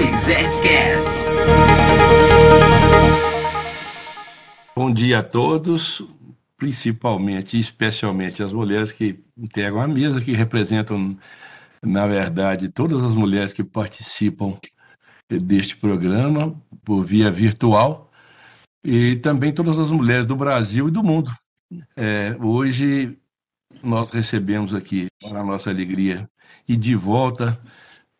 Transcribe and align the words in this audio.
ExecCast. 0.00 1.28
Bom 4.74 4.92
dia 4.92 5.18
a 5.18 5.22
todos, 5.22 6.02
principalmente 6.56 7.56
e 7.56 7.60
especialmente 7.60 8.42
as 8.42 8.52
mulheres 8.52 8.92
que 8.92 9.18
integram 9.36 9.80
a 9.80 9.88
mesa, 9.88 10.20
que 10.20 10.32
representam, 10.32 11.16
na 11.82 12.06
verdade, 12.06 12.68
todas 12.68 13.02
as 13.02 13.14
mulheres 13.14 13.52
que 13.52 13.62
participam 13.62 14.58
deste 15.28 15.76
programa 15.76 16.54
por 16.84 17.04
via 17.04 17.30
virtual 17.30 18.10
e 18.84 19.16
também 19.16 19.52
todas 19.52 19.78
as 19.78 19.90
mulheres 19.90 20.26
do 20.26 20.36
Brasil 20.36 20.88
e 20.88 20.90
do 20.90 21.02
mundo. 21.02 21.30
É, 21.96 22.36
hoje 22.40 23.16
nós 23.82 24.10
recebemos 24.10 24.74
aqui, 24.74 25.06
para 25.20 25.44
nossa 25.44 25.70
alegria, 25.70 26.28
e 26.68 26.76
de 26.76 26.94
volta 26.94 27.58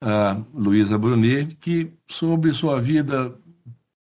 a 0.02 0.36
Luísa 0.52 0.98
Brunet, 0.98 1.60
que 1.60 1.92
sobre 2.08 2.52
sua 2.52 2.80
vida 2.80 3.32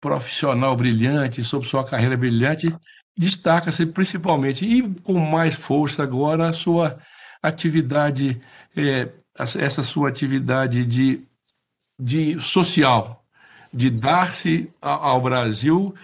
profissional 0.02 0.76
brilhante, 0.76 1.44
sobre 1.44 1.68
sua 1.68 1.86
carreira 1.86 2.18
brilhante, 2.18 2.72
destaca-se 3.18 3.86
principalmente 3.86 4.66
e 4.66 4.84
com 5.02 5.18
mais 5.18 5.56
força 5.56 6.04
agora 6.04 6.50
a 6.50 6.54
sua 6.54 7.00
atividade, 7.42 8.40
é, 8.76 9.10
essa 9.38 9.84
sua 9.84 10.10
atividade 10.10 10.86
de, 10.86 11.26
de 11.98 12.40
social, 12.42 13.24
de 13.74 13.90
dar-se 13.90 14.70
ao 14.82 15.22
Brasil, 15.22 15.96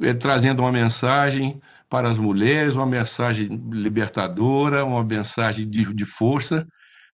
é, 0.00 0.12
trazendo 0.12 0.60
uma 0.62 0.72
mensagem 0.72 1.62
para 1.88 2.10
as 2.10 2.18
mulheres, 2.18 2.74
uma 2.74 2.84
mensagem 2.84 3.46
libertadora, 3.70 4.84
uma 4.84 5.04
mensagem 5.04 5.70
de, 5.70 5.94
de 5.94 6.04
força, 6.04 6.66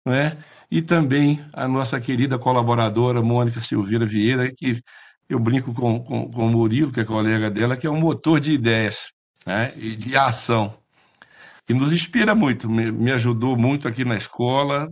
né? 0.05 0.35
e 0.73 0.81
também 0.81 1.45
a 1.53 1.69
nossa 1.69 2.01
querida 2.01 2.39
colaboradora 2.39 3.21
Mônica 3.21 3.61
Silveira 3.61 4.07
Vieira, 4.07 4.51
que 4.51 4.83
eu 5.29 5.39
brinco 5.39 5.75
com, 5.75 6.03
com, 6.03 6.31
com 6.31 6.47
o 6.47 6.51
Murilo, 6.51 6.91
que 6.91 7.01
é 7.01 7.05
colega 7.05 7.51
dela, 7.51 7.77
que 7.77 7.87
é 7.87 7.91
um 7.91 8.01
motor 8.01 8.41
de 8.41 8.53
ideias 8.53 9.09
né, 9.47 9.71
e 9.77 9.95
de 9.95 10.17
ação, 10.17 10.75
que 11.67 11.75
nos 11.75 11.93
inspira 11.93 12.35
muito, 12.35 12.71
me, 12.71 12.91
me 12.91 13.13
ajudou 13.13 13.55
muito 13.55 13.87
aqui 13.87 14.03
na 14.03 14.17
escola. 14.17 14.89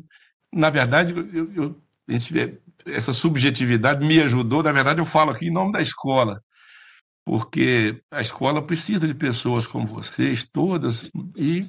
Na 0.53 0.69
verdade, 0.69 1.15
eu, 1.33 1.53
eu, 1.55 1.83
gente, 2.07 2.61
essa 2.85 3.15
subjetividade 3.15 4.05
me 4.05 4.21
ajudou, 4.21 4.63
na 4.63 4.73
verdade, 4.73 5.01
eu 5.01 5.07
falo 5.07 5.31
aqui 5.31 5.47
em 5.47 5.53
nome 5.53 5.73
da 5.73 5.81
escola, 5.81 6.43
porque 7.25 8.03
a 8.11 8.21
escola 8.21 8.61
precisa 8.61 9.07
de 9.07 9.15
pessoas 9.15 9.67
como 9.67 9.87
vocês, 9.87 10.47
todas, 10.47 11.11
e 11.35 11.67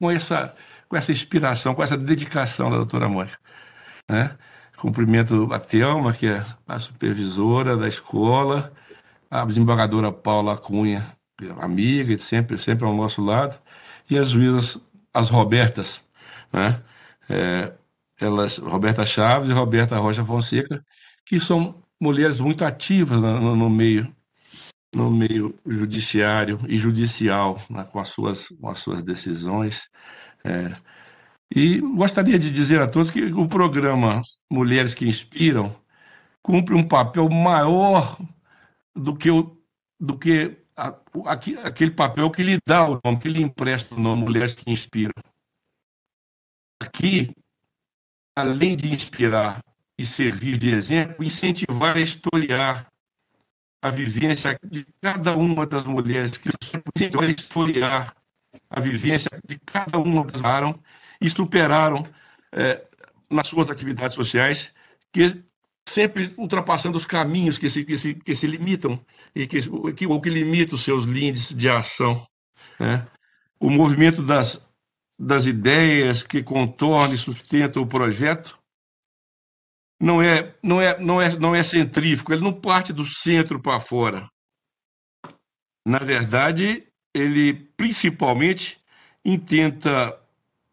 com 0.00 0.10
essa, 0.10 0.52
com 0.92 0.96
essa 0.98 1.10
inspiração, 1.10 1.74
com 1.74 1.82
essa 1.82 1.96
dedicação 1.96 2.70
da 2.70 2.76
doutora 2.76 3.08
Mônica. 3.08 3.38
Né? 4.06 4.36
Cumprimento 4.76 5.50
a 5.50 5.58
Thelma, 5.58 6.12
que 6.12 6.26
é 6.26 6.44
a 6.68 6.78
supervisora 6.78 7.78
da 7.78 7.88
escola, 7.88 8.70
a 9.30 9.42
desembargadora 9.46 10.12
Paula 10.12 10.54
Cunha, 10.54 11.16
é 11.40 11.64
amiga, 11.64 12.18
sempre, 12.18 12.58
sempre 12.58 12.84
ao 12.84 12.94
nosso 12.94 13.24
lado, 13.24 13.58
e 14.10 14.18
as 14.18 14.28
juízas, 14.28 14.78
as 15.14 15.30
Robertas, 15.30 16.02
né? 16.52 16.82
É, 17.26 17.72
elas, 18.20 18.58
Roberta 18.58 19.06
Chaves 19.06 19.48
e 19.48 19.52
Roberta 19.54 19.96
Rocha 19.96 20.26
Fonseca, 20.26 20.84
que 21.24 21.40
são 21.40 21.82
mulheres 21.98 22.38
muito 22.38 22.66
ativas 22.66 23.18
no, 23.18 23.56
no 23.56 23.70
meio 23.70 24.14
no 24.94 25.10
meio 25.10 25.58
judiciário 25.66 26.58
e 26.68 26.76
judicial, 26.76 27.58
né, 27.70 27.88
com, 27.90 27.98
as 27.98 28.10
suas, 28.10 28.48
com 28.48 28.68
as 28.68 28.78
suas 28.78 29.02
decisões. 29.02 29.88
É, 30.44 30.70
e 31.54 31.80
gostaria 31.80 32.38
de 32.38 32.50
dizer 32.50 32.80
a 32.80 32.88
todos 32.88 33.10
que 33.10 33.24
o 33.24 33.46
programa 33.46 34.22
Mulheres 34.50 34.94
que 34.94 35.06
Inspiram 35.06 35.74
cumpre 36.42 36.74
um 36.74 36.86
papel 36.86 37.28
maior 37.28 38.18
do 38.96 39.14
que, 39.14 39.30
o, 39.30 39.56
do 40.00 40.18
que 40.18 40.56
a, 40.74 40.94
aquele 41.62 41.90
papel 41.90 42.30
que 42.30 42.42
lhe 42.42 42.58
dá 42.66 42.88
o 42.88 43.00
nome, 43.04 43.18
que 43.18 43.28
lhe 43.28 43.42
empresta 43.42 43.94
o 43.94 44.00
nome 44.00 44.22
Mulheres 44.22 44.54
que 44.54 44.70
Inspiram. 44.70 45.12
Aqui, 46.80 47.34
além 48.34 48.74
de 48.74 48.86
inspirar 48.86 49.62
e 49.98 50.06
servir 50.06 50.56
de 50.56 50.70
exemplo, 50.70 51.22
incentivar 51.22 51.96
a 51.96 52.00
historiar 52.00 52.90
a 53.82 53.90
vivência 53.90 54.58
de 54.64 54.86
cada 55.02 55.36
uma 55.36 55.66
das 55.66 55.84
mulheres 55.84 56.38
que 56.38 56.48
incentivar 56.94 57.24
a 57.24 57.30
historiar 57.30 58.16
a 58.70 58.80
vivência 58.80 59.30
de 59.46 59.58
cada 59.58 59.98
uma 59.98 60.24
das 60.24 60.40
e 61.22 61.30
superaram 61.30 62.04
é, 62.52 62.84
nas 63.30 63.46
suas 63.46 63.70
atividades 63.70 64.14
sociais, 64.14 64.72
que 65.12 65.42
sempre 65.88 66.34
ultrapassando 66.36 66.98
os 66.98 67.06
caminhos 67.06 67.56
que 67.56 67.70
se, 67.70 67.84
que 67.84 67.96
se, 67.96 68.14
que 68.14 68.34
se 68.34 68.46
limitam 68.46 69.04
e 69.34 69.46
que, 69.46 69.60
que, 69.94 70.06
ou 70.06 70.20
que 70.20 70.28
limitam 70.28 70.74
os 70.74 70.82
seus 70.82 71.04
lindes 71.04 71.54
de 71.54 71.68
ação. 71.68 72.26
Né? 72.78 73.06
O 73.60 73.70
movimento 73.70 74.22
das, 74.22 74.68
das 75.18 75.46
ideias 75.46 76.22
que 76.22 76.42
contornam 76.42 77.14
e 77.14 77.18
sustentam 77.18 77.82
o 77.82 77.86
projeto 77.86 78.58
não 80.00 80.20
é, 80.20 80.54
não 80.62 80.80
é, 80.80 80.98
não 80.98 81.22
é, 81.22 81.38
não 81.38 81.54
é 81.54 81.62
centrífugo, 81.62 82.32
ele 82.32 82.42
não 82.42 82.52
parte 82.52 82.92
do 82.92 83.06
centro 83.06 83.60
para 83.60 83.78
fora. 83.78 84.28
Na 85.86 85.98
verdade, 85.98 86.88
ele 87.14 87.54
principalmente 87.76 88.82
intenta 89.24 90.18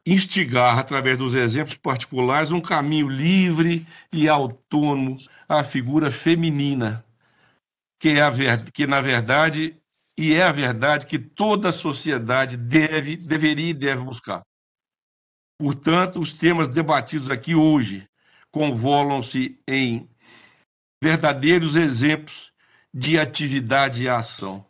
instigar, 0.06 0.78
através 0.78 1.18
dos 1.18 1.36
exemplos 1.36 1.76
particulares, 1.76 2.52
um 2.52 2.62
caminho 2.62 3.08
livre 3.08 3.86
e 4.12 4.28
autônomo 4.28 5.18
à 5.48 5.64
figura 5.64 6.12
feminina, 6.12 7.02
que, 8.00 8.10
é 8.10 8.22
a 8.22 8.30
ver... 8.30 8.72
que 8.72 8.88
na 8.88 9.02
verdade, 9.02 9.76
e 10.18 10.34
é 10.34 10.44
a 10.44 10.52
verdade 10.52 11.06
que 11.06 11.20
toda 11.20 11.70
a 11.70 11.74
sociedade 11.74 12.56
deve, 12.56 13.18
deveria 13.18 13.72
e 13.72 13.74
deve 13.74 14.02
buscar. 14.04 14.42
Portanto, 15.60 16.20
os 16.20 16.32
temas 16.32 16.70
debatidos 16.70 17.30
aqui 17.30 17.54
hoje 17.54 18.08
convolam-se 18.52 19.60
em 19.68 20.10
verdadeiros 21.04 21.76
exemplos 21.76 22.52
de 22.94 23.20
atividade 23.20 24.04
e 24.04 24.10
ação. 24.10 24.66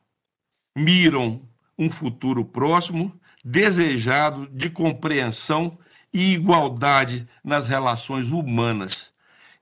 Miram 0.76 1.48
um 1.78 1.90
futuro 1.90 2.44
próximo 2.44 3.19
desejado 3.44 4.48
de 4.52 4.70
compreensão 4.70 5.78
e 6.14 6.34
igualdade 6.34 7.28
nas 7.44 7.68
relações 7.68 8.30
humanas. 8.30 9.12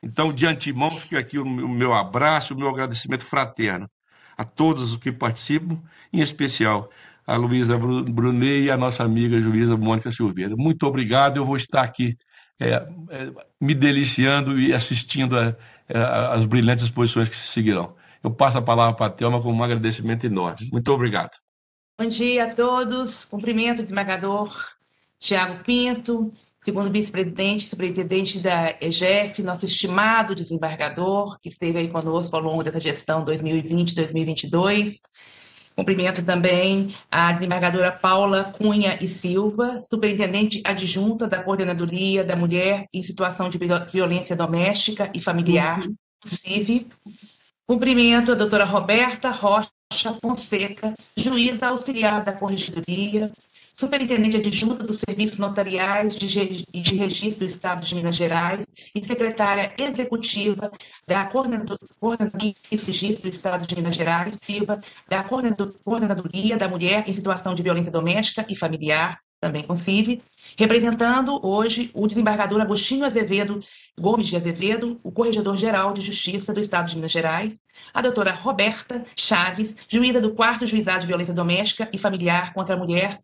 Então, 0.03 0.33
de 0.33 0.45
antemão, 0.45 0.89
fica 0.89 1.19
aqui 1.19 1.37
o 1.37 1.45
meu 1.45 1.93
abraço, 1.93 2.53
o 2.53 2.57
meu 2.57 2.69
agradecimento 2.69 3.25
fraterno 3.25 3.89
a 4.37 4.45
todos 4.45 4.91
os 4.91 4.97
que 4.97 5.11
participam, 5.11 5.81
em 6.13 6.19
especial 6.21 6.89
a 7.25 7.35
Luísa 7.35 7.77
Brunet 7.77 8.63
e 8.63 8.71
a 8.71 8.77
nossa 8.77 9.03
amiga 9.03 9.41
juíza 9.41 9.75
Mônica 9.75 10.11
Silveira. 10.11 10.55
Muito 10.55 10.83
obrigado, 10.83 11.37
eu 11.37 11.45
vou 11.45 11.57
estar 11.57 11.81
aqui 11.81 12.15
é, 12.59 12.75
é, 13.09 13.31
me 13.59 13.75
deliciando 13.75 14.59
e 14.59 14.73
assistindo 14.73 15.37
a, 15.37 15.55
as 16.33 16.45
brilhantes 16.45 16.85
exposições 16.85 17.27
que 17.27 17.35
se 17.35 17.47
seguirão. 17.47 17.95
Eu 18.23 18.31
passo 18.31 18.57
a 18.57 18.61
palavra 18.61 18.95
para 18.95 19.07
a 19.07 19.09
Thelma 19.09 19.41
com 19.41 19.51
um 19.51 19.63
agradecimento 19.63 20.25
enorme. 20.25 20.69
Muito 20.71 20.91
obrigado. 20.91 21.46
Bom 21.99 22.07
dia 22.07 22.43
a 22.43 22.53
todos. 22.53 23.25
Cumprimento 23.25 23.79
o 23.79 23.81
desembargador 23.81 24.55
Tiago 25.19 25.63
Pinto, 25.63 26.29
segundo 26.63 26.91
vice-presidente, 26.91 27.67
superintendente 27.67 28.37
da 28.37 28.77
EGF, 28.79 29.41
nosso 29.41 29.65
estimado 29.65 30.35
desembargador, 30.35 31.39
que 31.41 31.49
esteve 31.49 31.79
aí 31.79 31.89
conosco 31.89 32.35
ao 32.35 32.41
longo 32.43 32.63
dessa 32.63 32.79
gestão 32.79 33.25
2020-2022. 33.25 34.97
Cumprimento 35.75 36.23
também 36.23 36.95
a 37.09 37.31
desembargadora 37.31 37.91
Paula 37.91 38.53
Cunha 38.55 38.99
e 39.01 39.07
Silva, 39.07 39.79
superintendente 39.79 40.61
adjunta 40.63 41.27
da 41.27 41.41
Coordenadoria 41.41 42.23
da 42.23 42.35
Mulher 42.35 42.85
em 42.93 43.01
Situação 43.01 43.49
de 43.49 43.57
Violência 43.91 44.35
Doméstica 44.35 45.09
e 45.15 45.19
Familiar, 45.19 45.79
uhum. 45.79 45.95
CIV. 46.23 46.85
Cumprimento 47.69 48.31
a 48.31 48.35
doutora 48.35 48.63
Roberta 48.63 49.29
Rocha 49.29 50.13
Fonseca, 50.21 50.95
juíza 51.17 51.67
auxiliar 51.67 52.23
da 52.23 52.31
Corregedoria, 52.31 53.29
superintendente 53.75 54.37
adjunta 54.37 54.85
dos 54.85 55.01
serviços 55.01 55.37
notariais 55.37 56.15
de, 56.15 56.63
de 56.63 56.95
registro 56.95 57.45
do 57.45 57.49
Estado 57.51 57.85
de 57.85 57.93
Minas 57.93 58.15
Gerais 58.15 58.65
e 58.95 59.05
secretária 59.05 59.73
executiva 59.77 60.71
da 61.05 61.25
Coordenadoria 61.25 61.77
de 62.39 62.55
Registro 62.77 63.23
do 63.23 63.35
Estado 63.35 63.67
de 63.67 63.75
Minas 63.75 63.95
Gerais, 63.95 64.39
da 65.09 65.25
Coordenadoria 65.25 66.55
da 66.55 66.69
Mulher 66.69 67.03
em 67.05 67.11
Situação 67.11 67.53
de 67.53 67.63
Violência 67.63 67.91
Doméstica 67.91 68.45
e 68.47 68.55
Familiar, 68.55 69.19
também 69.39 69.63
com 69.63 69.75
CIV, 69.75 70.21
representando 70.57 71.39
hoje 71.45 71.91
o 71.93 72.07
desembargador 72.07 72.59
Agostinho 72.59 73.05
Azevedo 73.05 73.61
Gomes 73.99 74.27
de 74.27 74.35
Azevedo, 74.35 74.99
o 75.03 75.11
Corregedor-Geral 75.11 75.93
de 75.93 76.01
Justiça 76.01 76.53
do 76.53 76.59
Estado 76.59 76.89
de 76.89 76.95
Minas 76.95 77.11
Gerais, 77.11 77.55
a 77.93 78.01
doutora 78.01 78.31
Roberta 78.31 79.05
Chaves, 79.15 79.75
juíza 79.87 80.19
do 80.19 80.33
4 80.33 80.65
Juizado 80.65 81.01
de 81.01 81.07
Violência 81.07 81.33
Doméstica 81.33 81.89
e 81.93 81.97
Familiar 81.97 82.53
contra 82.53 82.75
a 82.75 82.77
Mulher 82.77 83.19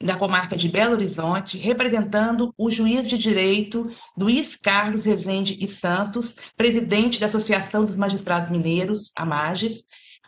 da 0.00 0.16
comarca 0.16 0.56
de 0.56 0.68
Belo 0.68 0.92
Horizonte, 0.92 1.56
representando 1.56 2.54
o 2.56 2.70
juiz 2.70 3.08
de 3.08 3.16
direito 3.16 3.90
Luiz 4.16 4.54
Carlos 4.54 5.06
Rezende 5.06 5.56
e 5.58 5.66
Santos, 5.66 6.34
presidente 6.56 7.18
da 7.18 7.26
Associação 7.26 7.84
dos 7.84 7.96
Magistrados 7.96 8.50
Mineiros, 8.50 9.10
a 9.16 9.24
MAGES, 9.24 9.84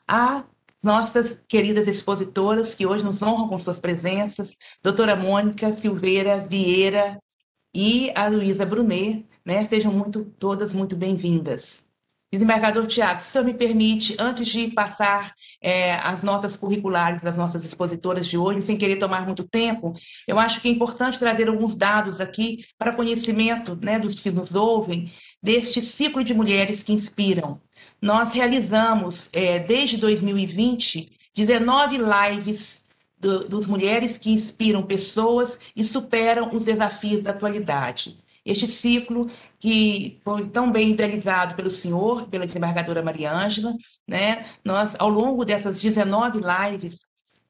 a 0.06 0.44
nossas 0.82 1.38
queridas 1.48 1.88
expositoras 1.88 2.74
que 2.74 2.86
hoje 2.86 3.04
nos 3.04 3.20
honram 3.22 3.48
com 3.48 3.58
suas 3.58 3.80
presenças, 3.80 4.52
doutora 4.82 5.16
Mônica 5.16 5.72
Silveira 5.72 6.46
Vieira 6.46 7.18
e 7.74 8.10
a 8.14 8.28
Luísa 8.28 8.64
Brunet, 8.64 9.26
né? 9.44 9.64
Sejam 9.64 9.92
muito, 9.92 10.24
todas 10.38 10.72
muito 10.72 10.96
bem-vindas. 10.96 11.88
Desembargador 12.30 12.86
Tiago, 12.86 13.20
se 13.20 13.30
o 13.30 13.32
senhor 13.32 13.44
me 13.44 13.54
permite, 13.54 14.14
antes 14.18 14.46
de 14.48 14.68
passar 14.68 15.32
é, 15.62 15.94
as 15.94 16.22
notas 16.22 16.56
curriculares 16.56 17.22
das 17.22 17.38
nossas 17.38 17.64
expositoras 17.64 18.26
de 18.26 18.36
hoje, 18.36 18.60
sem 18.60 18.76
querer 18.76 18.96
tomar 18.96 19.24
muito 19.24 19.48
tempo, 19.48 19.94
eu 20.26 20.38
acho 20.38 20.60
que 20.60 20.68
é 20.68 20.70
importante 20.70 21.18
trazer 21.18 21.48
alguns 21.48 21.74
dados 21.74 22.20
aqui 22.20 22.66
para 22.76 22.94
conhecimento 22.94 23.78
né, 23.82 23.98
dos 23.98 24.20
que 24.20 24.30
nos 24.30 24.54
ouvem 24.54 25.10
deste 25.42 25.80
ciclo 25.80 26.22
de 26.22 26.34
mulheres 26.34 26.82
que 26.82 26.92
inspiram. 26.92 27.62
Nós 28.00 28.32
realizamos, 28.32 29.28
é, 29.32 29.58
desde 29.58 29.96
2020, 29.96 31.10
19 31.34 31.98
lives 31.98 32.80
do, 33.18 33.48
dos 33.48 33.66
mulheres 33.66 34.16
que 34.16 34.30
inspiram 34.30 34.82
pessoas 34.82 35.58
e 35.74 35.84
superam 35.84 36.48
os 36.54 36.64
desafios 36.64 37.22
da 37.22 37.32
atualidade. 37.32 38.16
Este 38.44 38.66
ciclo 38.66 39.28
que 39.58 40.18
foi 40.24 40.48
tão 40.48 40.70
bem 40.72 40.90
idealizado 40.90 41.54
pelo 41.54 41.70
senhor, 41.70 42.28
pela 42.28 42.46
desembargadora 42.46 43.02
Maria 43.02 43.32
Ângela, 43.32 43.74
né? 44.06 44.46
Nós, 44.64 44.94
ao 44.98 45.10
longo 45.10 45.44
dessas 45.44 45.80
19 45.80 46.38
lives, 46.38 47.00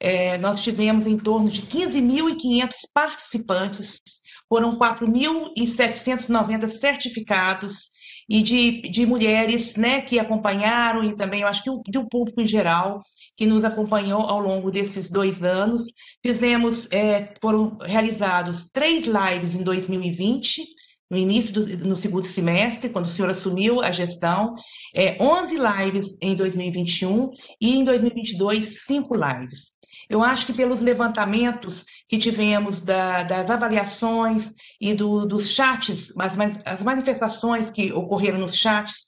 é, 0.01 0.39
nós 0.39 0.61
tivemos 0.61 1.07
em 1.07 1.19
torno 1.19 1.49
de 1.49 1.63
15.500 1.63 2.73
participantes, 2.93 4.01
foram 4.49 4.77
4.790 4.79 6.71
certificados 6.71 7.91
e 8.29 8.43
de, 8.43 8.83
de 8.83 9.07
mulheres 9.07 9.75
né, 9.77 10.03
que 10.03 10.19
acompanharam, 10.19 11.03
e 11.03 11.17
também 11.17 11.41
eu 11.41 11.49
acho 11.49 11.63
que 11.63 11.91
de 11.91 11.99
um 11.99 12.07
público 12.07 12.41
em 12.41 12.47
geral 12.47 13.03
que 13.37 13.47
nos 13.47 13.65
acompanhou 13.65 14.21
ao 14.23 14.41
longo 14.41 14.71
desses 14.71 15.11
dois 15.11 15.43
anos. 15.43 15.85
Fizemos, 16.23 16.89
é, 16.91 17.33
foram 17.41 17.79
realizados 17.79 18.69
três 18.71 19.07
lives 19.07 19.55
em 19.55 19.63
2020, 19.63 20.63
no 21.11 21.17
início 21.17 21.53
do 21.55 21.89
no 21.89 21.97
segundo 21.97 22.27
semestre, 22.27 22.91
quando 22.91 23.07
o 23.07 23.09
senhor 23.09 23.31
assumiu 23.31 23.81
a 23.81 23.91
gestão, 23.91 24.55
é, 24.95 25.17
11 25.23 25.55
lives 25.57 26.17
em 26.21 26.37
2021 26.37 27.31
e 27.59 27.77
em 27.77 27.85
2022, 27.85 28.85
cinco 28.85 29.15
lives. 29.15 29.78
Eu 30.09 30.23
acho 30.23 30.47
que 30.47 30.53
pelos 30.53 30.81
levantamentos 30.81 31.85
que 32.09 32.19
tivemos 32.19 32.81
da, 32.81 33.23
das 33.23 33.51
avaliações 33.51 34.55
e 34.81 34.95
do, 34.95 35.27
dos 35.27 35.51
chats, 35.51 36.13
as, 36.19 36.35
as 36.65 36.83
manifestações 36.83 37.69
que 37.69 37.93
ocorreram 37.93 38.39
nos 38.39 38.57
chats, 38.57 39.07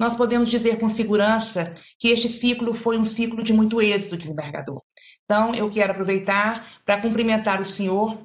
nós 0.00 0.16
podemos 0.16 0.48
dizer 0.48 0.78
com 0.78 0.88
segurança 0.88 1.74
que 1.98 2.08
este 2.08 2.28
ciclo 2.28 2.72
foi 2.72 2.96
um 2.96 3.04
ciclo 3.04 3.42
de 3.42 3.52
muito 3.52 3.82
êxito, 3.82 4.16
desembargador. 4.16 4.80
Então, 5.24 5.54
eu 5.54 5.70
quero 5.70 5.92
aproveitar 5.92 6.66
para 6.86 7.00
cumprimentar 7.00 7.60
o 7.60 7.66
senhor 7.66 8.16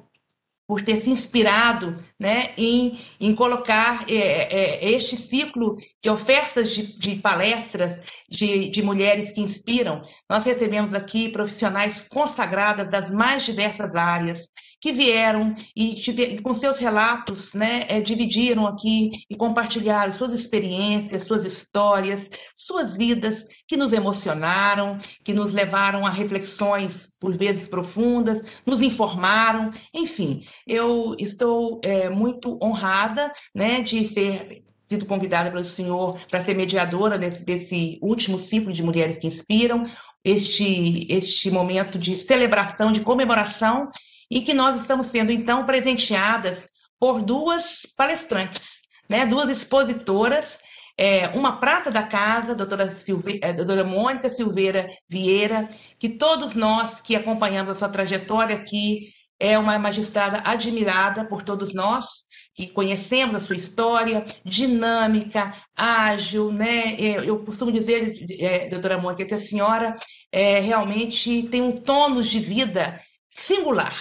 por 0.66 0.82
ter 0.82 0.96
se 0.96 1.10
inspirado 1.10 2.02
né, 2.18 2.52
em, 2.56 2.98
em 3.20 3.34
colocar 3.34 4.04
é, 4.08 4.14
é, 4.14 4.92
este 4.92 5.16
ciclo 5.16 5.76
de 6.02 6.08
ofertas 6.08 6.70
de, 6.70 6.98
de 6.98 7.16
palestras 7.16 8.00
de, 8.28 8.70
de, 8.70 8.82
mulheres 8.82 9.34
que 9.34 9.40
inspiram. 9.40 10.02
Nós 10.28 10.44
recebemos 10.44 10.94
aqui 10.94 11.28
profissionais 11.28 12.00
consagradas 12.00 12.88
das 12.88 13.10
mais 13.10 13.44
diversas 13.44 13.94
áreas, 13.94 14.48
que 14.84 14.92
vieram 14.92 15.54
e, 15.74 15.96
com 16.42 16.54
seus 16.54 16.78
relatos, 16.78 17.54
né, 17.54 17.86
é, 17.88 18.02
dividiram 18.02 18.66
aqui 18.66 19.12
e 19.30 19.34
compartilharam 19.34 20.12
suas 20.12 20.34
experiências, 20.34 21.24
suas 21.24 21.42
histórias, 21.46 22.30
suas 22.54 22.94
vidas 22.94 23.46
que 23.66 23.78
nos 23.78 23.94
emocionaram, 23.94 24.98
que 25.24 25.32
nos 25.32 25.54
levaram 25.54 26.04
a 26.04 26.10
reflexões 26.10 27.08
por 27.18 27.34
vezes 27.34 27.66
profundas, 27.66 28.42
nos 28.66 28.82
informaram, 28.82 29.70
enfim, 29.94 30.44
eu 30.66 31.16
estou 31.18 31.80
é, 31.82 32.10
muito 32.10 32.58
honrada, 32.62 33.32
né, 33.54 33.80
de 33.80 34.04
ser 34.04 34.64
sido 34.86 35.06
convidada 35.06 35.50
pelo 35.50 35.64
senhor 35.64 36.20
para 36.28 36.42
ser 36.42 36.52
mediadora 36.52 37.18
desse, 37.18 37.42
desse 37.42 37.98
último 38.02 38.38
ciclo 38.38 38.70
de 38.70 38.82
mulheres 38.82 39.16
que 39.16 39.26
inspiram, 39.26 39.84
este, 40.22 41.06
este 41.08 41.50
momento 41.50 41.98
de 41.98 42.18
celebração, 42.18 42.88
de 42.88 43.00
comemoração 43.00 43.90
e 44.30 44.40
que 44.40 44.54
nós 44.54 44.80
estamos 44.80 45.06
sendo, 45.06 45.32
então, 45.32 45.64
presenteadas 45.64 46.66
por 46.98 47.22
duas 47.22 47.80
palestrantes, 47.96 48.80
né? 49.08 49.26
duas 49.26 49.48
expositoras, 49.48 50.58
é, 50.96 51.28
uma 51.28 51.58
prata 51.58 51.90
da 51.90 52.04
casa, 52.04 52.54
doutora, 52.54 52.90
Silve, 52.92 53.40
é, 53.42 53.52
doutora 53.52 53.82
Mônica 53.84 54.30
Silveira 54.30 54.88
Vieira, 55.08 55.68
que 55.98 56.08
todos 56.08 56.54
nós 56.54 57.00
que 57.00 57.16
acompanhamos 57.16 57.72
a 57.72 57.74
sua 57.74 57.88
trajetória 57.88 58.54
aqui, 58.54 59.08
é 59.38 59.58
uma 59.58 59.78
magistrada 59.78 60.40
admirada 60.44 61.24
por 61.24 61.42
todos 61.42 61.74
nós, 61.74 62.06
que 62.54 62.68
conhecemos 62.68 63.34
a 63.34 63.40
sua 63.40 63.56
história, 63.56 64.24
dinâmica, 64.44 65.52
ágil, 65.74 66.52
né? 66.52 66.94
Eu 66.98 67.44
costumo 67.44 67.72
dizer, 67.72 68.14
é, 68.38 68.68
doutora 68.68 68.96
Mônica, 68.96 69.24
que 69.24 69.34
a 69.34 69.38
senhora 69.38 69.96
é, 70.30 70.60
realmente 70.60 71.42
tem 71.50 71.60
um 71.60 71.72
tônus 71.72 72.30
de 72.30 72.38
vida 72.38 73.00
singular 73.34 73.94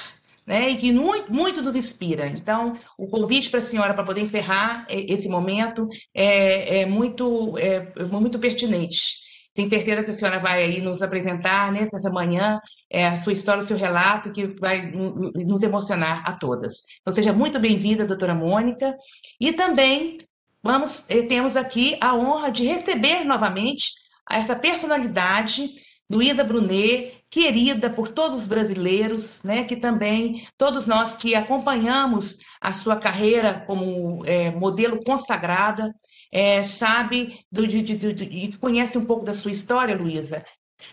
né, 0.45 0.69
e 0.69 0.77
que 0.77 0.91
muito, 0.91 1.31
muito 1.31 1.61
nos 1.61 1.75
inspira. 1.75 2.25
Então, 2.25 2.73
o 2.99 3.09
convite 3.09 3.49
para 3.49 3.59
a 3.59 3.63
senhora 3.63 3.93
para 3.93 4.03
poder 4.03 4.21
encerrar 4.21 4.85
esse 4.89 5.27
momento 5.27 5.87
é, 6.15 6.81
é 6.81 6.85
muito, 6.85 7.57
é, 7.57 7.91
é, 7.97 8.03
muito 8.03 8.37
pertinente. 8.39 9.23
Tenho 9.53 9.69
certeza 9.69 10.03
que 10.03 10.11
a 10.11 10.13
senhora 10.13 10.39
vai 10.39 10.63
aí 10.63 10.81
nos 10.81 11.01
apresentar 11.01 11.71
né, 11.71 11.87
nessa 11.91 12.09
manhã 12.09 12.59
é, 12.89 13.07
a 13.07 13.17
sua 13.17 13.33
história, 13.33 13.63
o 13.63 13.67
seu 13.67 13.77
relato, 13.77 14.31
que 14.31 14.47
vai 14.59 14.91
nos 14.91 15.61
emocionar 15.61 16.23
a 16.25 16.33
todas. 16.33 16.73
Então, 17.01 17.13
seja 17.13 17.31
muito 17.31 17.59
bem-vinda, 17.59 18.05
doutora 18.05 18.33
Mônica. 18.33 18.95
E 19.39 19.53
também 19.53 20.17
vamos 20.63 21.03
eh, 21.09 21.23
temos 21.23 21.55
aqui 21.57 21.97
a 21.99 22.15
honra 22.15 22.49
de 22.49 22.63
receber 22.63 23.25
novamente 23.25 23.91
essa 24.31 24.55
personalidade 24.55 25.69
Luísa 26.13 26.43
Brunet, 26.43 27.23
querida 27.29 27.89
por 27.89 28.09
todos 28.09 28.41
os 28.41 28.45
brasileiros, 28.45 29.41
né, 29.43 29.63
que 29.63 29.75
também, 29.75 30.45
todos 30.55 30.85
nós 30.85 31.15
que 31.15 31.33
acompanhamos 31.33 32.37
a 32.61 32.71
sua 32.71 32.95
carreira 32.95 33.63
como 33.65 34.23
é, 34.25 34.51
modelo 34.51 35.03
consagrada, 35.03 35.93
é, 36.31 36.63
sabe 36.63 37.39
do, 37.51 37.65
de, 37.65 37.81
de, 37.81 38.13
de, 38.13 38.23
e 38.25 38.55
conhece 38.57 38.97
um 38.97 39.05
pouco 39.05 39.25
da 39.25 39.33
sua 39.33 39.51
história, 39.51 39.97
Luísa, 39.97 40.45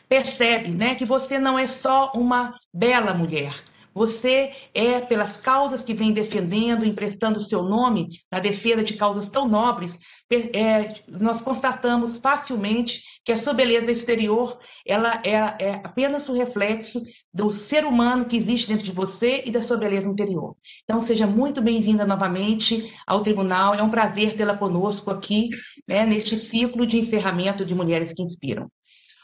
percebe 0.09 0.71
né, 0.71 0.95
que 0.95 1.05
você 1.05 1.39
não 1.39 1.59
é 1.59 1.67
só 1.67 2.13
uma 2.15 2.55
bela 2.73 3.13
mulher, 3.13 3.53
você 3.95 4.53
é, 4.73 5.01
pelas 5.01 5.37
causas 5.37 5.83
que 5.83 5.95
vem 5.95 6.13
defendendo, 6.13 6.85
emprestando 6.85 7.39
o 7.39 7.43
seu 7.43 7.63
nome 7.63 8.09
na 8.31 8.41
defesa 8.41 8.83
de 8.83 8.95
causas 8.95 9.29
tão 9.29 9.49
nobres, 9.49 9.99
é, 10.31 10.95
nós 11.09 11.41
constatamos 11.41 12.17
facilmente 12.19 13.03
que 13.25 13.33
a 13.33 13.39
sua 13.39 13.53
beleza 13.53 13.91
exterior 13.91 14.59
ela 14.87 15.21
é, 15.25 15.33
é 15.33 15.81
apenas 15.85 16.29
o 16.29 16.33
reflexo 16.33 17.03
do 17.35 17.51
ser 17.51 17.85
humano 17.85 18.25
que 18.25 18.37
existe 18.37 18.69
dentro 18.69 18.85
de 18.85 18.93
você 18.93 19.43
e 19.45 19.51
da 19.51 19.61
sua 19.61 19.77
beleza 19.77 20.07
interior. 20.07 20.57
Então, 20.85 21.01
seja 21.01 21.27
muito 21.27 21.61
bem-vinda 21.61 22.07
novamente 22.07 22.93
ao 23.07 23.23
tribunal. 23.23 23.75
É 23.75 23.83
um 23.83 23.91
prazer 23.91 24.35
tê-la 24.35 24.57
conosco 24.57 25.11
aqui, 25.11 25.49
né, 25.87 26.07
neste 26.07 26.37
ciclo 26.37 26.87
de 26.87 26.99
encerramento 26.99 27.65
de 27.65 27.75
Mulheres 27.75 28.13
que 28.13 28.23
Inspiram. 28.23 28.71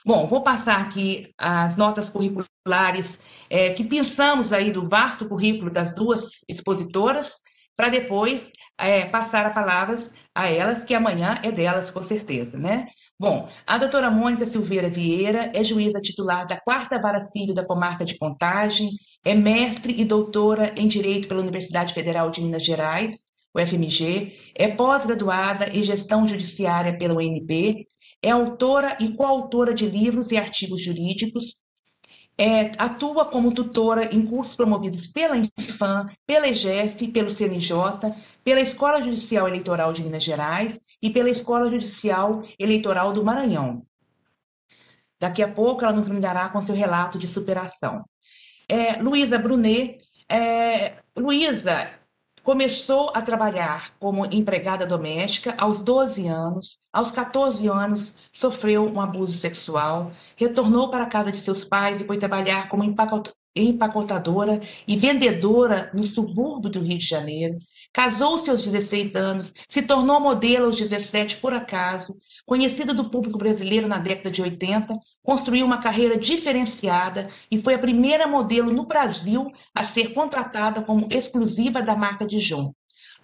Bom, 0.06 0.28
vou 0.28 0.40
passar 0.40 0.80
aqui 0.82 1.34
as 1.36 1.76
notas 1.76 2.08
curriculares 2.08 3.18
é, 3.50 3.70
que 3.70 3.82
pensamos 3.82 4.52
aí 4.52 4.70
do 4.70 4.88
vasto 4.88 5.28
currículo 5.28 5.68
das 5.68 5.96
duas 5.96 6.44
expositoras, 6.48 7.32
para 7.76 7.88
depois 7.88 8.48
é, 8.78 9.06
passar 9.06 9.44
a 9.44 9.50
palavra 9.50 9.98
a 10.32 10.46
elas, 10.46 10.84
que 10.84 10.94
amanhã 10.94 11.40
é 11.42 11.50
delas, 11.50 11.90
com 11.90 12.04
certeza, 12.04 12.56
né? 12.56 12.86
Bom, 13.18 13.48
a 13.66 13.78
doutora 13.78 14.08
Mônica 14.08 14.46
Silveira 14.46 14.88
Vieira 14.88 15.50
é 15.52 15.64
juíza 15.64 16.00
titular 16.00 16.46
da 16.46 16.60
Quarta 16.60 17.00
Vara 17.00 17.18
Civil 17.18 17.52
da 17.52 17.66
Comarca 17.66 18.04
de 18.04 18.16
Contagem, 18.16 18.92
é 19.24 19.34
mestre 19.34 19.92
e 20.00 20.04
doutora 20.04 20.72
em 20.76 20.86
Direito 20.86 21.26
pela 21.26 21.40
Universidade 21.40 21.92
Federal 21.92 22.30
de 22.30 22.40
Minas 22.40 22.64
Gerais, 22.64 23.24
UFMG, 23.56 24.36
é 24.54 24.68
pós-graduada 24.68 25.68
em 25.70 25.82
Gestão 25.82 26.28
Judiciária 26.28 26.96
pela 26.96 27.14
UNB, 27.14 27.88
é 28.22 28.30
autora 28.30 28.96
e 29.00 29.12
coautora 29.12 29.74
de 29.74 29.86
livros 29.86 30.30
e 30.30 30.36
artigos 30.36 30.82
jurídicos, 30.82 31.56
é, 32.38 32.70
atua 32.76 33.24
como 33.24 33.54
tutora 33.54 34.14
em 34.14 34.24
cursos 34.26 34.54
promovidos 34.54 35.06
pela 35.06 35.36
Infam, 35.36 36.06
pela 36.26 36.46
EGF, 36.46 37.08
pelo 37.08 37.30
CNJ, 37.30 37.74
pela 38.44 38.60
Escola 38.60 39.00
Judicial 39.00 39.48
Eleitoral 39.48 39.92
de 39.92 40.02
Minas 40.02 40.22
Gerais 40.22 40.78
e 41.00 41.08
pela 41.08 41.30
Escola 41.30 41.70
Judicial 41.70 42.42
Eleitoral 42.58 43.12
do 43.12 43.24
Maranhão. 43.24 43.86
Daqui 45.18 45.42
a 45.42 45.48
pouco 45.48 45.82
ela 45.82 45.94
nos 45.94 46.08
brindará 46.08 46.48
com 46.50 46.60
seu 46.60 46.74
relato 46.74 47.18
de 47.18 47.26
superação. 47.26 48.04
É, 48.68 49.00
Luísa 49.00 49.38
Brunet. 49.38 49.98
É, 50.28 50.96
Luísa 51.16 51.88
Começou 52.46 53.10
a 53.12 53.20
trabalhar 53.22 53.90
como 53.98 54.24
empregada 54.24 54.86
doméstica 54.86 55.52
aos 55.58 55.80
12 55.80 56.28
anos. 56.28 56.78
Aos 56.92 57.10
14 57.10 57.66
anos, 57.66 58.14
sofreu 58.32 58.86
um 58.86 59.00
abuso 59.00 59.32
sexual. 59.32 60.06
Retornou 60.36 60.88
para 60.88 61.02
a 61.02 61.08
casa 61.08 61.32
de 61.32 61.38
seus 61.38 61.64
pais 61.64 62.00
e 62.00 62.04
foi 62.04 62.18
trabalhar 62.18 62.68
como 62.68 62.84
empacotadora 63.56 64.60
e 64.86 64.96
vendedora 64.96 65.90
no 65.94 66.04
subúrbio 66.04 66.70
do 66.70 66.80
Rio 66.80 66.98
de 66.98 67.06
Janeiro. 67.06 67.58
Casou-se 67.92 68.50
aos 68.50 68.62
16 68.62 69.14
anos, 69.14 69.54
se 69.68 69.80
tornou 69.80 70.20
modelo 70.20 70.66
aos 70.66 70.76
17 70.76 71.36
por 71.36 71.54
acaso, 71.54 72.14
conhecida 72.44 72.92
do 72.92 73.08
público 73.08 73.38
brasileiro 73.38 73.88
na 73.88 73.98
década 73.98 74.30
de 74.30 74.42
80, 74.42 74.92
construiu 75.22 75.64
uma 75.64 75.78
carreira 75.78 76.18
diferenciada 76.18 77.28
e 77.50 77.58
foi 77.58 77.74
a 77.74 77.78
primeira 77.78 78.26
modelo 78.26 78.70
no 78.70 78.84
Brasil 78.84 79.50
a 79.74 79.82
ser 79.82 80.12
contratada 80.12 80.82
como 80.82 81.08
exclusiva 81.10 81.80
da 81.80 81.96
marca 81.96 82.26
Dijon. 82.26 82.72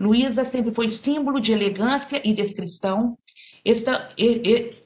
Luísa 0.00 0.44
sempre 0.44 0.72
foi 0.72 0.88
símbolo 0.88 1.38
de 1.38 1.52
elegância 1.52 2.20
e 2.24 2.32
descrição, 2.32 3.16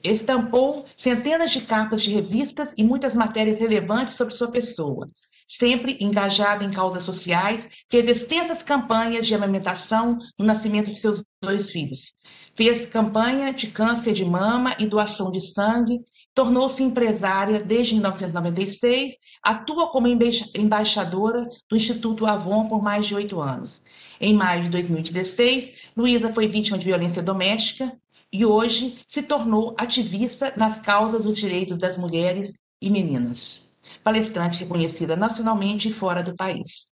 estampou 0.03 0.85
centenas 0.95 1.51
de 1.51 1.61
capas 1.61 2.01
de 2.01 2.11
revistas 2.11 2.73
e 2.77 2.83
muitas 2.83 3.13
matérias 3.15 3.59
relevantes 3.59 4.15
sobre 4.15 4.33
sua 4.33 4.51
pessoa 4.51 5.07
sempre 5.47 5.97
engajada 6.01 6.63
em 6.63 6.71
causas 6.71 7.03
sociais, 7.03 7.69
fez 7.89 8.07
extensas 8.07 8.61
campanhas 8.61 9.25
de 9.25 9.33
amamentação 9.33 10.17
no 10.37 10.45
nascimento 10.45 10.91
de 10.91 10.99
seus 10.99 11.23
dois 11.41 11.69
filhos. 11.69 12.13
Fez 12.55 12.85
campanha 12.85 13.53
de 13.53 13.67
câncer 13.67 14.13
de 14.13 14.25
mama 14.25 14.75
e 14.77 14.87
doação 14.87 15.31
de 15.31 15.39
sangue, 15.39 16.01
tornou-se 16.33 16.83
empresária 16.83 17.61
desde 17.63 17.93
1996, 17.93 19.13
atua 19.41 19.89
como 19.89 20.07
embaixadora 20.07 21.47
do 21.69 21.77
Instituto 21.77 22.25
Avon 22.25 22.67
por 22.67 22.81
mais 22.81 23.05
de 23.05 23.15
oito 23.15 23.39
anos. 23.39 23.81
Em 24.19 24.33
maio 24.33 24.63
de 24.63 24.69
2016, 24.69 25.91
Luísa 25.95 26.33
foi 26.33 26.47
vítima 26.47 26.77
de 26.77 26.85
violência 26.85 27.23
doméstica 27.23 27.95
e 28.33 28.45
hoje 28.45 28.99
se 29.07 29.21
tornou 29.21 29.75
ativista 29.77 30.53
nas 30.57 30.81
causas 30.81 31.23
dos 31.23 31.37
direitos 31.37 31.77
das 31.77 31.97
mulheres 31.97 32.51
e 32.81 32.89
meninas 32.89 33.66
palestrante 34.07 34.63
reconhecida 34.63 35.17
nacionalmente 35.17 35.89
e 35.89 35.93
fora 35.93 36.23
do 36.23 36.33
país. 36.33 36.85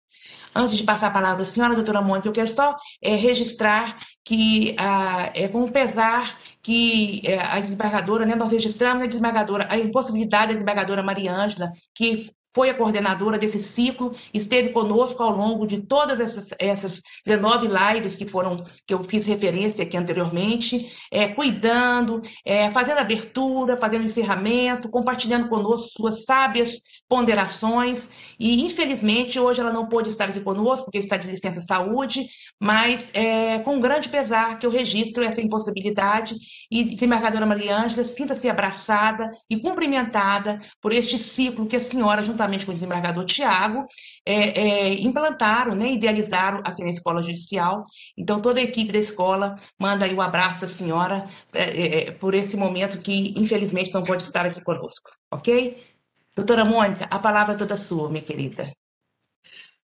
Antes 0.52 0.76
de 0.76 0.82
passar 0.82 1.08
a 1.08 1.10
palavra 1.12 1.44
à 1.44 1.46
senhora 1.46 1.72
doutora 1.72 2.02
Mônica, 2.02 2.26
eu 2.26 2.32
quero 2.32 2.48
só 2.48 2.76
é, 3.00 3.14
registrar 3.14 3.98
que, 4.24 4.74
ah, 4.76 5.30
é 5.32 5.46
com 5.46 5.68
pesar 5.68 6.36
que 6.60 7.22
é, 7.24 7.38
a 7.38 7.60
desembargadora, 7.60 8.26
né, 8.26 8.34
nós 8.34 8.50
registramos 8.50 9.04
a 9.04 9.06
desembargadora, 9.06 9.68
a 9.70 9.78
impossibilidade 9.78 10.48
da 10.48 10.52
desembargadora 10.54 11.04
Maria 11.04 11.32
Ângela, 11.32 11.70
que 11.94 12.32
foi 12.54 12.70
a 12.70 12.74
coordenadora 12.74 13.36
desse 13.36 13.60
ciclo, 13.60 14.12
esteve 14.32 14.68
conosco 14.68 15.20
ao 15.22 15.36
longo 15.36 15.66
de 15.66 15.82
todas 15.82 16.20
essas, 16.20 16.50
essas 16.58 17.00
19 17.26 17.66
lives 17.66 18.14
que 18.16 18.28
foram 18.28 18.62
que 18.86 18.94
eu 18.94 19.02
fiz 19.02 19.26
referência 19.26 19.84
aqui 19.84 19.96
anteriormente, 19.96 20.92
é, 21.10 21.26
cuidando, 21.28 22.22
é, 22.44 22.70
fazendo 22.70 22.98
abertura, 22.98 23.76
fazendo 23.76 24.04
encerramento, 24.04 24.88
compartilhando 24.88 25.48
conosco 25.48 25.88
suas 25.96 26.24
sábias 26.24 26.78
ponderações, 27.08 28.08
e 28.38 28.62
infelizmente 28.64 29.38
hoje 29.38 29.60
ela 29.60 29.72
não 29.72 29.86
pôde 29.86 30.08
estar 30.08 30.28
aqui 30.28 30.40
conosco, 30.40 30.86
porque 30.86 30.98
está 30.98 31.16
de 31.16 31.28
licença 31.28 31.60
saúde, 31.60 32.26
mas 32.60 33.10
é, 33.12 33.58
com 33.60 33.78
grande 33.78 34.08
pesar 34.08 34.58
que 34.58 34.66
eu 34.66 34.70
registro 34.70 35.22
essa 35.22 35.40
impossibilidade, 35.40 36.34
e 36.70 36.84
desembargadora 36.94 37.46
Maria 37.46 37.76
Ângela, 37.76 38.04
sinta-se 38.04 38.48
abraçada 38.48 39.30
e 39.50 39.56
cumprimentada 39.58 40.58
por 40.80 40.92
este 40.92 41.18
ciclo 41.18 41.66
que 41.66 41.76
a 41.76 41.80
senhora, 41.80 42.22
juntamente 42.22 42.64
com 42.64 42.72
o 42.72 42.74
desembargador 42.74 43.24
Tiago, 43.24 43.86
é, 44.26 44.60
é, 44.60 44.94
implantaram, 45.02 45.74
né, 45.74 45.92
idealizaram 45.92 46.62
aqui 46.64 46.82
na 46.82 46.90
Escola 46.90 47.22
Judicial. 47.22 47.84
Então, 48.16 48.40
toda 48.40 48.60
a 48.60 48.62
equipe 48.62 48.92
da 48.92 48.98
escola 48.98 49.56
manda 49.78 50.04
aí 50.04 50.14
o 50.14 50.16
um 50.16 50.20
abraço 50.22 50.60
da 50.60 50.68
senhora 50.68 51.26
é, 51.52 51.62
é, 51.62 52.08
é, 52.08 52.10
por 52.12 52.34
esse 52.34 52.56
momento 52.56 52.98
que, 52.98 53.34
infelizmente, 53.36 53.92
não 53.92 54.02
pode 54.02 54.22
estar 54.22 54.46
aqui 54.46 54.62
conosco, 54.62 55.10
ok? 55.30 55.93
Doutora 56.34 56.64
Mônica, 56.64 57.04
a 57.04 57.18
palavra 57.18 57.54
é 57.54 57.58
toda 57.58 57.76
sua, 57.76 58.10
minha 58.10 58.24
querida. 58.24 58.70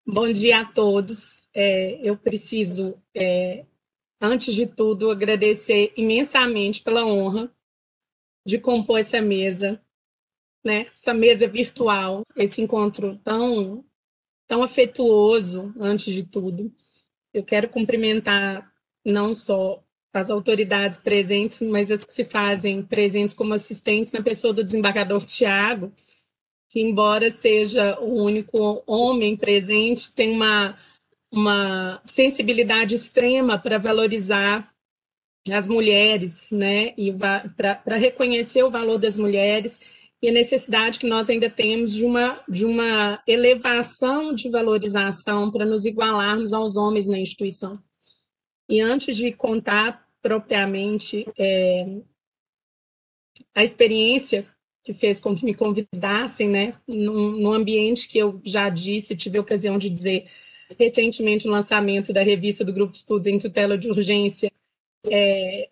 Bom 0.07 0.33
dia 0.33 0.61
a 0.61 0.65
todos. 0.65 1.49
É, 1.55 2.01
eu 2.03 2.17
preciso, 2.17 3.01
antes 4.21 4.55
de 4.55 4.67
tudo, 4.67 5.11
agradecer 5.11 5.93
imensamente 5.97 6.83
pela 6.83 7.05
honra 7.05 7.51
de 8.47 8.59
compor 8.59 8.99
essa 8.99 9.21
mesa 9.21 9.81
né? 10.65 10.87
Essa 10.93 11.15
mesa 11.15 11.47
virtual, 11.49 12.23
esse 12.37 12.61
encontro 12.61 13.19
tão 13.25 13.85
tão 14.47 14.63
afetuoso 14.65 15.73
antes 15.79 16.13
de 16.13 16.25
tudo. 16.25 16.73
Eu 17.33 17.45
quero 17.45 17.69
cumprimentar 17.69 18.69
não 19.05 19.33
só 19.33 19.83
as 20.13 20.29
autoridades 20.29 20.99
presentes, 20.99 21.61
mas 21.63 21.89
as 21.91 22.05
que 22.05 22.13
se 22.13 22.25
fazem 22.25 22.83
presentes 22.83 23.33
como 23.33 23.55
assistentes 23.55 24.13
na 24.13 24.21
pessoa 24.23 24.53
do 24.53 24.65
desembargador 24.65 25.25
Tiago, 25.25 25.93
que 26.71 26.81
embora 26.81 27.31
seja 27.31 27.99
o 28.01 28.23
único 28.23 28.83
homem 28.87 29.37
presente, 29.37 30.15
tem 30.15 30.31
uma 30.31 30.75
uma 31.33 32.01
sensibilidade 32.05 32.95
extrema 32.95 33.57
para 33.57 33.79
valorizar 33.79 34.69
as 35.51 35.67
mulheres, 35.67 36.51
né, 36.51 36.93
e 36.97 37.13
para 37.57 37.97
reconhecer 37.97 38.63
o 38.63 38.71
valor 38.71 38.99
das 38.99 39.17
mulheres 39.17 39.81
e 40.23 40.29
a 40.29 40.33
necessidade 40.33 40.99
que 40.99 41.07
nós 41.07 41.31
ainda 41.31 41.49
temos 41.49 41.95
de 41.95 42.05
uma, 42.05 42.45
de 42.47 42.65
uma 42.65 43.23
elevação 43.27 44.35
de 44.35 44.51
valorização 44.51 45.51
para 45.51 45.65
nos 45.65 45.87
igualarmos 45.87 46.53
aos 46.53 46.77
homens 46.77 47.07
na 47.07 47.19
instituição. 47.19 47.73
E 48.69 48.81
antes 48.81 49.17
de 49.17 49.33
contar 49.33 50.07
propriamente 50.21 51.27
é, 51.39 51.87
a 53.55 53.65
experiência 53.65 54.47
que 54.83 54.95
fez 54.95 55.21
com 55.21 55.37
que 55.37 55.45
me 55.45 55.55
convidassem, 55.55 56.49
né, 56.49 56.75
num, 56.87 57.33
num 57.33 57.53
ambiente 57.53 58.09
que 58.09 58.19
eu 58.19 58.41
já 58.45 58.69
disse, 58.69 59.17
tive 59.17 59.39
a 59.39 59.43
ocasião 59.43 59.79
de 59.79 59.91
dizer 59.91 60.27
recentemente 60.79 61.47
no 61.47 61.53
lançamento 61.53 62.13
da 62.13 62.23
revista 62.23 62.65
do 62.65 62.73
Grupo 62.73 62.93
de 62.93 62.99
Estudos 62.99 63.27
em 63.27 63.39
Tutela 63.39 63.77
de 63.77 63.91
Urgência, 63.91 64.51
é, 65.07 65.69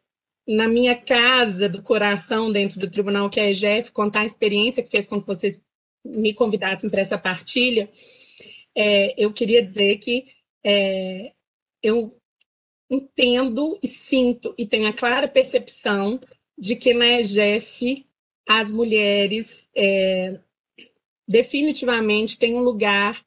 na 0.46 0.66
minha 0.66 0.96
casa 0.96 1.68
do 1.68 1.82
coração 1.82 2.50
dentro 2.50 2.80
do 2.80 2.90
tribunal, 2.90 3.28
que 3.28 3.38
é 3.38 3.44
a 3.44 3.50
EGF, 3.50 3.92
contar 3.92 4.20
a 4.20 4.24
experiência 4.24 4.82
que 4.82 4.90
fez 4.90 5.06
com 5.06 5.20
que 5.20 5.26
vocês 5.26 5.62
me 6.04 6.32
convidassem 6.32 6.88
para 6.88 7.00
essa 7.00 7.18
partilha, 7.18 7.88
é, 8.74 9.14
eu 9.22 9.32
queria 9.32 9.62
dizer 9.62 9.98
que 9.98 10.26
é, 10.64 11.32
eu 11.82 12.16
entendo 12.90 13.78
e 13.82 13.88
sinto 13.88 14.54
e 14.56 14.66
tenho 14.66 14.88
a 14.88 14.92
clara 14.92 15.28
percepção 15.28 16.20
de 16.56 16.74
que 16.74 16.94
na 16.94 17.20
EGF 17.20 18.07
as 18.48 18.70
mulheres 18.70 19.68
é, 19.76 20.40
definitivamente 21.28 22.38
têm 22.38 22.54
um 22.54 22.62
lugar 22.62 23.22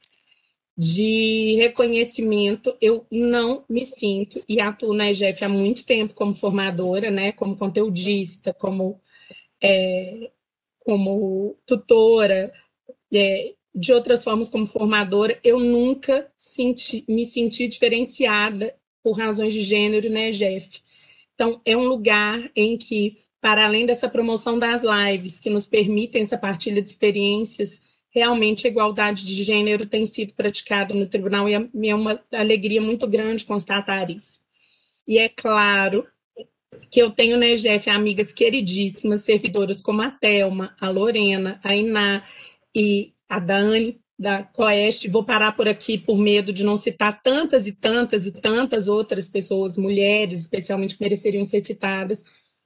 de 0.76 1.58
reconhecimento, 1.58 2.76
eu 2.82 3.06
não 3.12 3.64
me 3.70 3.86
sinto, 3.86 4.44
e 4.50 4.60
atuo 4.60 4.96
na 4.96 5.12
EGF 5.12 5.46
há 5.46 5.50
muito 5.50 5.86
tempo 5.86 6.16
como 6.16 6.34
formadora, 6.34 7.12
né, 7.12 7.32
como 7.34 7.56
conteudista, 7.56 8.52
como, 8.52 9.00
é, 9.62 10.32
como 10.80 11.56
tutora, 11.68 12.52
é, 13.14 13.54
de 13.76 13.94
outras 13.94 14.24
formas 14.24 14.50
como 14.50 14.66
formadora, 14.66 15.40
eu 15.44 15.60
nunca 15.60 16.32
senti, 16.36 17.06
me 17.08 17.28
senti 17.28 17.68
diferenciada 17.68 18.76
por 19.04 19.14
razões 19.14 19.54
de 19.54 19.62
gênero 19.62 20.10
na 20.10 20.30
EGF. 20.30 20.82
Então, 21.36 21.62
é 21.64 21.78
um 21.78 21.88
lugar 21.88 22.52
em 22.56 22.76
que, 22.78 23.20
para 23.42 23.66
além 23.66 23.86
dessa 23.88 24.08
promoção 24.08 24.60
das 24.60 24.84
lives, 24.84 25.40
que 25.40 25.50
nos 25.50 25.66
permitem 25.66 26.22
essa 26.22 26.38
partilha 26.38 26.82
de 26.82 26.90
experiências, 26.90 27.82
realmente 28.12 28.68
a 28.68 28.70
igualdade 28.70 29.26
de 29.26 29.44
gênero 29.44 29.88
tem 29.88 30.06
sido 30.06 30.34
praticada 30.34 30.94
no 30.94 31.08
tribunal 31.08 31.50
e 31.50 31.90
é 31.90 31.96
uma 31.96 32.22
alegria 32.32 32.82
muito 32.82 33.08
grande 33.08 33.44
constatar 33.44 34.12
isso. 34.12 34.40
E 35.08 35.18
é 35.18 35.28
claro 35.28 36.06
que 36.90 37.02
eu 37.02 37.10
tenho 37.10 37.38
na 37.38 37.48
EGF 37.48 37.90
amigas 37.90 38.32
queridíssimas, 38.32 39.24
servidoras 39.24 39.82
como 39.82 40.02
a 40.02 40.12
Thelma, 40.12 40.76
a 40.80 40.90
Lorena, 40.90 41.60
a 41.64 41.76
Iná 41.76 42.24
e 42.76 43.14
a 43.28 43.40
Dani, 43.40 44.00
da 44.22 44.44
Coeste. 44.44 45.10
Vou 45.10 45.24
parar 45.24 45.54
por 45.54 45.68
aqui 45.68 45.98
por 45.98 46.16
medo 46.16 46.54
de 46.54 46.64
não 46.64 46.78
citar 46.78 47.22
tantas 47.24 47.66
e 47.66 47.72
tantas 47.72 48.28
e 48.28 48.32
tantas 48.32 48.88
outras 48.88 49.28
pessoas, 49.28 49.78
mulheres, 49.78 50.42
especialmente, 50.42 50.96
que 50.96 51.04
mereceriam 51.04 51.44
ser 51.44 51.66
citadas, 51.66 52.24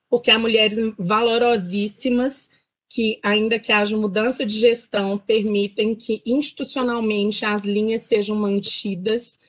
porque 0.09 0.31
há 0.31 0.39
mulheres 0.39 0.77
valorosíssimas 0.97 2.49
que, 2.89 3.19
ainda 3.23 3.59
que 3.59 3.71
haja 3.71 3.97
mudança 3.97 4.45
de 4.45 4.57
gestão, 4.57 5.17
permitem 5.17 5.95
que 5.95 6.21
institucionalmente 6.25 7.43
as 7.45 7.65
linhas 7.65 8.03
sejam 8.03 8.35
mantidas 8.35 9.39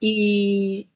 e, 0.00 0.86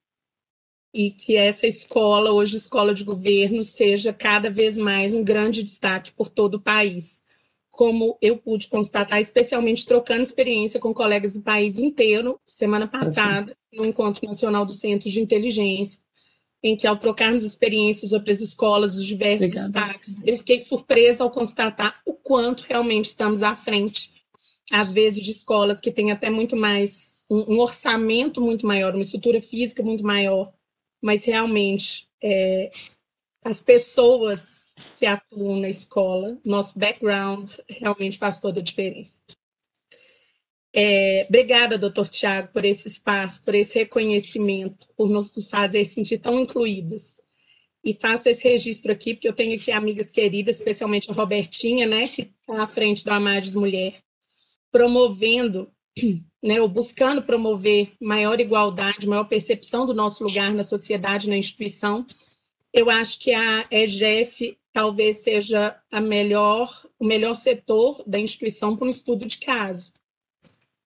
e 0.92 1.10
que 1.10 1.36
essa 1.36 1.66
escola, 1.66 2.32
hoje 2.32 2.56
escola 2.56 2.92
de 2.92 3.04
governo, 3.04 3.62
seja 3.62 4.12
cada 4.12 4.50
vez 4.50 4.76
mais 4.76 5.14
um 5.14 5.24
grande 5.24 5.62
destaque 5.62 6.12
por 6.12 6.28
todo 6.28 6.56
o 6.56 6.60
país. 6.60 7.22
Como 7.70 8.18
eu 8.20 8.36
pude 8.36 8.68
constatar, 8.68 9.18
especialmente 9.20 9.86
trocando 9.86 10.22
experiência 10.22 10.78
com 10.78 10.92
colegas 10.92 11.32
do 11.32 11.40
país 11.40 11.78
inteiro, 11.78 12.38
semana 12.44 12.86
passada, 12.86 13.56
no 13.72 13.86
Encontro 13.86 14.26
Nacional 14.26 14.66
do 14.66 14.72
Centro 14.72 15.08
de 15.08 15.20
Inteligência, 15.20 16.00
em 16.62 16.76
que, 16.76 16.86
ao 16.86 16.96
trocarmos 16.96 17.42
experiências 17.42 18.10
sobre 18.10 18.32
as 18.32 18.40
escolas, 18.40 18.96
os 18.96 19.06
diversos 19.06 19.48
Obrigada. 19.48 19.94
destaques, 19.94 20.22
eu 20.26 20.38
fiquei 20.38 20.58
surpresa 20.58 21.22
ao 21.22 21.30
constatar 21.30 22.00
o 22.04 22.12
quanto 22.12 22.64
realmente 22.68 23.06
estamos 23.06 23.42
à 23.42 23.56
frente, 23.56 24.12
às 24.70 24.92
vezes, 24.92 25.22
de 25.22 25.30
escolas 25.30 25.80
que 25.80 25.90
têm 25.90 26.12
até 26.12 26.28
muito 26.28 26.56
mais, 26.56 27.24
um, 27.30 27.54
um 27.54 27.58
orçamento 27.58 28.40
muito 28.40 28.66
maior, 28.66 28.94
uma 28.94 29.00
estrutura 29.00 29.40
física 29.40 29.82
muito 29.82 30.04
maior, 30.04 30.52
mas 31.02 31.24
realmente 31.24 32.06
é, 32.22 32.70
as 33.44 33.60
pessoas 33.60 34.74
que 34.96 35.06
atuam 35.06 35.60
na 35.60 35.68
escola, 35.68 36.38
nosso 36.44 36.78
background 36.78 37.50
realmente 37.68 38.18
faz 38.18 38.38
toda 38.38 38.60
a 38.60 38.62
diferença. 38.62 39.22
É, 40.72 41.24
obrigada, 41.28 41.76
doutor 41.76 42.08
Tiago, 42.08 42.52
por 42.52 42.64
esse 42.64 42.86
espaço, 42.86 43.42
por 43.44 43.54
esse 43.54 43.76
reconhecimento, 43.78 44.86
por 44.96 45.08
nos 45.10 45.34
fazer 45.48 45.84
sentir 45.84 46.18
tão 46.18 46.38
incluídas. 46.40 47.20
E 47.82 47.94
faço 47.94 48.28
esse 48.28 48.48
registro 48.48 48.92
aqui, 48.92 49.14
porque 49.14 49.28
eu 49.28 49.32
tenho 49.32 49.56
aqui 49.56 49.72
amigas 49.72 50.10
queridas, 50.10 50.56
especialmente 50.56 51.10
a 51.10 51.14
Robertinha, 51.14 51.86
né, 51.86 52.06
que 52.06 52.22
está 52.22 52.62
à 52.62 52.66
frente 52.66 53.04
do 53.04 53.10
Amages 53.10 53.54
Mulher, 53.54 54.00
promovendo, 54.70 55.72
né, 56.42 56.60
ou 56.60 56.68
buscando 56.68 57.22
promover 57.22 57.92
maior 58.00 58.38
igualdade, 58.38 59.08
maior 59.08 59.24
percepção 59.24 59.86
do 59.86 59.94
nosso 59.94 60.22
lugar 60.22 60.52
na 60.54 60.62
sociedade, 60.62 61.28
na 61.28 61.36
instituição. 61.36 62.06
Eu 62.72 62.88
acho 62.88 63.18
que 63.18 63.34
a 63.34 63.66
EGF 63.70 64.56
talvez 64.72 65.18
seja 65.18 65.76
a 65.90 66.00
melhor, 66.00 66.86
o 66.96 67.04
melhor 67.04 67.34
setor 67.34 68.04
da 68.06 68.20
instituição 68.20 68.76
para 68.76 68.86
um 68.86 68.90
estudo 68.90 69.26
de 69.26 69.38
caso 69.38 69.92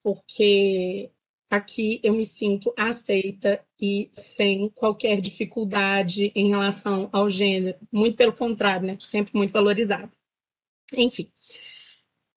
porque 0.04 1.11
aqui 1.49 1.99
eu 2.02 2.12
me 2.12 2.26
sinto 2.26 2.75
aceita 2.76 3.64
e 3.80 4.11
sem 4.12 4.68
qualquer 4.68 5.18
dificuldade 5.20 6.30
em 6.34 6.50
relação 6.50 7.08
ao 7.11 7.30
gênero, 7.30 7.78
muito 7.90 8.16
pelo 8.16 8.34
contrário, 8.34 8.87
né? 8.87 8.96
Sempre 9.00 9.32
muito 9.34 9.52
valorizado. 9.52 10.12
Enfim. 10.92 11.32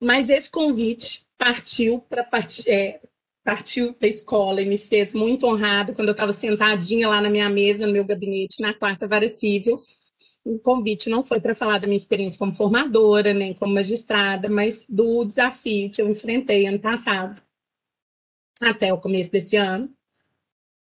Mas 0.02 0.30
esse 0.30 0.50
convite 0.50 1.26
partiu 1.38 2.00
para 2.00 2.26
é, 2.68 3.02
partiu 3.44 3.94
da 4.00 4.08
escola 4.08 4.62
e 4.62 4.66
me 4.66 4.78
fez 4.78 5.14
muito 5.14 5.46
honrado 5.46 5.94
quando 5.94 6.08
eu 6.10 6.14
estava 6.14 6.32
sentadinha 6.32 7.10
lá 7.10 7.20
na 7.20 7.30
minha 7.30 7.50
mesa, 7.50 7.86
no 7.86 7.94
meu 7.94 8.06
gabinete, 8.06 8.62
na 8.62 8.74
quarta 8.74 9.08
vara 9.08 9.28
civil. 9.28 9.76
O 10.46 10.58
convite 10.60 11.10
não 11.10 11.24
foi 11.24 11.42
para 11.42 11.54
falar 11.54 11.80
da 11.80 11.88
minha 11.88 11.98
experiência 11.98 12.40
como 12.40 12.56
formadora, 12.56 13.34
nem 13.34 13.54
como 13.54 13.74
magistrada, 13.74 14.50
mas 14.50 14.88
do 14.88 15.26
desafio 15.26 15.92
que 15.92 16.02
eu 16.02 16.10
enfrentei 16.10 16.66
ano 16.66 16.80
passado 16.80 17.42
até 18.62 18.92
o 18.94 19.00
começo 19.00 19.32
desse 19.32 19.56
ano. 19.56 19.94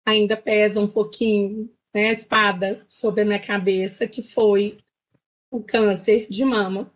Ainda 0.06 0.36
pesa 0.36 0.80
um 0.80 0.88
pouquinho 0.88 1.70
né, 1.94 2.10
a 2.10 2.14
espada 2.14 2.86
sobre 2.88 3.22
a 3.22 3.26
minha 3.26 3.40
cabeça, 3.40 4.08
que 4.08 4.22
foi 4.22 4.78
o 5.52 5.62
câncer 5.62 6.28
de 6.30 6.44
mama. 6.46 6.94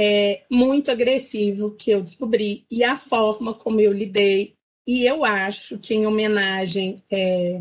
É, 0.00 0.44
muito 0.50 0.90
agressivo 0.90 1.74
que 1.74 1.90
eu 1.90 2.00
descobri 2.00 2.64
e 2.70 2.84
a 2.84 2.96
forma 2.96 3.52
como 3.52 3.80
eu 3.80 3.92
lidei. 3.92 4.56
E 4.86 5.04
eu 5.04 5.24
acho 5.24 5.78
que, 5.78 5.94
em 5.94 6.06
homenagem 6.06 7.02
é, 7.10 7.60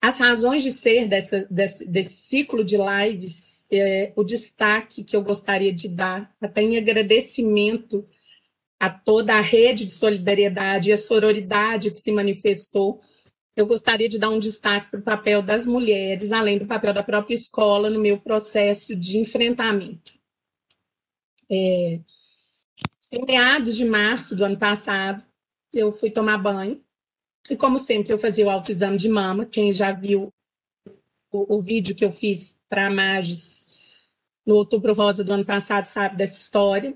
às 0.00 0.18
razões 0.18 0.62
de 0.62 0.72
ser 0.72 1.08
dessa, 1.08 1.46
desse, 1.50 1.86
desse 1.86 2.16
ciclo 2.16 2.64
de 2.64 2.76
lives, 2.76 3.64
é, 3.70 4.12
o 4.16 4.24
destaque 4.24 5.04
que 5.04 5.14
eu 5.14 5.22
gostaria 5.22 5.72
de 5.72 5.88
dar, 5.88 6.34
até 6.40 6.62
em 6.62 6.76
agradecimento 6.76 8.08
a 8.80 8.88
toda 8.88 9.34
a 9.34 9.42
rede 9.42 9.84
de 9.84 9.92
solidariedade 9.92 10.88
e 10.88 10.92
a 10.92 10.96
sororidade 10.96 11.90
que 11.90 11.98
se 11.98 12.10
manifestou, 12.10 12.98
eu 13.54 13.66
gostaria 13.66 14.08
de 14.08 14.18
dar 14.18 14.30
um 14.30 14.38
destaque 14.38 14.90
para 14.90 15.00
o 15.00 15.02
papel 15.02 15.42
das 15.42 15.66
mulheres, 15.66 16.32
além 16.32 16.58
do 16.58 16.66
papel 16.66 16.94
da 16.94 17.02
própria 17.02 17.34
escola 17.34 17.90
no 17.90 18.00
meu 18.00 18.18
processo 18.18 18.96
de 18.96 19.18
enfrentamento. 19.18 20.14
É, 21.50 22.00
em 23.12 23.26
meados 23.26 23.76
de 23.76 23.84
março 23.84 24.34
do 24.34 24.46
ano 24.46 24.58
passado, 24.58 25.22
eu 25.74 25.92
fui 25.92 26.10
tomar 26.10 26.38
banho, 26.38 26.82
e 27.50 27.56
como 27.56 27.78
sempre 27.78 28.14
eu 28.14 28.18
fazia 28.18 28.46
o 28.46 28.50
autoexame 28.50 28.96
de 28.96 29.10
mama, 29.10 29.44
quem 29.44 29.74
já 29.74 29.92
viu 29.92 30.32
o, 31.30 31.56
o 31.56 31.60
vídeo 31.60 31.94
que 31.94 32.04
eu 32.04 32.12
fiz 32.12 32.58
para 32.66 32.86
a 32.86 32.90
Magis 32.90 33.66
no 34.46 34.54
Outubro 34.54 34.94
Rosa 34.94 35.22
do 35.22 35.32
ano 35.34 35.44
passado 35.44 35.84
sabe 35.84 36.16
dessa 36.16 36.40
história 36.40 36.94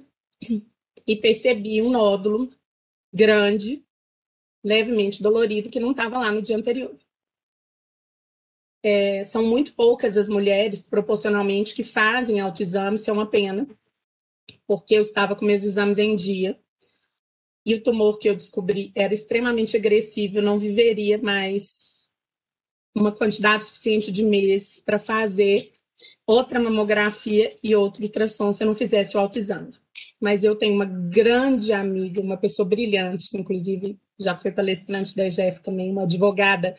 e 1.07 1.17
percebi 1.17 1.83
um 1.83 1.91
nódulo 1.91 2.49
grande, 3.13 3.85
levemente 4.65 5.23
dolorido, 5.23 5.71
que 5.71 5.81
não 5.81 5.91
estava 5.91 6.19
lá 6.19 6.33
no 6.33 6.43
dia 6.43 6.57
anterior. 6.57 6.99
É, 8.83 9.25
são 9.25 9.43
muito 9.43 9.75
poucas 9.75 10.17
as 10.17 10.29
mulheres, 10.29 10.83
proporcionalmente, 10.83 11.75
que 11.75 11.83
fazem 11.83 12.41
autoexame, 12.41 12.97
isso 12.97 13.09
é 13.09 13.13
uma 13.13 13.27
pena, 13.27 13.67
porque 14.67 14.95
eu 14.95 15.01
estava 15.01 15.35
com 15.35 15.45
meus 15.45 15.65
exames 15.65 15.99
em 15.99 16.15
dia 16.15 16.59
e 17.65 17.75
o 17.75 17.83
tumor 17.83 18.19
que 18.19 18.29
eu 18.29 18.37
descobri 18.37 18.93
era 18.95 19.15
extremamente 19.15 19.77
agressivo, 19.77 20.39
eu 20.39 20.43
não 20.43 20.59
viveria 20.59 21.17
mais 21.19 22.11
uma 22.95 23.11
quantidade 23.11 23.65
suficiente 23.65 24.13
de 24.13 24.23
meses 24.23 24.81
para 24.81 24.99
fazer 24.99 25.73
outra 26.27 26.61
mamografia 26.61 27.57
e 27.63 27.75
outro 27.75 28.03
ultrassom 28.03 28.53
se 28.53 28.63
eu 28.63 28.67
não 28.67 28.75
fizesse 28.75 29.17
o 29.17 29.21
autoexame. 29.21 29.73
Mas 30.21 30.45
eu 30.45 30.57
tenho 30.57 30.75
uma 30.75 30.85
grande 30.85 31.73
amiga, 31.73 32.21
uma 32.21 32.37
pessoa 32.37 32.69
brilhante, 32.69 33.31
que 33.31 33.39
inclusive 33.39 33.99
já 34.19 34.37
foi 34.37 34.53
palestrante 34.53 35.17
da 35.17 35.27
EGF 35.27 35.61
também, 35.63 35.91
uma 35.91 36.03
advogada 36.03 36.77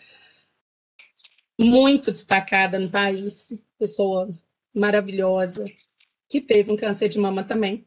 muito 1.60 2.12
destacada 2.12 2.78
no 2.78 2.89
país, 2.89 3.54
pessoa 3.78 4.23
maravilhosa, 4.75 5.65
que 6.28 6.41
teve 6.41 6.71
um 6.71 6.78
câncer 6.78 7.08
de 7.08 7.19
mama 7.19 7.43
também. 7.43 7.86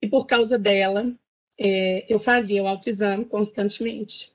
E 0.00 0.08
por 0.08 0.26
causa 0.26 0.58
dela, 0.58 1.14
é, 1.58 2.12
eu 2.12 2.18
fazia 2.18 2.62
o 2.62 2.68
autoexame 2.68 3.24
constantemente. 3.24 4.32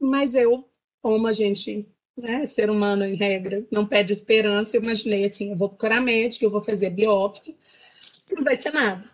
Mas 0.00 0.34
eu, 0.34 0.66
como 1.02 1.26
a 1.26 1.32
gente 1.32 1.88
né, 2.16 2.46
ser 2.46 2.70
humano 2.70 3.04
em 3.04 3.14
regra, 3.14 3.66
não 3.70 3.86
pede 3.86 4.12
esperança. 4.12 4.76
Eu 4.76 4.82
imaginei 4.82 5.24
assim: 5.24 5.50
eu 5.50 5.56
vou 5.56 5.68
procurar 5.68 6.00
médico, 6.00 6.44
eu 6.44 6.50
vou 6.50 6.62
fazer 6.62 6.90
biópsia, 6.90 7.54
não 8.34 8.44
vai 8.44 8.56
ter 8.56 8.72
nada. 8.72 9.08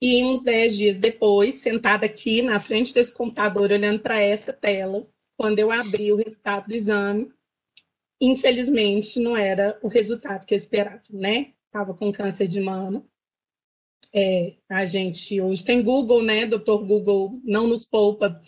E 0.00 0.22
uns 0.24 0.42
dez 0.42 0.76
dias 0.76 0.98
depois, 0.98 1.56
sentada 1.56 2.06
aqui 2.06 2.42
na 2.42 2.60
frente 2.60 2.92
desse 2.92 3.14
computador, 3.14 3.70
olhando 3.70 4.00
para 4.00 4.20
essa 4.20 4.52
tela, 4.52 5.02
quando 5.36 5.58
eu 5.58 5.70
abri 5.70 6.12
o 6.12 6.16
resultado 6.16 6.68
do 6.68 6.74
exame, 6.74 7.32
infelizmente 8.20 9.18
não 9.18 9.36
era 9.36 9.78
o 9.82 9.88
resultado 9.88 10.46
que 10.46 10.54
eu 10.54 10.58
esperava, 10.58 11.02
né? 11.10 11.54
Estava 11.66 11.94
com 11.94 12.12
câncer 12.12 12.46
de 12.46 12.60
mama. 12.60 13.04
É, 14.14 14.54
a 14.68 14.84
gente 14.84 15.40
hoje 15.40 15.64
tem 15.64 15.82
Google, 15.82 16.22
né? 16.22 16.46
Doutor 16.46 16.84
Google 16.84 17.40
não 17.42 17.66
nos 17.66 17.84
poupa 17.84 18.40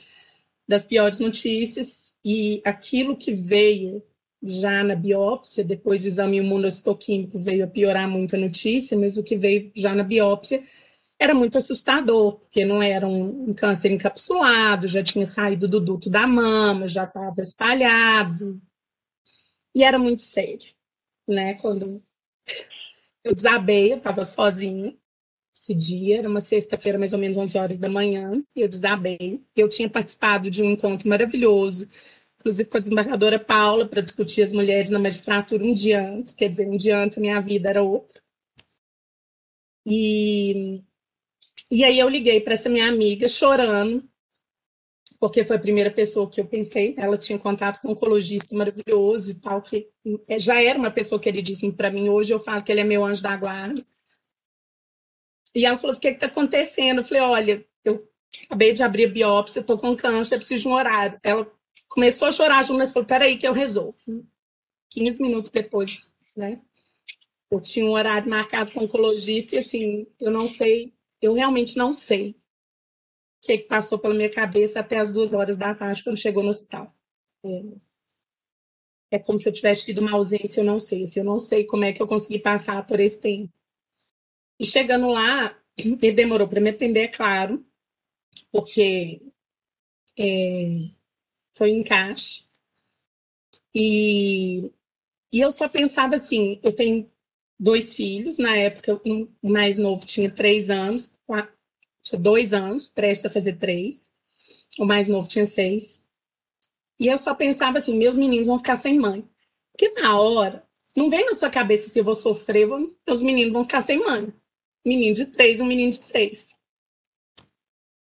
das 0.68 0.84
piores 0.84 1.18
notícias 1.18 2.15
e 2.28 2.60
aquilo 2.64 3.16
que 3.16 3.32
veio 3.32 4.02
já 4.42 4.82
na 4.82 4.96
biópsia, 4.96 5.62
depois 5.62 6.02
do 6.02 6.08
exame 6.08 6.38
imunohistoquímico 6.38 7.38
veio 7.38 7.62
a 7.64 7.68
piorar 7.68 8.08
muito 8.08 8.34
a 8.34 8.38
notícia, 8.38 8.98
mas 8.98 9.16
o 9.16 9.22
que 9.22 9.36
veio 9.36 9.70
já 9.76 9.94
na 9.94 10.02
biópsia 10.02 10.60
era 11.20 11.32
muito 11.32 11.56
assustador, 11.56 12.40
porque 12.40 12.64
não 12.64 12.82
era 12.82 13.06
um, 13.06 13.50
um 13.50 13.54
câncer 13.54 13.92
encapsulado, 13.92 14.88
já 14.88 15.04
tinha 15.04 15.24
saído 15.24 15.68
do 15.68 15.78
duto 15.78 16.10
da 16.10 16.26
mama, 16.26 16.88
já 16.88 17.04
estava 17.04 17.40
espalhado, 17.40 18.60
e 19.72 19.84
era 19.84 19.96
muito 19.96 20.22
sério, 20.22 20.74
né? 21.28 21.54
Quando 21.62 22.02
eu 23.22 23.36
desabei, 23.36 23.92
eu 23.92 23.98
estava 23.98 24.24
sozinha 24.24 24.92
esse 25.54 25.74
dia, 25.74 26.18
era 26.18 26.28
uma 26.28 26.40
sexta-feira, 26.40 26.98
mais 26.98 27.12
ou 27.12 27.18
menos 27.18 27.36
11 27.36 27.58
horas 27.58 27.78
da 27.78 27.88
manhã, 27.88 28.42
eu 28.54 28.68
desabei. 28.68 29.42
Eu 29.54 29.68
tinha 29.68 29.88
participado 29.88 30.50
de 30.50 30.62
um 30.62 30.72
encontro 30.72 31.08
maravilhoso, 31.08 31.88
inclusive 32.46 32.68
com 32.70 32.76
a 32.76 32.80
desembargadora 32.80 33.40
Paula, 33.40 33.88
para 33.88 34.00
discutir 34.00 34.42
as 34.42 34.52
mulheres 34.52 34.88
na 34.88 35.00
magistratura 35.00 35.64
um 35.64 35.72
dia 35.72 36.08
antes, 36.08 36.34
quer 36.34 36.48
dizer, 36.48 36.68
um 36.68 36.76
dia 36.76 36.96
antes 36.96 37.18
a 37.18 37.20
minha 37.20 37.40
vida 37.40 37.68
era 37.68 37.82
outra. 37.82 38.22
E, 39.84 40.80
e 41.70 41.84
aí 41.84 41.98
eu 41.98 42.08
liguei 42.08 42.40
para 42.40 42.54
essa 42.54 42.68
minha 42.68 42.88
amiga 42.88 43.26
chorando, 43.28 44.08
porque 45.18 45.44
foi 45.44 45.56
a 45.56 45.60
primeira 45.60 45.90
pessoa 45.90 46.30
que 46.30 46.40
eu 46.40 46.46
pensei. 46.46 46.94
Ela 46.96 47.18
tinha 47.18 47.38
contato 47.38 47.80
com 47.80 47.88
um 47.88 47.90
oncologista 47.92 48.56
maravilhoso 48.56 49.32
e 49.32 49.34
tal, 49.34 49.60
que 49.60 49.90
já 50.38 50.62
era 50.62 50.78
uma 50.78 50.90
pessoa 50.90 51.20
queridíssima 51.20 51.72
para 51.72 51.90
mim. 51.90 52.08
Hoje 52.08 52.32
eu 52.32 52.38
falo 52.38 52.62
que 52.62 52.70
ele 52.70 52.80
é 52.80 52.84
meu 52.84 53.04
anjo 53.04 53.22
da 53.22 53.36
guarda. 53.36 53.84
E 55.52 55.64
ela 55.64 55.78
falou 55.78 55.90
assim: 55.90 55.98
o 55.98 56.02
que 56.02 56.08
está 56.08 56.26
acontecendo? 56.26 57.00
Eu 57.00 57.04
falei: 57.04 57.22
olha, 57.22 57.66
eu 57.84 58.08
acabei 58.44 58.72
de 58.72 58.82
abrir 58.82 59.06
a 59.06 59.12
biópsia, 59.12 59.60
estou 59.60 59.78
com 59.78 59.96
câncer, 59.96 60.36
preciso 60.36 60.62
de 60.62 60.68
um 60.68 60.74
horário. 60.74 61.18
Ela 61.22 61.50
começou 61.96 62.28
a 62.28 62.32
chorar 62.32 62.62
junto, 62.62 62.78
mas 62.78 62.92
falou: 62.92 63.08
peraí, 63.08 63.38
que 63.38 63.48
eu 63.48 63.54
resolvo. 63.54 63.96
15 64.90 65.22
minutos 65.22 65.50
depois, 65.50 66.14
né? 66.36 66.60
Eu 67.50 67.60
tinha 67.60 67.86
um 67.86 67.92
horário 67.92 68.28
marcado 68.28 68.70
com 68.70 68.84
oncologista 68.84 69.56
e 69.56 69.58
assim, 69.58 70.06
eu 70.20 70.30
não 70.30 70.46
sei, 70.46 70.92
eu 71.22 71.32
realmente 71.32 71.76
não 71.76 71.94
sei 71.94 72.30
o 72.30 72.34
que, 73.46 73.58
que 73.58 73.64
passou 73.64 73.98
pela 73.98 74.14
minha 74.14 74.30
cabeça 74.30 74.80
até 74.80 74.98
as 74.98 75.12
duas 75.12 75.32
horas 75.32 75.56
da 75.56 75.74
tarde 75.74 76.02
quando 76.02 76.18
chegou 76.18 76.42
no 76.42 76.50
hospital. 76.50 76.92
É, 77.44 77.62
é 79.12 79.18
como 79.18 79.38
se 79.38 79.48
eu 79.48 79.52
tivesse 79.52 79.86
tido 79.86 80.00
uma 80.00 80.12
ausência, 80.12 80.60
eu 80.60 80.64
não 80.64 80.80
sei. 80.80 81.04
Assim, 81.04 81.20
eu 81.20 81.24
não 81.24 81.38
sei 81.38 81.64
como 81.64 81.84
é 81.84 81.92
que 81.92 82.02
eu 82.02 82.06
consegui 82.06 82.38
passar 82.38 82.84
por 82.86 83.00
esse 83.00 83.20
tempo. 83.20 83.52
E 84.58 84.66
chegando 84.66 85.08
lá, 85.08 85.56
ele 85.78 86.12
demorou 86.12 86.48
para 86.48 86.60
me 86.60 86.70
atender, 86.70 87.04
é 87.04 87.08
claro, 87.08 87.64
porque 88.50 89.22
é, 90.18 90.70
foi 91.56 91.70
encaixe. 91.70 92.44
E, 93.74 94.72
e 95.32 95.40
eu 95.40 95.50
só 95.50 95.68
pensava 95.68 96.16
assim: 96.16 96.60
eu 96.62 96.72
tenho 96.72 97.10
dois 97.58 97.94
filhos, 97.94 98.38
na 98.38 98.56
época 98.56 99.00
o 99.04 99.50
mais 99.50 99.78
novo 99.78 100.04
tinha 100.06 100.30
três 100.30 100.70
anos, 100.70 101.16
quatro, 101.26 101.52
tinha 102.02 102.20
dois 102.20 102.52
anos, 102.54 102.88
prestes 102.88 103.26
a 103.26 103.30
fazer 103.30 103.54
três, 103.54 104.12
o 104.78 104.84
mais 104.84 105.08
novo 105.08 105.28
tinha 105.28 105.46
seis. 105.46 106.04
E 106.98 107.08
eu 107.08 107.18
só 107.18 107.34
pensava 107.34 107.78
assim: 107.78 107.96
meus 107.96 108.16
meninos 108.16 108.46
vão 108.46 108.58
ficar 108.58 108.76
sem 108.76 108.98
mãe. 108.98 109.28
Porque 109.72 110.00
na 110.00 110.18
hora, 110.18 110.66
não 110.96 111.10
vem 111.10 111.26
na 111.26 111.34
sua 111.34 111.50
cabeça 111.50 111.88
se 111.90 111.98
eu 111.98 112.04
vou 112.04 112.14
sofrer, 112.14 112.66
vou, 112.66 112.96
meus 113.06 113.22
meninos 113.22 113.52
vão 113.52 113.64
ficar 113.64 113.82
sem 113.82 113.98
mãe 113.98 114.32
menino 114.86 115.14
de 115.14 115.26
três, 115.26 115.60
um 115.60 115.66
menino 115.66 115.90
de 115.90 115.98
seis. 115.98 116.55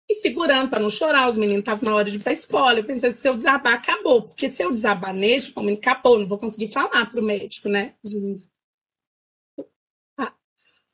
E 0.08 0.16
segurando 0.16 0.70
para 0.70 0.80
não 0.80 0.90
chorar, 0.90 1.28
os 1.28 1.36
meninos 1.36 1.62
estavam 1.62 1.90
na 1.90 1.96
hora 1.96 2.10
de 2.10 2.18
ir 2.18 2.22
para 2.22 2.32
a 2.32 2.34
escola. 2.34 2.80
Eu 2.80 2.86
pensei, 2.86 3.10
se 3.10 3.28
eu 3.28 3.36
desabar, 3.36 3.74
acabou. 3.74 4.22
Porque 4.22 4.50
se 4.50 4.64
eu 4.64 4.72
desabar 4.72 5.14
neste 5.14 5.56
momento, 5.56 5.80
acabou, 5.80 6.20
não 6.20 6.28
vou 6.28 6.38
conseguir 6.38 6.72
falar 6.72 7.10
para 7.10 7.20
o 7.20 7.24
médico, 7.24 7.68
né? 7.68 7.96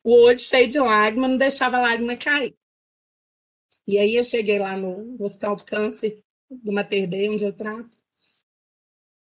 O 0.03 0.23
olho 0.23 0.39
cheio 0.39 0.67
de 0.67 0.79
lágrimas, 0.79 1.29
não 1.29 1.37
deixava 1.37 1.77
a 1.77 1.81
lágrima 1.81 2.15
cair. 2.15 2.55
E 3.85 3.97
aí 3.97 4.15
eu 4.15 4.23
cheguei 4.23 4.57
lá 4.57 4.77
no 4.77 5.21
Hospital 5.21 5.55
do 5.57 5.65
Câncer, 5.65 6.23
do 6.49 6.71
Mater 6.71 7.07
Dei, 7.07 7.29
onde 7.29 7.43
eu 7.43 7.53
trato. 7.53 7.97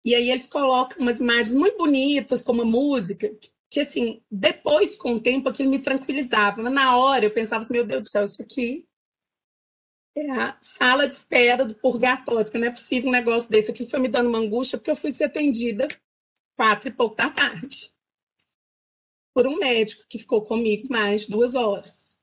E 0.05 0.15
aí 0.15 0.31
eles 0.31 0.47
colocam 0.47 0.99
umas 0.99 1.19
imagens 1.19 1.53
muito 1.53 1.77
bonitas, 1.77 2.41
como 2.41 2.61
a 2.61 2.65
música, 2.65 3.31
que 3.69 3.79
assim, 3.81 4.23
depois, 4.31 4.95
com 4.95 5.15
o 5.15 5.19
tempo, 5.19 5.49
aquilo 5.49 5.69
me 5.69 5.79
tranquilizava. 5.79 6.63
Mas 6.63 6.73
na 6.73 6.97
hora 6.97 7.25
eu 7.25 7.31
pensava 7.31 7.61
assim, 7.63 7.73
meu 7.73 7.85
Deus 7.85 8.03
do 8.03 8.09
céu, 8.09 8.23
isso 8.23 8.41
aqui 8.41 8.87
é 10.15 10.31
a 10.31 10.57
sala 10.61 11.07
de 11.07 11.15
espera 11.15 11.65
do 11.65 11.75
purgatório, 11.75 12.45
porque 12.45 12.57
não 12.57 12.67
é 12.67 12.71
possível 12.71 13.09
um 13.09 13.11
negócio 13.11 13.49
desse. 13.49 13.71
Aqui 13.71 13.85
foi 13.85 13.99
me 13.99 14.07
dando 14.07 14.29
uma 14.29 14.39
angústia, 14.39 14.77
porque 14.77 14.91
eu 14.91 14.95
fui 14.95 15.11
ser 15.11 15.25
atendida 15.25 15.87
quatro 16.55 16.89
e 16.89 16.93
pouco 16.93 17.15
da 17.15 17.29
tarde 17.29 17.93
por 19.33 19.45
um 19.45 19.57
médico 19.57 20.05
que 20.07 20.17
ficou 20.17 20.41
comigo 20.41 20.87
mais 20.89 21.27
duas 21.27 21.55
horas 21.55 22.17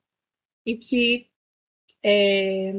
e 0.64 0.74
que 0.76 1.28
é, 2.02 2.72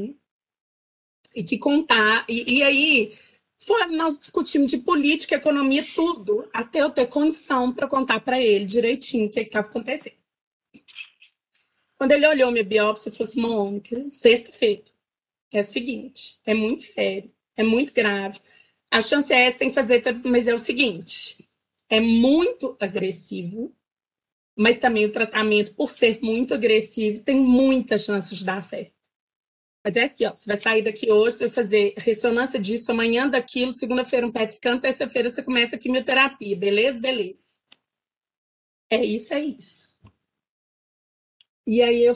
e 1.36 1.44
que 1.44 1.60
contar 1.60 2.26
e, 2.28 2.58
e 2.58 2.64
aí 2.64 3.16
foi, 3.60 3.86
nós 3.88 4.20
discutimos 4.20 4.72
de 4.72 4.80
política, 4.80 5.36
economia, 5.36 5.84
tudo, 5.96 6.50
até 6.52 6.82
eu 6.82 6.90
ter 6.90 7.08
condição 7.08 7.72
para 7.74 7.88
contar 7.88 8.20
para 8.20 8.42
ele 8.42 8.66
direitinho 8.66 9.28
o 9.28 9.30
que 9.30 9.40
estava 9.40 9.68
acontecendo. 9.68 10.18
Quando 11.96 12.12
ele 12.12 12.28
olhou 12.28 12.52
minha 12.52 12.66
biópsia, 12.66 13.08
ele 13.08 13.16
falou 13.16 13.30
assim: 13.30 13.42
Mônica, 13.42 14.12
sexta-feira, 14.12 14.84
é 15.54 15.62
o 15.62 15.66
seguinte, 15.66 16.40
é 16.46 16.54
muito 16.54 16.84
sério, 16.84 17.32
é 17.56 17.64
muito 17.64 17.94
grave. 17.94 18.40
A 18.92 19.02
chance 19.02 19.34
é 19.34 19.46
essa, 19.46 19.58
tem 19.58 19.70
que 19.70 19.76
fazer, 19.76 20.02
mas 20.26 20.48
é 20.48 20.54
o 20.54 20.60
seguinte: 20.60 21.50
é 21.90 22.00
muito 22.00 22.78
agressivo, 22.80 23.76
mas 24.58 24.78
também 24.78 25.06
o 25.06 25.12
tratamento, 25.12 25.74
por 25.76 25.90
ser 25.90 26.20
muito 26.22 26.54
agressivo, 26.54 27.24
tem 27.24 27.38
muita 27.38 27.98
chance 27.98 28.34
de 28.36 28.44
dar 28.44 28.62
certo. 28.62 28.94
Mas 29.84 29.98
é 29.98 30.04
aqui, 30.04 30.26
ó. 30.26 30.34
Você 30.34 30.48
vai 30.48 30.58
sair 30.58 30.82
daqui 30.82 31.12
hoje, 31.12 31.38
você 31.38 31.48
vai 31.48 31.54
fazer 31.56 31.94
ressonância 31.98 32.60
disso, 32.60 32.92
amanhã 32.92 33.28
daquilo, 33.28 33.72
segunda-feira 33.72 34.26
um 34.26 34.32
PET 34.32 34.56
scan, 34.56 34.80
terça-feira 34.80 35.30
você 35.30 35.44
começa 35.44 35.76
a 35.76 35.80
quimioterapia. 35.80 36.56
Beleza? 36.56 37.00
Beleza. 37.00 37.54
É 38.90 39.04
isso, 39.04 39.34
é 39.34 39.42
isso. 39.42 39.94
E 41.68 41.82
aí 41.82 42.06
eu 42.06 42.16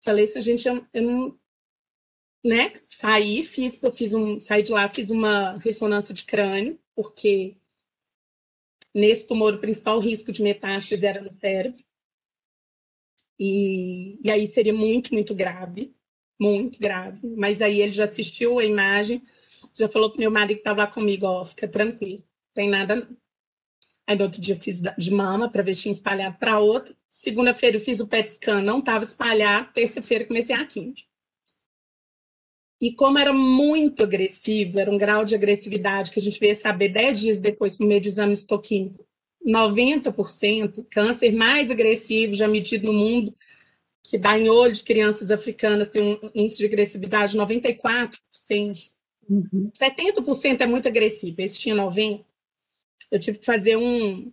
falei 0.00 0.24
isso, 0.24 0.38
a 0.38 0.40
gente, 0.40 0.66
eu, 0.66 0.84
eu 0.92 1.02
não, 1.02 1.38
né? 2.44 2.72
Saí, 2.84 3.42
fiz, 3.42 3.82
eu 3.82 3.92
fiz 3.92 4.14
um, 4.14 4.40
saí 4.40 4.62
de 4.62 4.72
lá, 4.72 4.88
fiz 4.88 5.10
uma 5.10 5.58
ressonância 5.58 6.14
de 6.14 6.24
crânio, 6.24 6.78
porque 6.94 7.56
nesse 8.94 9.26
tumor 9.26 9.54
o 9.54 9.58
principal 9.58 9.98
risco 9.98 10.32
de 10.32 10.42
metástase 10.42 11.06
era 11.06 11.20
no 11.20 11.32
cérebro. 11.32 11.80
E, 13.38 14.18
e 14.24 14.30
aí 14.30 14.46
seria 14.46 14.72
muito, 14.72 15.14
muito 15.14 15.34
grave 15.34 15.94
muito 16.38 16.78
grave. 16.78 17.20
Mas 17.36 17.60
aí 17.60 17.80
ele 17.80 17.92
já 17.92 18.04
assistiu 18.04 18.58
a 18.58 18.64
imagem, 18.64 19.22
já 19.74 19.88
falou 19.88 20.10
pro 20.10 20.20
meu 20.20 20.30
marido 20.30 20.56
que 20.56 20.60
estava 20.60 20.82
lá 20.82 20.86
comigo, 20.86 21.26
ó, 21.26 21.44
fica 21.44 21.66
tranquilo, 21.66 22.22
tem 22.54 22.68
nada 22.68 22.96
não. 22.96 23.16
Aí 24.06 24.16
no 24.16 24.24
outro 24.24 24.40
dia 24.40 24.54
eu 24.54 24.58
fiz 24.58 24.80
de 24.80 25.10
mama 25.10 25.50
para 25.50 25.62
ver 25.62 25.74
se 25.74 25.82
tinha 25.82 25.92
espalhado 25.92 26.38
para 26.38 26.58
outra. 26.58 26.96
Segunda-feira 27.10 27.76
eu 27.76 27.80
fiz 27.80 28.00
o 28.00 28.08
PET 28.08 28.30
scan, 28.32 28.62
não 28.62 28.78
estava 28.78 29.04
espalhado. 29.04 29.70
Terça-feira 29.74 30.24
comecei 30.24 30.56
a 30.56 30.64
química. 30.64 31.02
E 32.80 32.92
como 32.92 33.18
era 33.18 33.32
muito 33.32 34.04
agressivo, 34.04 34.78
era 34.78 34.90
um 34.90 34.98
grau 34.98 35.24
de 35.24 35.34
agressividade 35.34 36.10
que 36.10 36.20
a 36.20 36.22
gente 36.22 36.38
veio 36.38 36.54
saber 36.54 36.90
dez 36.90 37.18
dias 37.18 37.40
depois, 37.40 37.76
por 37.76 37.86
meio 37.86 38.00
de 38.00 38.08
exame 38.08 38.32
histoquímico, 38.32 39.04
90%, 39.44 40.86
câncer 40.90 41.32
mais 41.32 41.70
agressivo 41.70 42.34
já 42.34 42.46
medido 42.46 42.86
no 42.86 42.92
mundo, 42.92 43.34
que 44.04 44.16
dá 44.16 44.38
em 44.38 44.48
olho 44.48 44.72
de 44.72 44.84
crianças 44.84 45.30
africanas 45.30 45.88
tem 45.88 46.02
um 46.02 46.30
índice 46.34 46.58
de 46.58 46.66
agressividade 46.66 47.32
de 47.32 47.38
94%. 47.38 48.18
Uhum. 49.28 49.70
70% 49.74 50.60
é 50.60 50.66
muito 50.66 50.88
agressivo, 50.88 51.40
esse 51.40 51.58
tinha 51.58 51.74
90%. 51.74 52.24
Eu 53.10 53.18
tive 53.18 53.38
que 53.38 53.46
fazer 53.46 53.76
um, 53.76 54.32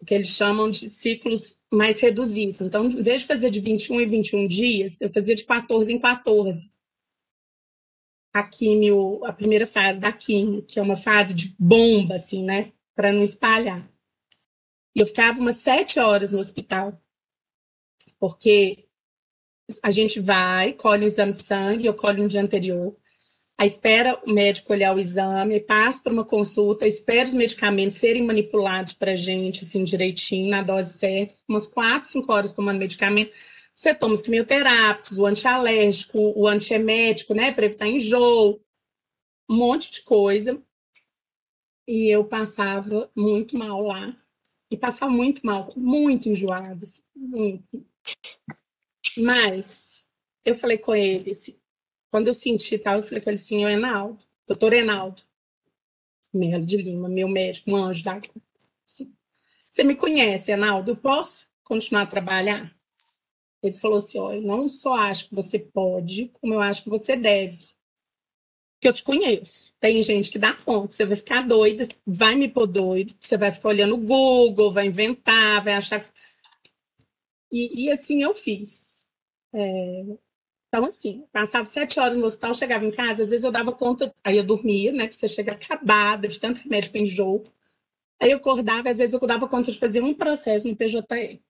o 0.00 0.04
que 0.04 0.14
eles 0.14 0.28
chamam 0.28 0.70
de 0.70 0.90
ciclos 0.90 1.58
mais 1.72 2.00
reduzidos. 2.00 2.60
Então, 2.60 2.86
em 2.86 3.02
vez 3.02 3.22
de 3.22 3.26
fazer 3.26 3.50
de 3.50 3.60
21 3.60 4.00
em 4.00 4.08
21 4.08 4.46
dias, 4.46 5.00
eu 5.00 5.12
fazia 5.12 5.34
de 5.34 5.44
14 5.44 5.92
em 5.92 5.98
14. 5.98 6.70
A 8.32 8.42
químio, 8.42 9.24
a 9.24 9.32
primeira 9.32 9.66
fase 9.66 9.98
da 9.98 10.12
químio, 10.12 10.62
que 10.62 10.78
é 10.78 10.82
uma 10.82 10.96
fase 10.96 11.34
de 11.34 11.54
bomba, 11.58 12.16
assim, 12.16 12.44
né? 12.44 12.72
Para 12.94 13.12
não 13.12 13.22
espalhar. 13.22 13.88
E 14.94 15.00
eu 15.00 15.06
ficava 15.06 15.40
umas 15.40 15.56
sete 15.56 15.98
horas 15.98 16.30
no 16.30 16.38
hospital 16.38 17.00
porque 18.18 18.88
a 19.82 19.90
gente 19.90 20.18
vai, 20.18 20.72
colhe 20.72 21.04
o 21.04 21.06
exame 21.06 21.32
de 21.32 21.42
sangue, 21.42 21.86
eu 21.86 21.94
colho 21.94 22.22
no 22.22 22.28
dia 22.28 22.40
anterior, 22.40 22.96
a 23.56 23.66
espera 23.66 24.20
o 24.24 24.32
médico 24.32 24.72
olhar 24.72 24.94
o 24.94 25.00
exame, 25.00 25.60
passa 25.60 26.02
para 26.02 26.12
uma 26.12 26.24
consulta, 26.24 26.86
espera 26.86 27.28
os 27.28 27.34
medicamentos 27.34 27.98
serem 27.98 28.24
manipulados 28.24 28.92
para 28.92 29.12
a 29.12 29.16
gente, 29.16 29.64
assim, 29.64 29.84
direitinho, 29.84 30.48
na 30.48 30.62
dose 30.62 30.96
certa, 30.96 31.34
umas 31.48 31.66
quatro, 31.66 32.08
cinco 32.08 32.32
horas 32.32 32.54
tomando 32.54 32.78
medicamento. 32.78 33.32
Você 33.78 33.94
toma 33.94 34.12
os 34.12 34.22
quimioterápicos, 34.22 35.18
o 35.18 35.24
antialérgico, 35.24 36.18
o 36.36 36.48
antiemético, 36.48 37.32
né, 37.32 37.52
para 37.52 37.64
evitar 37.64 37.86
enjoo, 37.86 38.60
um 39.48 39.54
monte 39.54 39.88
de 39.92 40.02
coisa. 40.02 40.60
E 41.86 42.12
eu 42.12 42.24
passava 42.24 43.08
muito 43.14 43.56
mal 43.56 43.80
lá. 43.80 44.20
E 44.68 44.76
passava 44.76 45.12
muito 45.12 45.46
mal, 45.46 45.68
muito 45.76 46.28
enjoada, 46.28 46.84
muito. 47.14 47.86
Mas 49.16 50.04
eu 50.44 50.56
falei 50.56 50.78
com 50.78 50.92
ele, 50.92 51.30
quando 52.10 52.26
eu 52.26 52.34
senti 52.34 52.76
tal, 52.80 52.96
eu 52.96 53.02
falei 53.04 53.22
com 53.22 53.30
ele 53.30 53.38
assim, 53.38 53.64
o 53.64 53.68
Enaldo, 53.68 54.24
doutor 54.44 54.72
Enaldo, 54.72 55.22
Melo 56.34 56.66
de 56.66 56.78
Lima, 56.78 57.08
meu 57.08 57.28
médico, 57.28 57.70
um 57.70 57.76
anjo 57.76 58.02
da 58.02 58.20
assim, 58.84 59.14
Você 59.62 59.84
me 59.84 59.94
conhece, 59.94 60.50
Arnaldo? 60.50 60.90
Eu 60.90 60.96
posso 60.96 61.46
continuar 61.62 62.02
a 62.02 62.06
trabalhar? 62.06 62.76
Ele 63.62 63.72
falou 63.74 63.98
assim: 63.98 64.18
ó, 64.18 64.32
eu 64.32 64.42
não 64.42 64.68
só 64.68 64.94
acho 64.94 65.28
que 65.28 65.34
você 65.34 65.58
pode, 65.58 66.28
como 66.40 66.54
eu 66.54 66.60
acho 66.60 66.82
que 66.82 66.90
você 66.90 67.16
deve. 67.16 67.58
Que 68.80 68.88
eu 68.88 68.92
te 68.92 69.02
conheço. 69.02 69.74
Tem 69.80 70.00
gente 70.02 70.30
que 70.30 70.38
dá 70.38 70.54
conta, 70.54 70.94
você 70.94 71.04
vai 71.04 71.16
ficar 71.16 71.42
doida, 71.46 71.86
vai 72.06 72.36
me 72.36 72.48
pôr 72.48 72.66
doido, 72.66 73.14
você 73.18 73.36
vai 73.36 73.50
ficar 73.50 73.70
olhando 73.70 73.94
o 73.94 73.98
Google, 73.98 74.70
vai 74.70 74.86
inventar, 74.86 75.62
vai 75.64 75.74
achar 75.74 76.00
que. 76.00 76.08
E, 77.50 77.86
e 77.86 77.90
assim 77.90 78.22
eu 78.22 78.34
fiz. 78.34 79.06
É... 79.52 80.04
Então, 80.68 80.84
assim, 80.84 81.26
passava 81.32 81.64
sete 81.64 81.98
horas 81.98 82.16
no 82.18 82.26
hospital, 82.26 82.54
chegava 82.54 82.84
em 82.84 82.90
casa, 82.90 83.22
às 83.22 83.30
vezes 83.30 83.42
eu 83.42 83.50
dava 83.50 83.72
conta, 83.72 84.14
aí 84.22 84.36
eu 84.36 84.44
dormia, 84.44 84.92
né? 84.92 85.08
Que 85.08 85.16
você 85.16 85.26
chega 85.26 85.52
acabada 85.52 86.28
de 86.28 86.38
tanto 86.38 86.60
remédio 86.60 86.90
para 86.90 87.00
enjoo. 87.00 87.44
Aí 88.20 88.30
eu 88.32 88.38
acordava, 88.38 88.90
às 88.90 88.98
vezes 88.98 89.14
eu 89.14 89.26
dava 89.26 89.48
conta 89.48 89.72
de 89.72 89.78
fazer 89.78 90.02
um 90.02 90.14
processo 90.14 90.68
no 90.68 90.76
PJE 90.76 91.40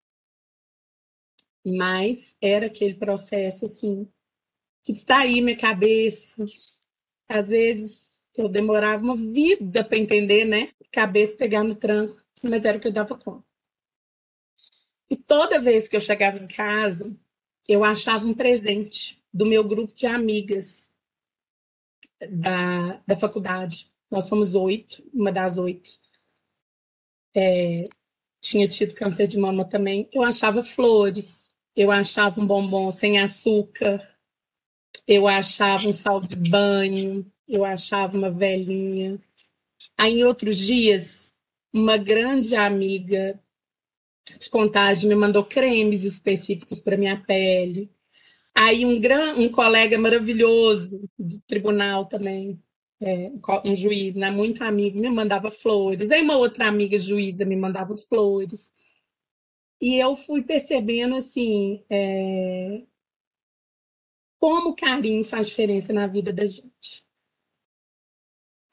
mas 1.67 2.37
era 2.41 2.67
aquele 2.67 2.95
processo 2.95 3.65
assim 3.65 4.09
que 4.85 4.93
distraía 4.93 5.43
minha 5.43 5.57
cabeça. 5.57 6.45
Às 7.29 7.51
vezes 7.51 8.27
eu 8.37 8.49
demorava 8.49 9.03
uma 9.03 9.17
vida 9.17 9.85
para 9.85 9.99
entender, 9.99 10.45
né? 10.45 10.73
Cabeça 10.91 11.37
pegar 11.37 11.63
no 11.63 11.75
tranco, 11.75 12.17
mas 12.43 12.65
era 12.65 12.79
o 12.79 12.81
que 12.81 12.89
eu 12.89 12.93
dava 12.93 13.19
conta. 13.19 13.45
E 15.11 15.17
toda 15.17 15.61
vez 15.61 15.89
que 15.89 15.97
eu 15.97 16.01
chegava 16.01 16.39
em 16.39 16.47
casa, 16.47 17.15
eu 17.67 17.85
achava 17.85 18.27
um 18.27 18.35
presente 18.35 19.17
do 19.33 19.45
meu 19.45 19.63
grupo 19.63 19.95
de 19.95 20.07
amigas 20.07 20.93
da, 22.31 23.03
da 23.07 23.17
faculdade. 23.17 23.91
Nós 24.11 24.27
somos 24.27 24.55
oito, 24.55 25.09
uma 25.13 25.31
das 25.31 25.59
oito. 25.59 25.91
É, 27.35 27.85
tinha 28.41 28.69
tido 28.69 28.95
câncer 28.95 29.27
de 29.27 29.39
mama 29.39 29.65
também. 29.69 30.09
Eu 30.13 30.23
achava 30.23 30.63
flores, 30.63 31.48
eu 31.79 31.93
achava 31.93 32.41
um 32.41 32.47
bombom 32.47 32.91
sem 32.91 33.21
açúcar, 33.21 34.03
eu 35.07 35.29
achava 35.29 35.89
um 35.89 35.93
sal 35.93 36.21
de 36.21 36.35
banho, 36.35 37.25
eu 37.47 37.65
achava 37.65 38.19
uma 38.19 38.33
velhinha. 38.33 39.17
Aí, 39.97 40.19
em 40.19 40.25
outros 40.25 40.59
dias, 40.59 41.39
uma 41.73 41.97
grande 41.97 42.57
amiga 42.57 43.41
de 44.41 44.51
contagem 44.51 45.09
me 45.09 45.15
mandou 45.15 45.45
cremes 45.45 46.03
específicos 46.03 46.81
para 46.81 46.97
minha 46.97 47.17
pele. 47.21 47.89
Aí 48.53 48.85
um, 48.85 49.01
gran, 49.01 49.37
um 49.37 49.49
colega 49.49 49.97
maravilhoso 49.97 51.09
do 51.17 51.41
tribunal 51.43 52.07
também, 52.07 52.61
é, 53.01 53.31
um 53.65 53.75
juiz, 53.77 54.17
né, 54.17 54.33
muito 54.33 54.65
amigo, 54.65 54.99
me 54.99 55.09
mandava 55.09 55.49
flores. 55.49 56.11
Aí 56.11 56.23
uma 56.23 56.37
outra 56.37 56.67
amiga 56.67 56.99
juíza 56.99 57.45
me 57.45 57.55
mandava 57.55 57.97
flores. 57.97 58.73
E 59.81 59.97
eu 59.97 60.17
fui 60.17 60.43
percebendo 60.43 61.15
assim 61.15 61.85
é... 61.89 62.83
como 64.41 64.75
carinho 64.75 65.25
faz 65.25 65.49
diferença 65.49 65.93
na 65.93 66.07
vida 66.07 66.33
da 66.33 66.45
gente. 66.47 67.07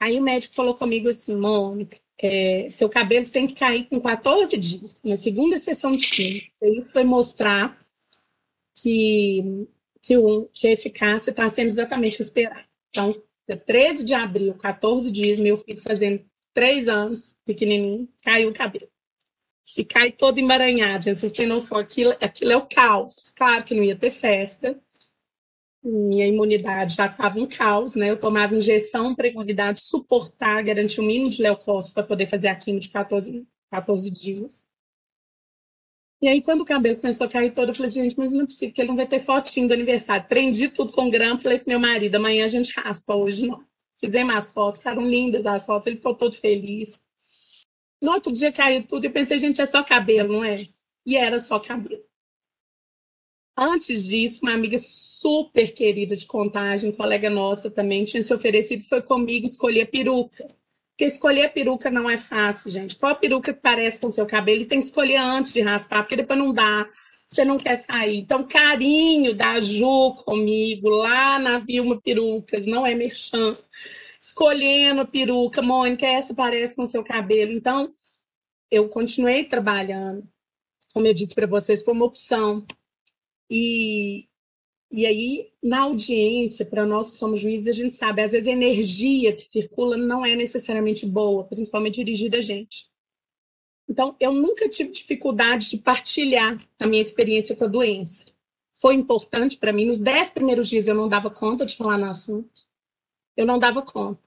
Aí 0.00 0.18
o 0.18 0.22
médico 0.22 0.54
falou 0.54 0.74
comigo 0.74 1.08
assim, 1.08 1.34
Mônica, 1.34 1.98
é, 2.18 2.68
seu 2.68 2.88
cabelo 2.88 3.28
tem 3.28 3.46
que 3.46 3.54
cair 3.54 3.88
com 3.88 4.00
14 4.00 4.56
dias, 4.58 5.02
na 5.02 5.16
segunda 5.16 5.58
sessão 5.58 5.96
de 5.96 6.10
química. 6.10 6.50
Isso 6.62 6.92
foi 6.92 7.04
mostrar 7.04 7.80
que, 8.76 9.66
que, 10.02 10.16
o, 10.18 10.46
que 10.48 10.66
a 10.66 10.72
eficácia 10.72 11.30
está 11.30 11.48
sendo 11.48 11.68
exatamente 11.68 12.20
o 12.20 12.22
esperado. 12.22 12.68
Então, 12.90 13.22
13 13.64 14.04
de 14.04 14.12
abril, 14.12 14.54
14 14.54 15.10
dias, 15.10 15.38
meu 15.38 15.56
filho 15.56 15.80
fazendo 15.80 16.24
3 16.52 16.88
anos, 16.88 17.38
pequenininho, 17.44 18.08
caiu 18.22 18.50
o 18.50 18.54
cabelo 18.54 18.90
e 19.76 19.84
cai 19.84 20.12
todo 20.12 20.38
emaranhado. 20.38 21.04
Vocês 21.04 21.32
têm 21.32 21.46
noção, 21.46 21.78
aquilo, 21.78 22.12
aquilo 22.20 22.52
é 22.52 22.56
o 22.56 22.66
caos. 22.66 23.32
Claro 23.34 23.64
que 23.64 23.74
não 23.74 23.82
ia 23.82 23.96
ter 23.96 24.10
festa, 24.10 24.80
minha 25.86 26.26
imunidade 26.26 26.96
já 26.96 27.06
estava 27.06 27.38
um 27.38 27.46
caos, 27.46 27.94
né? 27.94 28.10
Eu 28.10 28.18
tomava 28.18 28.56
injeção 28.56 29.14
para 29.14 29.26
a 29.26 29.30
imunidade 29.30 29.80
suportar, 29.80 30.62
garantir 30.62 31.00
o 31.00 31.04
mínimo 31.04 31.30
de 31.30 31.40
leucócito 31.40 31.94
para 31.94 32.02
poder 32.02 32.28
fazer 32.28 32.48
a 32.48 32.56
quimio 32.56 32.80
de 32.80 32.88
14, 32.88 33.46
14 33.70 34.10
dias. 34.10 34.66
E 36.20 36.28
aí, 36.28 36.42
quando 36.42 36.62
o 36.62 36.64
cabelo 36.64 36.96
começou 36.96 37.26
a 37.26 37.30
cair 37.30 37.52
todo, 37.52 37.68
eu 37.68 37.74
falei, 37.74 37.90
gente, 37.90 38.18
mas 38.18 38.32
não 38.32 38.42
é 38.42 38.46
possível, 38.46 38.70
porque 38.70 38.80
ele 38.80 38.88
não 38.88 38.96
vai 38.96 39.06
ter 39.06 39.20
fotinho 39.20 39.68
do 39.68 39.74
aniversário. 39.74 40.26
Prendi 40.26 40.68
tudo 40.68 40.92
com 40.92 41.10
grama, 41.10 41.38
falei 41.38 41.58
pro 41.58 41.68
meu 41.68 41.78
marido, 41.78 42.16
amanhã 42.16 42.46
a 42.46 42.48
gente 42.48 42.72
raspa, 42.80 43.14
hoje 43.14 43.46
não. 43.46 43.64
Fizemos 44.00 44.34
as 44.34 44.50
fotos, 44.50 44.78
ficaram 44.78 45.06
lindas 45.06 45.46
as 45.46 45.66
fotos, 45.66 45.86
ele 45.86 45.96
ficou 45.96 46.14
todo 46.14 46.34
feliz. 46.34 47.05
No 48.06 48.12
outro 48.12 48.32
dia 48.32 48.52
caiu 48.52 48.86
tudo 48.86 49.04
e 49.04 49.10
pensei, 49.10 49.36
gente, 49.36 49.60
é 49.60 49.66
só 49.66 49.82
cabelo, 49.82 50.34
não 50.34 50.44
é? 50.44 50.68
E 51.04 51.16
era 51.16 51.40
só 51.40 51.58
cabelo. 51.58 52.04
Antes 53.58 54.06
disso, 54.06 54.42
uma 54.44 54.52
amiga 54.52 54.78
super 54.78 55.74
querida 55.74 56.14
de 56.14 56.24
contagem, 56.24 56.92
colega 56.92 57.28
nossa 57.28 57.68
também, 57.68 58.04
tinha 58.04 58.22
se 58.22 58.32
oferecido, 58.32 58.84
foi 58.84 59.02
comigo 59.02 59.44
escolher 59.44 59.86
peruca. 59.86 60.46
Porque 60.90 61.04
escolher 61.04 61.52
peruca 61.52 61.90
não 61.90 62.08
é 62.08 62.16
fácil, 62.16 62.70
gente. 62.70 62.94
Qual 62.94 63.16
peruca 63.16 63.52
que 63.52 63.60
parece 63.60 63.98
com 63.98 64.06
o 64.06 64.10
seu 64.10 64.24
cabelo? 64.24 64.60
E 64.62 64.66
tem 64.66 64.78
que 64.78 64.86
escolher 64.86 65.16
antes 65.16 65.52
de 65.52 65.60
raspar, 65.60 66.04
porque 66.04 66.14
depois 66.14 66.38
não 66.38 66.54
dá. 66.54 66.88
Você 67.26 67.44
não 67.44 67.58
quer 67.58 67.74
sair. 67.74 68.18
Então, 68.18 68.46
carinho 68.46 69.34
da 69.34 69.58
Ju 69.58 70.14
comigo, 70.24 70.88
lá 70.90 71.40
na 71.40 71.58
Vilma 71.58 72.00
Perucas, 72.00 72.66
não 72.66 72.86
é 72.86 72.94
merchan 72.94 73.56
escolhendo 74.26 75.02
a 75.02 75.06
peruca, 75.06 75.62
Mônica, 75.62 76.04
essa 76.06 76.34
parece 76.34 76.74
com 76.74 76.82
o 76.82 76.86
seu 76.86 77.04
cabelo. 77.04 77.52
Então, 77.52 77.92
eu 78.70 78.88
continuei 78.88 79.44
trabalhando, 79.44 80.28
como 80.92 81.06
eu 81.06 81.14
disse 81.14 81.34
para 81.34 81.46
vocês, 81.46 81.82
como 81.82 82.04
opção. 82.04 82.66
E, 83.48 84.28
e 84.90 85.06
aí, 85.06 85.52
na 85.62 85.82
audiência, 85.82 86.66
para 86.66 86.84
nós 86.84 87.10
que 87.10 87.16
somos 87.16 87.40
juízes, 87.40 87.68
a 87.68 87.72
gente 87.72 87.94
sabe, 87.94 88.22
às 88.22 88.32
vezes 88.32 88.48
a 88.48 88.52
energia 88.52 89.32
que 89.32 89.42
circula 89.42 89.96
não 89.96 90.26
é 90.26 90.34
necessariamente 90.34 91.06
boa, 91.06 91.44
principalmente 91.44 92.02
dirigida 92.02 92.38
a 92.38 92.42
gente. 92.42 92.90
Então, 93.88 94.16
eu 94.18 94.32
nunca 94.32 94.68
tive 94.68 94.90
dificuldade 94.90 95.70
de 95.70 95.78
partilhar 95.78 96.58
a 96.80 96.86
minha 96.88 97.00
experiência 97.00 97.54
com 97.54 97.64
a 97.64 97.68
doença. 97.68 98.26
Foi 98.80 98.94
importante 98.94 99.56
para 99.56 99.72
mim. 99.72 99.86
Nos 99.86 100.00
dez 100.00 100.30
primeiros 100.30 100.68
dias 100.68 100.88
eu 100.88 100.94
não 100.96 101.08
dava 101.08 101.30
conta 101.30 101.64
de 101.64 101.76
falar 101.76 101.96
no 101.96 102.06
assunto 102.06 102.55
eu 103.36 103.46
não 103.46 103.58
dava 103.58 103.82
conta. 103.82 104.26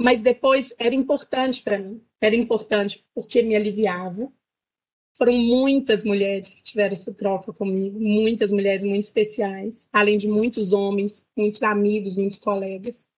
Mas 0.00 0.22
depois 0.22 0.74
era 0.78 0.94
importante 0.94 1.62
para 1.62 1.78
mim. 1.78 2.02
Era 2.20 2.34
importante 2.34 3.04
porque 3.14 3.42
me 3.42 3.54
aliviava. 3.54 4.32
Foram 5.16 5.32
muitas 5.32 6.04
mulheres 6.04 6.54
que 6.54 6.62
tiveram 6.62 6.92
essa 6.92 7.14
troca 7.14 7.52
comigo, 7.52 8.00
muitas 8.00 8.50
mulheres 8.50 8.82
muito 8.82 9.04
especiais, 9.04 9.88
além 9.92 10.18
de 10.18 10.26
muitos 10.26 10.72
homens, 10.72 11.28
muitos 11.36 11.62
amigos, 11.62 12.16
muitos 12.16 12.38
colegas. 12.38 13.08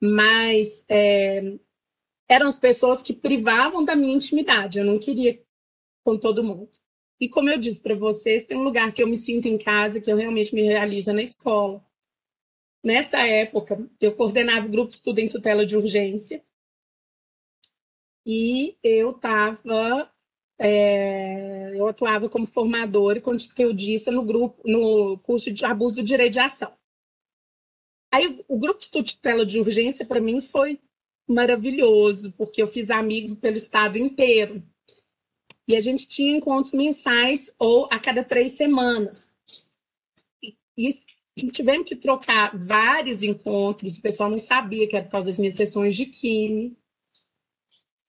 Mas 0.00 0.84
é, 0.88 1.58
eram 2.28 2.46
as 2.46 2.58
pessoas 2.58 3.02
que 3.02 3.12
privavam 3.12 3.84
da 3.84 3.94
minha 3.94 4.14
intimidade. 4.14 4.78
Eu 4.78 4.84
não 4.86 4.98
queria 4.98 5.42
com 6.04 6.18
todo 6.18 6.42
mundo. 6.42 6.70
E 7.20 7.28
como 7.28 7.50
eu 7.50 7.58
disse 7.58 7.80
para 7.80 7.94
vocês, 7.94 8.44
tem 8.44 8.56
um 8.56 8.64
lugar 8.64 8.92
que 8.92 9.02
eu 9.02 9.06
me 9.06 9.16
sinto 9.16 9.46
em 9.46 9.58
casa, 9.58 10.00
que 10.00 10.10
eu 10.10 10.16
realmente 10.16 10.54
me 10.54 10.62
realizo 10.62 11.12
na 11.12 11.22
escola. 11.22 11.84
Nessa 12.84 13.26
época, 13.26 13.88
eu 14.00 14.14
coordenava 14.14 14.66
o 14.66 14.70
grupo 14.70 14.90
estudo 14.90 15.20
em 15.20 15.28
tutela 15.28 15.64
de 15.64 15.76
urgência 15.76 16.44
e 18.26 18.76
eu 18.82 19.10
estava, 19.10 20.12
é, 20.58 21.78
eu 21.78 21.86
atuava 21.86 22.28
como 22.28 22.46
formadora 22.46 23.18
e 23.18 23.22
conteudista 23.22 24.10
no 24.10 24.24
grupo, 24.24 24.60
no 24.68 25.18
curso 25.20 25.52
de 25.52 25.64
abuso 25.64 25.96
do 25.96 26.02
direito 26.02 26.32
de 26.32 26.40
ação. 26.40 26.76
Aí 28.12 28.44
o 28.48 28.58
grupo 28.58 28.80
estudo 28.80 29.04
de 29.04 29.14
tutela 29.14 29.46
de 29.46 29.60
urgência 29.60 30.04
para 30.04 30.20
mim 30.20 30.40
foi 30.40 30.80
maravilhoso, 31.26 32.32
porque 32.32 32.60
eu 32.60 32.68
fiz 32.68 32.90
amigos 32.90 33.34
pelo 33.34 33.56
estado 33.56 33.96
inteiro. 33.96 34.62
E 35.68 35.76
a 35.76 35.80
gente 35.80 36.08
tinha 36.08 36.36
encontros 36.36 36.74
mensais 36.74 37.54
ou 37.58 37.88
a 37.90 37.98
cada 37.98 38.24
três 38.24 38.52
semanas. 38.52 39.38
E, 40.76 40.94
e 41.36 41.50
tivemos 41.50 41.88
que 41.88 41.96
trocar 41.96 42.56
vários 42.56 43.22
encontros, 43.22 43.96
o 43.96 44.02
pessoal 44.02 44.30
não 44.30 44.38
sabia 44.38 44.86
que 44.86 44.96
era 44.96 45.04
por 45.04 45.12
causa 45.12 45.28
das 45.28 45.38
minhas 45.38 45.54
sessões 45.54 45.96
de 45.96 46.06
química. 46.06 46.76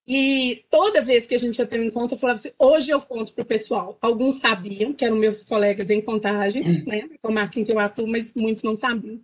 E 0.06 0.66
toda 0.70 1.02
vez 1.02 1.26
que 1.26 1.34
a 1.34 1.38
gente 1.38 1.60
ia 1.60 1.66
ter 1.66 1.80
um 1.80 1.86
encontro, 1.86 2.16
eu 2.16 2.20
falava 2.20 2.38
assim: 2.38 2.52
hoje 2.60 2.92
eu 2.92 3.00
conto 3.02 3.34
para 3.34 3.42
o 3.42 3.46
pessoal. 3.46 3.98
Alguns 4.02 4.36
sabiam, 4.36 4.94
que 4.94 5.06
eram 5.06 5.16
meus 5.16 5.44
colegas 5.44 5.90
em 5.90 6.02
contagem, 6.02 6.62
né, 6.86 7.10
como 7.22 7.40
assim 7.40 7.64
que 7.64 7.72
eu 7.72 7.80
atuo, 7.80 8.06
mas 8.06 8.34
muitos 8.34 8.64
não 8.64 8.76
sabiam. 8.76 9.24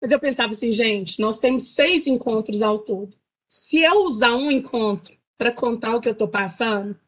Mas 0.00 0.10
eu 0.10 0.18
pensava 0.18 0.52
assim, 0.52 0.72
gente, 0.72 1.20
nós 1.20 1.38
temos 1.38 1.74
seis 1.74 2.08
encontros 2.08 2.60
ao 2.60 2.80
todo. 2.80 3.16
Se 3.48 3.78
eu 3.78 4.02
usar 4.02 4.34
um 4.34 4.50
encontro 4.50 5.16
para 5.38 5.52
contar 5.52 5.94
o 5.94 6.00
que 6.00 6.08
eu 6.08 6.12
estou 6.12 6.26
passando, 6.26 6.98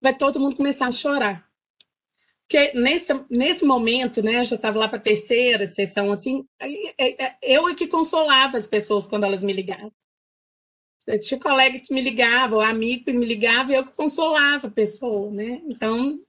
vai 0.00 0.16
todo 0.16 0.38
mundo 0.38 0.54
começar 0.54 0.86
a 0.86 0.92
chorar. 0.92 1.43
Porque 2.46 2.72
nesse, 2.74 3.12
nesse 3.30 3.64
momento, 3.64 4.22
né, 4.22 4.44
já 4.44 4.56
estava 4.56 4.78
lá 4.78 4.88
para 4.88 4.98
a 4.98 5.02
terceira 5.02 5.66
sessão, 5.66 6.12
assim, 6.12 6.46
é, 6.60 7.24
é, 7.24 7.36
eu 7.42 7.68
é 7.68 7.74
que 7.74 7.88
consolava 7.88 8.56
as 8.56 8.66
pessoas 8.66 9.06
quando 9.06 9.24
elas 9.24 9.42
me 9.42 9.52
ligavam. 9.52 9.92
tinha 11.22 11.40
colega 11.40 11.80
que 11.80 11.92
me 11.92 12.02
ligava, 12.02 12.56
o 12.56 12.60
amigo 12.60 13.06
que 13.06 13.12
me 13.12 13.24
ligava 13.24 13.72
e 13.72 13.74
eu 13.74 13.84
que 13.84 13.96
consolava 13.96 14.68
a 14.68 14.70
pessoa, 14.70 15.30
né? 15.30 15.62
Então, 15.66 16.20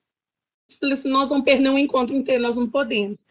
nós 1.06 1.30
vamos 1.30 1.45
perder 1.45 1.69
um 1.69 1.78
encontro 1.78 2.15
inteiro, 2.15 2.43
nós 2.43 2.58
não 2.58 2.69
podemos. 2.69 3.25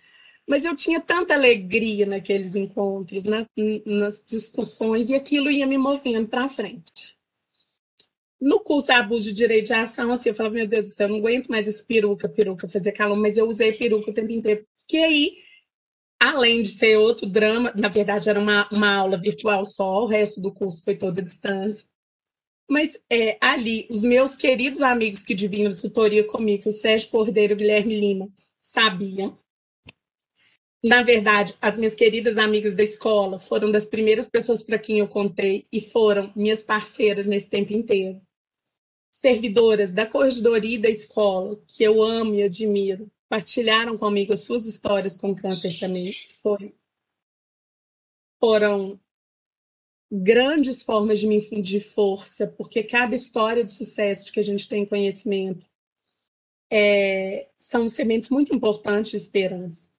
Mas 0.47 0.62
eu 0.62 0.77
tinha 0.77 1.01
tanta 1.01 1.33
alegria 1.33 2.05
naqueles 2.05 2.55
encontros, 2.55 3.25
nas, 3.25 3.49
nas 3.87 4.23
discussões, 4.25 5.09
e 5.09 5.14
aquilo 5.14 5.51
ia 5.51 5.66
me 5.66 5.79
movendo 5.79 6.29
para 6.29 6.51
frente. 6.51 7.16
No 8.44 8.61
curso 8.61 8.92
Abuso 8.92 9.24
de 9.24 9.33
Direito 9.33 9.68
de 9.68 9.72
Ação, 9.72 10.12
assim, 10.12 10.28
eu 10.28 10.35
falava, 10.35 10.54
meu 10.54 10.68
Deus 10.68 10.85
do 10.85 10.90
céu, 10.90 11.09
eu 11.09 11.12
não 11.12 11.18
aguento 11.18 11.48
mais 11.48 11.66
esse 11.66 11.83
peruca, 11.83 12.28
peruca, 12.28 12.68
fazer 12.68 12.92
calor, 12.92 13.16
mas 13.16 13.38
eu 13.38 13.48
usei 13.48 13.72
peruca 13.72 14.11
o 14.11 14.12
tempo 14.12 14.30
inteiro, 14.30 14.66
porque 14.76 14.98
aí 14.98 15.33
além 16.20 16.61
de 16.61 16.68
ser 16.68 16.98
outro 16.98 17.26
drama, 17.26 17.72
na 17.74 17.88
verdade 17.88 18.28
era 18.28 18.38
uma, 18.38 18.68
uma 18.70 18.96
aula 18.96 19.18
virtual 19.18 19.64
só, 19.64 20.02
o 20.02 20.07
resto 20.07 20.42
do 20.42 20.52
curso 20.52 20.85
foi 20.85 20.94
toda 20.94 21.22
à 21.22 21.24
distância. 21.24 21.88
Mas 22.68 23.02
é, 23.11 23.38
ali, 23.40 23.87
os 23.90 24.02
meus 24.02 24.37
queridos 24.37 24.83
amigos 24.83 25.24
que 25.24 25.35
dividiam 25.35 25.74
tutoria 25.74 26.26
comigo, 26.26 26.68
o 26.68 26.72
Sérgio 26.72 27.09
Cordeiro 27.09 27.52
e 27.52 27.54
o 27.54 27.59
Guilherme 27.59 27.98
Lima, 27.98 28.28
sabiam. 28.61 29.38
Na 30.83 31.02
verdade, 31.02 31.54
as 31.62 31.78
minhas 31.78 31.94
queridas 31.94 32.37
amigas 32.37 32.74
da 32.74 32.83
escola 32.83 33.38
foram 33.38 33.70
das 33.70 33.87
primeiras 33.87 34.26
pessoas 34.26 34.62
para 34.62 34.78
quem 34.78 34.98
eu 34.98 35.09
contei 35.09 35.66
e 35.72 35.80
foram 35.80 36.30
minhas 36.37 36.62
parceiras 36.62 37.24
nesse 37.24 37.48
tempo 37.48 37.72
inteiro. 37.72 38.20
Servidoras 39.14 39.92
da 39.92 40.05
corregedoria 40.05 40.81
da 40.81 40.90
escola, 40.90 41.57
que 41.68 41.85
eu 41.85 42.03
amo 42.03 42.35
e 42.35 42.42
admiro, 42.42 43.09
partilharam 43.29 43.96
comigo 43.96 44.33
as 44.33 44.40
suas 44.40 44.66
histórias 44.66 45.16
com 45.16 45.33
câncer 45.33 45.79
também. 45.79 46.12
Foram 48.40 49.00
grandes 50.11 50.83
formas 50.83 51.20
de 51.20 51.29
me 51.29 51.37
infundir 51.37 51.81
força, 51.81 52.48
porque 52.48 52.83
cada 52.83 53.14
história 53.14 53.64
de 53.64 53.72
sucesso 53.72 54.33
que 54.33 54.40
a 54.40 54.42
gente 54.42 54.68
tem 54.68 54.85
conhecimento 54.85 55.64
é, 56.68 57.48
são 57.57 57.88
sementes 57.88 58.31
muito 58.31 58.53
importantes 58.53 59.12
de 59.12 59.16
esperança. 59.18 59.90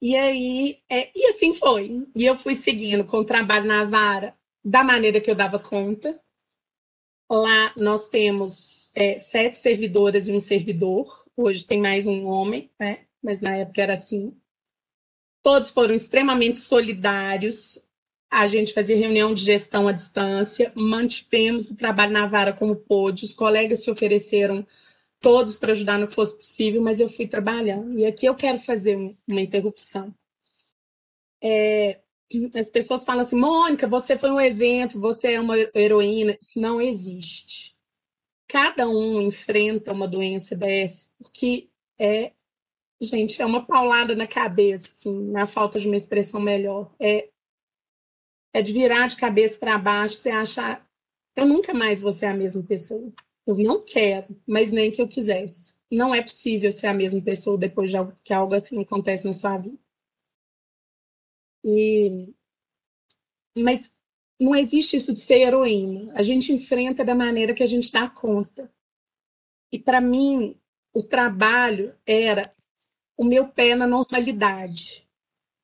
E 0.00 0.14
aí, 0.14 0.80
é, 0.88 1.10
e 1.18 1.26
assim 1.30 1.52
foi. 1.52 2.06
E 2.14 2.24
eu 2.24 2.36
fui 2.36 2.54
seguindo 2.54 3.04
com 3.04 3.18
o 3.18 3.24
trabalho 3.24 3.66
na 3.66 3.82
vara 3.82 4.38
da 4.64 4.84
maneira 4.84 5.20
que 5.20 5.28
eu 5.28 5.34
dava 5.34 5.58
conta. 5.58 6.20
Lá 7.28 7.72
nós 7.76 8.06
temos 8.06 8.92
é, 8.94 9.18
sete 9.18 9.56
servidoras 9.56 10.28
e 10.28 10.32
um 10.32 10.38
servidor. 10.38 11.24
Hoje 11.36 11.64
tem 11.64 11.80
mais 11.80 12.06
um 12.06 12.26
homem, 12.26 12.70
né? 12.78 13.06
Mas 13.22 13.40
na 13.40 13.56
época 13.56 13.82
era 13.82 13.94
assim. 13.94 14.36
Todos 15.42 15.70
foram 15.70 15.94
extremamente 15.94 16.58
solidários. 16.58 17.84
A 18.30 18.46
gente 18.46 18.72
fazia 18.72 18.96
reunião 18.96 19.34
de 19.34 19.42
gestão 19.44 19.88
à 19.88 19.92
distância, 19.92 20.72
mantivemos 20.74 21.70
o 21.70 21.76
trabalho 21.76 22.12
na 22.12 22.26
vara 22.26 22.52
como 22.52 22.76
pôde. 22.76 23.24
Os 23.24 23.34
colegas 23.34 23.82
se 23.82 23.90
ofereceram 23.90 24.66
todos 25.20 25.56
para 25.56 25.72
ajudar 25.72 25.98
no 25.98 26.06
que 26.06 26.14
fosse 26.14 26.36
possível, 26.36 26.80
mas 26.80 27.00
eu 27.00 27.08
fui 27.08 27.26
trabalhando. 27.26 27.98
E 27.98 28.06
aqui 28.06 28.26
eu 28.26 28.34
quero 28.34 28.58
fazer 28.58 28.96
uma 28.96 29.40
interrupção. 29.40 30.14
É, 31.42 32.00
as 32.54 32.68
pessoas 32.70 33.04
falam 33.04 33.22
assim, 33.22 33.36
Mônica, 33.36 33.86
você 33.86 34.16
foi 34.16 34.30
um 34.30 34.40
exemplo, 34.40 35.00
você 35.00 35.32
é 35.34 35.40
uma 35.40 35.56
heroína. 35.74 36.36
Isso 36.40 36.60
não 36.60 36.80
existe 36.80 37.76
cada 38.48 38.88
um 38.88 39.20
enfrenta 39.20 39.92
uma 39.92 40.06
doença 40.06 40.54
dessa, 40.56 41.10
porque 41.18 41.68
é, 41.98 42.32
gente, 43.00 43.40
é 43.42 43.46
uma 43.46 43.66
paulada 43.66 44.14
na 44.14 44.26
cabeça, 44.26 44.92
assim, 44.96 45.30
na 45.30 45.46
falta 45.46 45.78
de 45.78 45.86
uma 45.86 45.96
expressão 45.96 46.40
melhor. 46.40 46.94
É, 47.00 47.28
é 48.54 48.62
de 48.62 48.72
virar 48.72 49.06
de 49.08 49.16
cabeça 49.16 49.58
para 49.58 49.78
baixo, 49.78 50.16
você 50.16 50.30
achar, 50.30 50.88
eu 51.34 51.46
nunca 51.46 51.74
mais 51.74 52.00
vou 52.00 52.12
ser 52.12 52.26
a 52.26 52.34
mesma 52.34 52.62
pessoa. 52.62 53.12
Eu 53.46 53.56
não 53.56 53.84
quero, 53.84 54.34
mas 54.46 54.70
nem 54.70 54.90
que 54.90 55.00
eu 55.00 55.08
quisesse. 55.08 55.76
Não 55.90 56.14
é 56.14 56.20
possível 56.22 56.72
ser 56.72 56.88
a 56.88 56.94
mesma 56.94 57.20
pessoa 57.22 57.58
depois 57.58 57.90
de 57.90 57.96
que 58.24 58.32
algo 58.32 58.54
assim 58.54 58.80
acontece 58.80 59.24
na 59.24 59.32
sua 59.32 59.56
vida. 59.58 59.78
E, 61.68 62.32
mas 63.58 63.92
não 64.40 64.54
existe 64.54 64.96
isso 64.96 65.12
de 65.12 65.18
ser 65.18 65.40
heroína. 65.40 66.12
A 66.14 66.22
gente 66.22 66.52
enfrenta 66.52 67.04
da 67.04 67.14
maneira 67.14 67.52
que 67.52 67.62
a 67.62 67.66
gente 67.66 67.90
dá 67.90 68.08
conta. 68.08 68.72
E 69.72 69.78
para 69.78 70.00
mim, 70.00 70.56
o 70.94 71.02
trabalho 71.02 71.92
era 72.06 72.42
o 73.18 73.24
meu 73.24 73.48
pé 73.48 73.74
na 73.74 73.86
normalidade. 73.86 75.04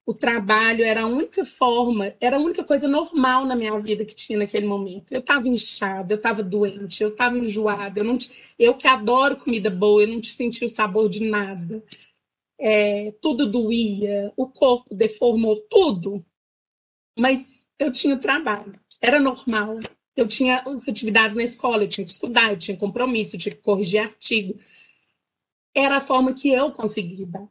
O 0.04 0.12
trabalho 0.12 0.84
era 0.84 1.02
a 1.02 1.06
única 1.06 1.44
forma, 1.44 2.12
era 2.20 2.36
a 2.36 2.40
única 2.40 2.64
coisa 2.64 2.88
normal 2.88 3.46
na 3.46 3.54
minha 3.54 3.78
vida 3.80 4.04
que 4.04 4.16
tinha 4.16 4.36
naquele 4.36 4.66
momento. 4.66 5.12
Eu 5.12 5.20
estava 5.20 5.46
inchada, 5.46 6.12
eu 6.12 6.16
estava 6.16 6.42
doente, 6.42 7.04
eu 7.04 7.10
estava 7.10 7.38
enjoada. 7.38 8.00
Eu, 8.00 8.04
não, 8.04 8.18
eu 8.58 8.74
que 8.74 8.88
adoro 8.88 9.36
comida 9.36 9.70
boa, 9.70 10.02
eu 10.02 10.08
não 10.08 10.22
sentia 10.24 10.66
o 10.66 10.70
sabor 10.70 11.08
de 11.08 11.30
nada. 11.30 11.80
É, 12.58 13.12
tudo 13.20 13.50
doía, 13.50 14.32
o 14.36 14.48
corpo 14.48 14.94
deformou, 14.94 15.60
tudo. 15.68 16.24
Mas 17.18 17.68
eu 17.78 17.90
tinha 17.90 18.18
trabalho, 18.18 18.78
era 19.00 19.20
normal. 19.20 19.78
Eu 20.14 20.28
tinha 20.28 20.60
as 20.60 20.88
atividades 20.88 21.34
na 21.34 21.42
escola, 21.42 21.84
eu 21.84 21.88
tinha 21.88 22.04
que 22.04 22.10
estudar, 22.10 22.50
eu 22.50 22.58
tinha 22.58 22.76
compromisso, 22.76 23.36
eu 23.36 23.40
tinha 23.40 23.54
que 23.54 23.62
corrigir 23.62 24.00
artigo. 24.00 24.56
Era 25.74 25.96
a 25.96 26.00
forma 26.00 26.34
que 26.34 26.50
eu 26.50 26.70
consegui 26.70 27.24
dar. 27.26 27.48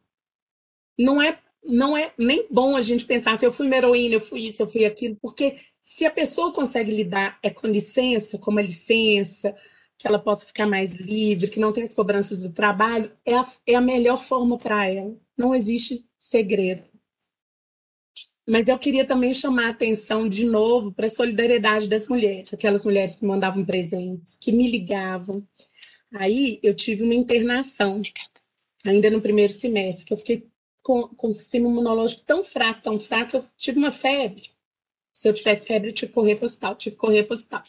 Não 0.98 1.22
é, 1.22 1.40
não 1.64 1.98
é 1.98 2.14
nem 2.18 2.48
bom 2.52 2.76
a 2.76 2.82
gente 2.82 3.06
pensar 3.06 3.40
se 3.40 3.46
eu 3.46 3.52
fui 3.52 3.66
uma 3.66 3.76
heroína, 3.76 4.16
eu 4.16 4.20
fui 4.20 4.48
isso, 4.48 4.62
eu 4.62 4.68
fui 4.68 4.86
aquilo, 4.86 5.18
porque 5.20 5.58
se 5.82 6.06
a 6.06 6.12
pessoa 6.12 6.54
consegue 6.54 6.92
lidar 6.92 7.40
é 7.42 7.50
com 7.50 7.68
licença, 7.68 8.38
com 8.38 8.52
uma 8.52 8.62
licença, 8.62 9.56
que 10.02 10.08
ela 10.08 10.20
possa 10.20 10.46
ficar 10.46 10.66
mais 10.66 10.96
livre, 10.96 11.50
que 11.50 11.60
não 11.60 11.72
tem 11.72 11.84
as 11.84 11.94
cobranças 11.94 12.42
do 12.42 12.52
trabalho, 12.52 13.12
é 13.26 13.36
a, 13.36 13.48
é 13.68 13.76
a 13.76 13.82
melhor 13.82 14.24
forma 14.24 14.58
para 14.58 14.88
ela. 14.88 15.16
Não 15.38 15.54
existe 15.54 16.06
segredo. 16.18 16.84
Mas 18.48 18.68
eu 18.68 18.78
queria 18.78 19.06
também 19.06 19.34
chamar 19.34 19.68
a 19.68 19.70
atenção 19.70 20.28
de 20.28 20.44
novo 20.44 20.92
para 20.92 21.06
a 21.06 21.10
solidariedade 21.10 21.88
das 21.88 22.08
mulheres, 22.08 22.54
aquelas 22.54 22.84
mulheres 22.84 23.16
que 23.16 23.26
mandavam 23.26 23.64
presentes, 23.64 24.38
que 24.38 24.52
me 24.52 24.70
ligavam. 24.70 25.48
Aí 26.14 26.60
eu 26.64 26.76
tive 26.76 27.04
uma 27.04 27.14
internação, 27.14 28.02
ainda 28.84 29.10
no 29.10 29.22
primeiro 29.22 29.54
semestre, 29.54 30.06
que 30.06 30.14
eu 30.14 30.18
fiquei 30.18 30.50
com, 30.82 31.08
com 31.10 31.28
o 31.28 31.32
sistema 31.32 31.70
imunológico 31.70 32.24
tão 32.24 32.44
fraco, 32.44 32.82
tão 32.82 33.00
fraco, 33.00 33.38
eu 33.38 33.46
tive 33.56 33.78
uma 33.78 33.92
febre. 33.92 34.50
Se 35.14 35.30
eu 35.30 35.34
tivesse 35.34 35.68
febre, 35.68 35.90
eu 35.90 35.94
tinha 35.94 36.10
que 36.10 36.14
correr 36.14 36.36
para 36.36 36.44
o 36.44 36.46
hospital, 36.46 36.76
tive 36.76 36.96
que 36.96 37.00
correr 37.00 37.24
para 37.24 37.34
o 37.34 37.38
hospital. 37.38 37.64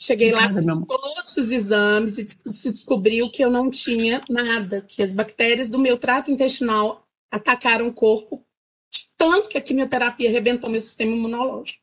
Cheguei 0.00 0.32
lá, 0.32 0.52
com 0.52 0.82
todos 0.82 1.36
os 1.36 1.50
exames 1.50 2.18
e 2.18 2.28
se 2.28 2.70
descobriu 2.70 3.30
que 3.30 3.42
eu 3.42 3.50
não 3.50 3.70
tinha 3.70 4.22
nada, 4.28 4.82
que 4.82 5.02
as 5.02 5.12
bactérias 5.12 5.70
do 5.70 5.78
meu 5.78 5.96
trato 5.96 6.30
intestinal 6.30 7.06
atacaram 7.30 7.86
o 7.86 7.92
corpo 7.92 8.44
tanto 9.16 9.48
que 9.48 9.58
a 9.58 9.60
quimioterapia 9.60 10.28
arrebentou 10.28 10.68
meu 10.68 10.80
sistema 10.80 11.12
imunológico. 11.12 11.82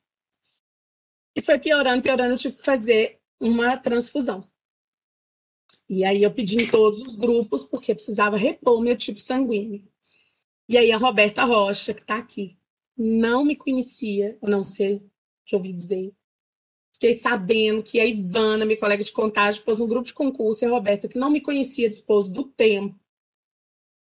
E 1.35 1.41
foi 1.41 1.57
piorando, 1.57 2.03
piorando, 2.03 2.33
eu 2.33 2.37
tive 2.37 2.55
que 2.55 2.63
fazer 2.63 3.19
uma 3.39 3.77
transfusão. 3.77 4.47
E 5.89 6.03
aí 6.03 6.21
eu 6.21 6.31
pedi 6.31 6.61
em 6.61 6.69
todos 6.69 7.01
os 7.01 7.15
grupos, 7.15 7.63
porque 7.63 7.95
precisava 7.95 8.37
repor 8.37 8.81
meu 8.81 8.97
tipo 8.97 9.19
sanguíneo. 9.19 9.87
E 10.67 10.77
aí 10.77 10.91
a 10.91 10.97
Roberta 10.97 11.43
Rocha, 11.43 11.93
que 11.93 12.01
está 12.01 12.17
aqui, 12.17 12.57
não 12.95 13.43
me 13.43 13.55
conhecia, 13.55 14.37
a 14.41 14.49
não 14.49 14.63
ser 14.63 15.01
que 15.45 15.55
eu 15.55 15.59
ouvi 15.59 15.73
dizer. 15.73 16.13
Fiquei 17.01 17.15
sabendo 17.15 17.81
que 17.81 17.99
a 17.99 18.05
Ivana, 18.05 18.63
minha 18.63 18.79
colega 18.79 19.03
de 19.03 19.11
contágio, 19.11 19.63
pôs 19.63 19.79
um 19.81 19.87
grupo 19.87 20.05
de 20.05 20.13
concurso, 20.13 20.63
e 20.63 20.67
a 20.67 20.69
Roberta, 20.69 21.07
que 21.07 21.17
não 21.17 21.31
me 21.31 21.41
conhecia, 21.41 21.89
dispôs 21.89 22.29
do 22.29 22.43
tempo, 22.43 22.95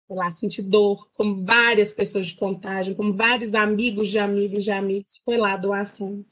lá 0.09 0.31
sentir 0.31 0.61
dor, 0.61 1.09
como 1.11 1.43
várias 1.43 1.91
pessoas 1.91 2.27
de 2.27 2.35
contagem, 2.35 2.93
como 2.93 3.11
vários 3.11 3.53
amigos 3.53 4.07
de 4.07 4.17
amigos 4.17 4.63
de 4.63 4.71
amigos, 4.71 5.17
foi 5.25 5.35
lá 5.35 5.59
sangue. 5.83 6.25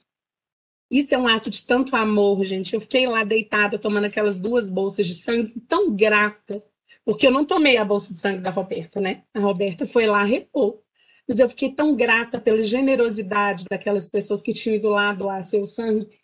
Isso 0.90 1.14
é 1.14 1.18
um 1.18 1.28
ato 1.28 1.50
de 1.50 1.68
tanto 1.68 1.98
amor, 1.98 2.42
gente. 2.46 2.74
Eu 2.74 2.80
fiquei 2.80 3.08
lá 3.08 3.26
deitada 3.26 3.78
tomando 3.78 4.06
aquelas 4.06 4.40
duas 4.40 4.70
bolsas 4.70 5.06
de 5.06 5.16
sangue, 5.16 5.60
tão 5.68 5.94
grata, 5.94 6.64
porque 7.04 7.28
eu 7.28 7.32
não 7.32 7.44
tomei 7.44 7.76
a 7.76 7.84
bolsa 7.84 8.14
de 8.14 8.22
sangue 8.22 8.42
da 8.42 8.52
Roberta, 8.52 9.02
né? 9.02 9.26
A 9.34 9.42
Roberta 9.42 9.86
foi 9.86 10.06
lá 10.06 10.24
repor. 10.24 10.82
Mas 11.28 11.40
eu 11.40 11.50
fiquei 11.50 11.74
tão 11.74 11.94
grata 11.94 12.40
pela 12.40 12.64
generosidade 12.64 13.66
daquelas 13.70 14.08
pessoas 14.08 14.42
que 14.42 14.54
tinham 14.54 14.78
ido 14.78 14.88
lá 14.88 15.12
doar 15.12 15.44
seu 15.44 15.66
sangue. 15.66 16.23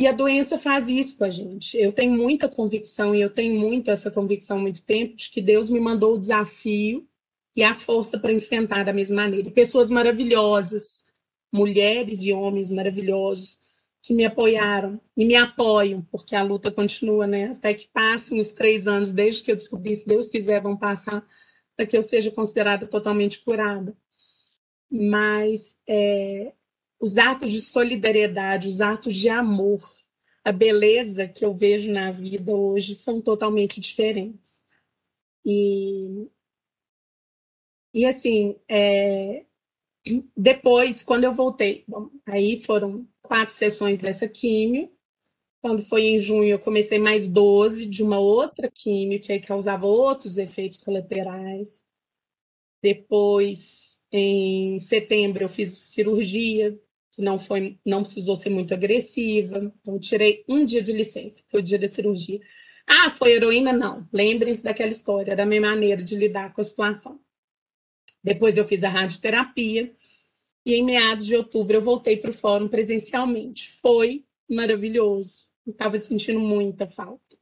E 0.00 0.06
a 0.06 0.12
doença 0.12 0.58
faz 0.58 0.88
isso 0.88 1.18
com 1.18 1.24
a 1.24 1.28
gente. 1.28 1.76
Eu 1.76 1.92
tenho 1.92 2.16
muita 2.16 2.48
convicção, 2.48 3.14
e 3.14 3.20
eu 3.20 3.28
tenho 3.28 3.60
muito 3.60 3.90
essa 3.90 4.10
convicção 4.10 4.56
há 4.56 4.60
muito 4.62 4.82
tempo, 4.82 5.14
de 5.14 5.28
que 5.28 5.42
Deus 5.42 5.68
me 5.68 5.78
mandou 5.78 6.14
o 6.14 6.18
desafio 6.18 7.06
e 7.54 7.62
a 7.62 7.74
força 7.74 8.18
para 8.18 8.32
enfrentar 8.32 8.82
da 8.82 8.94
mesma 8.94 9.16
maneira. 9.16 9.50
Pessoas 9.50 9.90
maravilhosas, 9.90 11.04
mulheres 11.52 12.22
e 12.22 12.32
homens 12.32 12.70
maravilhosos, 12.70 13.58
que 14.02 14.14
me 14.14 14.24
apoiaram 14.24 14.98
e 15.14 15.26
me 15.26 15.36
apoiam, 15.36 16.00
porque 16.10 16.34
a 16.34 16.42
luta 16.42 16.70
continua, 16.70 17.26
né? 17.26 17.50
Até 17.50 17.74
que 17.74 17.86
passem 17.88 18.40
os 18.40 18.52
três 18.52 18.86
anos, 18.86 19.12
desde 19.12 19.42
que 19.42 19.52
eu 19.52 19.56
descobri, 19.56 19.94
se 19.94 20.08
Deus 20.08 20.30
quiser, 20.30 20.62
vão 20.62 20.78
passar, 20.78 21.22
para 21.76 21.84
que 21.84 21.94
eu 21.94 22.02
seja 22.02 22.30
considerada 22.30 22.86
totalmente 22.86 23.40
curada. 23.40 23.94
Mas 24.90 25.76
é, 25.86 26.54
os 27.00 27.16
atos 27.16 27.50
de 27.50 27.60
solidariedade, 27.62 28.68
os 28.68 28.80
atos 28.82 29.16
de 29.16 29.28
amor, 29.30 29.80
a 30.44 30.52
beleza 30.52 31.26
que 31.26 31.44
eu 31.44 31.54
vejo 31.54 31.90
na 31.90 32.10
vida 32.10 32.54
hoje 32.54 32.94
são 32.94 33.22
totalmente 33.22 33.80
diferentes. 33.80 34.62
E, 35.44 36.30
e 37.94 38.04
assim, 38.04 38.60
é, 38.68 39.46
depois, 40.36 41.02
quando 41.02 41.24
eu 41.24 41.32
voltei, 41.32 41.84
bom, 41.88 42.10
aí 42.26 42.62
foram 42.62 43.08
quatro 43.22 43.54
sessões 43.54 43.98
dessa 43.98 44.28
químio. 44.28 44.90
Quando 45.62 45.82
foi 45.82 46.02
em 46.04 46.18
junho, 46.18 46.48
eu 46.50 46.58
comecei 46.58 46.98
mais 46.98 47.28
12 47.28 47.86
de 47.86 48.02
uma 48.02 48.18
outra 48.18 48.70
químio, 48.70 49.20
que 49.20 49.32
aí 49.32 49.40
causava 49.40 49.86
outros 49.86 50.38
efeitos 50.38 50.78
colaterais. 50.78 51.84
Depois, 52.82 54.00
em 54.10 54.80
setembro, 54.80 55.44
eu 55.44 55.48
fiz 55.48 55.70
cirurgia, 55.70 56.78
que 57.12 57.22
não 57.22 57.38
foi, 57.38 57.78
não 57.84 58.02
precisou 58.02 58.36
ser 58.36 58.50
muito 58.50 58.74
agressiva. 58.74 59.72
Então, 59.80 59.98
tirei 59.98 60.44
um 60.48 60.64
dia 60.64 60.82
de 60.82 60.92
licença, 60.92 61.42
foi 61.48 61.60
o 61.60 61.62
dia 61.62 61.78
da 61.78 61.88
cirurgia. 61.88 62.40
Ah, 62.86 63.10
foi 63.10 63.32
heroína? 63.32 63.72
Não. 63.72 64.08
Lembrem-se 64.12 64.62
daquela 64.62 64.90
história, 64.90 65.36
da 65.36 65.46
minha 65.46 65.60
maneira 65.60 66.02
de 66.02 66.16
lidar 66.16 66.52
com 66.52 66.60
a 66.60 66.64
situação. 66.64 67.20
Depois 68.22 68.56
eu 68.56 68.66
fiz 68.66 68.84
a 68.84 68.88
radioterapia 68.88 69.92
e 70.64 70.74
em 70.74 70.84
meados 70.84 71.24
de 71.24 71.36
outubro 71.36 71.76
eu 71.76 71.82
voltei 71.82 72.16
para 72.16 72.30
o 72.30 72.34
fórum 72.34 72.68
presencialmente. 72.68 73.70
Foi 73.80 74.24
maravilhoso. 74.48 75.46
Estava 75.66 75.98
sentindo 75.98 76.40
muita 76.40 76.86
falta. 76.86 77.38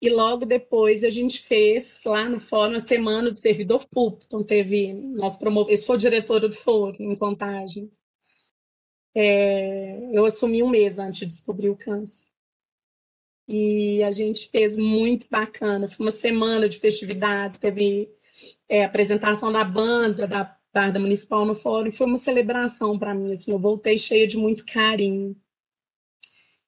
E 0.00 0.10
logo 0.10 0.44
depois 0.44 1.02
a 1.02 1.10
gente 1.10 1.40
fez 1.40 2.02
lá 2.04 2.28
no 2.28 2.38
fórum 2.38 2.74
a 2.74 2.80
semana 2.80 3.30
do 3.30 3.38
servidor 3.38 3.88
público. 3.88 4.24
Então 4.26 4.44
teve 4.44 4.92
nós 4.92 5.34
promover. 5.34 5.74
Eu 5.74 5.78
sou 5.78 5.96
diretora 5.96 6.48
do 6.48 6.54
fórum 6.54 6.96
em 7.00 7.16
Contagem. 7.16 7.90
É, 9.18 10.10
eu 10.12 10.26
assumi 10.26 10.62
um 10.62 10.68
mês 10.68 10.98
antes 10.98 11.20
de 11.20 11.26
descobrir 11.26 11.70
o 11.70 11.76
câncer. 11.76 12.26
E 13.48 14.02
a 14.02 14.10
gente 14.10 14.50
fez 14.50 14.76
muito 14.76 15.26
bacana. 15.30 15.88
Foi 15.88 16.04
uma 16.04 16.12
semana 16.12 16.68
de 16.68 16.78
festividades, 16.78 17.56
teve 17.56 18.10
é, 18.68 18.84
apresentação 18.84 19.50
da 19.50 19.64
banda, 19.64 20.26
da 20.26 20.56
Barda 20.72 20.98
Municipal 20.98 21.46
no 21.46 21.54
Fórum, 21.54 21.90
foi 21.90 22.06
uma 22.06 22.18
celebração 22.18 22.98
para 22.98 23.14
mim, 23.14 23.32
assim, 23.32 23.50
eu 23.50 23.58
voltei 23.58 23.96
cheia 23.96 24.26
de 24.26 24.36
muito 24.36 24.66
carinho. 24.66 25.34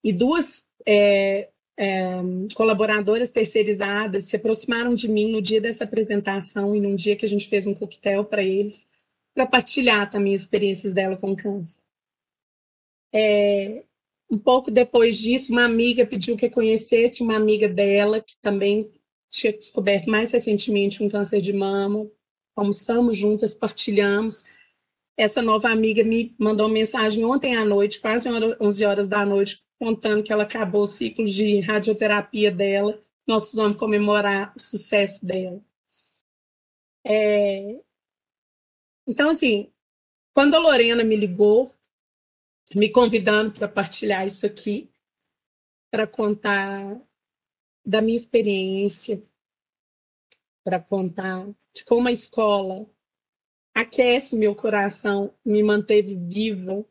E 0.02 0.10
duas 0.14 0.64
é, 0.86 1.50
é, 1.76 2.12
colaboradoras 2.54 3.30
terceirizadas 3.30 4.24
se 4.24 4.36
aproximaram 4.36 4.94
de 4.94 5.08
mim 5.08 5.30
no 5.30 5.42
dia 5.42 5.60
dessa 5.60 5.84
apresentação 5.84 6.74
e 6.74 6.80
num 6.80 6.96
dia 6.96 7.16
que 7.16 7.26
a 7.26 7.28
gente 7.28 7.50
fez 7.50 7.66
um 7.66 7.74
coquetel 7.74 8.24
para 8.24 8.42
eles, 8.42 8.88
para 9.34 9.46
partilhar 9.46 10.10
também 10.10 10.34
as 10.34 10.40
experiências 10.40 10.94
dela 10.94 11.14
com 11.14 11.36
câncer. 11.36 11.82
É, 13.12 13.84
um 14.30 14.38
pouco 14.38 14.70
depois 14.70 15.16
disso, 15.16 15.52
uma 15.52 15.64
amiga 15.64 16.06
pediu 16.06 16.36
que 16.36 16.46
eu 16.46 16.50
conhecesse 16.50 17.22
uma 17.22 17.36
amiga 17.36 17.68
dela, 17.68 18.20
que 18.20 18.36
também 18.40 18.90
tinha 19.30 19.52
descoberto 19.52 20.08
mais 20.10 20.32
recentemente 20.32 21.02
um 21.02 21.08
câncer 21.08 21.40
de 21.40 21.52
mama, 21.52 22.10
almoçamos 22.54 23.16
juntas, 23.16 23.54
partilhamos. 23.54 24.44
Essa 25.16 25.42
nova 25.42 25.70
amiga 25.70 26.04
me 26.04 26.34
mandou 26.38 26.66
uma 26.66 26.72
mensagem 26.72 27.24
ontem 27.24 27.56
à 27.56 27.64
noite, 27.64 28.00
quase 28.00 28.28
11 28.28 28.84
horas 28.84 29.08
da 29.08 29.24
noite, 29.24 29.62
contando 29.78 30.22
que 30.22 30.32
ela 30.32 30.44
acabou 30.44 30.82
o 30.82 30.86
ciclo 30.86 31.24
de 31.24 31.60
radioterapia 31.60 32.50
dela. 32.50 33.02
Nós 33.26 33.52
vamos 33.54 33.78
comemorar 33.78 34.52
o 34.56 34.60
sucesso 34.60 35.24
dela. 35.26 35.60
É... 37.04 37.74
Então, 39.06 39.30
assim, 39.30 39.72
quando 40.34 40.54
a 40.54 40.58
Lorena 40.58 41.02
me 41.02 41.16
ligou, 41.16 41.74
me 42.74 42.90
convidando 42.90 43.52
para 43.52 43.68
partilhar 43.68 44.26
isso 44.26 44.46
aqui, 44.46 44.90
para 45.90 46.06
contar 46.06 47.00
da 47.84 48.02
minha 48.02 48.16
experiência 48.16 49.22
para 50.68 50.78
contar 50.78 51.48
de 51.74 51.82
como 51.82 52.08
a 52.08 52.12
escola 52.12 52.86
aquece 53.74 54.36
meu 54.36 54.54
coração, 54.54 55.32
me 55.42 55.62
manteve 55.62 56.14
viva, 56.14 56.84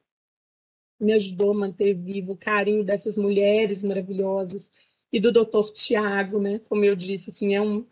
me 1.00 1.14
ajudou 1.14 1.52
a 1.52 1.54
manter 1.54 1.94
vivo 1.94 2.32
o 2.32 2.38
carinho 2.38 2.84
dessas 2.84 3.16
mulheres 3.16 3.84
maravilhosas 3.84 4.72
e 5.14 5.20
do 5.20 5.32
Dr. 5.32 5.72
Tiago, 5.76 6.40
né? 6.40 6.58
Como 6.58 6.84
eu 6.84 6.96
disse, 6.96 7.30
assim, 7.30 7.54
é 7.54 7.62
um 7.62 7.86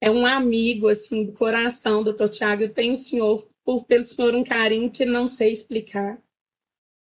é 0.00 0.10
um 0.10 0.26
amigo 0.26 0.88
assim 0.88 1.24
do 1.24 1.34
coração, 1.34 2.02
Dr. 2.02 2.28
Tiago. 2.28 2.62
Eu 2.64 2.74
tenho 2.74 2.94
o 2.94 2.96
senhor 2.96 3.46
por 3.62 3.84
pelo 3.84 4.02
senhor 4.02 4.34
um 4.34 4.42
carinho 4.42 4.90
que 4.90 5.04
não 5.04 5.28
sei 5.28 5.52
explicar. 5.52 6.20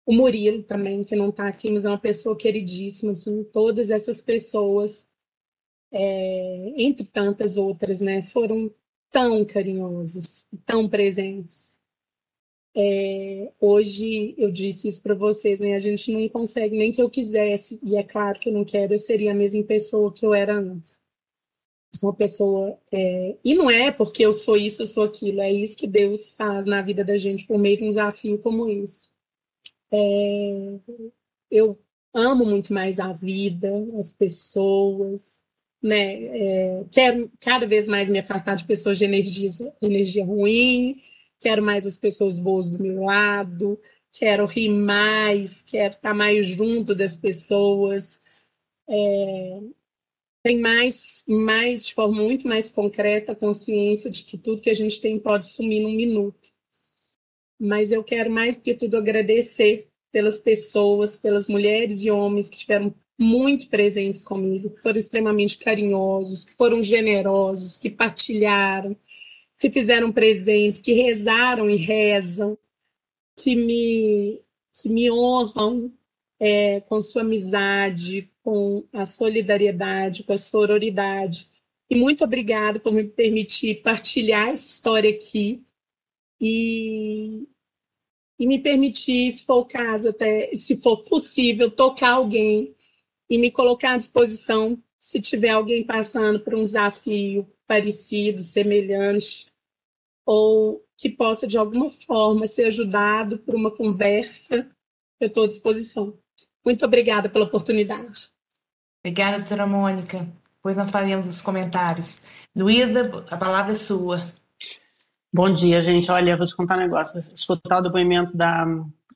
O 0.09 0.11
Murilo 0.11 0.63
também, 0.63 1.03
que 1.03 1.15
não 1.15 1.29
está 1.29 1.47
aqui, 1.47 1.69
mas 1.69 1.85
é 1.85 1.87
uma 1.87 1.99
pessoa 1.99 2.35
queridíssima, 2.35 3.11
assim, 3.11 3.43
todas 3.43 3.91
essas 3.91 4.19
pessoas, 4.19 5.07
é, 5.91 6.73
entre 6.77 7.07
tantas 7.07 7.57
outras, 7.57 8.01
né, 8.01 8.23
foram 8.23 8.73
tão 9.11 9.45
carinhosas, 9.45 10.47
tão 10.65 10.89
presentes. 10.89 11.79
É, 12.75 13.51
hoje 13.59 14.33
eu 14.35 14.51
disse 14.51 14.87
isso 14.87 15.03
para 15.03 15.13
vocês, 15.13 15.59
né? 15.59 15.75
A 15.75 15.79
gente 15.79 16.11
não 16.11 16.27
consegue 16.29 16.75
nem 16.75 16.91
que 16.91 17.03
eu 17.03 17.09
quisesse, 17.09 17.79
e 17.83 17.95
é 17.95 18.01
claro 18.03 18.39
que 18.39 18.49
eu 18.49 18.53
não 18.53 18.65
quero, 18.65 18.95
eu 18.95 18.99
seria 18.99 19.29
a 19.29 19.35
mesma 19.35 19.63
pessoa 19.63 20.11
que 20.11 20.25
eu 20.25 20.33
era 20.33 20.55
antes. 20.55 21.03
Sou 21.95 22.09
uma 22.09 22.15
pessoa, 22.15 22.79
é, 22.91 23.37
e 23.43 23.53
não 23.53 23.69
é 23.69 23.91
porque 23.91 24.25
eu 24.25 24.33
sou 24.33 24.57
isso, 24.57 24.81
eu 24.81 24.87
sou 24.87 25.03
aquilo, 25.03 25.39
é 25.41 25.53
isso 25.53 25.77
que 25.77 25.85
Deus 25.85 26.33
faz 26.33 26.65
na 26.65 26.81
vida 26.81 27.05
da 27.05 27.15
gente 27.15 27.45
por 27.45 27.59
meio 27.59 27.77
de 27.77 27.83
um 27.83 27.89
desafio 27.89 28.39
como 28.39 28.67
esse. 28.67 29.11
É, 29.91 30.79
eu 31.51 31.79
amo 32.13 32.45
muito 32.45 32.73
mais 32.73 32.99
a 32.99 33.13
vida, 33.13 33.69
as 33.97 34.13
pessoas, 34.13 35.43
né? 35.81 36.23
É, 36.25 36.85
quero 36.91 37.31
cada 37.39 37.67
vez 37.67 37.87
mais 37.87 38.09
me 38.09 38.19
afastar 38.19 38.55
de 38.55 38.65
pessoas 38.65 38.97
de 38.97 39.05
energia, 39.05 39.49
energia 39.81 40.25
ruim, 40.25 41.01
quero 41.39 41.63
mais 41.63 41.85
as 41.85 41.97
pessoas 41.97 42.39
boas 42.39 42.69
do 42.71 42.81
meu 42.83 43.03
lado, 43.03 43.79
quero 44.11 44.45
rir 44.45 44.69
mais, 44.69 45.63
quero 45.63 45.95
estar 45.95 46.13
mais 46.13 46.47
junto 46.47 46.95
das 46.95 47.15
pessoas. 47.15 48.19
É, 48.89 49.59
tem 50.43 50.59
mais, 50.59 51.25
mais, 51.27 51.85
de 51.85 51.93
forma 51.93 52.23
muito 52.23 52.47
mais 52.47 52.69
concreta, 52.69 53.35
consciência 53.35 54.09
de 54.09 54.23
que 54.23 54.37
tudo 54.37 54.61
que 54.61 54.69
a 54.69 54.73
gente 54.73 55.01
tem 55.01 55.19
pode 55.19 55.47
sumir 55.47 55.83
num 55.83 55.93
minuto 55.93 56.51
mas 57.59 57.91
eu 57.91 58.03
quero 58.03 58.31
mais 58.31 58.57
que 58.57 58.73
tudo 58.73 58.97
agradecer 58.97 59.89
pelas 60.11 60.39
pessoas, 60.39 61.15
pelas 61.17 61.47
mulheres 61.47 62.01
e 62.03 62.09
homens 62.09 62.49
que 62.49 62.55
estiveram 62.55 62.93
muito 63.17 63.67
presentes 63.67 64.21
comigo, 64.21 64.69
que 64.69 64.81
foram 64.81 64.97
extremamente 64.97 65.57
carinhosos, 65.57 66.45
que 66.45 66.53
foram 66.55 66.81
generosos, 66.81 67.77
que 67.77 67.89
partilharam, 67.89 68.95
se 69.57 69.69
fizeram 69.69 70.11
presentes, 70.11 70.79
que 70.79 70.93
rezaram 70.93 71.69
e 71.69 71.75
rezam, 71.75 72.57
que 73.35 73.55
me, 73.55 74.41
que 74.81 74.87
me 74.87 75.11
honram 75.11 75.91
é, 76.39 76.79
com 76.81 77.01
sua 77.01 77.21
amizade, 77.21 78.31
com 78.41 78.87
a 78.93 79.05
solidariedade, 79.05 80.23
com 80.23 80.31
a 80.31 80.37
sororidade. 80.37 81.49
E 81.89 81.95
muito 81.95 82.23
obrigada 82.23 82.79
por 82.79 82.93
me 82.93 83.03
permitir 83.03 83.81
partilhar 83.81 84.47
essa 84.47 84.67
história 84.67 85.09
aqui 85.09 85.61
e, 86.39 87.47
e 88.39 88.47
me 88.47 88.59
permitir, 88.59 89.31
se 89.31 89.45
for 89.45 89.59
o 89.59 89.65
caso, 89.65 90.09
até 90.09 90.55
se 90.55 90.81
for 90.81 91.03
possível, 91.03 91.69
tocar 91.69 92.11
alguém 92.11 92.75
e 93.29 93.37
me 93.37 93.51
colocar 93.51 93.93
à 93.93 93.97
disposição 93.97 94.81
se 94.97 95.19
tiver 95.21 95.49
alguém 95.49 95.85
passando 95.85 96.39
por 96.39 96.53
um 96.53 96.63
desafio 96.63 97.47
parecido, 97.65 98.41
semelhante, 98.41 99.47
ou 100.25 100.83
que 100.97 101.09
possa 101.09 101.47
de 101.47 101.57
alguma 101.57 101.89
forma 101.89 102.45
ser 102.45 102.65
ajudado 102.65 103.39
por 103.39 103.55
uma 103.55 103.71
conversa, 103.71 104.69
eu 105.19 105.27
estou 105.27 105.45
à 105.45 105.47
disposição. 105.47 106.17
Muito 106.65 106.83
obrigada 106.85 107.29
pela 107.29 107.45
oportunidade. 107.45 108.29
Obrigada, 109.03 109.39
doutora 109.39 109.65
Mônica. 109.65 110.27
Depois 110.55 110.75
nós 110.75 110.89
faremos 110.89 111.25
os 111.25 111.41
comentários. 111.41 112.21
Luísa, 112.55 113.25
a 113.29 113.37
palavra 113.37 113.71
é 113.71 113.75
sua. 113.75 114.33
Bom 115.31 115.53
dia, 115.53 115.79
gente. 115.79 116.09
Olha, 116.09 116.35
vou 116.35 116.45
te 116.47 116.55
contar 116.55 116.75
um 116.75 116.79
negócio. 116.79 117.21
Escutar 117.31 117.77
o 117.77 117.81
depoimento 117.81 118.35
da, 118.35 118.65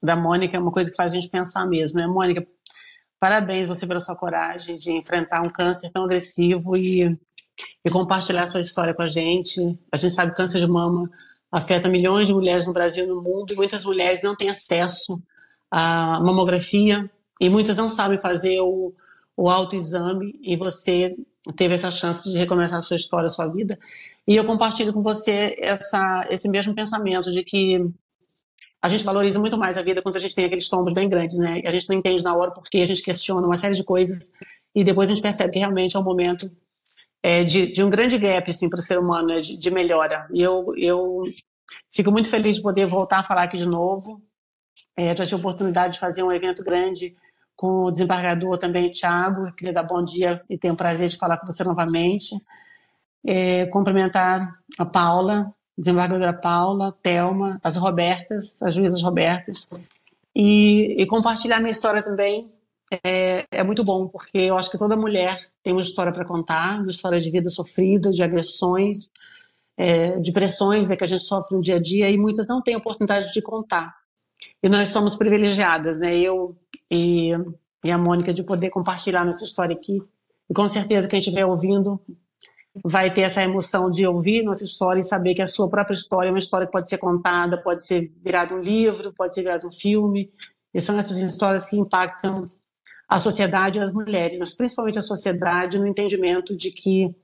da 0.02 0.16
Mônica 0.16 0.56
é 0.56 0.60
uma 0.60 0.72
coisa 0.72 0.92
que 0.92 0.96
faz 0.96 1.12
a 1.12 1.16
gente 1.16 1.28
pensar 1.28 1.66
mesmo, 1.66 2.00
né? 2.00 2.06
Mônica, 2.06 2.46
parabéns 3.20 3.68
você 3.68 3.88
pela 3.88 4.00
sua 4.00 4.16
coragem 4.16 4.78
de 4.78 4.92
enfrentar 4.92 5.42
um 5.42 5.50
câncer 5.50 5.90
tão 5.92 6.04
agressivo 6.04 6.78
e, 6.78 7.18
e 7.84 7.90
compartilhar 7.90 8.46
sua 8.46 8.62
história 8.62 8.94
com 8.94 9.02
a 9.02 9.08
gente. 9.08 9.60
A 9.92 9.98
gente 9.98 10.14
sabe 10.14 10.32
que 10.32 10.38
câncer 10.38 10.60
de 10.60 10.68
mama 10.68 11.10
afeta 11.52 11.90
milhões 11.90 12.28
de 12.28 12.34
mulheres 12.34 12.68
no 12.68 12.74
Brasil 12.74 13.06
e 13.06 13.08
no 13.08 13.20
mundo 13.20 13.52
e 13.52 13.56
muitas 13.56 13.84
mulheres 13.84 14.22
não 14.22 14.36
têm 14.36 14.50
acesso 14.52 15.20
à 15.72 16.20
mamografia 16.20 17.10
e 17.42 17.50
muitas 17.50 17.78
não 17.78 17.90
sabem 17.90 18.20
fazer 18.20 18.62
o, 18.62 18.94
o 19.36 19.50
autoexame 19.50 20.40
e 20.44 20.56
você 20.56 21.16
teve 21.56 21.74
essa 21.74 21.92
chance 21.92 22.30
de 22.30 22.38
recomeçar 22.38 22.78
a 22.78 22.82
sua 22.82 22.96
história, 22.96 23.26
a 23.26 23.30
sua 23.30 23.48
vida. 23.48 23.78
E 24.28 24.36
eu 24.36 24.46
compartilho 24.46 24.94
com 24.94 25.02
você 25.02 25.58
essa, 25.60 26.26
esse 26.30 26.48
mesmo 26.48 26.74
pensamento 26.74 27.32
de 27.32 27.44
que 27.44 27.86
a 28.82 28.88
gente 28.88 29.04
valoriza 29.04 29.40
muito 29.40 29.58
mais 29.58 29.78
a 29.78 29.82
vida 29.82 30.02
quando 30.02 30.16
a 30.16 30.20
gente 30.20 30.36
tem 30.36 30.46
aqueles 30.46 30.70
tombos 30.70 30.94
bem 30.94 31.08
grandes, 31.10 31.40
né? 31.40 31.62
E 31.64 31.68
a 31.68 31.72
gente 31.72 31.90
não 31.90 31.98
entende 31.98 32.24
na 32.24 32.36
hora 32.36 32.52
porque 32.52 32.80
a 32.80 32.86
gente 32.86 33.02
questiona 33.02 33.46
uma 33.46 33.58
série 33.58 33.76
de 33.76 33.84
coisas 33.84 34.32
e 34.76 34.84
depois 34.84 35.10
a 35.10 35.14
gente 35.14 35.24
percebe 35.24 35.54
que 35.54 35.60
realmente 35.60 35.96
é 35.96 36.00
um 36.00 36.04
momento 36.04 36.50
é, 37.22 37.44
de, 37.44 37.68
de, 37.68 37.84
um 37.84 37.90
grande 37.90 38.18
gap 38.18 38.50
assim, 38.50 38.70
para 38.70 38.80
o 38.80 38.84
ser 38.84 39.00
humano, 39.00 39.28
né? 39.28 39.40
de, 39.40 39.58
de, 39.58 39.72
melhora. 39.72 40.28
E 40.34 40.42
eu, 40.42 40.74
eu 40.78 41.22
fico 41.94 42.12
muito 42.12 42.30
feliz 42.30 42.58
de 42.58 42.62
poder 42.62 42.86
voltar 42.86 43.20
a 43.20 43.24
falar 43.24 43.44
aqui 43.44 43.58
de 43.58 43.66
novo. 43.66 44.22
É, 44.98 45.16
já 45.16 45.24
tive 45.24 45.36
a 45.36 45.40
oportunidade 45.40 45.94
de 45.94 46.00
fazer 46.00 46.24
um 46.24 46.32
evento 46.32 46.64
grande 46.64 47.16
com 47.56 47.86
o 47.86 47.92
desembargador 47.92 48.58
também, 48.58 48.92
Tiago. 48.92 49.54
Queria 49.56 49.74
dar 49.74 49.84
bom 49.84 50.04
dia 50.04 50.42
e 50.50 50.58
tenho 50.58 50.74
o 50.74 50.78
prazer 50.78 51.10
de 51.10 51.18
falar 51.18 51.38
com 51.38 51.46
você 51.46 51.64
novamente. 51.64 52.36
É, 53.26 53.66
cumprimentar 53.68 54.60
a 54.78 54.86
Paula, 54.86 55.54
desembargadora 55.78 56.34
Paula, 56.34 56.96
Telma, 57.02 57.60
as 57.64 57.76
Robertas, 57.76 58.62
as 58.62 58.74
juízas 58.74 59.02
Robertas, 59.02 59.68
e, 60.36 61.02
e 61.02 61.06
compartilhar 61.06 61.60
minha 61.60 61.72
história 61.72 62.04
também 62.04 62.52
é, 63.04 63.46
é, 63.50 63.64
muito 63.64 63.84
bom, 63.84 64.08
porque 64.08 64.38
eu 64.38 64.58
acho 64.58 64.70
que 64.70 64.78
toda 64.78 64.96
mulher 64.96 65.40
tem 65.64 65.74
uma 65.74 65.82
história 65.82 66.12
para 66.12 66.26
contar, 66.26 66.80
uma 66.80 66.92
história 66.92 67.20
de 67.20 67.32
vida 67.32 67.50
sofrida, 67.50 68.12
de 68.12 68.22
agressões, 68.22 69.14
é, 69.78 70.20
de 70.20 70.32
pressões 70.32 70.88
né, 70.88 70.96
que 70.96 71.04
a 71.04 71.08
gente 71.08 71.24
sofre 71.24 71.56
no 71.56 71.62
dia 71.62 71.78
a 71.78 71.82
dia, 71.82 72.10
e 72.10 72.18
muitas 72.18 72.48
não 72.48 72.62
têm 72.62 72.76
oportunidade 72.76 73.34
de 73.34 73.42
contar. 73.42 73.96
E 74.62 74.70
nós 74.70 74.90
somos 74.90 75.16
privilegiadas, 75.16 76.00
né? 76.00 76.16
Eu 76.18 76.56
e, 76.94 77.32
e 77.84 77.92
a 77.92 77.98
Mônica, 77.98 78.32
de 78.32 78.44
poder 78.44 78.70
compartilhar 78.70 79.26
nossa 79.26 79.44
história 79.44 79.76
aqui. 79.76 80.02
E 80.50 80.54
com 80.54 80.68
certeza 80.68 81.08
quem 81.08 81.20
estiver 81.20 81.46
ouvindo 81.46 82.00
vai 82.84 83.14
ter 83.14 83.22
essa 83.22 83.44
emoção 83.44 83.90
de 83.90 84.06
ouvir 84.06 84.44
nossa 84.44 84.64
história 84.64 85.00
e 85.00 85.04
saber 85.04 85.36
que 85.36 85.42
a 85.42 85.48
sua 85.48 85.70
própria 85.70 85.94
história 85.96 86.30
é 86.30 86.32
uma 86.32 86.40
história 86.40 86.66
que 86.66 86.74
pode 86.74 86.90
ser 86.90 86.98
contada, 86.98 87.62
pode 87.62 87.86
ser 87.86 88.12
virada 88.24 88.56
um 88.56 88.60
livro, 88.60 89.14
pode 89.14 89.34
ser 89.34 89.42
virado 89.42 89.68
um 89.68 89.72
filme. 89.72 90.32
E 90.74 90.82
são 90.82 90.98
essas 90.98 91.18
histórias 91.20 91.68
que 91.68 91.78
impactam 91.78 92.50
a 93.08 93.20
sociedade 93.20 93.78
e 93.78 93.82
as 93.82 93.92
mulheres, 93.92 94.40
mas 94.40 94.54
principalmente 94.54 94.98
a 94.98 95.04
sociedade 95.04 95.78
no 95.78 95.86
entendimento 95.86 96.56
de 96.56 96.72
que 96.72 97.16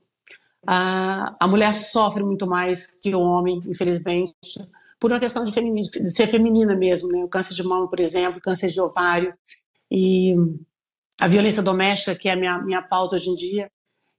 a, 0.66 1.34
a 1.40 1.48
mulher 1.48 1.74
sofre 1.74 2.22
muito 2.22 2.46
mais 2.46 2.96
que 3.00 3.14
o 3.14 3.20
homem, 3.20 3.58
infelizmente, 3.66 4.34
por 5.00 5.10
uma 5.10 5.18
questão 5.18 5.44
de, 5.44 5.52
de 5.52 6.10
ser 6.10 6.28
feminina 6.28 6.76
mesmo, 6.76 7.08
né? 7.08 7.24
O 7.24 7.28
câncer 7.28 7.54
de 7.54 7.62
mama, 7.62 7.88
por 7.88 7.98
exemplo, 7.98 8.40
câncer 8.40 8.70
de 8.70 8.80
ovário 8.80 9.34
e 9.90 10.36
a 11.18 11.26
violência 11.26 11.62
doméstica, 11.62 12.14
que 12.14 12.28
é 12.28 12.32
a 12.32 12.36
minha, 12.36 12.58
minha 12.58 12.82
pauta 12.82 13.16
hoje 13.16 13.30
em 13.30 13.34
dia, 13.34 13.70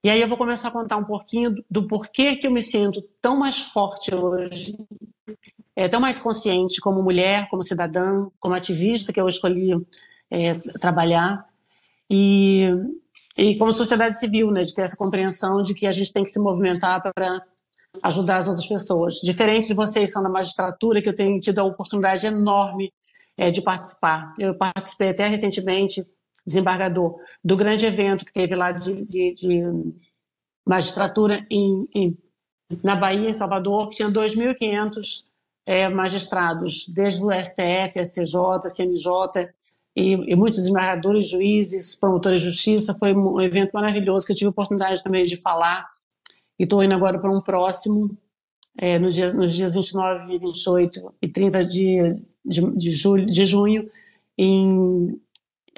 e 0.04 0.10
aí 0.10 0.20
eu 0.20 0.28
vou 0.28 0.38
começar 0.38 0.70
a 0.70 0.72
contar 0.72 0.98
um 0.98 1.04
pouquinho 1.04 1.52
do, 1.52 1.66
do 1.70 1.88
porquê 1.88 2.36
que 2.36 2.48
eu 2.48 2.52
me 2.52 2.64
sinto 2.64 3.02
tão 3.22 3.38
mais 3.38 3.60
forte 3.60 4.14
hoje, 4.14 4.76
é, 5.76 5.88
tão 5.88 6.00
mais 6.00 6.18
consciente 6.18 6.82
como 6.82 7.04
mulher, 7.04 7.48
como 7.50 7.64
cidadã, 7.64 8.28
como 8.40 8.56
ativista 8.56 9.14
que 9.14 9.22
eu 9.22 9.28
escolhi 9.28 9.74
é, 10.30 10.56
trabalhar. 10.80 11.46
E, 12.10 12.68
e 13.38 13.56
como 13.58 13.72
sociedade 13.72 14.18
civil, 14.20 14.50
né, 14.50 14.64
de 14.64 14.74
ter 14.74 14.82
essa 14.82 14.98
compreensão 14.98 15.62
de 15.62 15.76
que 15.76 15.86
a 15.86 15.92
gente 15.92 16.12
tem 16.12 16.24
que 16.24 16.32
se 16.32 16.40
movimentar 16.40 17.02
para 17.14 17.46
ajudar 18.02 18.38
as 18.38 18.48
outras 18.48 18.68
pessoas. 18.68 19.16
Diferente 19.16 19.68
de 19.68 19.74
vocês 19.74 20.12
são 20.12 20.24
da 20.24 20.30
magistratura, 20.30 21.02
que 21.02 21.10
eu 21.10 21.16
tenho 21.16 21.40
tido 21.40 21.60
a 21.60 21.64
oportunidade 21.64 22.26
enorme 22.26 22.94
é, 23.38 23.52
de 23.52 23.62
participar. 23.62 24.34
Eu 24.40 24.56
participei 24.56 25.10
até 25.10 25.26
recentemente 25.26 26.06
desembargador, 26.46 27.18
do 27.44 27.56
grande 27.56 27.86
evento 27.86 28.26
que 28.26 28.34
teve 28.34 28.56
lá 28.56 28.72
de, 28.72 29.06
de, 29.06 29.34
de 29.34 29.64
magistratura 30.66 31.46
em, 31.50 31.88
em, 31.94 32.18
na 32.84 32.96
Bahia, 32.96 33.30
em 33.30 33.34
Salvador, 33.34 33.90
que 33.90 33.98
tinha 33.98 34.10
2.500 34.10 35.24
é, 35.66 35.88
magistrados, 35.90 36.88
desde 36.88 37.24
o 37.24 37.32
STF, 37.32 38.04
STJ, 38.04 38.70
CNJ, 38.70 39.50
e, 39.96 40.14
e, 40.14 40.36
muitos 40.36 40.60
desembargadores, 40.60 41.30
juízes, 41.30 41.96
promotores 41.96 42.42
de 42.42 42.50
justiça. 42.50 42.96
Foi 42.98 43.14
um 43.14 43.42
evento 43.42 43.72
maravilhoso 43.74 44.26
que 44.26 44.32
eu 44.32 44.36
tive 44.36 44.48
a 44.48 44.52
oportunidade 44.52 45.04
também 45.04 45.26
de 45.26 45.36
falar. 45.36 45.86
E 46.62 46.64
estou 46.64 46.84
indo 46.84 46.94
agora 46.94 47.18
para 47.18 47.32
um 47.32 47.42
próximo, 47.42 48.16
é, 48.78 49.00
no 49.00 49.10
dia, 49.10 49.34
nos 49.34 49.52
dias 49.52 49.74
29, 49.74 50.38
28 50.38 51.16
e 51.20 51.28
30 51.28 51.66
de, 51.66 52.16
de, 52.46 52.62
de, 52.78 52.92
julho, 52.92 53.26
de 53.26 53.46
junho, 53.48 53.90
em 54.38 55.20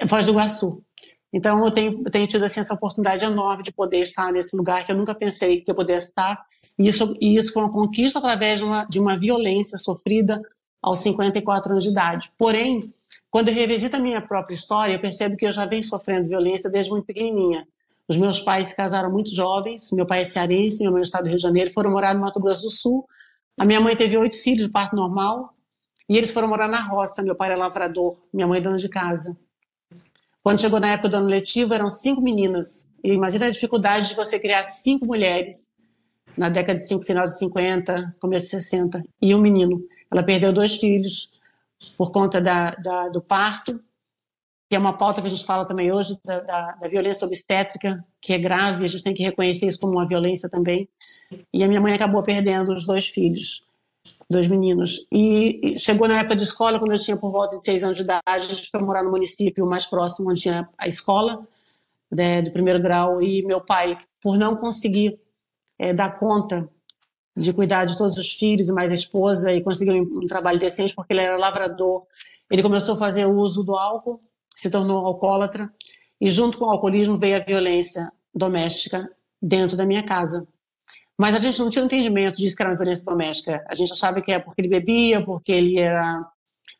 Foz 0.06 0.26
do 0.26 0.32
Iguaçu. 0.32 0.84
Então, 1.32 1.64
eu 1.64 1.72
tenho, 1.72 2.04
tenho 2.04 2.26
tido 2.26 2.44
assim, 2.44 2.60
essa 2.60 2.74
oportunidade 2.74 3.24
enorme 3.24 3.62
de 3.62 3.72
poder 3.72 4.00
estar 4.00 4.30
nesse 4.30 4.54
lugar 4.54 4.84
que 4.84 4.92
eu 4.92 4.96
nunca 4.96 5.14
pensei 5.14 5.62
que 5.62 5.70
eu 5.70 5.74
pudesse 5.74 6.08
estar. 6.08 6.44
E 6.78 6.86
isso, 6.86 7.16
e 7.18 7.34
isso 7.34 7.54
foi 7.54 7.62
uma 7.62 7.72
conquista 7.72 8.18
através 8.18 8.58
de 8.58 8.66
uma, 8.66 8.84
de 8.84 9.00
uma 9.00 9.18
violência 9.18 9.78
sofrida 9.78 10.38
aos 10.82 10.98
54 10.98 11.70
anos 11.72 11.82
de 11.82 11.88
idade. 11.88 12.30
Porém, 12.36 12.92
quando 13.30 13.48
eu 13.48 13.54
revisito 13.54 13.96
a 13.96 13.98
minha 13.98 14.20
própria 14.20 14.54
história, 14.54 14.92
eu 14.92 15.00
percebo 15.00 15.34
que 15.34 15.46
eu 15.46 15.52
já 15.52 15.64
venho 15.64 15.82
sofrendo 15.82 16.28
violência 16.28 16.68
desde 16.68 16.90
muito 16.90 17.06
pequenininha. 17.06 17.66
Os 18.08 18.16
meus 18.16 18.38
pais 18.38 18.68
se 18.68 18.76
casaram 18.76 19.10
muito 19.10 19.34
jovens, 19.34 19.90
meu 19.92 20.06
pai 20.06 20.20
é 20.20 20.24
cearense, 20.24 20.82
meu 20.82 20.92
mãe 20.92 21.00
é 21.00 21.02
do 21.02 21.06
estado 21.06 21.24
do 21.24 21.28
Rio 21.28 21.36
de 21.36 21.42
Janeiro, 21.42 21.70
foram 21.72 21.90
morar 21.90 22.14
no 22.14 22.20
Mato 22.20 22.38
Grosso 22.38 22.62
do 22.62 22.70
Sul. 22.70 23.06
A 23.58 23.64
minha 23.64 23.80
mãe 23.80 23.96
teve 23.96 24.16
oito 24.16 24.42
filhos 24.42 24.66
de 24.66 24.70
parto 24.70 24.94
normal, 24.94 25.54
e 26.08 26.16
eles 26.16 26.30
foram 26.30 26.48
morar 26.48 26.68
na 26.68 26.82
roça. 26.82 27.22
Meu 27.22 27.34
pai 27.34 27.50
era 27.50 27.58
lavrador, 27.58 28.14
minha 28.32 28.46
mãe 28.46 28.58
é 28.58 28.60
dona 28.60 28.76
de 28.76 28.88
casa. 28.88 29.36
Quando 30.42 30.60
chegou 30.60 30.78
na 30.78 30.88
época 30.88 31.08
do 31.08 31.16
ano 31.16 31.26
letivo, 31.26 31.72
eram 31.72 31.88
cinco 31.88 32.20
meninas. 32.20 32.92
E 33.02 33.14
imagina 33.14 33.46
a 33.46 33.50
dificuldade 33.50 34.08
de 34.08 34.14
você 34.14 34.38
criar 34.38 34.62
cinco 34.64 35.06
mulheres 35.06 35.72
na 36.36 36.50
década 36.50 36.76
de 36.76 36.86
cinco, 36.86 37.04
final 37.04 37.24
de 37.24 37.38
50, 37.38 38.16
começo 38.20 38.44
de 38.44 38.50
60, 38.50 39.02
e 39.22 39.34
um 39.34 39.40
menino. 39.40 39.74
Ela 40.12 40.22
perdeu 40.22 40.52
dois 40.52 40.76
filhos 40.76 41.30
por 41.96 42.12
conta 42.12 42.40
da, 42.40 42.72
da, 42.72 43.08
do 43.08 43.22
parto, 43.22 43.80
que 44.68 44.76
é 44.76 44.78
uma 44.78 44.96
pauta 44.96 45.20
que 45.20 45.26
a 45.26 45.30
gente 45.30 45.44
fala 45.44 45.64
também 45.64 45.92
hoje, 45.92 46.18
da, 46.24 46.40
da, 46.40 46.72
da, 46.72 46.88
violência 46.88 47.26
obstétrica, 47.26 48.04
que 48.20 48.32
é 48.32 48.38
grave, 48.38 48.84
a 48.84 48.88
gente 48.88 49.04
tem 49.04 49.14
que 49.14 49.22
reconhecer 49.22 49.66
isso 49.66 49.78
como 49.78 49.94
uma 49.94 50.06
violência 50.06 50.48
também. 50.48 50.88
E 51.52 51.62
a 51.62 51.68
minha 51.68 51.80
mãe 51.80 51.92
acabou 51.92 52.22
perdendo 52.22 52.72
os 52.72 52.86
dois 52.86 53.08
filhos 53.08 53.62
dois 54.28 54.46
meninos. 54.46 55.06
E 55.10 55.74
chegou 55.78 56.08
na 56.08 56.18
época 56.18 56.36
de 56.36 56.42
escola, 56.42 56.78
quando 56.78 56.92
eu 56.92 56.98
tinha 56.98 57.16
por 57.16 57.30
volta 57.30 57.56
de 57.56 57.62
seis 57.62 57.82
anos 57.82 57.96
de 57.96 58.02
idade, 58.02 58.22
a 58.26 58.38
gente 58.38 58.70
foi 58.70 58.80
morar 58.80 59.02
no 59.02 59.10
município 59.10 59.66
mais 59.66 59.86
próximo, 59.86 60.30
onde 60.30 60.40
tinha 60.40 60.68
a 60.78 60.86
escola 60.86 61.46
né, 62.10 62.42
do 62.42 62.50
primeiro 62.50 62.80
grau. 62.80 63.22
E 63.22 63.42
meu 63.44 63.60
pai, 63.60 63.98
por 64.22 64.36
não 64.36 64.56
conseguir 64.56 65.18
é, 65.78 65.92
dar 65.92 66.18
conta 66.18 66.68
de 67.36 67.52
cuidar 67.52 67.84
de 67.84 67.98
todos 67.98 68.16
os 68.16 68.32
filhos 68.32 68.68
e 68.68 68.72
mais 68.72 68.92
a 68.92 68.94
esposa, 68.94 69.52
e 69.52 69.62
conseguir 69.62 69.92
um, 69.92 70.02
um 70.02 70.26
trabalho 70.26 70.58
decente, 70.58 70.94
porque 70.94 71.12
ele 71.12 71.20
era 71.20 71.36
lavrador, 71.36 72.04
ele 72.50 72.62
começou 72.62 72.94
a 72.94 72.98
fazer 72.98 73.26
uso 73.26 73.64
do 73.64 73.74
álcool, 73.74 74.20
se 74.54 74.70
tornou 74.70 75.04
alcoólatra, 75.06 75.72
e 76.20 76.30
junto 76.30 76.58
com 76.58 76.64
o 76.64 76.70
alcoolismo 76.70 77.18
veio 77.18 77.36
a 77.36 77.44
violência 77.44 78.10
doméstica 78.34 79.08
dentro 79.40 79.76
da 79.76 79.84
minha 79.84 80.02
casa. 80.02 80.46
Mas 81.18 81.34
a 81.34 81.38
gente 81.38 81.58
não 81.60 81.70
tinha 81.70 81.84
entendimento 81.84 82.36
disso 82.36 82.56
que 82.56 82.62
era 82.62 82.70
uma 82.70 82.76
violência 82.76 83.04
doméstica. 83.04 83.64
A 83.68 83.74
gente 83.74 83.92
achava 83.92 84.20
que 84.20 84.32
é 84.32 84.38
porque 84.38 84.60
ele 84.60 84.68
bebia, 84.68 85.22
porque 85.22 85.52
ele 85.52 85.78
era. 85.78 86.26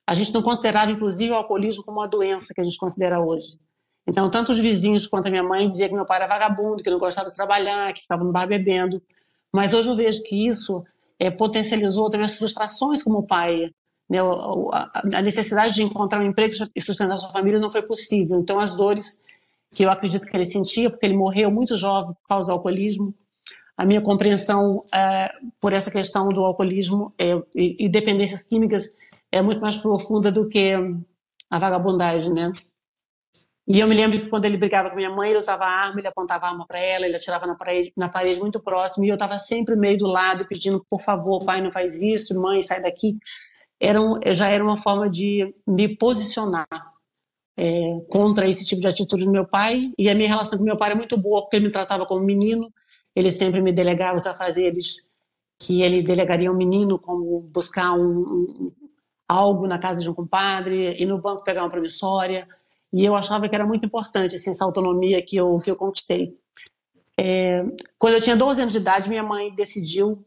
A 0.06 0.14
gente 0.14 0.34
não 0.34 0.42
considerava, 0.42 0.90
inclusive, 0.90 1.32
o 1.32 1.36
alcoolismo 1.36 1.84
como 1.84 2.00
uma 2.00 2.08
doença 2.08 2.52
que 2.52 2.60
a 2.60 2.64
gente 2.64 2.76
considera 2.76 3.20
hoje. 3.20 3.58
Então, 4.06 4.28
tanto 4.28 4.52
os 4.52 4.58
vizinhos 4.58 5.06
quanto 5.06 5.28
a 5.28 5.30
minha 5.30 5.42
mãe 5.42 5.66
diziam 5.66 5.88
que 5.88 5.94
meu 5.94 6.04
pai 6.04 6.18
era 6.18 6.26
vagabundo, 6.26 6.82
que 6.82 6.90
não 6.90 6.98
gostava 6.98 7.28
de 7.28 7.34
trabalhar, 7.34 7.92
que 7.94 8.02
ficava 8.02 8.22
no 8.22 8.32
bar 8.32 8.46
bebendo. 8.46 9.02
Mas 9.52 9.72
hoje 9.72 9.88
eu 9.88 9.96
vejo 9.96 10.22
que 10.24 10.48
isso 10.48 10.84
é, 11.18 11.30
potencializou 11.30 12.10
também 12.10 12.26
as 12.26 12.34
frustrações 12.34 13.02
como 13.02 13.26
pai. 13.26 13.70
Né? 14.09 14.18
A 15.14 15.22
necessidade 15.22 15.74
de 15.74 15.82
encontrar 15.82 16.20
um 16.20 16.26
emprego 16.26 16.55
e 16.74 16.80
sustentar 16.80 17.16
sua 17.16 17.30
família 17.30 17.59
não 17.59 17.70
foi 17.70 17.82
possível. 17.82 18.38
Então, 18.38 18.59
as 18.59 18.74
dores 18.74 19.20
que 19.70 19.84
eu 19.84 19.90
acredito 19.90 20.26
que 20.26 20.36
ele 20.36 20.44
sentia, 20.44 20.88
porque 20.88 21.05
ele 21.05 21.16
morreu 21.16 21.50
muito 21.50 21.76
jovem 21.76 22.14
por 22.14 22.28
causa 22.28 22.48
do 22.48 22.52
alcoolismo, 22.52 23.14
a 23.76 23.84
minha 23.84 24.00
compreensão 24.00 24.80
é, 24.94 25.32
por 25.61 25.72
essa 25.72 25.90
questão 25.90 26.28
do 26.28 26.44
alcoolismo 26.44 27.12
é, 27.18 27.32
e, 27.57 27.86
e, 27.86 27.88
dependências 27.88 28.44
químicas 28.44 28.94
é 29.32 29.42
muito 29.42 29.61
mais 29.61 29.76
profunda 29.76 30.30
do 30.30 30.48
que 30.48 30.74
a 31.50 31.59
vagabundagem, 31.59 32.32
né? 32.32 32.52
E 33.66 33.80
eu 33.80 33.88
me 33.88 33.94
lembro 33.94 34.20
que 34.20 34.28
quando 34.28 34.44
ele 34.44 34.59
brigava 34.59 34.90
com 34.90 34.96
minha 34.96 35.11
mãe, 35.11 35.30
ele 35.30 35.38
usava 35.38 35.64
arma, 35.64 35.98
ele 35.98 36.07
apontava 36.07 36.46
arma 36.46 36.66
para 36.66 36.78
ela, 36.78 37.07
ele 37.07 37.16
atirava 37.16 37.46
na 37.46 37.57
parede, 37.57 37.92
na 37.96 38.09
parede 38.09 38.38
muito 38.38 38.61
próximo, 38.61 39.05
e 39.05 39.09
eu 39.09 39.14
estava 39.14 39.38
sempre 39.38 39.74
meio 39.74 39.96
do 39.96 40.07
lado, 40.07 40.46
pedindo, 40.46 40.84
por 40.88 41.00
favor, 41.00 41.44
pai, 41.44 41.62
não 41.62 41.72
faz 41.72 42.02
isso, 42.02 42.38
mãe, 42.38 42.62
sai 42.62 42.82
daqui. 42.82 43.18
Era 43.80 44.00
um, 44.00 44.20
já 44.32 44.48
era 44.48 44.62
uma 44.62 44.76
forma 44.76 45.08
de 45.08 45.54
me 45.66 45.96
posicionar 45.96 46.66
é, 47.56 48.00
contra 48.08 48.48
esse 48.48 48.66
tipo 48.66 48.80
de 48.80 48.86
atitude 48.86 49.24
do 49.24 49.30
meu 49.30 49.46
pai, 49.46 49.92
e 49.98 50.08
a 50.08 50.14
minha 50.14 50.28
relação 50.28 50.58
com 50.58 50.64
meu 50.64 50.76
pai 50.76 50.90
era 50.90 50.96
muito 50.96 51.16
boa, 51.16 51.42
porque 51.42 51.56
ele 51.56 51.66
me 51.66 51.72
tratava 51.72 52.06
como 52.06 52.24
menino, 52.24 52.72
ele 53.14 53.30
sempre 53.30 53.60
me 53.60 53.72
delegava 53.72 54.16
os 54.16 54.26
afazeres 54.26 55.02
que 55.58 55.82
ele 55.82 56.02
delegaria 56.02 56.50
um 56.50 56.56
menino, 56.56 56.98
como 56.98 57.40
buscar 57.52 57.92
um, 57.92 58.20
um, 58.20 58.66
algo 59.28 59.66
na 59.66 59.78
casa 59.78 60.00
de 60.00 60.10
um 60.10 60.14
compadre, 60.14 61.00
ir 61.00 61.06
no 61.06 61.20
banco 61.20 61.44
pegar 61.44 61.62
uma 61.62 61.70
promissória. 61.70 62.44
E 62.92 63.04
eu 63.04 63.14
achava 63.14 63.48
que 63.48 63.54
era 63.54 63.66
muito 63.66 63.86
importante 63.86 64.36
assim, 64.36 64.50
essa 64.50 64.64
autonomia 64.64 65.22
que 65.22 65.36
eu, 65.36 65.56
que 65.56 65.70
eu 65.70 65.76
conquistei. 65.76 66.36
É, 67.18 67.64
quando 67.98 68.14
eu 68.14 68.20
tinha 68.20 68.36
12 68.36 68.60
anos 68.60 68.72
de 68.72 68.78
idade, 68.78 69.08
minha 69.08 69.22
mãe 69.22 69.54
decidiu 69.54 70.24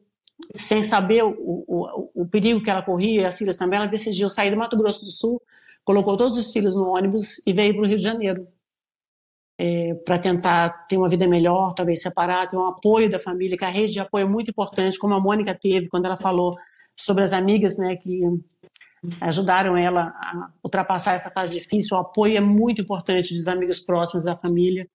sem 0.55 0.83
saber 0.83 1.23
o, 1.23 1.35
o, 1.67 2.09
o 2.13 2.27
perigo 2.27 2.61
que 2.61 2.69
ela 2.69 2.81
corria, 2.81 3.27
as 3.27 3.37
filhas 3.37 3.57
também, 3.57 3.77
ela 3.77 3.87
decidiu 3.87 4.29
sair 4.29 4.51
do 4.51 4.57
Mato 4.57 4.77
Grosso 4.77 5.03
do 5.03 5.11
Sul, 5.11 5.41
colocou 5.83 6.17
todos 6.17 6.37
os 6.37 6.51
filhos 6.51 6.75
no 6.75 6.89
ônibus 6.89 7.41
e 7.45 7.53
veio 7.53 7.73
para 7.73 7.83
o 7.83 7.87
Rio 7.87 7.97
de 7.97 8.03
Janeiro. 8.03 8.47
É, 9.59 9.95
para 10.05 10.19
tentar 10.19 10.85
ter 10.87 10.97
uma 10.97 11.07
vida 11.07 11.25
melhor, 11.27 11.73
talvez 11.73 12.01
separar, 12.03 12.47
ter 12.47 12.55
um 12.55 12.67
apoio 12.67 13.09
da 13.09 13.17
família, 13.17 13.57
que 13.57 13.65
a 13.65 13.69
rede 13.69 13.93
de 13.93 13.99
apoio 13.99 14.23
é 14.25 14.29
muito 14.29 14.51
importante, 14.51 14.99
como 14.99 15.15
a 15.15 15.19
Mônica 15.19 15.55
teve 15.55 15.87
quando 15.87 16.05
ela 16.05 16.15
falou 16.15 16.55
sobre 16.95 17.23
as 17.23 17.33
amigas, 17.33 17.75
né, 17.77 17.95
que 17.95 18.21
ajudaram 19.19 19.75
ela 19.75 20.13
a 20.15 20.51
ultrapassar 20.63 21.13
essa 21.13 21.31
fase 21.31 21.53
difícil. 21.53 21.97
O 21.97 22.01
apoio 22.01 22.37
é 22.37 22.41
muito 22.41 22.81
importante 22.81 23.33
dos 23.33 23.47
amigos 23.47 23.79
próximos 23.79 24.25
da 24.25 24.35
família. 24.35 24.87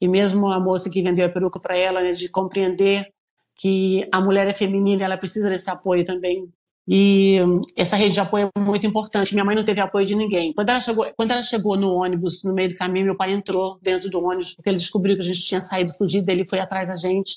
E 0.00 0.08
mesmo 0.08 0.50
a 0.50 0.58
moça 0.58 0.90
que 0.90 1.02
vendeu 1.02 1.26
a 1.26 1.28
peruca 1.28 1.60
para 1.60 1.76
ela, 1.76 2.00
né, 2.00 2.12
de 2.12 2.28
compreender 2.28 3.12
que 3.60 4.08
a 4.10 4.22
mulher 4.22 4.46
é 4.46 4.54
feminina, 4.54 5.04
ela 5.04 5.18
precisa 5.18 5.50
desse 5.50 5.68
apoio 5.68 6.02
também. 6.02 6.48
E 6.88 7.36
essa 7.76 7.94
rede 7.94 8.14
de 8.14 8.20
apoio 8.20 8.48
é 8.56 8.58
muito 8.58 8.86
importante. 8.86 9.34
Minha 9.34 9.44
mãe 9.44 9.54
não 9.54 9.62
teve 9.62 9.82
apoio 9.82 10.06
de 10.06 10.14
ninguém. 10.14 10.54
Quando 10.54 10.70
ela 10.70 10.80
chegou, 10.80 11.06
quando 11.14 11.30
ela 11.30 11.42
chegou 11.42 11.76
no 11.76 11.92
ônibus, 11.92 12.42
no 12.42 12.54
meio 12.54 12.70
do 12.70 12.74
caminho, 12.74 13.04
meu 13.04 13.16
pai 13.16 13.32
entrou 13.32 13.78
dentro 13.82 14.08
do 14.08 14.18
ônibus, 14.18 14.54
porque 14.54 14.70
ele 14.70 14.78
descobriu 14.78 15.14
que 15.14 15.20
a 15.20 15.24
gente 15.26 15.42
tinha 15.44 15.60
saído 15.60 15.92
fugido, 15.92 16.30
ele 16.30 16.46
foi 16.46 16.58
atrás 16.58 16.88
da 16.88 16.96
gente. 16.96 17.36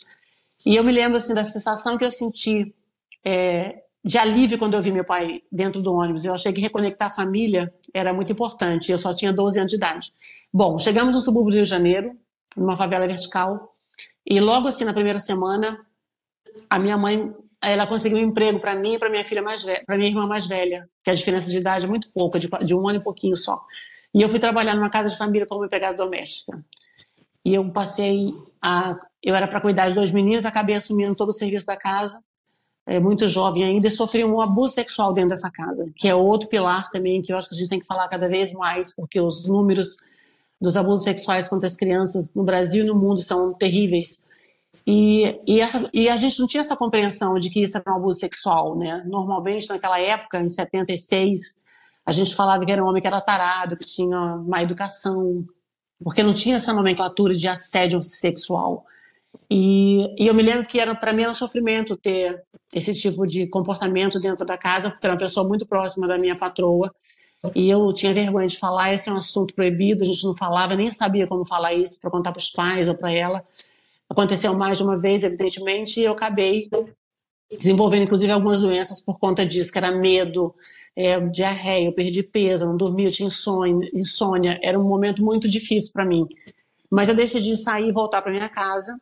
E 0.66 0.78
eu 0.78 0.84
me 0.86 0.94
lembro 0.94 1.18
assim 1.18 1.34
da 1.34 1.44
sensação 1.44 1.98
que 1.98 2.06
eu 2.06 2.10
senti 2.10 2.74
é, 3.26 3.84
de 4.02 4.18
alívio 4.18 4.58
quando 4.58 4.76
eu 4.76 4.82
vi 4.82 4.94
meu 4.94 5.04
pai 5.04 5.42
dentro 5.52 5.82
do 5.82 5.94
ônibus. 5.94 6.24
Eu 6.24 6.34
achei 6.34 6.54
que 6.54 6.62
reconectar 6.62 7.10
a 7.10 7.12
família 7.12 7.70
era 7.94 8.14
muito 8.14 8.32
importante. 8.32 8.94
Eu 8.94 8.98
só 8.98 9.14
tinha 9.14 9.34
12 9.34 9.60
anos 9.60 9.72
de 9.72 9.76
idade. 9.76 10.14
Bom, 10.54 10.80
chegamos 10.80 11.16
no 11.16 11.20
subúrbio 11.20 11.52
do 11.52 11.56
Rio 11.56 11.64
de 11.66 11.70
Janeiro, 11.70 12.16
numa 12.56 12.78
favela 12.78 13.06
vertical, 13.06 13.76
e 14.26 14.40
logo 14.40 14.70
assim 14.70 14.86
na 14.86 14.94
primeira 14.94 15.20
semana, 15.20 15.86
a 16.70 16.80
minha 16.80 16.98
mãe 16.98 17.34
ela 17.62 17.88
conseguiu 17.88 18.18
um 18.18 18.22
emprego 18.22 18.60
para 18.60 18.76
mim 18.76 18.96
e 18.96 19.00
para 19.00 19.10
minha 19.10 19.24
filha 19.24 19.42
mais 19.42 19.64
velha, 19.64 19.84
para 19.86 19.96
minha 19.96 20.10
irmã 20.10 20.28
mais 20.28 20.46
velha, 20.46 20.88
que 21.04 21.10
a 21.10 21.16
diferença 21.16 21.50
de 21.50 21.58
idade 21.58 21.86
é 21.86 21.88
muito 21.88 22.12
pouca, 22.12 22.38
de, 22.38 22.50
de 22.66 22.76
um 22.76 22.88
ano 22.88 23.00
e 23.00 23.02
pouquinho 23.02 23.38
só. 23.38 23.64
E 24.14 24.22
eu 24.22 24.30
fui 24.30 24.40
trabalhar 24.40 24.76
numa 24.76 24.90
casa 24.90 25.10
de 25.10 25.18
família 25.18 25.48
como 25.48 25.66
empregada 25.66 25.96
doméstica. 25.96 26.64
E 27.44 27.54
eu 27.56 27.70
passei 27.72 28.34
a, 28.62 28.98
eu 29.22 29.34
era 29.34 29.48
para 29.48 29.62
cuidar 29.62 29.90
de 29.90 29.96
dois 29.96 30.12
meninos, 30.12 30.46
acabei 30.46 30.76
assumindo 30.76 31.16
todo 31.16 31.30
o 31.30 31.34
serviço 31.34 31.66
da 31.66 31.78
casa, 31.78 32.22
é, 32.86 33.00
muito 33.00 33.28
jovem 33.30 33.64
ainda, 33.64 33.88
e 33.88 33.92
sofri 33.92 34.26
um 34.26 34.42
abuso 34.42 34.74
sexual 34.74 35.14
dentro 35.14 35.30
dessa 35.30 35.50
casa, 35.50 35.90
que 35.96 36.08
é 36.08 36.14
outro 36.14 36.50
pilar 36.50 36.92
também 36.92 37.22
que 37.22 37.32
eu 37.32 37.38
acho 37.38 37.48
que 37.48 37.56
a 37.56 37.58
gente 37.58 37.70
tem 37.70 37.80
que 37.80 37.86
falar 37.86 38.08
cada 38.10 38.28
vez 38.28 38.52
mais, 38.52 38.94
porque 38.94 39.20
os 39.20 39.48
números 39.48 39.96
dos 40.60 40.78
abusos 40.78 41.04
sexuais 41.04 41.48
contra 41.48 41.68
as 41.68 41.76
crianças 41.76 42.32
no 42.34 42.44
Brasil 42.44 42.84
e 42.84 42.88
no 42.88 42.96
mundo 42.96 43.20
são 43.22 43.54
terríveis. 43.54 44.22
E, 44.88 45.40
e, 45.48 45.62
essa, 45.62 45.90
e 45.94 46.10
a 46.10 46.16
gente 46.16 46.40
não 46.40 46.48
tinha 46.48 46.62
essa 46.62 46.76
compreensão 46.76 47.38
de 47.38 47.50
que 47.50 47.62
isso 47.62 47.78
era 47.78 47.94
um 47.94 47.98
abuso 47.98 48.20
sexual, 48.20 48.76
né? 48.78 49.04
Normalmente, 49.06 49.70
naquela 49.70 50.00
época, 50.00 50.42
em 50.42 50.50
76, 50.50 51.62
a 52.06 52.12
gente 52.12 52.36
falava 52.36 52.66
que 52.66 52.72
era 52.72 52.84
um 52.84 52.88
homem 52.88 53.02
que 53.02 53.08
era 53.08 53.22
tarado, 53.22 53.78
que 53.78 53.86
tinha 53.86 54.38
má 54.38 54.62
educação, 54.62 55.46
porque 56.04 56.24
não 56.24 56.34
tinha 56.34 56.56
essa 56.56 56.74
nomenclatura 56.74 57.36
de 57.36 57.48
assédio 57.48 58.02
sexual. 58.02 58.86
E, 59.50 60.16
e 60.22 60.28
eu 60.28 60.34
me 60.34 60.44
lembro 60.44 60.68
que 60.68 60.80
era 60.80 60.94
para 60.96 61.14
mim 61.14 61.22
era 61.22 61.32
um 61.32 61.36
sofrimento 61.36 61.96
ter 61.96 62.44
esse 62.74 62.94
tipo 62.94 63.26
de 63.26 63.48
comportamento 63.48 64.20
dentro 64.20 64.46
da 64.46 64.58
casa, 64.58 64.90
porque 64.90 65.06
era 65.06 65.14
uma 65.14 65.20
pessoa 65.20 65.48
muito 65.48 65.66
próxima 65.66 66.08
da 66.08 66.18
minha 66.18 66.36
patroa. 66.36 66.94
E 67.56 67.70
eu 67.70 67.92
tinha 67.94 68.14
vergonha 68.14 68.48
de 68.48 68.58
falar, 68.58 68.94
esse 68.94 69.10
é 69.10 69.14
um 69.14 69.18
assunto 69.18 69.54
proibido, 69.54 70.04
a 70.04 70.06
gente 70.06 70.24
não 70.24 70.34
falava, 70.34 70.76
nem 70.76 70.90
sabia 70.92 71.28
como 71.28 71.46
falar 71.46 71.74
isso 71.74 72.00
para 72.00 72.10
contar 72.10 72.32
para 72.32 72.40
os 72.40 72.50
pais 72.50 72.88
ou 72.88 72.96
para 72.96 73.12
ela. 73.14 73.44
Aconteceu 74.14 74.54
mais 74.54 74.78
de 74.78 74.84
uma 74.84 74.96
vez, 74.96 75.24
evidentemente, 75.24 76.00
e 76.00 76.04
eu 76.04 76.12
acabei 76.12 76.70
desenvolvendo, 77.52 78.04
inclusive, 78.04 78.32
algumas 78.32 78.62
doenças 78.62 79.02
por 79.02 79.18
conta 79.18 79.44
disso, 79.44 79.72
que 79.72 79.78
era 79.78 79.92
medo, 79.92 80.54
é, 80.96 81.20
diarreia, 81.20 81.88
eu 81.88 81.94
perdi 81.94 82.22
peso, 82.22 82.66
não 82.66 82.78
dormia, 82.78 83.10
tinha 83.10 83.26
insônia, 83.26 83.88
insônia. 83.94 84.60
Era 84.62 84.80
um 84.80 84.88
momento 84.88 85.24
muito 85.24 85.50
difícil 85.50 85.92
para 85.92 86.06
mim. 86.06 86.28
Mas 86.92 87.10
eu 87.10 87.16
decidi 87.16 87.58
sair 87.58 87.90
e 87.90 87.92
voltar 87.92 88.22
para 88.22 88.32
minha 88.32 88.48
casa, 88.48 88.96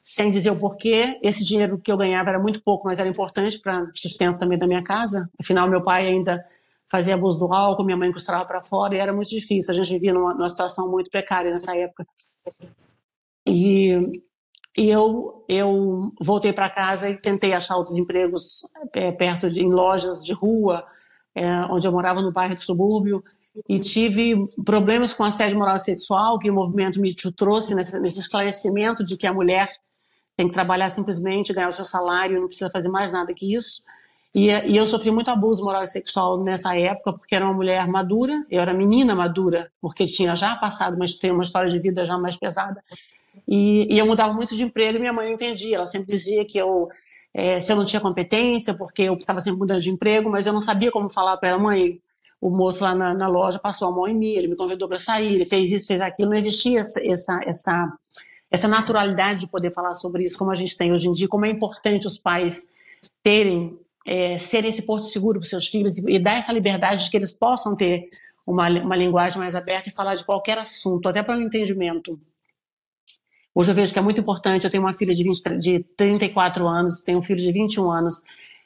sem 0.00 0.30
dizer 0.30 0.50
o 0.50 0.58
porquê. 0.58 1.18
Esse 1.22 1.44
dinheiro 1.44 1.76
que 1.76 1.90
eu 1.90 1.96
ganhava 1.96 2.30
era 2.30 2.38
muito 2.38 2.62
pouco, 2.62 2.86
mas 2.86 3.00
era 3.00 3.08
importante 3.08 3.58
para 3.58 3.82
o 3.82 3.90
sustento 3.96 4.38
também 4.38 4.56
da 4.56 4.66
minha 4.66 4.82
casa. 4.82 5.28
Afinal, 5.40 5.68
meu 5.68 5.82
pai 5.82 6.06
ainda 6.06 6.44
fazia 6.88 7.14
abuso 7.14 7.40
do 7.40 7.52
álcool, 7.52 7.84
minha 7.84 7.96
mãe 7.96 8.12
costurava 8.12 8.44
para 8.44 8.62
fora 8.62 8.94
e 8.94 8.98
era 8.98 9.12
muito 9.12 9.30
difícil. 9.30 9.74
A 9.74 9.76
gente 9.76 9.92
vivia 9.92 10.12
numa, 10.12 10.32
numa 10.32 10.48
situação 10.48 10.88
muito 10.88 11.10
precária 11.10 11.50
nessa 11.50 11.76
época. 11.76 12.06
E 13.44 14.22
e 14.76 14.90
eu, 14.90 15.44
eu 15.48 16.12
voltei 16.20 16.52
para 16.52 16.68
casa 16.68 17.08
e 17.08 17.16
tentei 17.16 17.54
achar 17.54 17.76
outros 17.76 17.96
empregos 17.96 18.68
é, 18.92 19.10
perto 19.10 19.50
de 19.50 19.60
em 19.60 19.72
lojas 19.72 20.22
de 20.22 20.32
rua, 20.32 20.84
é, 21.34 21.60
onde 21.70 21.86
eu 21.86 21.92
morava 21.92 22.20
no 22.20 22.32
bairro 22.32 22.54
do 22.54 22.60
subúrbio, 22.60 23.24
e 23.66 23.78
tive 23.78 24.34
problemas 24.64 25.14
com 25.14 25.24
assédio 25.24 25.58
moral 25.58 25.76
e 25.76 25.78
sexual, 25.78 26.38
que 26.38 26.50
o 26.50 26.54
movimento 26.54 27.00
Me 27.00 27.14
trouxe 27.14 27.74
nesse, 27.74 27.98
nesse 27.98 28.20
esclarecimento 28.20 29.02
de 29.02 29.16
que 29.16 29.26
a 29.26 29.32
mulher 29.32 29.70
tem 30.36 30.46
que 30.46 30.52
trabalhar 30.52 30.90
simplesmente, 30.90 31.54
ganhar 31.54 31.68
o 31.68 31.72
seu 31.72 31.84
salário, 31.84 32.38
não 32.38 32.46
precisa 32.46 32.70
fazer 32.70 32.90
mais 32.90 33.10
nada 33.10 33.32
que 33.34 33.54
isso. 33.54 33.82
E, 34.34 34.50
e, 34.50 34.76
eu 34.76 34.86
sofri 34.86 35.10
muito 35.10 35.30
abuso 35.30 35.64
moral 35.64 35.82
e 35.82 35.86
sexual 35.86 36.44
nessa 36.44 36.78
época, 36.78 37.14
porque 37.14 37.34
era 37.34 37.46
uma 37.46 37.54
mulher 37.54 37.88
madura, 37.88 38.44
eu 38.50 38.60
era 38.60 38.74
menina 38.74 39.14
madura, 39.14 39.72
porque 39.80 40.04
tinha 40.04 40.36
já 40.36 40.54
passado, 40.56 40.98
mas 40.98 41.14
tem 41.14 41.30
uma 41.30 41.42
história 41.42 41.70
de 41.70 41.78
vida 41.78 42.04
já 42.04 42.18
mais 42.18 42.36
pesada. 42.36 42.84
E, 43.46 43.92
e 43.92 43.98
eu 43.98 44.06
mudava 44.06 44.32
muito 44.32 44.56
de 44.56 44.62
emprego 44.62 44.96
e 44.96 45.00
minha 45.00 45.12
mãe 45.12 45.26
não 45.26 45.34
entendia. 45.34 45.76
Ela 45.76 45.86
sempre 45.86 46.08
dizia 46.08 46.44
que 46.44 46.58
eu, 46.58 46.88
é, 47.34 47.60
se 47.60 47.72
eu 47.72 47.76
não 47.76 47.84
tinha 47.84 48.00
competência, 48.00 48.74
porque 48.74 49.02
eu 49.02 49.14
estava 49.14 49.40
sempre 49.40 49.58
mudando 49.58 49.80
de 49.80 49.90
emprego, 49.90 50.30
mas 50.30 50.46
eu 50.46 50.52
não 50.52 50.60
sabia 50.60 50.90
como 50.90 51.10
falar 51.10 51.36
para 51.36 51.50
ela, 51.50 51.58
mãe. 51.58 51.96
O 52.40 52.50
moço 52.50 52.84
lá 52.84 52.94
na, 52.94 53.14
na, 53.14 53.26
loja 53.26 53.58
passou 53.58 53.88
a 53.88 53.90
mão 53.90 54.06
em 54.06 54.14
mim, 54.14 54.32
ele 54.32 54.46
me 54.46 54.56
convidou 54.56 54.86
para 54.86 54.98
sair, 54.98 55.34
ele 55.34 55.44
fez 55.46 55.72
isso, 55.72 55.86
fez 55.86 56.00
aquilo. 56.00 56.30
Não 56.30 56.36
existia 56.36 56.80
essa, 56.80 57.00
essa, 57.04 57.40
essa, 57.44 57.92
essa 58.50 58.68
naturalidade 58.68 59.40
de 59.40 59.48
poder 59.48 59.72
falar 59.72 59.94
sobre 59.94 60.22
isso 60.22 60.36
como 60.36 60.50
a 60.50 60.54
gente 60.54 60.76
tem 60.76 60.92
hoje 60.92 61.08
em 61.08 61.12
dia, 61.12 61.28
como 61.28 61.46
é 61.46 61.50
importante 61.50 62.06
os 62.06 62.18
pais 62.18 62.68
terem, 63.22 63.78
é, 64.06 64.36
serem 64.36 64.68
esse 64.68 64.82
porto 64.82 65.06
seguro 65.06 65.40
para 65.40 65.48
seus 65.48 65.66
filhos 65.66 65.96
e, 65.96 66.04
e 66.06 66.18
dar 66.18 66.36
essa 66.36 66.52
liberdade 66.52 67.04
de 67.04 67.10
que 67.10 67.16
eles 67.16 67.32
possam 67.32 67.74
ter 67.74 68.08
uma, 68.46 68.68
uma 68.68 68.96
linguagem 68.96 69.38
mais 69.38 69.54
aberta 69.54 69.88
e 69.88 69.92
falar 69.92 70.14
de 70.14 70.24
qualquer 70.24 70.58
assunto, 70.58 71.08
até 71.08 71.22
para 71.22 71.36
o 71.36 71.40
entendimento. 71.40 72.20
Hoje 73.58 73.70
eu 73.70 73.74
vejo 73.74 73.90
que 73.90 73.98
é 73.98 74.02
muito 74.02 74.20
importante. 74.20 74.64
Eu 74.64 74.70
tenho 74.70 74.82
uma 74.82 74.92
filha 74.92 75.14
de, 75.14 75.22
20, 75.22 75.58
de 75.58 75.82
34 75.96 76.66
anos, 76.66 77.00
tenho 77.00 77.16
um 77.16 77.22
filho 77.22 77.40
de 77.40 77.50
21 77.50 77.90
anos. 77.90 78.22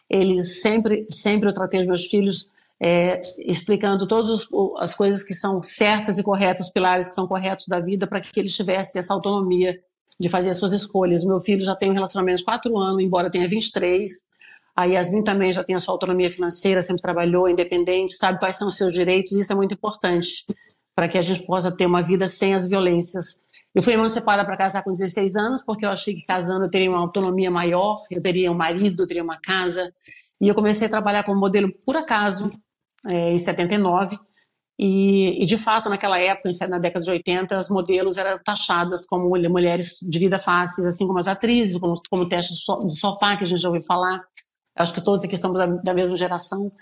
Eles 0.08 0.60
sempre, 0.62 1.06
sempre 1.08 1.48
eu 1.48 1.54
tratei 1.54 1.82
os 1.82 1.86
meus 1.86 2.06
filhos 2.06 2.50
é, 2.80 3.22
explicando 3.38 4.04
todas 4.08 4.48
as 4.78 4.92
coisas 4.92 5.22
que 5.22 5.32
são 5.32 5.62
certas 5.62 6.18
e 6.18 6.24
corretas, 6.24 6.66
os 6.66 6.72
pilares 6.72 7.06
que 7.06 7.14
são 7.14 7.28
corretos 7.28 7.68
da 7.68 7.78
vida, 7.78 8.04
para 8.04 8.20
que 8.20 8.40
eles 8.40 8.52
tivessem 8.56 8.98
essa 8.98 9.14
autonomia 9.14 9.80
de 10.18 10.28
fazer 10.28 10.50
as 10.50 10.56
suas 10.56 10.72
escolhas. 10.72 11.22
Meu 11.24 11.38
filho 11.38 11.64
já 11.64 11.76
tem 11.76 11.88
um 11.88 11.94
relacionamento 11.94 12.38
de 12.38 12.44
4 12.44 12.76
anos, 12.76 13.00
embora 13.00 13.30
tenha 13.30 13.46
23. 13.46 14.10
A 14.74 14.86
Yasmin 14.86 15.22
também 15.22 15.52
já 15.52 15.62
tem 15.62 15.76
a 15.76 15.78
sua 15.78 15.94
autonomia 15.94 16.28
financeira, 16.28 16.82
sempre 16.82 17.00
trabalhou 17.00 17.48
independente, 17.48 18.16
sabe 18.16 18.40
quais 18.40 18.56
são 18.56 18.66
os 18.66 18.76
seus 18.76 18.92
direitos, 18.92 19.34
e 19.34 19.40
isso 19.40 19.52
é 19.52 19.54
muito 19.54 19.72
importante 19.72 20.44
para 20.96 21.06
que 21.06 21.16
a 21.16 21.22
gente 21.22 21.46
possa 21.46 21.70
ter 21.70 21.86
uma 21.86 22.02
vida 22.02 22.26
sem 22.26 22.56
as 22.56 22.66
violências 22.66 23.40
eu 23.74 23.82
fui 23.82 23.92
emancipada 23.94 24.44
para 24.44 24.56
casar 24.56 24.82
com 24.82 24.90
16 24.90 25.36
anos, 25.36 25.62
porque 25.64 25.84
eu 25.84 25.90
achei 25.90 26.14
que 26.14 26.26
casando 26.26 26.64
eu 26.64 26.70
teria 26.70 26.90
uma 26.90 26.98
autonomia 26.98 27.50
maior, 27.50 28.02
eu 28.10 28.20
teria 28.20 28.50
um 28.50 28.54
marido, 28.54 29.02
eu 29.02 29.06
teria 29.06 29.22
uma 29.22 29.38
casa. 29.40 29.92
E 30.40 30.48
eu 30.48 30.54
comecei 30.54 30.86
a 30.86 30.90
trabalhar 30.90 31.22
como 31.22 31.38
modelo 31.38 31.72
por 31.84 31.96
acaso, 31.96 32.50
é, 33.06 33.32
em 33.32 33.38
79. 33.38 34.18
E, 34.82 35.42
e, 35.42 35.46
de 35.46 35.58
fato, 35.58 35.90
naquela 35.90 36.18
época, 36.18 36.50
na 36.68 36.78
década 36.78 37.04
de 37.04 37.10
80, 37.10 37.56
as 37.56 37.68
modelos 37.68 38.16
eram 38.16 38.38
taxadas 38.42 39.04
como 39.06 39.28
mulheres 39.28 39.98
de 40.00 40.18
vida 40.18 40.38
fácil, 40.38 40.86
assim 40.86 41.06
como 41.06 41.18
as 41.18 41.28
atrizes, 41.28 41.78
como, 41.78 42.00
como 42.10 42.26
teste 42.26 42.54
de 42.54 42.98
sofá, 42.98 43.36
que 43.36 43.44
a 43.44 43.46
gente 43.46 43.60
já 43.60 43.68
ouviu 43.68 43.82
falar. 43.82 44.24
Acho 44.74 44.94
que 44.94 45.04
todos 45.04 45.22
aqui 45.22 45.36
somos 45.36 45.58
da, 45.58 45.66
da 45.66 45.92
mesma 45.92 46.16
geração. 46.16 46.72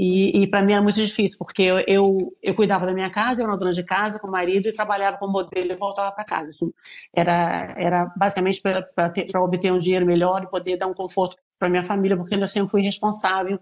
E, 0.00 0.42
e 0.42 0.46
para 0.46 0.62
mim 0.62 0.74
era 0.74 0.80
muito 0.80 0.94
difícil, 0.94 1.36
porque 1.36 1.60
eu, 1.60 1.80
eu, 1.80 2.04
eu, 2.40 2.54
cuidava 2.54 2.86
da 2.86 2.94
minha 2.94 3.10
casa, 3.10 3.42
eu 3.42 3.48
era 3.48 3.56
dona 3.56 3.72
de 3.72 3.82
casa 3.82 4.20
com 4.20 4.28
o 4.28 4.30
marido 4.30 4.68
e 4.68 4.72
trabalhava 4.72 5.18
como 5.18 5.32
modelo 5.32 5.72
e 5.72 5.74
voltava 5.74 6.12
para 6.12 6.24
casa. 6.24 6.50
Assim. 6.50 6.68
Era, 7.12 7.74
era 7.76 8.06
basicamente 8.16 8.62
para 8.62 9.42
obter 9.42 9.72
um 9.72 9.78
dinheiro 9.78 10.06
melhor 10.06 10.44
e 10.44 10.46
poder 10.46 10.76
dar 10.76 10.86
um 10.86 10.94
conforto 10.94 11.36
para 11.58 11.68
minha 11.68 11.82
família, 11.82 12.16
porque 12.16 12.36
eu 12.36 12.46
sempre 12.46 12.70
fui 12.70 12.80
responsável 12.80 13.58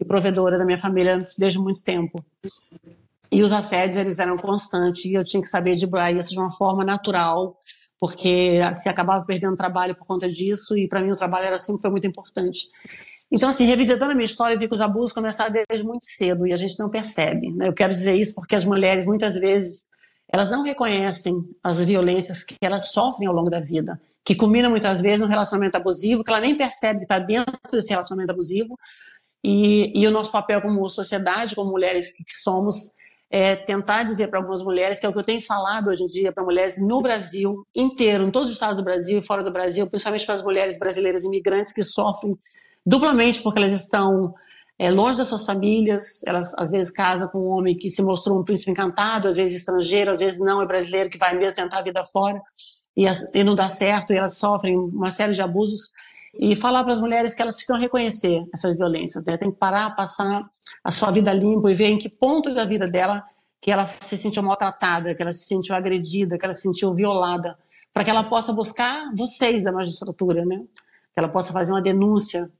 e 0.00 0.04
provedora 0.04 0.58
da 0.58 0.64
minha 0.64 0.76
família 0.76 1.24
desde 1.38 1.60
muito 1.60 1.84
tempo. 1.84 2.24
E 3.30 3.44
os 3.44 3.52
assédios 3.52 3.94
eles 3.94 4.18
eram 4.18 4.36
constantes 4.36 5.04
e 5.04 5.14
eu 5.14 5.22
tinha 5.22 5.40
que 5.40 5.48
saber 5.48 5.76
driblar 5.76 6.12
isso 6.12 6.30
de 6.30 6.38
uma 6.40 6.50
forma 6.50 6.84
natural, 6.84 7.60
porque 8.00 8.58
se 8.74 8.88
acabava 8.88 9.24
perdendo 9.24 9.54
trabalho 9.54 9.94
por 9.94 10.04
conta 10.04 10.28
disso 10.28 10.76
e 10.76 10.88
para 10.88 11.00
mim 11.00 11.12
o 11.12 11.16
trabalho 11.16 11.46
era 11.46 11.58
sempre 11.58 11.80
foi 11.80 11.90
muito 11.92 12.08
importante. 12.08 12.68
Então, 13.30 13.48
assim, 13.48 13.64
revisitando 13.64 14.12
a 14.12 14.14
minha 14.14 14.24
história, 14.24 14.54
eu 14.54 14.58
vi 14.58 14.68
que 14.68 14.74
os 14.74 14.80
abusos 14.80 15.12
começaram 15.12 15.52
desde 15.52 15.84
muito 15.84 16.04
cedo 16.04 16.46
e 16.46 16.52
a 16.52 16.56
gente 16.56 16.78
não 16.78 16.88
percebe. 16.88 17.52
Né? 17.52 17.68
Eu 17.68 17.72
quero 17.72 17.92
dizer 17.92 18.14
isso 18.14 18.34
porque 18.34 18.54
as 18.54 18.64
mulheres, 18.64 19.04
muitas 19.04 19.34
vezes, 19.34 19.88
elas 20.32 20.50
não 20.50 20.62
reconhecem 20.62 21.34
as 21.62 21.82
violências 21.82 22.44
que 22.44 22.56
elas 22.60 22.92
sofrem 22.92 23.28
ao 23.28 23.34
longo 23.34 23.50
da 23.50 23.60
vida. 23.60 23.98
que 24.24 24.34
culmina 24.34 24.68
muitas 24.68 25.00
vezes 25.00 25.24
um 25.24 25.28
relacionamento 25.28 25.76
abusivo, 25.76 26.24
que 26.24 26.30
ela 26.32 26.40
nem 26.40 26.56
percebe 26.56 26.98
que 26.98 27.04
está 27.04 27.20
dentro 27.20 27.56
desse 27.70 27.90
relacionamento 27.90 28.32
abusivo. 28.32 28.76
E, 29.44 29.92
e, 29.94 30.04
o 30.04 30.10
nosso 30.10 30.32
papel 30.32 30.60
como 30.60 30.88
sociedade, 30.88 31.54
como 31.54 31.70
mulheres 31.70 32.10
que 32.10 32.24
somos, 32.42 32.90
é 33.30 33.54
tentar 33.54 34.02
dizer 34.02 34.26
para 34.26 34.40
algumas 34.40 34.62
mulheres, 34.62 34.98
que 34.98 35.06
é 35.06 35.08
o 35.08 35.12
que 35.12 35.18
eu 35.20 35.22
tenho 35.22 35.40
falado 35.40 35.90
hoje 35.90 36.02
em 36.02 36.06
dia 36.06 36.32
para 36.32 36.42
mulheres 36.42 36.76
no 36.84 37.00
Brasil 37.00 37.64
inteiro, 37.72 38.24
em 38.24 38.30
todos 38.32 38.48
os 38.48 38.54
estados 38.54 38.78
do 38.78 38.82
Brasil 38.82 39.18
e 39.20 39.22
fora 39.22 39.44
do 39.44 39.52
Brasil, 39.52 39.88
principalmente 39.88 40.26
para 40.26 40.34
as 40.34 40.42
mulheres 40.42 40.76
brasileiras 40.76 41.22
imigrantes 41.22 41.72
que 41.72 41.84
sofrem 41.84 42.36
duplamente 42.86 43.42
porque 43.42 43.58
elas 43.58 43.72
estão 43.72 44.32
é, 44.78 44.90
longe 44.90 45.18
das 45.18 45.28
suas 45.28 45.44
famílias, 45.44 46.22
elas 46.26 46.54
às 46.56 46.70
vezes 46.70 46.92
casam 46.92 47.28
com 47.28 47.38
um 47.38 47.48
homem 47.48 47.76
que 47.76 47.88
se 47.88 48.02
mostrou 48.02 48.38
um 48.38 48.44
príncipe 48.44 48.70
encantado, 48.70 49.26
às 49.26 49.36
vezes 49.36 49.60
estrangeiro, 49.60 50.10
às 50.10 50.20
vezes 50.20 50.38
não 50.40 50.62
é 50.62 50.66
brasileiro, 50.66 51.10
que 51.10 51.18
vai 51.18 51.36
mesmo 51.36 51.56
tentar 51.56 51.78
a 51.78 51.82
vida 51.82 52.04
fora 52.04 52.40
e, 52.96 53.04
e 53.34 53.44
não 53.44 53.54
dá 53.54 53.68
certo, 53.68 54.12
e 54.12 54.16
elas 54.16 54.36
sofrem 54.38 54.76
uma 54.78 55.10
série 55.10 55.34
de 55.34 55.42
abusos. 55.42 55.90
E 56.38 56.54
falar 56.54 56.84
para 56.84 56.92
as 56.92 57.00
mulheres 57.00 57.34
que 57.34 57.40
elas 57.40 57.54
precisam 57.54 57.80
reconhecer 57.80 58.44
essas 58.52 58.76
violências, 58.76 59.24
né? 59.24 59.38
tem 59.38 59.50
que 59.50 59.56
parar, 59.56 59.96
passar 59.96 60.46
a 60.84 60.90
sua 60.90 61.10
vida 61.10 61.32
limpo 61.32 61.66
e 61.68 61.74
ver 61.74 61.86
em 61.86 61.98
que 61.98 62.10
ponto 62.10 62.54
da 62.54 62.66
vida 62.66 62.86
dela 62.86 63.24
que 63.58 63.70
ela 63.70 63.86
se 63.86 64.18
sentiu 64.18 64.42
maltratada, 64.42 65.14
que 65.14 65.22
ela 65.22 65.32
se 65.32 65.46
sentiu 65.46 65.74
agredida, 65.74 66.36
que 66.36 66.44
ela 66.44 66.52
se 66.52 66.60
sentiu 66.60 66.94
violada, 66.94 67.56
para 67.92 68.04
que 68.04 68.10
ela 68.10 68.22
possa 68.22 68.52
buscar 68.52 69.10
vocês 69.14 69.64
da 69.64 69.72
magistratura, 69.72 70.44
né? 70.44 70.58
Que 71.14 71.18
ela 71.18 71.28
possa 71.28 71.54
fazer 71.54 71.72
uma 71.72 71.80
denúncia, 71.80 72.50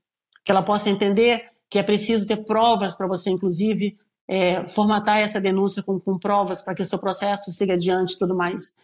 que 0.46 0.52
ela 0.52 0.62
possa 0.62 0.88
entender 0.88 1.44
que 1.68 1.76
é 1.76 1.82
preciso 1.82 2.24
ter 2.24 2.44
provas 2.44 2.94
para 2.94 3.08
você, 3.08 3.30
inclusive, 3.30 3.98
é, 4.28 4.64
formatar 4.68 5.18
essa 5.18 5.40
denúncia 5.40 5.82
com, 5.82 5.98
com 5.98 6.16
provas 6.16 6.62
para 6.62 6.72
que 6.72 6.82
o 6.82 6.84
seu 6.84 7.00
processo 7.00 7.50
siga 7.50 7.74
adiante 7.74 8.14
e 8.14 8.18
tudo 8.18 8.32
mais. 8.32 8.76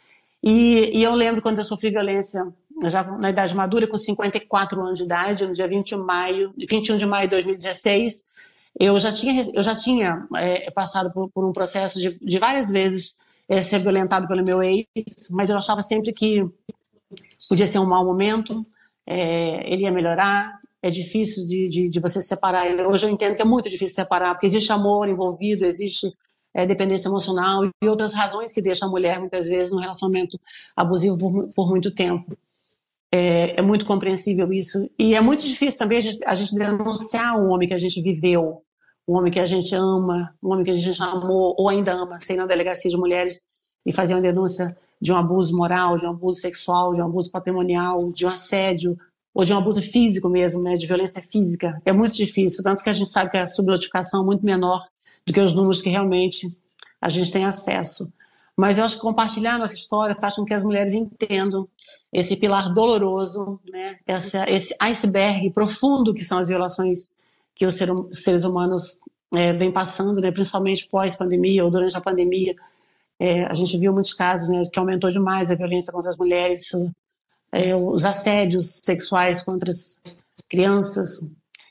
E, 0.42 0.98
e, 0.98 1.04
eu 1.04 1.14
lembro 1.14 1.40
quando 1.40 1.58
eu 1.58 1.64
sofri 1.64 1.90
violência, 1.90 2.44
já 2.86 3.04
na 3.04 3.30
idade 3.30 3.54
madura, 3.54 3.86
com 3.86 3.96
54 3.96 4.80
anos 4.82 4.98
de 4.98 5.04
idade, 5.04 5.46
no 5.46 5.52
dia 5.52 5.68
21 5.68 5.98
de 5.98 6.04
maio, 6.04 6.54
21 6.68 6.96
de 6.96 7.06
maio 7.06 7.28
de 7.28 7.36
2016, 7.36 8.24
eu 8.80 8.98
já 8.98 9.12
tinha, 9.12 9.44
eu 9.54 9.62
já 9.62 9.76
tinha 9.76 10.18
é, 10.34 10.68
passado 10.72 11.10
por, 11.14 11.30
por, 11.30 11.44
um 11.44 11.52
processo 11.52 12.00
de, 12.00 12.18
de 12.18 12.38
várias 12.40 12.70
vezes 12.70 13.14
é, 13.48 13.62
ser 13.62 13.78
violentado 13.78 14.26
pelo 14.26 14.42
meu 14.42 14.60
ex, 14.64 14.84
mas 15.30 15.48
eu 15.48 15.56
achava 15.56 15.80
sempre 15.80 16.12
que 16.12 16.44
podia 17.48 17.68
ser 17.68 17.78
um 17.78 17.86
mau 17.86 18.04
momento, 18.04 18.66
é, 19.06 19.72
ele 19.72 19.84
ia 19.84 19.92
melhorar, 19.92 20.61
é 20.82 20.90
difícil 20.90 21.46
de, 21.46 21.68
de, 21.68 21.88
de 21.88 22.00
você 22.00 22.20
separar. 22.20 22.66
Hoje 22.86 23.06
eu 23.06 23.10
entendo 23.10 23.36
que 23.36 23.42
é 23.42 23.44
muito 23.44 23.70
difícil 23.70 23.94
separar, 23.94 24.34
porque 24.34 24.46
existe 24.46 24.72
amor 24.72 25.08
envolvido, 25.08 25.64
existe 25.64 26.12
é, 26.52 26.66
dependência 26.66 27.08
emocional 27.08 27.64
e 27.64 27.88
outras 27.88 28.12
razões 28.12 28.52
que 28.52 28.60
deixam 28.60 28.88
a 28.88 28.90
mulher, 28.90 29.20
muitas 29.20 29.46
vezes, 29.46 29.72
no 29.72 29.78
relacionamento 29.78 30.38
abusivo 30.76 31.16
por, 31.16 31.48
por 31.54 31.68
muito 31.68 31.90
tempo. 31.94 32.36
É, 33.14 33.60
é, 33.60 33.62
muito 33.62 33.86
compreensível 33.86 34.52
isso. 34.52 34.90
E 34.98 35.14
é 35.14 35.20
muito 35.20 35.46
difícil 35.46 35.78
também 35.78 35.98
a 35.98 36.00
gente, 36.00 36.18
a 36.24 36.34
gente 36.34 36.54
denunciar 36.54 37.38
um 37.38 37.52
homem 37.52 37.68
que 37.68 37.74
a 37.74 37.78
gente 37.78 38.00
viveu, 38.02 38.62
um 39.06 39.16
homem 39.16 39.30
que 39.30 39.38
a 39.38 39.46
gente 39.46 39.74
ama, 39.74 40.34
um 40.42 40.52
homem 40.52 40.64
que 40.64 40.70
a 40.70 40.78
gente 40.78 41.00
amou 41.02 41.54
ou 41.58 41.68
ainda 41.68 41.92
ama, 41.92 42.18
sem 42.20 42.36
na 42.36 42.46
delegacia 42.46 42.90
de 42.90 42.96
mulheres 42.96 43.46
e 43.84 43.92
fazer 43.92 44.14
uma 44.14 44.22
denúncia 44.22 44.76
de 45.00 45.12
um 45.12 45.16
abuso 45.16 45.54
moral, 45.54 45.96
de 45.96 46.06
um 46.06 46.10
abuso 46.10 46.40
sexual, 46.40 46.94
de 46.94 47.02
um 47.02 47.04
abuso 47.04 47.30
patrimonial, 47.30 48.10
de 48.12 48.24
um 48.24 48.28
assédio 48.28 48.96
ou 49.34 49.44
de 49.44 49.52
um 49.52 49.58
abuso 49.58 49.80
físico 49.80 50.28
mesmo, 50.28 50.62
né, 50.62 50.74
de 50.74 50.86
violência 50.86 51.22
física. 51.22 51.80
É 51.84 51.92
muito 51.92 52.14
difícil, 52.14 52.62
tanto 52.62 52.82
que 52.82 52.90
a 52.90 52.92
gente 52.92 53.10
sabe 53.10 53.30
que 53.30 53.36
a 53.36 53.46
subnotificação 53.46 54.22
é 54.22 54.26
muito 54.26 54.44
menor 54.44 54.86
do 55.26 55.32
que 55.32 55.40
os 55.40 55.54
números 55.54 55.80
que 55.80 55.88
realmente 55.88 56.48
a 57.00 57.08
gente 57.08 57.32
tem 57.32 57.44
acesso. 57.44 58.12
Mas 58.56 58.78
eu 58.78 58.84
acho 58.84 58.96
que 58.96 59.02
compartilhar 59.02 59.58
nossa 59.58 59.74
história 59.74 60.14
faz 60.14 60.36
com 60.36 60.44
que 60.44 60.52
as 60.52 60.62
mulheres 60.62 60.92
entendam 60.92 61.66
esse 62.12 62.36
pilar 62.36 62.72
doloroso, 62.74 63.58
né, 63.70 63.98
esse 64.48 64.76
iceberg 64.78 65.50
profundo 65.50 66.12
que 66.12 66.24
são 66.24 66.38
as 66.38 66.48
violações 66.48 67.10
que 67.54 67.64
os 67.64 67.74
seres 67.74 68.44
humanos 68.44 69.00
é, 69.34 69.52
vêm 69.54 69.72
passando, 69.72 70.20
né, 70.20 70.30
principalmente 70.30 70.86
pós-pandemia 70.88 71.64
ou 71.64 71.70
durante 71.70 71.96
a 71.96 72.00
pandemia. 72.00 72.54
É, 73.18 73.44
a 73.44 73.54
gente 73.54 73.78
viu 73.78 73.92
muitos 73.92 74.12
casos 74.12 74.48
né, 74.48 74.62
que 74.70 74.78
aumentou 74.78 75.08
demais 75.08 75.50
a 75.50 75.54
violência 75.54 75.92
contra 75.92 76.10
as 76.10 76.16
mulheres, 76.16 76.74
é, 76.74 76.90
os 77.74 78.04
assédios 78.04 78.80
sexuais 78.82 79.42
contra 79.42 79.70
as 79.70 80.00
crianças. 80.48 81.26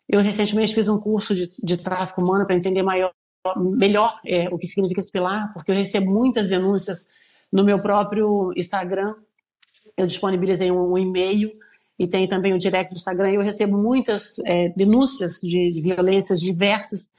Eu 0.08 0.20
recentemente 0.20 0.76
fiz 0.76 0.88
um 0.88 1.00
curso 1.00 1.34
de, 1.34 1.52
de 1.62 1.78
tráfico 1.78 2.22
humano 2.22 2.46
para 2.46 2.56
entender 2.56 2.84
maior 2.84 3.12
melhor 3.58 4.20
é, 4.26 4.48
o 4.50 4.58
que 4.58 4.68
significa 4.68 5.00
esse 5.00 5.12
pilar, 5.12 5.52
porque 5.54 5.72
eu 5.72 5.76
recebo 5.76 6.12
muitas 6.12 6.48
denúncias 6.48 7.08
no 7.52 7.64
meu 7.64 7.82
próprio 7.82 8.52
Instagram. 8.56 9.16
Eu 9.98 10.06
disponibilizei 10.06 10.72
um, 10.72 10.92
um 10.92 10.98
e-mail 10.98 11.52
e 11.98 12.08
tem 12.08 12.28
também 12.28 12.54
o 12.54 12.58
direct 12.58 12.94
do 12.94 12.98
Instagram. 12.98 13.32
Eu 13.32 13.42
recebo 13.42 13.78
muitas 13.78 14.40
é, 14.46 14.70
denúncias 14.70 15.42
de, 15.42 15.72
de, 15.72 15.82
violências 15.82 16.40
diversas. 16.40 17.10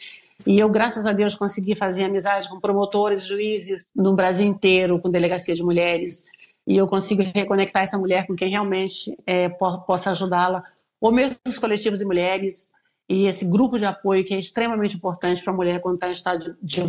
E 0.46 0.58
eu, 0.58 0.68
graças 0.68 1.06
a 1.06 1.12
Deus, 1.12 1.34
consegui 1.34 1.76
fazer 1.76 2.04
amizade 2.04 2.48
com 2.48 2.58
promotores, 2.58 3.24
juízes 3.24 3.92
no 3.94 4.14
Brasil 4.14 4.46
inteiro, 4.46 4.98
com 5.00 5.10
delegacia 5.10 5.54
de 5.54 5.62
mulheres. 5.62 6.24
E 6.66 6.76
eu 6.76 6.86
consigo 6.86 7.22
reconectar 7.34 7.82
essa 7.82 7.98
mulher 7.98 8.26
com 8.26 8.34
quem 8.34 8.50
realmente 8.50 9.16
é, 9.26 9.48
po 9.48 9.80
possa 9.82 10.10
ajudá-la, 10.10 10.62
ou 11.00 11.10
mesmo 11.10 11.36
os 11.48 11.58
coletivos 11.58 11.98
de 11.98 12.04
mulheres, 12.04 12.70
e 13.08 13.26
esse 13.26 13.44
grupo 13.44 13.78
de 13.78 13.84
apoio 13.84 14.24
que 14.24 14.32
é 14.32 14.38
extremamente 14.38 14.96
importante 14.96 15.42
para 15.42 15.52
a 15.52 15.56
mulher 15.56 15.80
quando 15.80 15.96
está 15.96 16.08
em 16.08 16.12
estado 16.12 16.56
de 16.62 16.82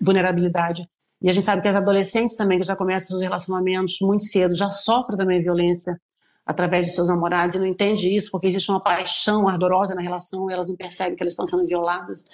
vulnerabilidade. 0.00 0.88
E 1.20 1.28
a 1.28 1.32
gente 1.32 1.44
sabe 1.44 1.62
que 1.62 1.68
as 1.68 1.76
adolescentes 1.76 2.36
também, 2.36 2.58
que 2.58 2.66
já 2.66 2.76
começam 2.76 3.08
seus 3.08 3.22
relacionamentos 3.22 3.98
muito 4.00 4.22
cedo, 4.22 4.54
já 4.54 4.70
sofrem 4.70 5.18
também 5.18 5.42
violência 5.42 6.00
através 6.44 6.86
de 6.86 6.92
seus 6.92 7.08
namorados 7.08 7.56
e 7.56 7.58
não 7.58 7.66
entende 7.66 8.14
isso 8.14 8.30
porque 8.30 8.46
existe 8.46 8.70
uma 8.70 8.80
paixão 8.80 9.48
ardorosa 9.48 9.94
na 9.94 10.00
relação 10.00 10.48
e 10.48 10.52
elas 10.52 10.68
não 10.68 10.76
percebem 10.76 11.16
que 11.16 11.22
elas 11.22 11.32
estão 11.32 11.46
sendo 11.46 11.66
violadas. 11.66 12.24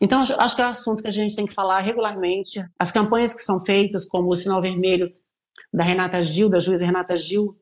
Então, 0.00 0.20
acho 0.20 0.54
que 0.54 0.62
é 0.62 0.64
um 0.64 0.68
assunto 0.68 1.02
que 1.02 1.08
a 1.08 1.12
gente 1.12 1.34
tem 1.34 1.44
que 1.44 1.52
falar 1.52 1.80
regularmente. 1.80 2.64
As 2.78 2.92
campanhas 2.92 3.34
que 3.34 3.42
são 3.42 3.58
feitas, 3.58 4.06
como 4.06 4.28
o 4.28 4.36
Sinal 4.36 4.62
Vermelho 4.62 5.12
da 5.72 5.84
Renata 5.84 6.20
Gil, 6.22 6.48
da 6.48 6.58
juíza 6.58 6.84
Renata 6.84 7.16
Gil, 7.16 7.56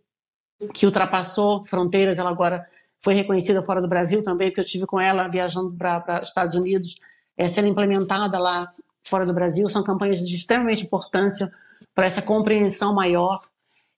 que 0.72 0.86
ultrapassou 0.86 1.62
fronteiras, 1.64 2.18
ela 2.18 2.30
agora 2.30 2.66
foi 2.98 3.14
reconhecida 3.14 3.60
fora 3.60 3.80
do 3.80 3.88
Brasil 3.88 4.22
também, 4.22 4.48
porque 4.48 4.60
eu 4.60 4.64
tive 4.64 4.86
com 4.86 5.00
ela 5.00 5.28
viajando 5.28 5.74
para 5.74 6.20
os 6.22 6.28
Estados 6.28 6.54
Unidos, 6.54 6.96
é, 7.36 7.46
sendo 7.46 7.68
implementada 7.68 8.38
lá 8.38 8.70
fora 9.06 9.26
do 9.26 9.34
Brasil. 9.34 9.68
São 9.68 9.82
campanhas 9.82 10.26
de 10.26 10.34
extremamente 10.34 10.84
importância 10.84 11.50
para 11.94 12.06
essa 12.06 12.22
compreensão 12.22 12.94
maior. 12.94 13.40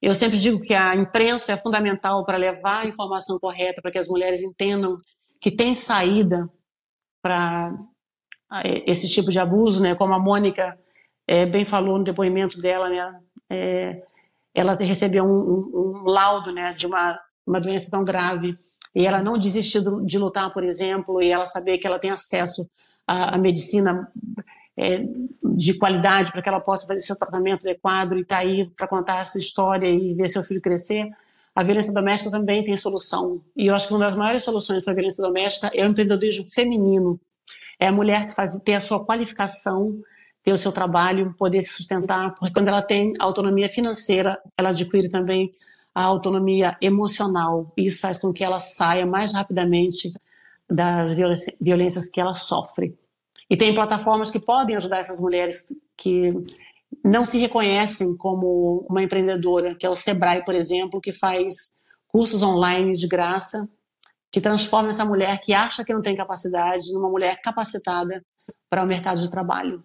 Eu 0.00 0.14
sempre 0.14 0.38
digo 0.38 0.60
que 0.60 0.74
a 0.74 0.94
imprensa 0.94 1.52
é 1.52 1.56
fundamental 1.56 2.24
para 2.24 2.36
levar 2.36 2.80
a 2.80 2.86
informação 2.86 3.38
correta, 3.38 3.80
para 3.80 3.90
que 3.90 3.98
as 3.98 4.08
mulheres 4.08 4.42
entendam 4.42 4.96
que 5.40 5.50
tem 5.50 5.74
saída 5.74 6.48
para 7.22 7.70
esse 8.86 9.08
tipo 9.08 9.30
de 9.30 9.38
abuso, 9.38 9.82
né? 9.82 9.94
Como 9.94 10.14
a 10.14 10.18
Mônica 10.18 10.78
é, 11.26 11.44
bem 11.44 11.64
falou 11.64 11.98
no 11.98 12.04
depoimento 12.04 12.58
dela, 12.58 12.88
né? 12.88 13.20
É, 13.50 14.02
ela 14.54 14.74
recebeu 14.74 15.24
um, 15.24 15.28
um, 15.28 16.02
um 16.02 16.02
laudo, 16.04 16.52
né, 16.52 16.72
de 16.72 16.86
uma, 16.86 17.18
uma 17.46 17.60
doença 17.60 17.90
tão 17.90 18.04
grave 18.04 18.58
e 18.94 19.06
ela 19.06 19.22
não 19.22 19.38
desistir 19.38 19.82
de 20.04 20.18
lutar, 20.18 20.52
por 20.52 20.64
exemplo, 20.64 21.22
e 21.22 21.30
ela 21.30 21.46
saber 21.46 21.78
que 21.78 21.86
ela 21.86 21.98
tem 21.98 22.10
acesso 22.10 22.68
à, 23.06 23.36
à 23.36 23.38
medicina 23.38 24.10
é, 24.76 25.04
de 25.56 25.74
qualidade 25.74 26.32
para 26.32 26.42
que 26.42 26.48
ela 26.48 26.60
possa 26.60 26.86
fazer 26.86 27.00
seu 27.00 27.16
tratamento 27.16 27.66
adequado 27.66 28.16
e 28.16 28.22
estar 28.22 28.36
tá 28.36 28.42
aí 28.42 28.68
para 28.76 28.88
contar 28.88 29.20
a 29.20 29.24
sua 29.24 29.40
história 29.40 29.88
e 29.88 30.14
ver 30.14 30.28
seu 30.28 30.42
filho 30.42 30.60
crescer, 30.60 31.08
a 31.54 31.62
violência 31.62 31.92
doméstica 31.92 32.30
também 32.30 32.64
tem 32.64 32.76
solução. 32.76 33.40
E 33.56 33.66
eu 33.66 33.74
acho 33.74 33.88
que 33.88 33.92
uma 33.92 34.00
das 34.00 34.14
maiores 34.14 34.44
soluções 34.44 34.84
para 34.84 34.92
a 34.92 34.94
violência 34.94 35.22
doméstica 35.22 35.70
é 35.74 35.84
o 35.84 35.90
empreendedorismo 35.90 36.44
feminino. 36.44 37.20
É 37.80 37.88
a 37.88 37.92
mulher 37.92 38.28
fazer, 38.30 38.60
ter 38.60 38.74
a 38.74 38.80
sua 38.80 39.04
qualificação, 39.04 40.00
ter 40.44 40.52
o 40.52 40.56
seu 40.56 40.72
trabalho, 40.72 41.34
poder 41.36 41.62
se 41.62 41.74
sustentar, 41.74 42.34
porque 42.34 42.52
quando 42.52 42.68
ela 42.68 42.82
tem 42.82 43.12
autonomia 43.18 43.68
financeira, 43.68 44.40
ela 44.56 44.70
adquire 44.70 45.08
também 45.08 45.50
a 45.94 46.04
autonomia 46.04 46.76
emocional. 46.80 47.72
E 47.76 47.84
isso 47.86 48.00
faz 48.00 48.18
com 48.18 48.32
que 48.32 48.44
ela 48.44 48.60
saia 48.60 49.04
mais 49.04 49.32
rapidamente 49.32 50.12
das 50.70 51.16
violências 51.60 52.08
que 52.08 52.20
ela 52.20 52.34
sofre. 52.34 52.96
E 53.50 53.56
tem 53.56 53.74
plataformas 53.74 54.30
que 54.30 54.38
podem 54.38 54.76
ajudar 54.76 54.98
essas 54.98 55.20
mulheres 55.20 55.66
que 55.96 56.28
não 57.04 57.24
se 57.24 57.38
reconhecem 57.38 58.16
como 58.16 58.86
uma 58.88 59.02
empreendedora, 59.02 59.74
que 59.74 59.86
é 59.86 59.90
o 59.90 59.96
Sebrae, 59.96 60.44
por 60.44 60.54
exemplo, 60.54 61.00
que 61.00 61.12
faz 61.12 61.72
cursos 62.06 62.42
online 62.42 62.92
de 62.92 63.06
graça, 63.06 63.68
que 64.30 64.40
transforma 64.40 64.90
essa 64.90 65.04
mulher 65.04 65.40
que 65.40 65.52
acha 65.52 65.84
que 65.84 65.92
não 65.92 66.02
tem 66.02 66.14
capacidade 66.14 66.92
numa 66.92 67.08
mulher 67.08 67.40
capacitada 67.42 68.22
para 68.68 68.84
o 68.84 68.86
mercado 68.86 69.20
de 69.20 69.30
trabalho. 69.30 69.82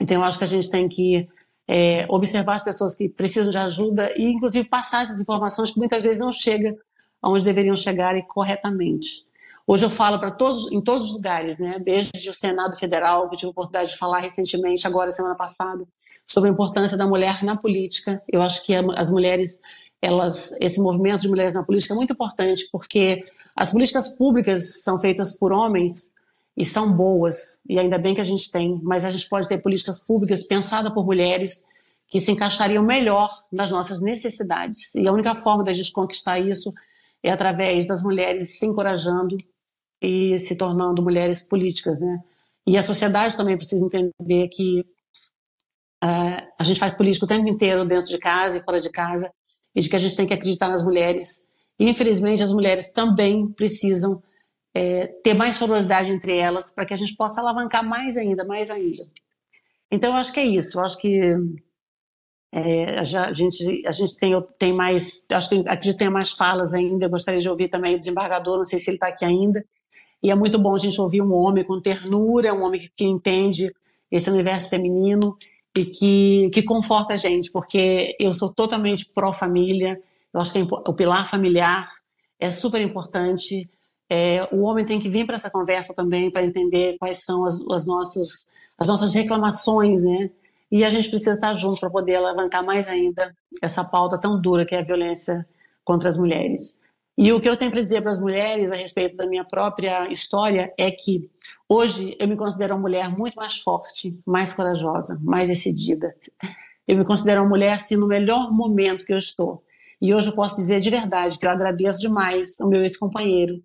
Então, 0.00 0.18
eu 0.18 0.24
acho 0.24 0.38
que 0.38 0.44
a 0.44 0.48
gente 0.48 0.70
tem 0.70 0.88
que 0.88 1.28
é, 1.68 2.06
observar 2.08 2.54
as 2.54 2.64
pessoas 2.64 2.94
que 2.94 3.08
precisam 3.08 3.50
de 3.50 3.58
ajuda 3.58 4.12
e, 4.16 4.24
inclusive, 4.24 4.68
passar 4.68 5.02
essas 5.02 5.20
informações 5.20 5.70
que 5.70 5.78
muitas 5.78 6.02
vezes 6.02 6.18
não 6.18 6.32
chegam 6.32 6.74
aonde 7.22 7.44
deveriam 7.44 7.74
chegar 7.74 8.16
e 8.16 8.22
corretamente. 8.22 9.26
Hoje 9.66 9.86
eu 9.86 9.90
falo 9.90 10.18
para 10.18 10.30
todos, 10.30 10.70
em 10.70 10.82
todos 10.82 11.04
os 11.04 11.12
lugares, 11.12 11.58
né? 11.58 11.78
Desde 11.78 12.28
o 12.28 12.34
Senado 12.34 12.76
Federal, 12.76 13.28
que 13.28 13.34
eu 13.34 13.38
tive 13.38 13.48
a 13.48 13.50
oportunidade 13.50 13.92
de 13.92 13.96
falar 13.96 14.18
recentemente, 14.18 14.86
agora 14.86 15.10
semana 15.10 15.34
passada, 15.34 15.86
sobre 16.26 16.50
a 16.50 16.52
importância 16.52 16.98
da 16.98 17.06
mulher 17.06 17.42
na 17.42 17.56
política. 17.56 18.22
Eu 18.30 18.42
acho 18.42 18.62
que 18.64 18.74
as 18.74 19.10
mulheres 19.10 19.60
elas, 20.02 20.52
esse 20.60 20.78
movimento 20.80 21.22
de 21.22 21.28
mulheres 21.28 21.54
na 21.54 21.64
política 21.64 21.94
é 21.94 21.96
muito 21.96 22.12
importante, 22.12 22.68
porque 22.70 23.24
as 23.56 23.72
políticas 23.72 24.10
públicas 24.10 24.82
são 24.82 25.00
feitas 25.00 25.34
por 25.34 25.50
homens 25.50 26.10
e 26.56 26.64
são 26.64 26.92
boas, 26.92 27.60
e 27.68 27.78
ainda 27.78 27.98
bem 27.98 28.14
que 28.14 28.20
a 28.20 28.24
gente 28.24 28.50
tem, 28.50 28.80
mas 28.82 29.04
a 29.04 29.10
gente 29.10 29.28
pode 29.28 29.48
ter 29.48 29.58
políticas 29.58 29.98
públicas 29.98 30.44
pensadas 30.44 30.92
por 30.92 31.04
mulheres 31.04 31.64
que 32.06 32.20
se 32.20 32.30
encaixariam 32.30 32.84
melhor 32.84 33.28
nas 33.50 33.70
nossas 33.70 34.00
necessidades. 34.00 34.94
E 34.94 35.06
a 35.08 35.12
única 35.12 35.34
forma 35.34 35.64
da 35.64 35.72
gente 35.72 35.90
conquistar 35.90 36.38
isso 36.38 36.72
é 37.22 37.30
através 37.30 37.86
das 37.86 38.02
mulheres 38.02 38.58
se 38.58 38.66
encorajando 38.66 39.36
e 40.00 40.38
se 40.38 40.56
tornando 40.56 41.02
mulheres 41.02 41.42
políticas, 41.42 42.00
né? 42.00 42.18
E 42.66 42.78
a 42.78 42.82
sociedade 42.82 43.36
também 43.36 43.56
precisa 43.56 43.84
entender 43.84 44.48
que 44.48 44.80
uh, 46.02 46.52
a 46.58 46.64
gente 46.64 46.78
faz 46.78 46.92
política 46.92 47.24
o 47.24 47.28
tempo 47.28 47.48
inteiro 47.48 47.84
dentro 47.84 48.08
de 48.08 48.18
casa 48.18 48.58
e 48.58 48.62
fora 48.62 48.80
de 48.80 48.90
casa, 48.90 49.30
e 49.74 49.80
de 49.80 49.88
que 49.88 49.96
a 49.96 49.98
gente 49.98 50.16
tem 50.16 50.26
que 50.26 50.34
acreditar 50.34 50.68
nas 50.68 50.84
mulheres. 50.84 51.44
E, 51.78 51.90
infelizmente, 51.90 52.42
as 52.42 52.52
mulheres 52.52 52.92
também 52.92 53.50
precisam 53.52 54.22
é, 54.74 55.06
ter 55.06 55.34
mais 55.34 55.56
sororidade 55.56 56.12
entre 56.12 56.36
elas 56.36 56.74
para 56.74 56.84
que 56.84 56.92
a 56.92 56.96
gente 56.96 57.14
possa 57.14 57.40
alavancar 57.40 57.86
mais 57.88 58.16
ainda, 58.16 58.44
mais 58.44 58.70
ainda. 58.70 59.04
Então, 59.90 60.10
eu 60.10 60.16
acho 60.16 60.32
que 60.32 60.40
é 60.40 60.44
isso. 60.44 60.78
Eu 60.78 60.84
acho 60.84 60.98
que 60.98 61.32
é, 62.52 63.04
já, 63.04 63.26
a 63.26 63.32
gente, 63.32 63.82
a 63.86 63.92
gente 63.92 64.16
tem, 64.16 64.32
tem 64.58 64.72
mais, 64.72 65.24
acho 65.30 65.48
que 65.48 65.62
que 65.62 65.94
tem 65.94 66.10
mais 66.10 66.32
falas 66.32 66.74
ainda. 66.74 67.06
Eu 67.06 67.10
gostaria 67.10 67.40
de 67.40 67.48
ouvir 67.48 67.68
também 67.68 67.94
o 67.94 67.96
desembargador, 67.96 68.56
não 68.56 68.64
sei 68.64 68.80
se 68.80 68.90
ele 68.90 68.96
está 68.96 69.08
aqui 69.08 69.24
ainda. 69.24 69.64
E 70.22 70.30
é 70.30 70.34
muito 70.34 70.58
bom 70.58 70.74
a 70.74 70.78
gente 70.78 71.00
ouvir 71.00 71.20
um 71.20 71.32
homem 71.32 71.64
com 71.64 71.80
ternura, 71.80 72.54
um 72.54 72.62
homem 72.62 72.80
que, 72.80 72.88
que 72.88 73.04
entende 73.04 73.72
esse 74.10 74.30
universo 74.30 74.70
feminino 74.70 75.36
e 75.76 75.84
que, 75.84 76.50
que 76.50 76.62
conforta 76.62 77.14
a 77.14 77.16
gente, 77.16 77.50
porque 77.50 78.16
eu 78.18 78.32
sou 78.32 78.52
totalmente 78.52 79.06
pró-família, 79.06 80.00
eu 80.32 80.40
acho 80.40 80.52
que 80.52 80.60
o 80.60 80.94
pilar 80.94 81.28
familiar 81.28 81.88
é 82.38 82.50
super 82.50 82.80
importante. 82.80 83.68
É, 84.16 84.48
o 84.52 84.62
homem 84.62 84.86
tem 84.86 85.00
que 85.00 85.08
vir 85.08 85.26
para 85.26 85.34
essa 85.34 85.50
conversa 85.50 85.92
também 85.92 86.30
para 86.30 86.44
entender 86.44 86.96
quais 87.00 87.24
são 87.24 87.44
as, 87.44 87.60
as, 87.72 87.84
nossas, 87.84 88.48
as 88.78 88.86
nossas 88.86 89.12
reclamações, 89.12 90.04
né? 90.04 90.30
E 90.70 90.84
a 90.84 90.88
gente 90.88 91.08
precisa 91.10 91.32
estar 91.32 91.52
junto 91.54 91.80
para 91.80 91.90
poder 91.90 92.14
alavancar 92.14 92.64
mais 92.64 92.86
ainda 92.86 93.34
essa 93.60 93.82
pauta 93.82 94.16
tão 94.16 94.40
dura 94.40 94.64
que 94.64 94.72
é 94.72 94.78
a 94.78 94.84
violência 94.84 95.44
contra 95.84 96.08
as 96.08 96.16
mulheres. 96.16 96.80
E 97.18 97.32
o 97.32 97.40
que 97.40 97.48
eu 97.48 97.56
tenho 97.56 97.72
para 97.72 97.80
dizer 97.80 98.02
para 98.02 98.12
as 98.12 98.20
mulheres 98.20 98.70
a 98.70 98.76
respeito 98.76 99.16
da 99.16 99.26
minha 99.26 99.44
própria 99.44 100.06
história 100.06 100.72
é 100.78 100.92
que 100.92 101.28
hoje 101.68 102.16
eu 102.20 102.28
me 102.28 102.36
considero 102.36 102.74
uma 102.74 102.82
mulher 102.82 103.10
muito 103.10 103.34
mais 103.34 103.56
forte, 103.56 104.16
mais 104.24 104.52
corajosa, 104.52 105.18
mais 105.24 105.48
decidida. 105.48 106.14
Eu 106.86 106.98
me 106.98 107.04
considero 107.04 107.40
uma 107.40 107.48
mulher 107.48 107.72
assim 107.72 107.96
no 107.96 108.06
melhor 108.06 108.52
momento 108.52 109.04
que 109.04 109.12
eu 109.12 109.18
estou. 109.18 109.64
E 110.00 110.14
hoje 110.14 110.28
eu 110.28 110.34
posso 110.36 110.54
dizer 110.54 110.80
de 110.80 110.88
verdade 110.88 111.36
que 111.36 111.46
eu 111.46 111.50
agradeço 111.50 111.98
demais 111.98 112.60
ao 112.60 112.68
meu 112.68 112.80
ex-companheiro 112.80 113.60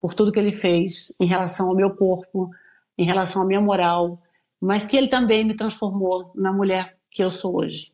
por 0.00 0.14
tudo 0.14 0.32
que 0.32 0.38
ele 0.38 0.50
fez 0.50 1.14
em 1.20 1.26
relação 1.26 1.68
ao 1.68 1.74
meu 1.74 1.94
corpo, 1.94 2.50
em 2.96 3.04
relação 3.04 3.42
à 3.42 3.46
minha 3.46 3.60
moral, 3.60 4.20
mas 4.60 4.84
que 4.84 4.96
ele 4.96 5.08
também 5.08 5.44
me 5.44 5.54
transformou 5.54 6.32
na 6.34 6.52
mulher 6.52 6.96
que 7.10 7.22
eu 7.22 7.30
sou 7.30 7.60
hoje. 7.60 7.92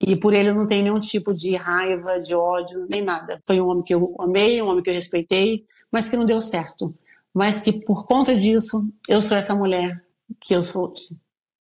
E 0.00 0.16
por 0.16 0.34
ele 0.34 0.50
eu 0.50 0.54
não 0.54 0.66
tenho 0.66 0.84
nenhum 0.84 1.00
tipo 1.00 1.32
de 1.32 1.54
raiva, 1.56 2.20
de 2.20 2.34
ódio, 2.34 2.86
nem 2.90 3.02
nada. 3.02 3.40
Foi 3.46 3.60
um 3.60 3.68
homem 3.68 3.82
que 3.82 3.94
eu 3.94 4.14
amei, 4.20 4.60
um 4.60 4.68
homem 4.68 4.82
que 4.82 4.90
eu 4.90 4.94
respeitei, 4.94 5.64
mas 5.90 6.08
que 6.08 6.16
não 6.16 6.26
deu 6.26 6.40
certo. 6.40 6.94
Mas 7.32 7.58
que 7.58 7.72
por 7.72 8.06
conta 8.06 8.36
disso, 8.36 8.86
eu 9.08 9.20
sou 9.22 9.36
essa 9.36 9.54
mulher 9.54 10.02
que 10.40 10.54
eu 10.54 10.62
sou 10.62 10.90
hoje. 10.90 11.16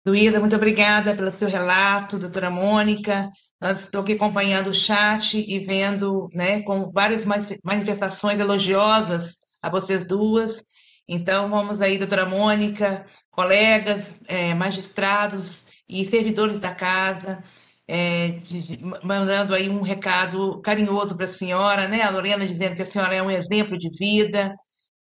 Luísa, 0.06 0.40
muito 0.40 0.56
obrigada 0.56 1.14
pelo 1.14 1.32
seu 1.32 1.50
relato, 1.50 2.18
doutora 2.18 2.50
Mônica. 2.50 3.30
Nós 3.60 3.82
estou 3.82 4.02
aqui 4.02 4.14
acompanhando 4.14 4.70
o 4.70 4.74
chat 4.74 5.38
e 5.38 5.60
vendo, 5.60 6.30
né, 6.34 6.62
com 6.62 6.90
várias 6.92 7.26
manifestações 7.64 8.40
elogiosas 8.40 9.38
a 9.62 9.70
vocês 9.70 10.06
duas. 10.08 10.64
Então, 11.08 11.50
vamos 11.50 11.82
aí, 11.82 11.98
doutora 11.98 12.26
Mônica, 12.26 13.06
colegas, 13.32 14.14
é, 14.28 14.54
magistrados 14.54 15.66
e 15.88 16.06
servidores 16.06 16.60
da 16.60 16.76
casa, 16.76 17.44
é, 17.88 18.40
de, 18.44 18.80
mandando 19.04 19.54
aí 19.54 19.70
um 19.70 19.82
recado 19.82 20.62
carinhoso 20.62 21.16
para 21.16 21.26
a 21.26 21.30
senhora, 21.30 21.88
né? 21.88 22.02
A 22.02 22.10
Lorena 22.10 22.46
dizendo 22.46 22.76
que 22.76 22.82
a 22.82 22.86
senhora 22.86 23.16
é 23.16 23.24
um 23.24 23.32
exemplo 23.32 23.78
de 23.78 23.90
vida, 23.98 24.54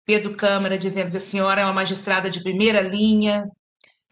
Pedro 0.05 0.35
Câmara 0.35 0.77
dizendo 0.77 1.11
que 1.11 1.17
a 1.17 1.21
senhora 1.21 1.61
é 1.61 1.65
uma 1.65 1.73
magistrada 1.73 2.29
de 2.29 2.41
primeira 2.41 2.81
linha, 2.81 3.45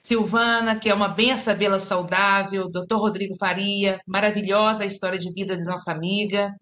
Silvana, 0.04 0.80
que 0.80 0.90
é 0.90 0.94
uma 0.94 1.08
benção 1.10 1.56
vê-la 1.56 1.80
saudável, 1.80 2.70
doutor 2.70 3.00
Rodrigo 3.00 3.36
Faria, 3.38 4.00
maravilhosa 4.08 4.84
a 4.84 4.86
história 4.86 5.20
de 5.20 5.32
vida 5.32 5.58
de 5.58 5.64
nossa 5.64 5.92
amiga, 5.92 6.54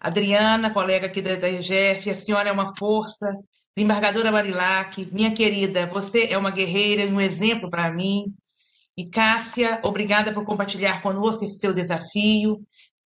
Adriana, 0.00 0.70
colega 0.70 1.06
aqui 1.06 1.20
da, 1.20 1.36
da 1.36 1.48
a 1.48 2.14
senhora 2.14 2.48
é 2.48 2.52
uma 2.52 2.76
força, 2.76 3.26
embargadora 3.76 4.32
Marilac, 4.32 5.08
minha 5.12 5.34
querida, 5.34 5.86
você 5.86 6.26
é 6.30 6.38
uma 6.38 6.50
guerreira 6.50 7.02
e 7.02 7.12
um 7.12 7.20
exemplo 7.20 7.70
para 7.70 7.90
mim, 7.90 8.32
e 8.98 9.08
Cássia, 9.08 9.78
obrigada 9.84 10.32
por 10.32 10.44
compartilhar 10.44 11.00
conosco 11.02 11.44
esse 11.44 11.60
seu 11.60 11.72
desafio. 11.72 12.60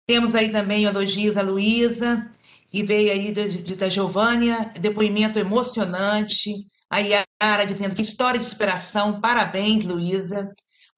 Temos 0.06 0.34
aí 0.34 0.50
também 0.50 0.86
o 0.86 0.90
elogios 0.90 1.36
a 1.36 1.42
Luísa, 1.42 2.26
e 2.72 2.82
veio 2.82 3.12
aí 3.12 3.32
de, 3.34 3.76
da 3.76 3.90
Giovânia, 3.90 4.72
depoimento 4.80 5.38
emocionante. 5.38 6.54
A 6.90 7.00
Yara 7.00 7.66
dizendo 7.68 7.94
que 7.96 8.02
história 8.02 8.40
de 8.40 8.46
superação, 8.46 9.20
parabéns, 9.20 9.84
Luísa. 9.84 10.50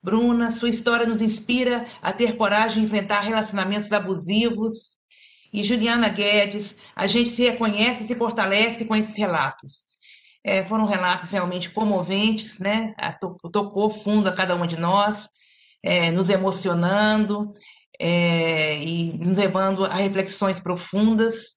Bruna, 0.04 0.52
sua 0.52 0.70
história 0.70 1.08
nos 1.08 1.20
inspira 1.20 1.88
a 2.00 2.14
ter 2.14 2.38
coragem 2.38 2.80
de 2.80 2.86
enfrentar 2.86 3.22
relacionamentos 3.22 3.92
abusivos. 3.92 4.95
E 5.56 5.64
Juliana 5.64 6.10
Guedes, 6.10 6.76
a 6.94 7.08
gente 7.08 7.30
se 7.30 7.44
reconhece 7.44 8.04
e 8.04 8.08
se 8.08 8.16
fortalece 8.16 8.84
com 8.84 8.94
esses 8.94 9.16
relatos. 9.16 9.86
É, 10.44 10.68
foram 10.68 10.86
relatos 10.86 11.32
realmente 11.32 11.70
comoventes, 11.70 12.60
né? 12.60 12.94
Tocou 13.54 13.90
fundo 13.90 14.28
a 14.28 14.36
cada 14.36 14.54
uma 14.54 14.68
de 14.68 14.78
nós, 14.78 15.30
é, 15.82 16.12
nos 16.12 16.30
emocionando 16.30 17.54
é, 17.98 18.84
e 18.84 19.14
nos 19.14 19.38
levando 19.38 19.86
a 19.86 19.96
reflexões 19.96 20.60
profundas 20.60 21.56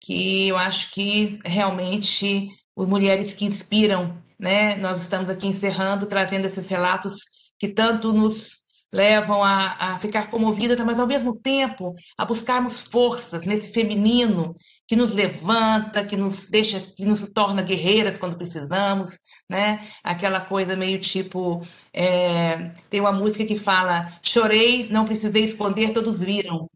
que 0.00 0.48
eu 0.48 0.56
acho 0.56 0.90
que 0.90 1.38
realmente 1.44 2.48
as 2.76 2.86
mulheres 2.86 3.32
que 3.32 3.44
inspiram, 3.44 4.20
né? 4.36 4.74
Nós 4.74 5.02
estamos 5.02 5.30
aqui 5.30 5.46
encerrando, 5.46 6.06
trazendo 6.06 6.48
esses 6.48 6.68
relatos 6.68 7.16
que 7.60 7.68
tanto 7.68 8.12
nos 8.12 8.65
levam 8.96 9.44
a, 9.44 9.76
a 9.78 9.98
ficar 9.98 10.30
comovidas, 10.30 10.78
mas 10.80 10.98
ao 10.98 11.06
mesmo 11.06 11.38
tempo 11.38 11.94
a 12.16 12.24
buscarmos 12.24 12.80
forças 12.80 13.44
nesse 13.44 13.70
feminino 13.72 14.54
que 14.88 14.96
nos 14.96 15.12
levanta, 15.12 16.04
que 16.04 16.16
nos 16.16 16.46
deixa, 16.46 16.80
que 16.80 17.04
nos 17.04 17.20
torna 17.34 17.62
guerreiras 17.62 18.16
quando 18.16 18.38
precisamos, 18.38 19.18
né? 19.50 19.86
Aquela 20.02 20.40
coisa 20.40 20.74
meio 20.76 20.98
tipo 20.98 21.62
é, 21.92 22.70
tem 22.88 23.00
uma 23.00 23.12
música 23.12 23.44
que 23.44 23.58
fala 23.58 24.10
chorei, 24.22 24.88
não 24.90 25.04
precisei 25.04 25.44
esconder, 25.44 25.92
todos 25.92 26.20
viram. 26.20 26.68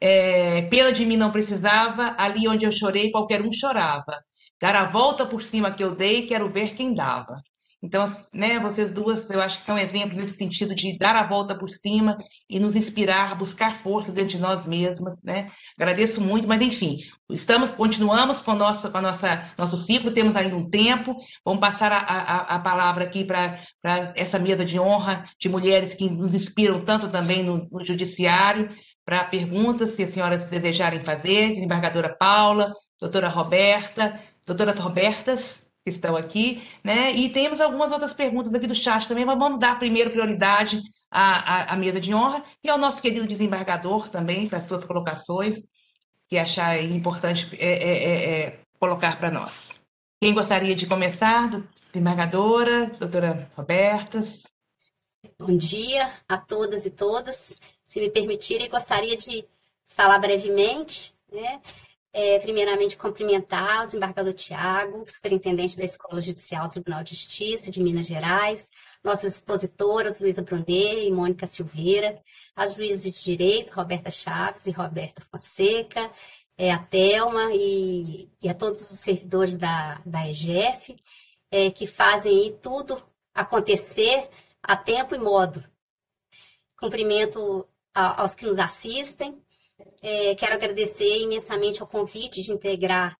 É, 0.00 0.62
pena 0.62 0.92
de 0.92 1.04
mim 1.06 1.16
não 1.16 1.30
precisava, 1.32 2.14
ali 2.18 2.48
onde 2.48 2.64
eu 2.66 2.72
chorei 2.72 3.10
qualquer 3.12 3.42
um 3.42 3.52
chorava. 3.52 4.16
Dar 4.60 4.74
a 4.76 4.86
volta 4.86 5.26
por 5.26 5.42
cima 5.42 5.70
que 5.72 5.84
eu 5.84 5.94
dei, 5.94 6.26
quero 6.26 6.48
ver 6.48 6.74
quem 6.74 6.94
dava. 6.94 7.36
Então, 7.82 8.06
né, 8.34 8.58
vocês 8.58 8.92
duas, 8.92 9.28
eu 9.30 9.40
acho 9.40 9.60
que 9.60 9.64
são 9.64 9.78
exemplos 9.78 10.14
nesse 10.14 10.36
sentido 10.36 10.74
de 10.74 10.98
dar 10.98 11.16
a 11.16 11.22
volta 11.22 11.56
por 11.56 11.70
cima 11.70 12.18
e 12.48 12.60
nos 12.60 12.76
inspirar, 12.76 13.34
buscar 13.34 13.74
força 13.74 14.12
dentro 14.12 14.32
de 14.32 14.38
nós 14.38 14.66
mesmas, 14.66 15.16
né? 15.24 15.50
Agradeço 15.78 16.20
muito, 16.20 16.46
mas 16.46 16.60
enfim, 16.60 16.98
estamos, 17.30 17.70
continuamos 17.70 18.42
com 18.42 18.54
nosso, 18.54 18.90
com 18.90 18.98
a 18.98 19.02
nossa 19.02 19.50
nosso 19.56 19.78
ciclo, 19.78 20.10
temos 20.10 20.36
ainda 20.36 20.56
um 20.56 20.68
tempo. 20.68 21.16
Vamos 21.42 21.60
passar 21.60 21.90
a, 21.90 21.98
a, 21.98 22.56
a 22.56 22.58
palavra 22.58 23.04
aqui 23.04 23.24
para 23.24 23.58
essa 24.14 24.38
mesa 24.38 24.64
de 24.64 24.78
honra 24.78 25.22
de 25.38 25.48
mulheres 25.48 25.94
que 25.94 26.10
nos 26.10 26.34
inspiram 26.34 26.84
tanto 26.84 27.08
também 27.08 27.42
no, 27.42 27.64
no 27.70 27.82
judiciário, 27.82 28.70
para 29.06 29.24
perguntas, 29.24 29.92
se 29.92 30.02
as 30.02 30.10
senhoras 30.10 30.48
desejarem 30.50 31.02
fazer, 31.02 31.58
embargadora 31.58 32.14
Paula, 32.14 32.74
doutora 33.00 33.28
Roberta, 33.28 34.20
doutoras 34.46 34.78
Robertas, 34.78 35.69
que 35.84 35.90
estão 35.90 36.16
aqui, 36.16 36.62
né? 36.84 37.12
E 37.12 37.28
temos 37.30 37.60
algumas 37.60 37.90
outras 37.90 38.12
perguntas 38.12 38.54
aqui 38.54 38.66
do 38.66 38.74
chat 38.74 39.08
também, 39.08 39.24
mas 39.24 39.38
vamos 39.38 39.58
dar 39.58 39.78
primeiro 39.78 40.10
prioridade 40.10 40.80
à, 41.10 41.72
à, 41.72 41.74
à 41.74 41.76
mesa 41.76 42.00
de 42.00 42.14
honra 42.14 42.44
e 42.62 42.68
ao 42.68 42.78
nosso 42.78 43.00
querido 43.00 43.26
desembargador 43.26 44.08
também, 44.08 44.48
para 44.48 44.58
as 44.58 44.64
suas 44.64 44.84
colocações, 44.84 45.62
que 46.28 46.36
achar 46.36 46.80
importante 46.82 47.48
é, 47.58 47.66
é, 47.66 48.04
é, 48.04 48.40
é 48.40 48.60
colocar 48.78 49.18
para 49.18 49.30
nós. 49.30 49.80
Quem 50.20 50.34
gostaria 50.34 50.76
de 50.76 50.86
começar? 50.86 51.48
Desembargadora, 51.92 52.86
doutora 52.98 53.50
Roberta. 53.56 54.22
Bom 55.38 55.56
dia 55.56 56.12
a 56.28 56.36
todas 56.36 56.84
e 56.84 56.90
todos. 56.90 57.58
Se 57.82 57.98
me 57.98 58.10
permitirem, 58.10 58.68
gostaria 58.68 59.16
de 59.16 59.44
falar 59.88 60.18
brevemente, 60.18 61.14
né? 61.32 61.60
É, 62.12 62.40
primeiramente, 62.40 62.96
cumprimentar 62.96 63.84
o 63.84 63.86
desembargador 63.86 64.32
Tiago, 64.32 65.04
superintendente 65.06 65.76
da 65.76 65.84
Escola 65.84 66.20
Judicial 66.20 66.68
Tribunal 66.68 67.04
de 67.04 67.14
Justiça 67.14 67.70
de 67.70 67.80
Minas 67.80 68.06
Gerais, 68.06 68.70
nossas 69.02 69.34
expositoras, 69.34 70.20
Luísa 70.20 70.42
Brunet 70.42 71.06
e 71.06 71.10
Mônica 71.12 71.46
Silveira, 71.46 72.20
as 72.56 72.74
juízes 72.74 73.14
de 73.14 73.22
direito, 73.22 73.72
Roberta 73.72 74.10
Chaves 74.10 74.66
e 74.66 74.72
Roberta 74.72 75.22
Fonseca, 75.30 76.10
é, 76.58 76.70
a 76.70 76.78
Thelma 76.78 77.54
e, 77.54 78.28
e, 78.42 78.48
a 78.48 78.54
todos 78.54 78.90
os 78.90 78.98
servidores 78.98 79.56
da, 79.56 80.02
da 80.04 80.28
EGF, 80.28 80.96
é, 81.50 81.70
que 81.70 81.86
fazem 81.86 82.52
tudo 82.60 83.02
acontecer 83.34 84.28
a 84.62 84.76
tempo 84.76 85.14
e 85.14 85.18
modo. 85.18 85.64
Cumprimento 86.78 87.66
a, 87.94 88.20
aos 88.20 88.34
que 88.34 88.44
nos 88.44 88.58
assistem. 88.58 89.42
É, 90.02 90.34
quero 90.34 90.54
agradecer 90.54 91.18
imensamente 91.18 91.80
ao 91.80 91.86
convite 91.86 92.42
de 92.42 92.52
integrar 92.52 93.18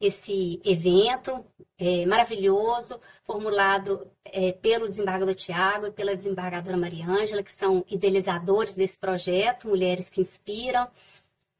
esse 0.00 0.60
evento. 0.64 1.44
É, 1.78 2.04
maravilhoso, 2.06 3.00
formulado 3.22 4.10
é, 4.24 4.52
pelo 4.52 4.88
desembargador 4.88 5.34
Tiago 5.34 5.86
e 5.86 5.92
pela 5.92 6.14
desembargadora 6.14 6.76
Mariângela, 6.76 7.42
que 7.42 7.52
são 7.52 7.84
idealizadores 7.88 8.74
desse 8.74 8.98
projeto, 8.98 9.68
Mulheres 9.68 10.10
que 10.10 10.20
Inspiram, 10.20 10.90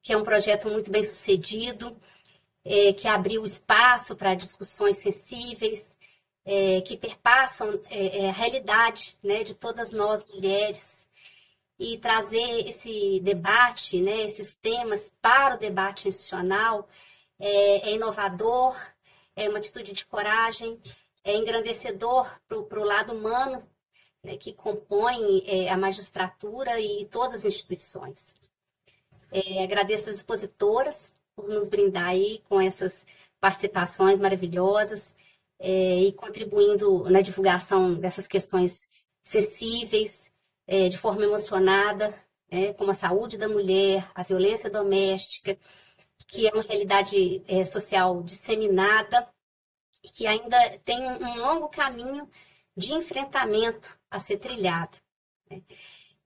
que 0.02 0.12
é 0.12 0.16
um 0.16 0.24
projeto 0.24 0.68
muito 0.68 0.90
bem 0.90 1.02
sucedido, 1.02 1.96
é, 2.64 2.92
que 2.92 3.08
abriu 3.08 3.44
espaço 3.44 4.14
para 4.14 4.34
discussões 4.34 4.96
sensíveis, 4.96 5.98
é, 6.44 6.80
que 6.80 6.96
perpassam 6.96 7.80
é, 7.90 8.24
é, 8.24 8.28
a 8.28 8.32
realidade 8.32 9.16
né, 9.22 9.42
de 9.42 9.54
todas 9.54 9.92
nós 9.92 10.26
mulheres, 10.26 11.08
e 11.80 11.96
trazer 11.96 12.68
esse 12.68 13.18
debate, 13.20 14.02
né, 14.02 14.20
esses 14.20 14.54
temas 14.54 15.10
para 15.22 15.54
o 15.54 15.58
debate 15.58 16.08
institucional 16.08 16.86
é, 17.38 17.88
é 17.88 17.94
inovador, 17.94 18.76
é 19.34 19.48
uma 19.48 19.58
atitude 19.58 19.94
de 19.94 20.04
coragem, 20.04 20.78
é 21.24 21.34
engrandecedor 21.34 22.28
para 22.46 22.80
o 22.80 22.84
lado 22.84 23.14
humano 23.14 23.66
né, 24.22 24.36
que 24.36 24.52
compõe 24.52 25.42
é, 25.46 25.70
a 25.70 25.76
magistratura 25.78 26.78
e 26.78 27.06
todas 27.06 27.40
as 27.40 27.54
instituições. 27.54 28.36
É, 29.32 29.64
agradeço 29.64 30.10
as 30.10 30.16
expositoras 30.16 31.14
por 31.34 31.48
nos 31.48 31.70
brindar 31.70 32.08
aí 32.08 32.42
com 32.46 32.60
essas 32.60 33.06
participações 33.40 34.18
maravilhosas 34.18 35.14
é, 35.58 36.00
e 36.00 36.12
contribuindo 36.12 37.08
na 37.08 37.22
divulgação 37.22 37.94
dessas 37.94 38.28
questões 38.28 38.86
acessíveis, 39.24 40.29
é, 40.70 40.88
de 40.88 40.96
forma 40.96 41.24
emocionada, 41.24 42.14
né, 42.50 42.72
como 42.74 42.92
a 42.92 42.94
saúde 42.94 43.36
da 43.36 43.48
mulher, 43.48 44.08
a 44.14 44.22
violência 44.22 44.70
doméstica, 44.70 45.58
que 46.28 46.46
é 46.46 46.52
uma 46.52 46.62
realidade 46.62 47.42
é, 47.48 47.64
social 47.64 48.22
disseminada 48.22 49.28
e 50.04 50.08
que 50.08 50.28
ainda 50.28 50.56
tem 50.84 51.04
um, 51.04 51.36
longo 51.38 51.68
caminho 51.68 52.30
de 52.76 52.94
enfrentamento 52.94 53.98
a 54.08 54.20
ser 54.20 54.38
trilhado. 54.38 54.96
Né? 55.50 55.60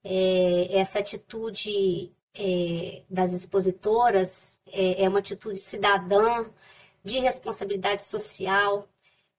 É, 0.04 0.78
essa 0.78 0.98
atitude 0.98 2.14
é, 2.34 3.02
das 3.08 3.32
expositoras 3.32 4.60
é, 4.66 5.04
é, 5.04 5.08
uma 5.08 5.20
atitude 5.20 5.58
cidadã, 5.58 6.50
de 7.02 7.18
responsabilidade 7.18 8.04
social, 8.04 8.88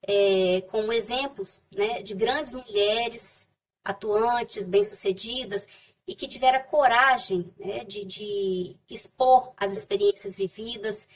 é, 0.01 0.61
como 0.69 0.93
exemplos 0.93 1.63
né, 1.71 2.01
de 2.01 2.13
grandes 2.13 2.53
mulheres 2.53 3.47
atuantes, 3.85 4.67
bem-sucedidas, 4.67 5.67
e 6.07 6.13
que 6.13 6.27
tiveram 6.27 6.61
coragem 6.63 7.53
né, 7.57 7.83
de, 7.83 8.03
de, 8.03 8.75
expor 8.89 9.53
as 9.57 9.71
experiências 9.73 10.35
vividas, 10.35 11.07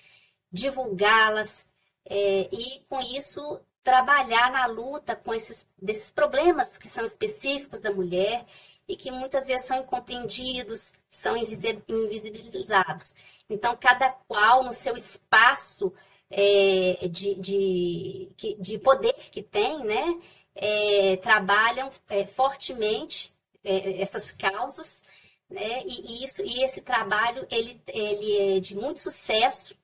divulgá-las 0.52 1.68
é, 2.06 2.50
e, 2.52 2.80
com 2.90 3.00
isso, 3.00 3.60
trabalhar 3.84 4.52
na 4.52 4.66
luta 4.66 5.16
com 5.16 5.34
esses 5.34 5.68
desses 5.82 6.12
problemas 6.12 6.78
que 6.78 6.88
são 6.88 7.04
específicos 7.04 7.82
da 7.82 7.92
mulher 7.92 8.46
e 8.88 8.96
que 8.96 9.12
muitas 9.12 9.46
vezes 9.46 9.68
são 9.68 9.78
incompreendidos, 9.78 10.94
são 11.08 11.38
invisibilizados. 11.38 13.16
Então, 13.48 13.78
cada 13.80 14.10
qual 14.28 14.64
no 14.64 14.72
seu 14.72 14.96
espaço 14.96 15.94
é, 16.32 17.08
de, 17.08 17.36
de, 17.36 18.30
de 18.60 18.80
poder 18.80 19.14
que 19.32 19.44
tem, 19.44 19.84
né, 19.84 20.20
é, 20.60 21.16
trabalham 21.18 21.90
é, 22.10 22.26
fortemente 22.26 23.34
é, 23.64 24.02
essas 24.02 24.32
causas, 24.32 25.04
né? 25.50 25.84
E, 25.86 26.24
isso, 26.24 26.44
e 26.44 26.64
esse 26.64 26.82
trabalho 26.82 27.48
ele, 27.50 27.82
ele 27.88 28.58
é 28.58 28.60
de 28.60 28.76
muito 28.76 29.00
sucesso 29.00 29.76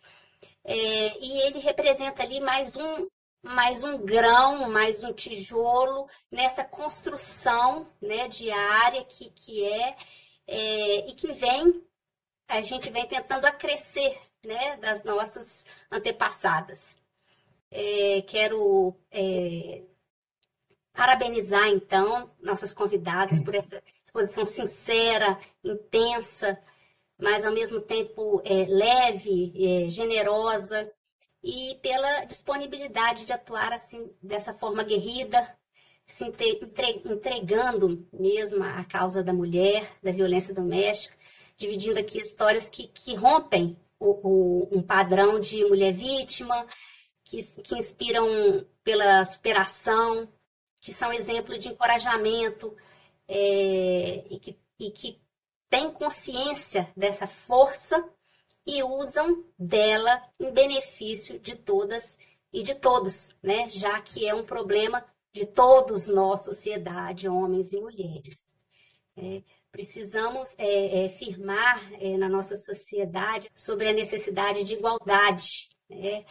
é, 0.63 1.17
e 1.19 1.41
ele 1.41 1.59
representa 1.59 2.23
ali 2.23 2.39
mais 2.39 2.75
um 2.75 3.07
mais 3.41 3.83
um 3.83 3.99
grão, 3.99 4.69
mais 4.71 5.03
um 5.03 5.13
tijolo 5.13 6.09
nessa 6.31 6.63
construção 6.63 7.87
né, 8.01 8.27
diária 8.27 9.03
que, 9.05 9.29
que 9.29 9.63
é, 9.63 9.95
é 10.47 11.09
e 11.09 11.13
que 11.13 11.31
vem 11.31 11.83
a 12.47 12.61
gente 12.61 12.89
vem 12.89 13.05
tentando 13.07 13.45
acrescer 13.45 14.19
né, 14.45 14.77
das 14.77 15.03
nossas 15.03 15.65
antepassadas. 15.91 16.97
É, 17.71 18.21
quero 18.27 18.95
é, 19.11 19.83
Parabenizar, 20.95 21.67
então, 21.69 22.31
nossas 22.41 22.73
convidadas 22.73 23.39
por 23.39 23.53
essa 23.53 23.81
exposição 24.03 24.45
sincera, 24.45 25.37
intensa, 25.63 26.57
mas 27.19 27.45
ao 27.45 27.53
mesmo 27.53 27.81
tempo 27.81 28.41
é, 28.45 28.65
leve, 28.65 29.53
é, 29.57 29.89
generosa, 29.89 30.89
e 31.43 31.77
pela 31.81 32.25
disponibilidade 32.25 33.25
de 33.25 33.33
atuar 33.33 33.71
assim 33.73 34.09
dessa 34.21 34.53
forma 34.53 34.83
guerrida, 34.83 35.47
se 36.05 36.25
entregando 37.05 38.07
mesmo 38.13 38.63
à 38.63 38.83
causa 38.83 39.23
da 39.23 39.33
mulher, 39.33 39.91
da 40.01 40.11
violência 40.11 40.53
doméstica, 40.53 41.17
dividindo 41.57 41.99
aqui 41.99 42.19
histórias 42.19 42.69
que, 42.69 42.87
que 42.87 43.15
rompem 43.15 43.77
o, 43.99 44.09
o, 44.23 44.77
um 44.77 44.81
padrão 44.81 45.39
de 45.39 45.63
mulher 45.65 45.93
vítima, 45.93 46.65
que, 47.23 47.41
que 47.61 47.75
inspiram 47.75 48.25
pela 48.83 49.25
superação, 49.25 50.27
que 50.85 50.93
são 50.93 51.11
exemplo 51.11 51.57
de 51.57 51.69
encorajamento 51.69 52.77
é, 53.27 54.23
e, 54.29 54.37
que, 54.37 54.55
e 54.79 54.91
que 54.91 55.19
têm 55.67 55.89
consciência 55.89 56.87
dessa 56.95 57.25
força 57.25 58.07
e 58.67 58.83
usam 58.83 59.43
dela 59.57 60.21
em 60.39 60.51
benefício 60.51 61.39
de 61.39 61.55
todas 61.55 62.19
e 62.53 62.61
de 62.61 62.75
todos, 62.75 63.33
né? 63.41 63.67
já 63.67 63.99
que 63.99 64.27
é 64.27 64.35
um 64.35 64.43
problema 64.43 65.03
de 65.33 65.47
todos 65.47 66.07
nós, 66.07 66.45
sociedade, 66.45 67.27
homens 67.27 67.73
e 67.73 67.81
mulheres. 67.81 68.55
É, 69.17 69.41
precisamos 69.71 70.53
é, 70.55 71.05
é, 71.05 71.09
firmar 71.09 71.93
é, 71.93 72.15
na 72.15 72.29
nossa 72.29 72.53
sociedade 72.53 73.49
sobre 73.55 73.89
a 73.89 73.93
necessidade 73.93 74.63
de 74.63 74.75
igualdade. 74.75 75.67
Né? 75.89 76.23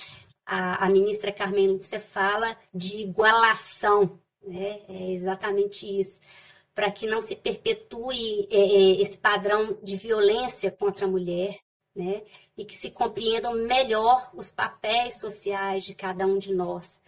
A, 0.46 0.86
a 0.86 0.88
ministra 0.88 1.32
Carmen 1.32 1.72
Lúcia 1.72 1.98
fala 1.98 2.57
de 2.72 2.98
igualação 2.98 4.20
né? 4.47 4.80
É 4.88 5.12
exatamente 5.12 5.86
isso. 5.86 6.20
Para 6.74 6.90
que 6.90 7.07
não 7.07 7.20
se 7.20 7.36
perpetue 7.36 8.49
é, 8.51 8.57
é, 8.57 9.01
esse 9.01 9.18
padrão 9.18 9.76
de 9.82 9.97
violência 9.97 10.70
contra 10.70 11.07
a 11.07 11.09
mulher, 11.09 11.61
né? 11.95 12.22
E 12.57 12.64
que 12.64 12.76
se 12.76 12.90
compreendam 12.90 13.55
melhor 13.55 14.30
os 14.34 14.51
papéis 14.51 15.20
sociais 15.20 15.84
de 15.84 15.95
cada 15.95 16.26
um 16.26 16.38
de 16.38 16.53
nós, 16.53 17.03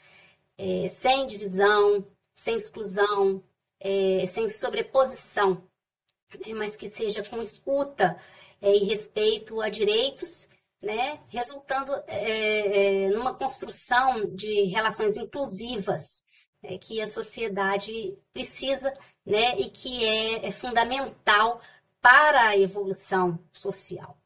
é, 0.57 0.87
sem 0.87 1.27
divisão, 1.27 2.07
sem 2.35 2.55
exclusão, 2.55 3.43
é, 3.81 4.25
sem 4.27 4.49
sobreposição, 4.49 5.63
né? 6.47 6.55
mas 6.55 6.77
que 6.77 6.89
seja 6.89 7.25
com 7.25 7.41
escuta 7.41 8.17
é, 8.61 8.75
e 8.75 8.85
respeito 8.85 9.61
a 9.61 9.69
direitos, 9.69 10.49
né? 10.83 11.19
resultando 11.29 11.93
é, 12.07 13.09
numa 13.11 13.35
construção 13.35 14.27
de 14.33 14.65
relações 14.65 15.17
inclusivas, 15.17 16.25
é, 16.63 16.79
que 16.79 17.01
a 17.01 17.07
sociedade 17.07 18.17
precisa 18.33 18.93
né, 19.25 19.59
e 19.59 19.71
que 19.71 20.05
é, 20.05 20.47
é 20.47 20.51
fundamental 20.51 21.61
para 22.01 22.49
a 22.49 22.59
evolução 22.59 23.39
social. 23.53 24.17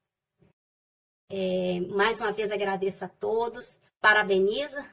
É, 1.31 1.81
mais 1.89 2.21
uma 2.21 2.33
vez 2.33 2.51
agradeço 2.51 3.05
a 3.05 3.09
todos, 3.09 3.81
parabeniza 4.01 4.85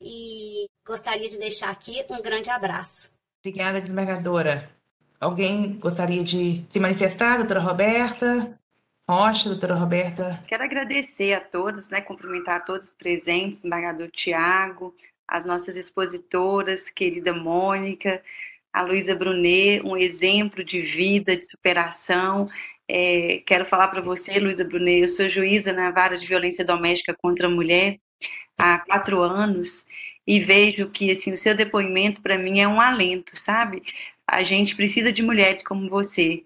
e 0.00 0.68
gostaria 0.86 1.28
de 1.28 1.38
deixar 1.38 1.70
aqui 1.70 2.04
um 2.08 2.22
grande 2.22 2.50
abraço. 2.50 3.12
Obrigada, 3.40 3.80
desembargadora. 3.80 4.70
Alguém 5.20 5.78
gostaria 5.78 6.24
de 6.24 6.66
se 6.70 6.80
manifestar, 6.80 7.38
doutora 7.38 7.60
Roberta? 7.60 8.58
Rocha, 9.08 9.48
doutora 9.48 9.74
Roberta. 9.74 10.42
Quero 10.48 10.64
agradecer 10.64 11.32
a 11.32 11.40
todos, 11.40 11.88
né, 11.88 12.00
cumprimentar 12.00 12.56
a 12.56 12.60
todos 12.60 12.88
os 12.88 12.92
presentes, 12.92 13.64
embargador 13.64 14.10
Tiago, 14.10 14.94
as 15.28 15.44
nossas 15.44 15.76
expositoras, 15.76 16.90
querida 16.90 17.32
Mônica, 17.32 18.22
a 18.72 18.82
Luísa 18.82 19.14
Brunet, 19.14 19.82
um 19.84 19.96
exemplo 19.96 20.62
de 20.64 20.80
vida, 20.80 21.36
de 21.36 21.44
superação. 21.44 22.44
É, 22.88 23.42
quero 23.46 23.64
falar 23.66 23.88
para 23.88 24.00
você, 24.00 24.38
Luísa 24.38 24.64
Brunet, 24.64 25.02
eu 25.02 25.08
sou 25.08 25.28
juíza 25.28 25.72
na 25.72 25.90
vara 25.90 26.16
de 26.16 26.26
violência 26.26 26.64
doméstica 26.64 27.14
contra 27.14 27.48
a 27.48 27.50
mulher 27.50 27.98
há 28.58 28.78
quatro 28.78 29.22
anos 29.22 29.84
e 30.26 30.40
vejo 30.40 30.90
que 30.90 31.10
assim 31.10 31.32
o 31.32 31.36
seu 31.36 31.54
depoimento 31.54 32.20
para 32.22 32.38
mim 32.38 32.60
é 32.60 32.68
um 32.68 32.80
alento, 32.80 33.36
sabe? 33.36 33.82
A 34.26 34.42
gente 34.42 34.74
precisa 34.74 35.12
de 35.12 35.22
mulheres 35.22 35.62
como 35.62 35.88
você, 35.88 36.44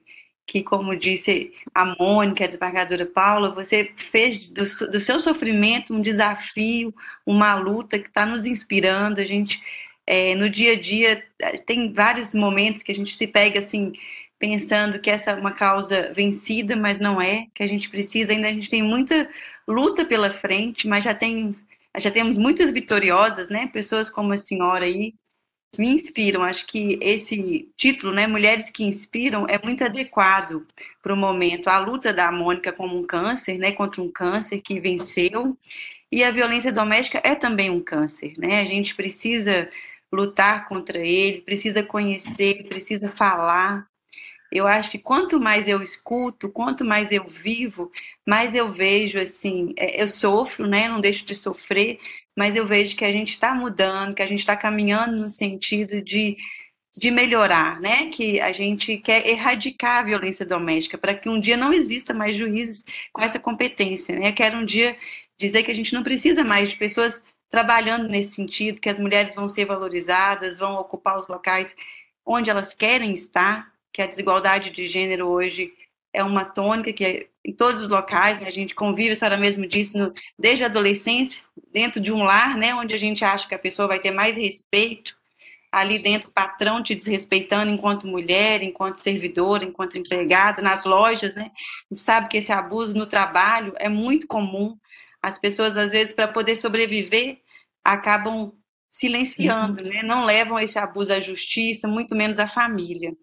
que 0.50 0.64
como 0.64 0.96
disse 0.96 1.52
a 1.72 1.84
Mônica, 1.84 2.42
a 2.42 2.46
desembargadora 2.48 3.06
Paula, 3.06 3.54
você 3.54 3.92
fez 3.94 4.46
do, 4.46 4.64
do 4.88 4.98
seu 4.98 5.20
sofrimento 5.20 5.94
um 5.94 6.00
desafio, 6.00 6.92
uma 7.24 7.54
luta 7.54 8.00
que 8.00 8.08
está 8.08 8.26
nos 8.26 8.46
inspirando. 8.46 9.20
A 9.20 9.24
gente 9.24 9.62
é, 10.04 10.34
no 10.34 10.50
dia 10.50 10.72
a 10.72 10.80
dia 10.80 11.24
tem 11.66 11.92
vários 11.92 12.34
momentos 12.34 12.82
que 12.82 12.90
a 12.90 12.94
gente 12.94 13.14
se 13.14 13.28
pega 13.28 13.60
assim 13.60 13.92
pensando 14.40 14.98
que 14.98 15.08
essa 15.08 15.30
é 15.30 15.34
uma 15.34 15.52
causa 15.52 16.12
vencida, 16.12 16.74
mas 16.74 16.98
não 16.98 17.22
é, 17.22 17.46
que 17.54 17.62
a 17.62 17.68
gente 17.68 17.88
precisa 17.88 18.32
ainda, 18.32 18.48
a 18.48 18.52
gente 18.52 18.68
tem 18.68 18.82
muita 18.82 19.28
luta 19.68 20.04
pela 20.04 20.32
frente, 20.32 20.88
mas 20.88 21.04
já 21.04 21.14
tem 21.14 21.50
já 21.96 22.10
temos 22.10 22.36
muitas 22.36 22.72
vitoriosas, 22.72 23.48
né? 23.50 23.68
Pessoas 23.68 24.10
como 24.10 24.32
a 24.32 24.36
senhora 24.36 24.82
aí 24.84 25.14
me 25.78 25.88
inspiram. 25.90 26.42
Acho 26.42 26.66
que 26.66 26.98
esse 27.00 27.68
título, 27.76 28.12
né, 28.12 28.26
Mulheres 28.26 28.70
que 28.70 28.84
Inspiram, 28.84 29.46
é 29.48 29.58
muito 29.62 29.84
adequado 29.84 30.66
para 31.02 31.14
o 31.14 31.16
momento. 31.16 31.68
A 31.68 31.78
luta 31.78 32.12
da 32.12 32.30
Mônica 32.32 32.72
como 32.72 32.96
um 32.96 33.06
câncer, 33.06 33.58
né, 33.58 33.72
contra 33.72 34.02
um 34.02 34.10
câncer 34.10 34.60
que 34.60 34.80
venceu, 34.80 35.56
e 36.12 36.24
a 36.24 36.30
violência 36.30 36.72
doméstica 36.72 37.20
é 37.24 37.34
também 37.34 37.70
um 37.70 37.80
câncer, 37.80 38.32
né? 38.36 38.60
A 38.60 38.64
gente 38.64 38.94
precisa 38.96 39.70
lutar 40.12 40.66
contra 40.66 40.98
ele, 40.98 41.42
precisa 41.42 41.84
conhecer, 41.84 42.64
precisa 42.64 43.08
falar, 43.10 43.88
eu 44.50 44.66
acho 44.66 44.90
que 44.90 44.98
quanto 44.98 45.38
mais 45.38 45.68
eu 45.68 45.80
escuto, 45.82 46.50
quanto 46.50 46.84
mais 46.84 47.12
eu 47.12 47.24
vivo, 47.24 47.90
mais 48.26 48.54
eu 48.54 48.72
vejo 48.72 49.18
assim, 49.18 49.72
é, 49.78 50.02
eu 50.02 50.08
sofro, 50.08 50.66
né? 50.66 50.88
Não 50.88 51.00
deixo 51.00 51.24
de 51.24 51.36
sofrer, 51.36 52.00
mas 52.40 52.56
eu 52.56 52.66
vejo 52.66 52.96
que 52.96 53.04
a 53.04 53.12
gente 53.12 53.32
está 53.32 53.54
mudando, 53.54 54.14
que 54.14 54.22
a 54.22 54.26
gente 54.26 54.38
está 54.38 54.56
caminhando 54.56 55.14
no 55.14 55.28
sentido 55.28 56.00
de, 56.00 56.38
de 56.96 57.10
melhorar, 57.10 57.78
né? 57.78 58.06
Que 58.06 58.40
a 58.40 58.50
gente 58.50 58.96
quer 58.96 59.28
erradicar 59.28 59.98
a 59.98 60.02
violência 60.04 60.46
doméstica 60.46 60.96
para 60.96 61.14
que 61.14 61.28
um 61.28 61.38
dia 61.38 61.54
não 61.54 61.70
exista 61.70 62.14
mais 62.14 62.34
juízes 62.34 62.82
com 63.12 63.20
essa 63.22 63.38
competência, 63.38 64.18
né? 64.18 64.28
Eu 64.28 64.32
quero 64.32 64.56
um 64.56 64.64
dia 64.64 64.96
dizer 65.38 65.64
que 65.64 65.70
a 65.70 65.74
gente 65.74 65.92
não 65.92 66.02
precisa 66.02 66.42
mais 66.42 66.70
de 66.70 66.78
pessoas 66.78 67.22
trabalhando 67.50 68.08
nesse 68.08 68.36
sentido, 68.36 68.80
que 68.80 68.88
as 68.88 68.98
mulheres 68.98 69.34
vão 69.34 69.46
ser 69.46 69.66
valorizadas, 69.66 70.58
vão 70.58 70.76
ocupar 70.76 71.20
os 71.20 71.28
locais 71.28 71.76
onde 72.24 72.48
elas 72.48 72.72
querem 72.72 73.12
estar, 73.12 73.70
que 73.92 74.00
a 74.00 74.06
desigualdade 74.06 74.70
de 74.70 74.86
gênero 74.86 75.28
hoje 75.28 75.74
é 76.12 76.22
uma 76.22 76.44
tônica 76.44 76.92
que 76.92 77.04
é 77.04 77.26
em 77.44 77.52
todos 77.52 77.80
os 77.80 77.88
locais, 77.88 78.40
né, 78.40 78.48
a 78.48 78.52
gente 78.52 78.74
convive, 78.74 79.12
a 79.12 79.16
senhora 79.16 79.36
mesmo 79.36 79.66
disse, 79.66 79.96
no, 79.96 80.12
desde 80.38 80.62
a 80.62 80.66
adolescência, 80.66 81.42
dentro 81.72 82.00
de 82.00 82.12
um 82.12 82.22
lar, 82.22 82.56
né, 82.56 82.74
onde 82.74 82.94
a 82.94 82.98
gente 82.98 83.24
acha 83.24 83.48
que 83.48 83.54
a 83.54 83.58
pessoa 83.58 83.88
vai 83.88 83.98
ter 83.98 84.10
mais 84.10 84.36
respeito, 84.36 85.16
ali 85.72 85.98
dentro 85.98 86.28
o 86.28 86.32
patrão 86.32 86.82
te 86.82 86.94
desrespeitando 86.94 87.70
enquanto 87.70 88.06
mulher, 88.06 88.62
enquanto 88.62 88.98
servidora, 88.98 89.64
enquanto 89.64 89.96
empregada, 89.96 90.60
nas 90.60 90.84
lojas, 90.84 91.34
né, 91.34 91.50
a 91.90 91.94
gente 91.94 92.02
sabe 92.02 92.28
que 92.28 92.36
esse 92.36 92.52
abuso 92.52 92.94
no 92.94 93.06
trabalho 93.06 93.72
é 93.78 93.88
muito 93.88 94.26
comum, 94.26 94.76
as 95.22 95.38
pessoas, 95.38 95.76
às 95.76 95.92
vezes, 95.92 96.12
para 96.12 96.28
poder 96.28 96.56
sobreviver, 96.56 97.38
acabam 97.84 98.52
silenciando, 98.88 99.82
né, 99.82 100.02
não 100.02 100.24
levam 100.24 100.58
esse 100.58 100.78
abuso 100.78 101.12
à 101.12 101.20
justiça, 101.20 101.88
muito 101.88 102.14
menos 102.14 102.38
à 102.38 102.46
família. 102.46 103.14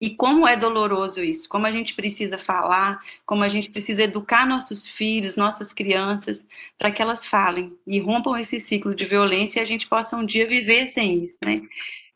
E 0.00 0.10
como 0.10 0.46
é 0.46 0.56
doloroso 0.56 1.22
isso, 1.24 1.48
como 1.48 1.66
a 1.66 1.72
gente 1.72 1.94
precisa 1.94 2.38
falar, 2.38 3.00
como 3.26 3.42
a 3.42 3.48
gente 3.48 3.68
precisa 3.68 4.04
educar 4.04 4.46
nossos 4.46 4.86
filhos, 4.86 5.36
nossas 5.36 5.72
crianças, 5.72 6.46
para 6.78 6.92
que 6.92 7.02
elas 7.02 7.26
falem 7.26 7.76
e 7.84 7.98
rompam 7.98 8.36
esse 8.36 8.60
ciclo 8.60 8.94
de 8.94 9.04
violência 9.06 9.58
e 9.58 9.62
a 9.62 9.66
gente 9.66 9.88
possa 9.88 10.16
um 10.16 10.24
dia 10.24 10.46
viver 10.46 10.86
sem 10.86 11.24
isso, 11.24 11.44
né? 11.44 11.62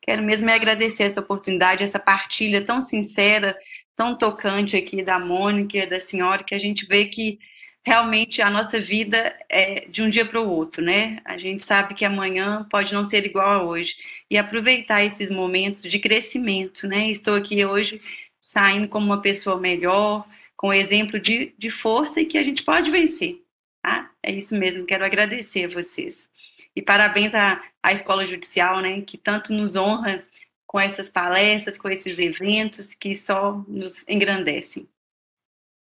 Quero 0.01 0.23
mesmo 0.23 0.49
é 0.49 0.55
agradecer 0.55 1.05
essa 1.05 1.21
oportunidade, 1.21 1.83
essa 1.83 1.99
partilha 1.99 2.65
tão 2.65 2.81
sincera, 2.81 3.57
tão 3.97 4.17
tocante 4.17 4.77
aqui 4.77 5.03
da 5.03 5.19
Mônica 5.19 5.87
da 5.87 6.01
senhora, 6.01 6.45
que 6.45 6.55
a 6.55 6.59
gente 6.59 6.87
vê 6.87 7.07
que 7.07 7.39
realmente 7.85 8.41
a 8.41 8.49
nossa 8.51 8.79
vida 8.81 9.37
é 9.49 9.87
de 9.89 10.03
um 10.03 10.09
dia 10.09 10.25
para 10.25 10.41
o 10.41 10.49
outro, 10.49 10.83
né? 10.83 11.19
A 11.25 11.37
gente 11.37 11.65
sabe 11.65 11.95
que 11.95 12.05
amanhã 12.05 12.67
pode 12.71 12.95
não 12.95 13.05
ser 13.05 13.27
igual 13.27 13.49
a 13.49 13.63
hoje. 13.65 13.97
E 14.31 14.39
aproveitar 14.39 15.03
esses 15.05 15.31
momentos 15.31 15.83
de 15.83 15.99
crescimento, 15.99 16.87
né? 16.87 17.11
Estou 17.11 17.35
aqui 17.35 17.65
hoje 17.65 18.01
saindo 18.41 18.89
como 18.89 19.07
uma 19.07 19.21
pessoa 19.21 19.59
melhor, 19.59 20.27
com 20.57 20.73
exemplo 20.73 21.19
de, 21.19 21.55
de 21.59 21.71
força 21.71 22.21
e 22.21 22.27
que 22.27 22.39
a 22.39 22.45
gente 22.45 22.63
pode 22.63 22.91
vencer. 22.91 23.43
Tá? 23.83 24.11
É 24.23 24.31
isso 24.33 24.55
mesmo, 24.55 24.87
quero 24.87 25.05
agradecer 25.05 25.65
a 25.65 25.69
vocês. 25.69 26.31
E 26.75 26.81
parabéns 26.81 27.35
à, 27.35 27.63
à 27.83 27.93
Escola 27.93 28.27
Judicial, 28.27 28.81
né? 28.81 29.03
Que 29.03 29.19
tanto 29.19 29.53
nos 29.53 29.77
honra 29.77 30.25
com 30.67 30.81
essas 30.81 31.11
palestras, 31.11 31.77
com 31.77 31.89
esses 31.89 32.19
eventos 32.19 32.95
que 32.95 33.17
só 33.17 33.63
nos 33.69 34.07
engrandecem. 34.09 34.89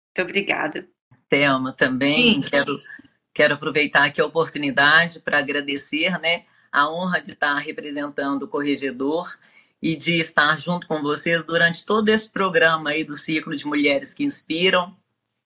Muito 0.07 0.29
obrigada. 0.29 0.87
Thelma, 1.31 1.71
também 1.71 2.41
quero, 2.41 2.77
quero 3.33 3.53
aproveitar 3.53 4.03
aqui 4.03 4.19
a 4.19 4.25
oportunidade 4.25 5.21
para 5.21 5.39
agradecer 5.39 6.19
né, 6.19 6.43
a 6.69 6.91
honra 6.91 7.21
de 7.21 7.31
estar 7.31 7.55
representando 7.55 8.43
o 8.43 8.47
Corregedor 8.49 9.33
e 9.81 9.95
de 9.95 10.17
estar 10.17 10.59
junto 10.59 10.85
com 10.87 11.01
vocês 11.01 11.45
durante 11.45 11.85
todo 11.85 12.09
esse 12.09 12.29
programa 12.29 12.89
aí 12.89 13.05
do 13.05 13.15
Ciclo 13.15 13.55
de 13.55 13.65
Mulheres 13.65 14.13
que 14.13 14.25
Inspiram. 14.25 14.93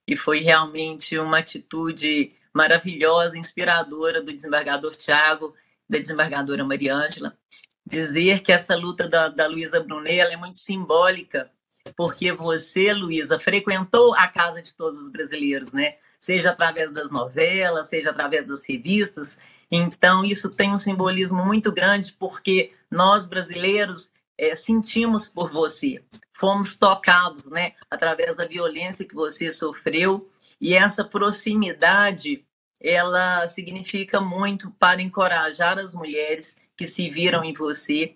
E 0.07 0.17
foi 0.17 0.39
realmente 0.39 1.19
uma 1.19 1.37
atitude 1.37 2.31
maravilhosa, 2.51 3.37
inspiradora 3.37 4.23
do 4.23 4.33
desembargador 4.33 4.95
Tiago, 4.95 5.53
da 5.87 5.99
desembargadora 5.99 6.65
Mariângela. 6.65 7.37
Dizer 7.85 8.41
que 8.41 8.51
essa 8.51 8.75
luta 8.75 9.07
da, 9.07 9.29
da 9.29 9.45
Luísa 9.45 9.79
Brunet 9.79 10.33
é 10.33 10.37
muito 10.37 10.57
simbólica 10.57 11.51
porque 11.95 12.31
você, 12.31 12.93
Luísa, 12.93 13.39
frequentou 13.39 14.15
a 14.15 14.27
casa 14.27 14.61
de 14.61 14.73
todos 14.75 14.99
os 14.99 15.09
brasileiros, 15.09 15.73
né? 15.73 15.95
Seja 16.19 16.51
através 16.51 16.91
das 16.91 17.11
novelas, 17.11 17.87
seja 17.87 18.09
através 18.09 18.45
das 18.45 18.65
revistas. 18.67 19.37
Então, 19.69 20.23
isso 20.23 20.49
tem 20.49 20.71
um 20.71 20.77
simbolismo 20.77 21.43
muito 21.45 21.71
grande, 21.71 22.13
porque 22.13 22.71
nós, 22.89 23.27
brasileiros, 23.27 24.09
é, 24.37 24.55
sentimos 24.55 25.29
por 25.29 25.51
você, 25.51 26.03
fomos 26.33 26.75
tocados, 26.75 27.49
né? 27.49 27.73
Através 27.89 28.35
da 28.35 28.45
violência 28.45 29.05
que 29.05 29.15
você 29.15 29.51
sofreu. 29.51 30.29
E 30.59 30.73
essa 30.73 31.03
proximidade, 31.03 32.45
ela 32.81 33.45
significa 33.47 34.19
muito 34.19 34.71
para 34.71 35.01
encorajar 35.01 35.77
as 35.77 35.93
mulheres 35.93 36.57
que 36.75 36.87
se 36.87 37.09
viram 37.09 37.43
em 37.43 37.53
você, 37.53 38.15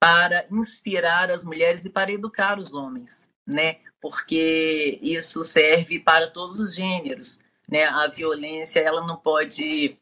para 0.00 0.46
inspirar 0.50 1.30
as 1.30 1.44
mulheres 1.44 1.84
e 1.84 1.90
para 1.90 2.10
educar 2.10 2.58
os 2.58 2.72
homens, 2.72 3.28
né? 3.46 3.80
Porque 4.00 4.98
isso 5.02 5.44
serve 5.44 6.00
para 6.00 6.30
todos 6.30 6.58
os 6.58 6.74
gêneros, 6.74 7.40
né? 7.68 7.84
A 7.84 8.06
violência 8.08 8.80
ela 8.80 9.06
não 9.06 9.16
pode 9.16 9.98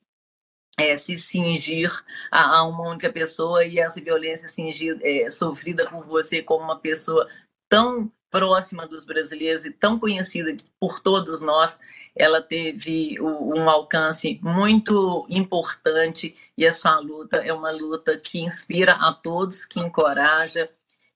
é, 0.79 0.97
se 0.97 1.19
cingir 1.19 1.91
a, 2.31 2.59
a, 2.59 2.63
uma 2.63 2.89
única 2.89 3.13
pessoa 3.13 3.65
e 3.65 3.81
essa 3.81 4.01
violência 4.01 4.49
cingir, 4.49 4.97
é, 5.03 5.29
sofrida 5.29 5.91
por 5.91 6.07
você 6.07 6.41
como 6.41 6.63
uma 6.63 6.79
pessoa 6.79 7.29
tão 7.69 8.11
próxima 8.31 8.87
dos 8.87 9.05
brasileiros 9.05 9.65
e 9.65 9.71
tão 9.71 9.99
conhecida 9.99 10.55
por 10.79 11.01
todos 11.01 11.41
nós, 11.41 11.81
ela 12.15 12.43
teve 12.43 13.21
um 13.21 13.69
alcance 13.69 14.39
muito 14.43 15.27
importante 15.29 16.37
e 16.57 16.67
a 16.67 16.73
sua 16.73 16.99
luta 16.99 17.39
é 17.39 17.53
uma 17.53 17.71
luta 17.71 18.19
que 18.19 18.41
inspira 18.41 18.93
a 18.93 19.13
todos, 19.13 19.65
que 19.65 19.81
encoraja 19.81 20.71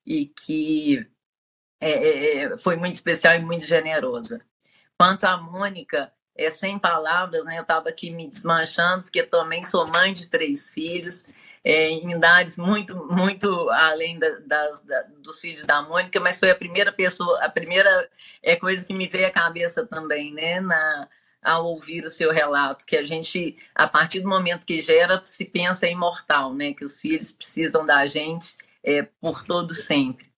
e 0.07 0.27
que 0.27 1.07
é, 1.81 1.91
é, 1.91 2.37
é 2.45 2.59
foi 2.59 2.77
muito 2.77 2.97
especial 2.97 3.35
e 3.35 3.41
muito 3.41 3.65
generosa. 3.65 4.41
Quanto 4.99 5.25
à 5.25 5.37
Mônica, 5.37 6.13
é 6.35 6.49
sem 6.49 6.79
palavras, 6.79 7.45
né? 7.45 7.59
Eu 7.59 7.63
estava 7.63 7.89
aqui 7.89 8.11
me 8.11 8.29
desmanchando 8.29 9.03
porque 9.05 9.23
também 9.23 9.65
sou 9.65 9.87
mãe 9.87 10.15
de 10.15 10.29
três 10.29 10.71
filhos 10.71 11.25
é, 11.65 11.91
em 11.91 12.11
idades 12.13 12.59
muito, 12.59 12.97
muito 13.11 13.71
além 13.71 14.19
da, 14.19 14.29
das, 14.41 14.81
da, 14.83 15.03
dos 15.19 15.41
filhos 15.41 15.67
da 15.67 15.83
Mônica, 15.83 16.19
mas 16.19 16.39
foi 16.39 16.51
a 16.51 16.57
primeira 16.57 16.93
pessoa, 16.93 17.43
a 17.45 17.49
primeira 17.49 18.09
é, 18.43 18.57
coisa 18.57 18.85
que 18.85 18.93
me 18.93 19.07
veio 19.07 19.29
à 19.29 19.31
cabeça 19.31 19.87
também, 19.87 20.33
né, 20.33 20.61
na, 20.61 21.09
ao 21.43 21.67
ouvir 21.67 22.05
o 22.05 22.11
seu 22.11 22.33
relato, 22.33 22.85
que 22.85 22.97
a 22.97 23.05
gente, 23.05 23.57
a 23.75 23.87
partir 23.87 24.21
do 24.21 24.29
momento 24.29 24.67
que 24.67 24.81
gera, 24.81 25.21
se 25.23 25.45
pensa 25.45 25.87
imortal, 25.87 26.53
né, 26.53 26.73
que 26.73 26.85
os 26.85 27.01
filhos 27.01 27.33
precisam 27.33 27.87
da 27.87 28.07
gente 28.07 28.57
é, 28.83 29.03
por 29.21 29.45
todo 29.45 29.75
sempre. 29.75 30.33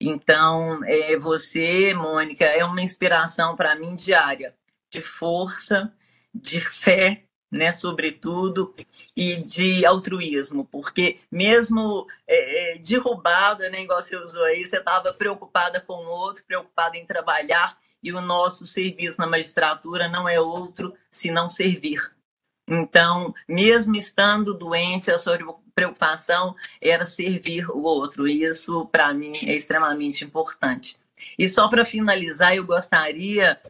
Então, 0.00 0.82
é, 0.84 1.16
você, 1.16 1.94
Mônica, 1.94 2.44
é 2.44 2.64
uma 2.64 2.82
inspiração 2.82 3.54
para 3.54 3.76
mim 3.76 3.94
diária, 3.94 4.54
de 4.90 5.00
força, 5.00 5.92
de 6.34 6.60
fé, 6.60 7.24
né, 7.52 7.70
sobretudo, 7.70 8.74
e 9.14 9.36
de 9.36 9.84
altruísmo, 9.84 10.64
porque 10.64 11.18
mesmo 11.30 12.06
é, 12.26 12.72
é, 12.72 12.78
derrubada, 12.78 13.68
né, 13.68 13.82
igual 13.82 14.00
você 14.00 14.16
usou 14.16 14.42
aí, 14.44 14.64
você 14.64 14.78
estava 14.78 15.12
preocupada 15.12 15.78
com 15.78 15.92
o 15.92 16.08
outro, 16.08 16.44
preocupada 16.44 16.96
em 16.96 17.04
trabalhar, 17.04 17.78
e 18.02 18.12
o 18.12 18.20
nosso 18.20 18.66
serviço 18.66 19.20
na 19.20 19.26
magistratura 19.26 20.08
não 20.08 20.28
é 20.28 20.40
outro 20.40 20.92
senão 21.10 21.48
servir. 21.48 22.10
Então, 22.68 23.34
mesmo 23.46 23.94
estando 23.96 24.54
doente, 24.54 25.10
a 25.10 25.18
sua 25.18 25.38
preocupação 25.74 26.56
era 26.80 27.04
servir 27.04 27.70
o 27.70 27.82
outro. 27.82 28.26
E 28.26 28.42
isso, 28.42 28.88
para 28.90 29.12
mim, 29.12 29.32
é 29.44 29.54
extremamente 29.54 30.24
importante. 30.24 30.96
E 31.38 31.48
só 31.48 31.68
para 31.68 31.84
finalizar, 31.84 32.56
eu 32.56 32.66
gostaria 32.66 33.60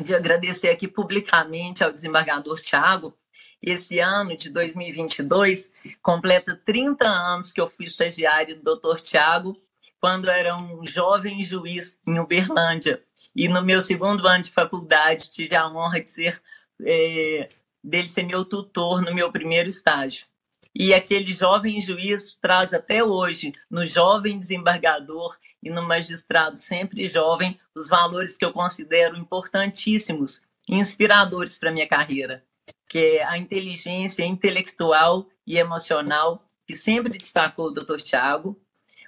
de 0.00 0.14
agradecer 0.14 0.70
aqui 0.70 0.86
publicamente 0.86 1.82
ao 1.82 1.92
desembargador 1.92 2.60
Tiago. 2.60 3.16
Esse 3.60 4.00
ano 4.00 4.36
de 4.36 4.50
2022 4.50 5.72
completa 6.02 6.60
30 6.64 7.06
anos 7.06 7.52
que 7.52 7.60
eu 7.60 7.70
fui 7.70 7.84
estagiário 7.84 8.56
do 8.56 8.62
doutor 8.62 9.00
Tiago, 9.00 9.56
quando 10.00 10.28
era 10.28 10.56
um 10.56 10.84
jovem 10.84 11.42
juiz 11.44 11.98
em 12.06 12.18
Uberlândia. 12.18 13.02
E 13.36 13.48
no 13.48 13.62
meu 13.62 13.80
segundo 13.80 14.26
ano 14.26 14.42
de 14.42 14.50
faculdade 14.50 15.30
tive 15.30 15.54
a 15.54 15.68
honra 15.68 16.00
de 16.00 16.10
ser 16.10 16.42
é, 16.84 17.48
dele 17.82 18.08
ser 18.08 18.24
meu 18.24 18.44
tutor 18.44 19.00
no 19.00 19.14
meu 19.14 19.30
primeiro 19.30 19.68
estágio. 19.68 20.26
E 20.74 20.94
aquele 20.94 21.32
jovem 21.32 21.80
juiz 21.80 22.34
traz 22.34 22.72
até 22.72 23.04
hoje, 23.04 23.52
no 23.70 23.84
jovem 23.84 24.38
desembargador 24.38 25.36
e 25.62 25.70
no 25.70 25.82
magistrado 25.82 26.56
sempre 26.56 27.08
jovem, 27.08 27.58
os 27.74 27.88
valores 27.88 28.36
que 28.36 28.44
eu 28.44 28.52
considero 28.52 29.16
importantíssimos 29.16 30.42
inspiradores 30.68 31.58
para 31.58 31.70
minha 31.70 31.88
carreira, 31.88 32.44
que 32.88 32.98
é 32.98 33.24
a 33.24 33.38
inteligência 33.38 34.24
intelectual 34.24 35.28
e 35.46 35.58
emocional, 35.58 36.44
que 36.66 36.74
sempre 36.74 37.18
destacou 37.18 37.66
o 37.66 37.70
Dr. 37.70 37.98
Tiago, 37.98 38.60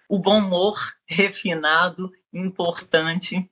o 0.09 0.19
bom 0.19 0.39
humor 0.39 0.77
refinado, 1.07 2.13
importante, 2.33 3.51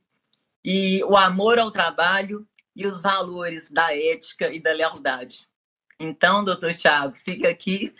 e 0.65 1.03
o 1.05 1.16
amor 1.16 1.59
ao 1.59 1.70
trabalho 1.70 2.47
e 2.74 2.87
os 2.87 3.03
valores 3.03 3.70
da 3.70 3.95
ética 3.95 4.53
e 4.53 4.61
da 4.61 4.73
lealdade. 4.73 5.49
Então, 5.99 6.45
doutor 6.45 6.74
Tiago, 6.74 7.16
fica 7.16 7.49
aqui 7.49 7.95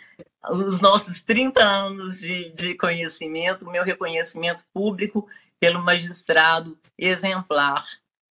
os 0.49 0.81
nossos 0.81 1.21
30 1.21 1.63
anos 1.63 2.19
de, 2.19 2.51
de 2.51 2.75
conhecimento, 2.75 3.69
meu 3.69 3.83
reconhecimento 3.83 4.63
público 4.73 5.27
pelo 5.59 5.81
magistrado 5.81 6.77
exemplar 6.97 7.85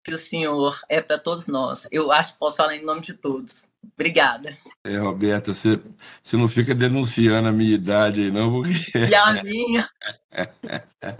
que 0.02 0.14
o 0.14 0.18
senhor 0.18 0.78
é 0.88 1.00
para 1.00 1.18
todos 1.18 1.46
nós. 1.46 1.86
Eu 1.92 2.10
acho 2.10 2.32
que 2.32 2.38
posso 2.38 2.56
falar 2.56 2.74
em 2.74 2.84
nome 2.84 3.02
de 3.02 3.14
todos. 3.14 3.68
Obrigada. 3.94 4.56
É, 4.84 4.96
Roberta, 4.96 5.54
você, 5.54 5.78
você 6.22 6.36
não 6.36 6.48
fica 6.48 6.74
denunciando 6.74 7.48
a 7.48 7.52
minha 7.52 7.74
idade 7.74 8.22
aí, 8.22 8.30
não, 8.30 8.50
porque... 8.50 8.98
E 9.10 9.14
a 9.14 9.42
minha? 9.42 9.88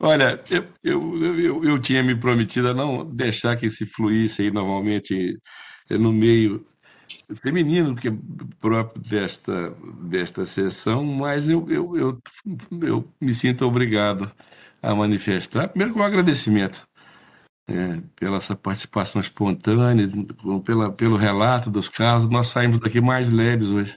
Olha, 0.00 0.40
eu, 0.50 0.64
eu, 0.82 1.38
eu, 1.38 1.64
eu, 1.64 1.78
tinha 1.80 2.02
me 2.02 2.14
prometido 2.14 2.68
a 2.68 2.74
não 2.74 3.04
deixar 3.04 3.56
que 3.56 3.68
se 3.70 3.86
fluísse 3.86 4.42
aí 4.42 4.50
normalmente 4.50 5.36
no 5.90 6.12
meio 6.12 6.64
feminino 7.36 7.94
que 7.94 8.08
é 8.08 8.12
próprio 8.60 9.02
desta, 9.02 9.70
desta 10.02 10.46
sessão, 10.46 11.04
mas 11.04 11.48
eu, 11.48 11.68
eu, 11.70 11.96
eu, 11.96 12.22
eu 12.82 13.14
me 13.20 13.34
sinto 13.34 13.64
obrigado 13.64 14.30
a 14.82 14.94
manifestar, 14.94 15.68
primeiro 15.68 15.94
com 15.94 16.00
um 16.00 16.04
agradecimento 16.04 16.86
é, 17.68 18.00
pela 18.16 18.38
essa 18.38 18.56
participação 18.56 19.20
espontânea, 19.20 20.08
pela, 20.64 20.90
pelo 20.90 21.16
relato 21.16 21.70
dos 21.70 21.88
casos, 21.88 22.28
nós 22.28 22.48
saímos 22.48 22.78
daqui 22.78 23.00
mais 23.00 23.30
leves 23.30 23.68
hoje. 23.68 23.94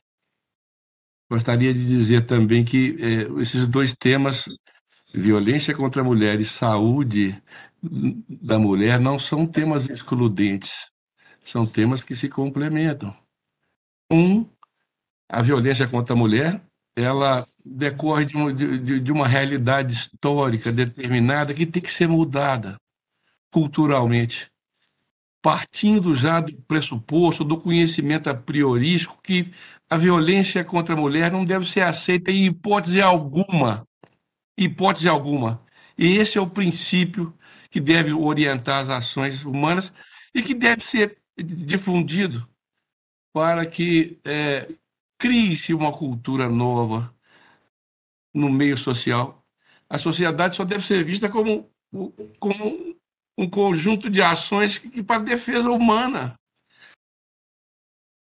Gostaria 1.32 1.74
de 1.74 1.86
dizer 1.86 2.26
também 2.26 2.66
que 2.66 2.98
é, 3.00 3.42
esses 3.42 3.68
dois 3.68 3.94
temas, 3.94 4.46
violência 5.14 5.74
contra 5.74 6.02
a 6.02 6.06
mulher 6.06 6.40
e 6.42 6.46
saúde 6.46 7.42
da 7.82 8.60
mulher, 8.60 9.00
não 9.00 9.18
são 9.18 9.48
temas 9.48 9.90
excludentes 9.90 10.91
são 11.44 11.66
temas 11.66 12.02
que 12.02 12.16
se 12.16 12.30
complementam. 12.30 13.16
Um, 14.12 14.46
a 15.30 15.42
violência 15.42 15.88
contra 15.88 16.14
a 16.14 16.18
mulher, 16.18 16.62
ela 16.96 17.48
decorre 17.66 18.26
de 18.26 18.36
uma, 18.36 18.54
de, 18.54 19.00
de 19.00 19.12
uma 19.12 19.28
realidade 19.28 19.94
histórica 19.94 20.72
determinada 20.72 21.54
que 21.54 21.66
tem 21.66 21.82
que 21.82 21.92
ser 21.92 22.08
mudada 22.08 22.78
culturalmente, 23.52 24.50
partindo 25.42 26.16
já 26.16 26.40
do 26.40 26.54
pressuposto, 26.64 27.44
do 27.44 27.58
conhecimento 27.58 28.30
a 28.30 28.34
priorístico 28.34 29.22
que 29.22 29.52
a 29.90 29.98
violência 29.98 30.64
contra 30.64 30.96
a 30.96 30.98
mulher 30.98 31.32
não 31.32 31.44
deve 31.44 31.66
ser 31.66 31.82
aceita 31.82 32.32
em 32.32 32.46
hipótese 32.46 33.02
alguma, 33.02 33.86
hipótese 34.58 35.10
alguma. 35.10 35.62
E 35.98 36.18
esse 36.18 36.38
é 36.38 36.42
o 36.42 36.50
princípio 36.50 37.34
que 37.70 37.80
deve 37.80 38.14
orientar 38.14 38.82
as 38.82 38.90
ações 38.90 39.44
humanas 39.44 39.92
e 40.34 40.42
que 40.42 40.54
deve 40.54 40.84
ser 40.84 41.21
difundido 41.44 42.48
para 43.34 43.66
que 43.66 44.20
é, 44.26 44.74
crie-se 45.18 45.74
uma 45.74 45.92
cultura 45.92 46.50
nova 46.50 47.14
no 48.34 48.50
meio 48.50 48.78
social. 48.78 49.46
A 49.90 49.98
sociedade 49.98 50.56
só 50.56 50.64
deve 50.64 50.86
ser 50.86 51.04
vista 51.04 51.30
como, 51.30 51.70
como 52.40 52.96
um 53.38 53.50
conjunto 53.50 54.10
de 54.10 54.22
ações 54.22 54.78
que, 54.78 54.90
que 54.90 55.04
para 55.04 55.24
defesa 55.24 55.70
humana. 55.70 56.34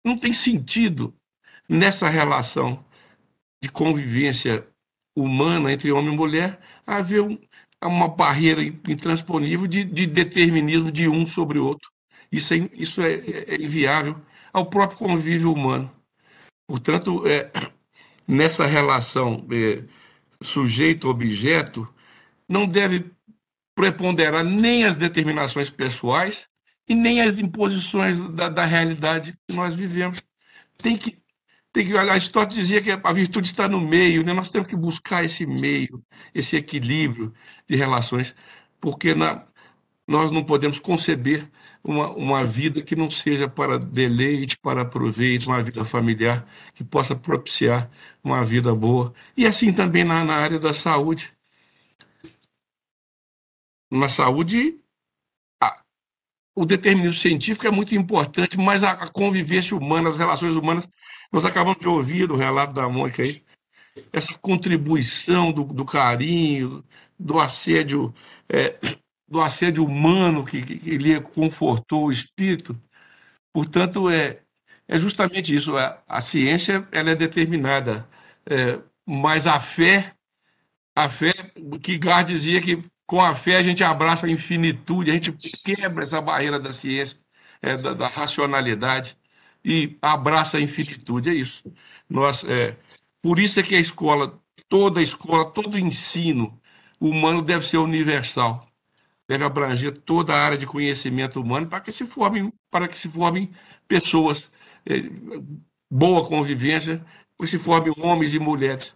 Não 0.05 0.19
tem 0.19 0.32
sentido 0.32 1.15
nessa 1.69 2.09
relação 2.09 2.85
de 3.62 3.70
convivência 3.70 4.69
humana 5.16 5.73
entre 5.73 5.91
homem 5.91 6.12
e 6.12 6.16
mulher 6.16 6.61
haver 6.86 7.23
um, 7.23 7.39
uma 7.82 8.09
barreira 8.09 8.62
intransponível 8.62 9.66
de, 9.66 9.85
de 9.85 10.07
determinismo 10.07 10.91
de 10.91 11.09
um 11.09 11.27
sobre 11.27 11.59
o 11.59 11.66
outro. 11.66 11.93
Isso 12.35 12.55
é, 12.55 12.69
isso 12.74 13.01
é, 13.01 13.15
é 13.15 13.56
inviável 13.56 14.16
ao 14.52 14.66
próprio 14.66 14.98
convívio 14.98 15.52
humano. 15.52 15.90
Portanto, 16.66 17.27
é, 17.27 17.51
nessa 18.27 18.66
relação 18.66 19.47
é, 19.51 19.85
sujeito-objeto, 20.43 21.89
não 22.48 22.66
deve 22.66 23.11
preponderar 23.74 24.44
nem 24.44 24.85
as 24.85 24.97
determinações 24.97 25.70
pessoais 25.70 26.48
e 26.89 26.94
nem 26.94 27.20
as 27.20 27.39
imposições 27.39 28.20
da, 28.32 28.48
da 28.48 28.65
realidade 28.65 29.36
que 29.48 29.56
nós 29.56 29.74
vivemos. 29.74 30.23
Tem 30.78 30.97
que, 30.97 31.19
tem 31.73 31.86
que, 31.86 31.97
a 31.97 32.16
história 32.16 32.48
dizia 32.48 32.82
que 32.82 32.90
a 32.90 33.12
virtude 33.12 33.47
está 33.47 33.69
no 33.69 33.81
meio, 33.81 34.24
né? 34.24 34.32
nós 34.32 34.51
temos 34.51 34.69
que 34.69 34.77
buscar 34.77 35.24
esse 35.24 35.47
meio, 35.47 36.02
esse 36.35 36.56
equilíbrio 36.56 37.32
de 37.69 37.77
relações, 37.77 38.35
porque 38.81 39.15
na, 39.15 39.44
nós 40.06 40.31
não 40.31 40.44
podemos 40.44 40.78
conceber 40.78 41.48
uma, 41.85 42.11
uma 42.12 42.44
vida 42.44 42.81
que 42.82 42.97
não 42.97 43.11
seja 43.11 43.47
para 43.47 43.78
deleite, 43.78 44.59
para 44.59 44.86
proveito, 44.86 45.47
uma 45.47 45.62
vida 45.62 45.85
familiar 45.85 46.48
que 46.74 46.82
possa 46.82 47.15
propiciar 47.15 47.90
uma 48.23 48.43
vida 48.43 48.74
boa. 48.74 49.12
E 49.36 49.47
assim 49.47 49.70
também 49.70 50.02
na, 50.02 50.24
na 50.24 50.35
área 50.35 50.59
da 50.59 50.73
saúde. 50.73 51.31
Na 53.90 54.09
saúde, 54.09 54.81
a, 55.62 55.82
o 56.56 56.65
determinismo 56.65 57.20
científico 57.20 57.66
é 57.66 57.70
muito 57.70 57.94
importante, 57.94 58.59
mas 58.59 58.82
a, 58.82 58.93
a, 58.93 59.09
convivência 59.09 59.77
humana, 59.77 60.09
as 60.09 60.16
relações 60.16 60.56
humanas, 60.56 60.89
nós 61.31 61.44
acabamos 61.44 61.78
de 61.78 61.89
ouvir 61.89 62.27
do 62.27 62.35
relato 62.35 62.73
da 62.73 62.89
Mônica 62.89 63.23
aí, 63.23 63.44
essa 64.12 64.32
contribuição 64.39 65.52
do, 65.52 65.65
do 65.65 65.85
carinho, 65.85 66.82
do 67.19 67.39
assédio 67.39 68.12
é, 68.48 68.77
do 69.35 69.40
assédio 69.43 69.85
humano 69.85 70.44
que, 70.44 70.62
que, 70.62 70.97
lhe 70.97 71.20
confortou 71.20 72.06
o 72.06 72.12
espírito. 72.12 72.81
Portanto, 73.52 74.09
é, 74.09 74.43
é 74.86 74.97
justamente 74.97 75.52
isso. 75.52 75.77
A, 75.77 76.01
a 76.06 76.20
ciência 76.20 76.86
ela 76.93 77.11
é 77.11 77.16
determinada, 77.16 78.09
é, 78.47 78.78
mas 79.05 79.48
a 79.48 79.59
fé, 79.59 80.15
a 80.94 81.09
fé, 81.09 81.32
que 81.82 81.98
Gard 81.98 82.28
dizia 82.32 82.61
que 82.61 82.77
com 83.06 83.20
a 83.20 83.35
fé 83.35 83.56
a 83.56 83.62
gente 83.62 83.82
abraça 83.82 84.27
a 84.27 84.31
infinitude, 84.31 85.11
a 85.11 85.15
gente 85.15 85.32
quebra 85.65 86.05
essa 86.05 86.20
barreira 86.20 86.61
da 86.61 86.73
ciência, 86.73 87.19
é, 87.61 87.77
da, 87.77 87.93
da, 87.93 88.06
racionalidade 88.06 89.19
e 89.65 89.98
abraça 90.01 90.59
a 90.59 90.61
infinitude. 90.61 91.31
É 91.31 91.35
isso. 91.35 91.65
Nós, 92.09 92.44
é, 92.44 92.77
por 93.20 93.40
isso 93.40 93.59
é 93.59 93.65
que 93.65 93.74
a 93.74 93.81
escola, 93.81 94.40
toda 94.69 95.01
a 95.01 95.02
escola, 95.02 95.51
todo 95.51 95.74
o 95.74 95.78
ensino 95.78 96.56
humano 97.01 97.43
deve 97.43 97.66
ser 97.66 97.78
universal 97.78 98.65
deve 99.28 99.44
abranger 99.44 99.96
toda 99.98 100.34
a 100.34 100.38
área 100.44 100.59
de 100.59 100.66
conhecimento 100.66 101.40
humano 101.40 101.66
para 101.66 101.80
que 101.80 101.92
se 101.92 102.05
formem, 102.06 102.52
para 102.70 102.88
que 102.88 102.98
se 102.98 103.09
formem 103.09 103.51
pessoas, 103.88 104.51
é, 104.86 105.02
boa 105.90 106.26
convivência, 106.26 107.05
que 107.38 107.46
se 107.46 107.59
formem 107.59 107.92
homens 107.98 108.34
e 108.34 108.38
mulheres 108.38 108.94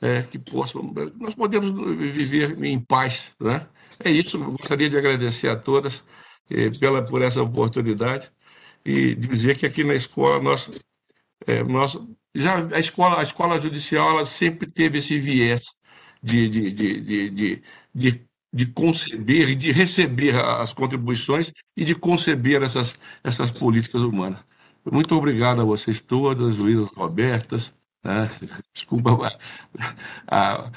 é, 0.00 0.22
que 0.22 0.38
possam. 0.38 0.92
Nós 1.18 1.34
podemos 1.34 1.70
viver 1.98 2.62
em 2.64 2.80
paz. 2.80 3.34
Né? 3.40 3.66
É 4.04 4.10
isso, 4.10 4.38
gostaria 4.38 4.88
de 4.88 4.96
agradecer 4.96 5.48
a 5.48 5.56
todas 5.56 6.04
é, 6.50 6.70
pela, 6.70 7.04
por 7.04 7.22
essa 7.22 7.42
oportunidade 7.42 8.30
e 8.84 9.14
dizer 9.14 9.56
que 9.56 9.66
aqui 9.66 9.84
na 9.84 9.94
escola 9.94 10.42
nós, 10.42 10.70
é, 11.46 11.62
nós 11.62 11.98
já 12.34 12.66
a 12.74 12.78
escola, 12.78 13.20
a 13.20 13.22
escola 13.22 13.60
judicial 13.60 14.10
ela 14.10 14.26
sempre 14.26 14.70
teve 14.70 14.98
esse 14.98 15.18
viés 15.18 15.74
de, 16.22 16.48
de, 16.48 16.70
de, 16.70 17.00
de, 17.30 17.62
de, 17.94 18.29
de 18.52 18.66
conceber 18.66 19.50
e 19.50 19.54
de 19.54 19.70
receber 19.70 20.34
as 20.34 20.72
contribuições 20.72 21.52
e 21.76 21.84
de 21.84 21.94
conceber 21.94 22.62
essas, 22.62 22.94
essas 23.22 23.50
políticas 23.50 24.02
humanas. 24.02 24.44
Muito 24.90 25.14
obrigado 25.14 25.60
a 25.60 25.64
vocês 25.64 26.00
todas, 26.00 26.56
Luísa 26.56 26.90
Robertas. 26.96 27.72
Né? 28.02 28.30
Desculpa 28.74 29.38
a, 30.28 30.64
a, 30.64 30.70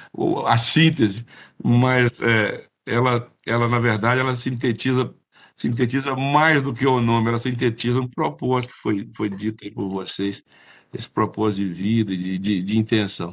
a, 0.47 0.57
síntese, 0.57 1.25
mas 1.63 2.21
é, 2.21 2.67
ela, 2.85 3.31
ela, 3.45 3.67
na 3.67 3.79
verdade, 3.79 4.19
ela 4.19 4.35
sintetiza 4.35 5.13
sintetiza 5.55 6.15
mais 6.15 6.63
do 6.63 6.73
que 6.73 6.85
o 6.85 6.99
nome, 6.99 7.29
ela 7.29 7.37
sintetiza 7.37 7.99
um 7.99 8.07
propósito 8.07 8.73
que 8.73 8.79
foi, 8.79 9.09
foi 9.15 9.29
dito 9.29 9.63
aí 9.63 9.71
por 9.71 9.87
vocês, 9.87 10.43
esse 10.91 11.07
propósito 11.07 11.67
de 11.67 11.73
vida, 11.73 12.17
de, 12.17 12.37
de, 12.39 12.61
de 12.61 12.77
intenção. 12.77 13.29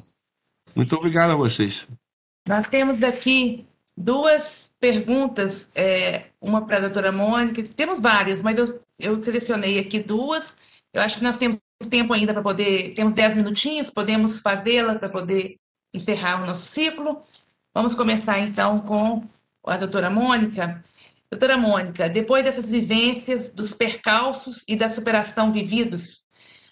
Muito 0.76 0.94
obrigado 0.94 1.30
a 1.30 1.34
vocês. 1.34 1.88
Nós 2.46 2.68
temos 2.68 2.98
daqui 2.98 3.66
duas 3.96 4.70
perguntas, 4.80 5.66
é, 5.74 6.26
uma 6.40 6.66
para 6.66 6.78
a 6.78 6.80
doutora 6.80 7.12
Mônica, 7.12 7.62
temos 7.76 8.00
várias, 8.00 8.40
mas 8.40 8.58
eu, 8.58 8.80
eu 8.98 9.22
selecionei 9.22 9.78
aqui 9.78 10.00
duas. 10.00 10.54
Eu 10.92 11.02
acho 11.02 11.18
que 11.18 11.24
nós 11.24 11.36
temos 11.36 11.58
tempo 11.88 12.12
ainda 12.12 12.32
para 12.32 12.42
poder, 12.42 12.94
temos 12.94 13.14
dez 13.14 13.34
minutinhos, 13.34 13.90
podemos 13.90 14.38
fazê-la 14.38 14.96
para 14.96 15.08
poder 15.08 15.56
encerrar 15.94 16.42
o 16.42 16.46
nosso 16.46 16.66
ciclo. 16.66 17.22
Vamos 17.74 17.94
começar 17.94 18.38
então 18.40 18.78
com 18.78 19.22
a 19.64 19.76
doutora 19.76 20.10
Mônica. 20.10 20.82
Doutora 21.30 21.56
Mônica, 21.56 22.08
depois 22.08 22.42
dessas 22.42 22.68
vivências, 22.68 23.50
dos 23.50 23.72
percalços 23.72 24.64
e 24.66 24.74
da 24.74 24.90
superação 24.90 25.52
vividos, 25.52 26.24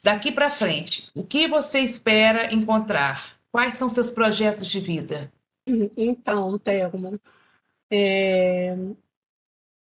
daqui 0.03 0.33
para 0.33 0.49
frente, 0.49 1.09
o 1.15 1.23
que 1.23 1.47
você 1.47 1.79
espera 1.79 2.53
encontrar? 2.53 3.39
Quais 3.53 3.75
são 3.75 3.89
seus 3.89 4.11
projetos 4.11 4.67
de 4.67 4.81
vida? 4.81 5.33
Então, 5.97 6.59
Thelma, 6.59 7.21
é... 7.91 8.75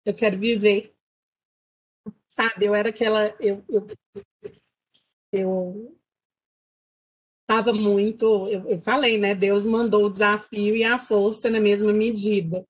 eu 0.06 0.14
quero 0.16 0.40
viver. 0.40 0.94
Sabe, 2.28 2.66
eu 2.66 2.76
era 2.76 2.90
aquela. 2.90 3.28
Eu, 3.40 3.64
eu, 3.70 3.88
eu 5.32 5.98
estava 7.42 7.74
muito. 7.74 8.48
Eu, 8.48 8.70
eu 8.70 8.82
falei, 8.82 9.18
né? 9.18 9.36
Deus 9.36 9.66
mandou 9.66 10.06
o 10.06 10.10
desafio 10.10 10.76
e 10.76 10.84
a 10.84 10.98
força 10.98 11.50
na 11.50 11.60
mesma 11.60 11.94
medida. 11.94 12.66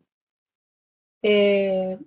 É, 1.26 1.98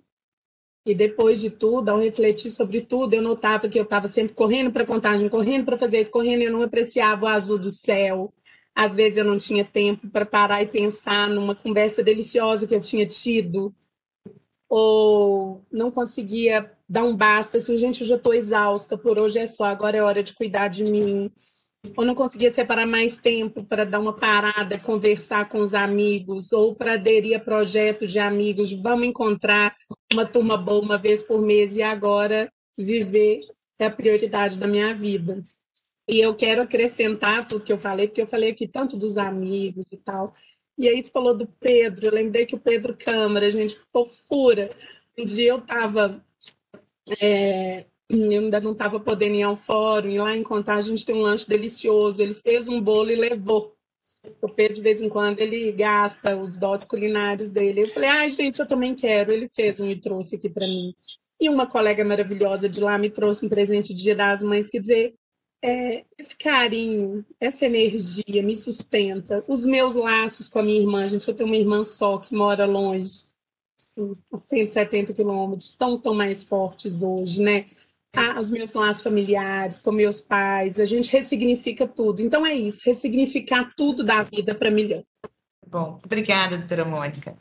e 0.85 0.95
depois 0.95 1.41
de 1.41 1.49
tudo, 1.49 1.89
ao 1.89 1.99
refletir 1.99 2.49
sobre 2.49 2.81
tudo, 2.81 3.13
eu 3.13 3.21
notava 3.21 3.67
que 3.67 3.77
eu 3.77 3.83
estava 3.83 4.07
sempre 4.07 4.33
correndo 4.33 4.71
para 4.71 4.85
contagem, 4.85 5.27
correndo 5.27 5.65
para 5.65 5.77
fazer 5.77 5.99
isso, 5.99 6.09
correndo, 6.09 6.43
eu 6.43 6.51
não 6.51 6.61
apreciava 6.61 7.25
o 7.25 7.27
azul 7.27 7.57
do 7.59 7.69
céu. 7.69 8.33
Às 8.77 8.93
vezes 8.93 9.17
eu 9.17 9.25
não 9.25 9.39
tinha 9.39 9.65
tempo 9.65 10.07
para 10.07 10.23
parar 10.23 10.61
e 10.61 10.67
pensar 10.67 11.27
numa 11.27 11.55
conversa 11.55 12.03
deliciosa 12.03 12.67
que 12.67 12.75
eu 12.75 12.79
tinha 12.79 13.07
tido, 13.07 13.73
ou 14.69 15.65
não 15.71 15.89
conseguia 15.89 16.71
dar 16.87 17.03
um 17.03 17.15
basta, 17.15 17.57
assim, 17.57 17.75
gente, 17.75 18.01
eu 18.01 18.07
já 18.07 18.15
estou 18.17 18.35
exausta, 18.35 18.95
por 18.95 19.17
hoje 19.17 19.39
é 19.39 19.47
só, 19.47 19.65
agora 19.65 19.97
é 19.97 20.03
hora 20.03 20.21
de 20.21 20.35
cuidar 20.35 20.67
de 20.67 20.83
mim 20.83 21.31
ou 21.95 22.05
não 22.05 22.15
conseguia 22.15 22.53
separar 22.53 22.85
mais 22.85 23.17
tempo 23.17 23.63
para 23.63 23.85
dar 23.85 23.99
uma 23.99 24.13
parada, 24.13 24.79
conversar 24.79 25.47
com 25.49 25.59
os 25.59 25.73
amigos, 25.73 26.51
ou 26.51 26.75
para 26.75 26.93
aderir 26.93 27.37
a 27.37 27.39
projeto 27.39 28.05
de 28.05 28.19
amigos, 28.19 28.71
vamos 28.73 29.07
encontrar 29.07 29.75
uma 30.11 30.25
turma 30.25 30.57
boa 30.57 30.81
uma 30.81 30.97
vez 30.97 31.21
por 31.21 31.41
mês 31.41 31.77
e 31.77 31.81
agora 31.81 32.51
viver 32.77 33.41
é 33.79 33.85
a 33.85 33.91
prioridade 33.91 34.57
da 34.57 34.67
minha 34.67 34.93
vida. 34.93 35.41
E 36.07 36.19
eu 36.19 36.35
quero 36.35 36.61
acrescentar 36.61 37.47
tudo 37.47 37.65
que 37.65 37.73
eu 37.73 37.79
falei, 37.79 38.07
porque 38.07 38.21
eu 38.21 38.27
falei 38.27 38.51
aqui 38.51 38.67
tanto 38.67 38.97
dos 38.97 39.17
amigos 39.17 39.91
e 39.91 39.97
tal. 39.97 40.33
E 40.77 40.87
aí 40.87 41.03
você 41.03 41.11
falou 41.11 41.35
do 41.35 41.45
Pedro, 41.59 42.05
eu 42.05 42.11
lembrei 42.11 42.45
que 42.45 42.55
o 42.55 42.59
Pedro 42.59 42.95
Câmara, 42.95 43.49
gente, 43.49 43.77
fofura. 43.91 44.69
Um 45.17 45.25
dia 45.25 45.49
eu 45.49 45.57
estava 45.57 46.23
é, 47.19 47.85
eu 48.09 48.41
ainda 48.41 48.61
não 48.61 48.71
estava 48.71 48.99
podendo 48.99 49.35
ir 49.35 49.43
ao 49.43 49.57
fórum, 49.57 50.09
e 50.09 50.17
lá 50.17 50.35
em 50.35 50.43
Contagem 50.43 50.93
a 50.93 50.95
gente 50.95 51.05
tem 51.05 51.15
um 51.15 51.21
lanche 51.21 51.47
delicioso. 51.47 52.21
Ele 52.21 52.33
fez 52.33 52.67
um 52.67 52.81
bolo 52.81 53.11
e 53.11 53.15
levou. 53.15 53.75
O 54.41 54.49
Pedro, 54.49 54.75
de 54.75 54.81
vez 54.81 55.01
em 55.01 55.09
quando, 55.09 55.39
ele 55.39 55.71
gasta 55.71 56.35
os 56.35 56.57
dotes 56.57 56.87
culinários 56.87 57.49
dele. 57.49 57.83
Eu 57.83 57.89
falei, 57.89 58.09
ai, 58.09 58.29
gente, 58.29 58.59
eu 58.59 58.67
também 58.67 58.95
quero. 58.95 59.31
Ele 59.31 59.49
fez 59.53 59.79
um 59.79 59.89
e 59.89 59.99
trouxe 59.99 60.35
aqui 60.35 60.49
para 60.49 60.67
mim. 60.67 60.93
E 61.39 61.49
uma 61.49 61.67
colega 61.67 62.03
maravilhosa 62.03 62.67
de 62.67 62.81
lá 62.81 62.97
me 62.97 63.09
trouxe 63.09 63.45
um 63.45 63.49
presente 63.49 63.93
de 63.93 64.01
Dia 64.01 64.15
das 64.15 64.41
Mães. 64.41 64.67
Quer 64.67 64.79
dizer, 64.79 65.15
é, 65.63 66.05
esse 66.17 66.37
carinho, 66.37 67.25
essa 67.39 67.65
energia 67.65 68.43
me 68.43 68.55
sustenta. 68.55 69.43
Os 69.47 69.65
meus 69.65 69.95
laços 69.95 70.47
com 70.47 70.59
a 70.59 70.63
minha 70.63 70.79
irmã, 70.79 71.05
gente, 71.07 71.27
eu 71.27 71.35
tenho 71.35 71.49
uma 71.49 71.57
irmã 71.57 71.83
só 71.83 72.17
que 72.17 72.35
mora 72.35 72.65
longe, 72.65 73.25
170 74.35 75.13
quilômetros, 75.13 75.71
estão 75.71 75.99
tão 75.99 76.13
mais 76.13 76.43
fortes 76.43 77.01
hoje, 77.01 77.41
né? 77.41 77.65
ah, 78.17 78.39
os 78.39 78.49
meus 78.49 78.73
laços 78.73 79.03
familiares, 79.03 79.79
com 79.79 79.91
meus 79.91 80.19
pais, 80.19 80.79
a 80.79 80.85
gente 80.85 81.11
ressignifica 81.11 81.87
tudo. 81.87 82.21
Então 82.21 82.45
é 82.45 82.53
isso, 82.53 82.81
ressignificar 82.85 83.71
tudo 83.75 84.03
da 84.03 84.23
vida 84.23 84.55
para 84.55 84.71
melhor. 84.71 85.03
Bom, 85.67 85.99
obrigada, 86.03 86.57
doutora 86.57 86.85
Mônica. 86.85 87.37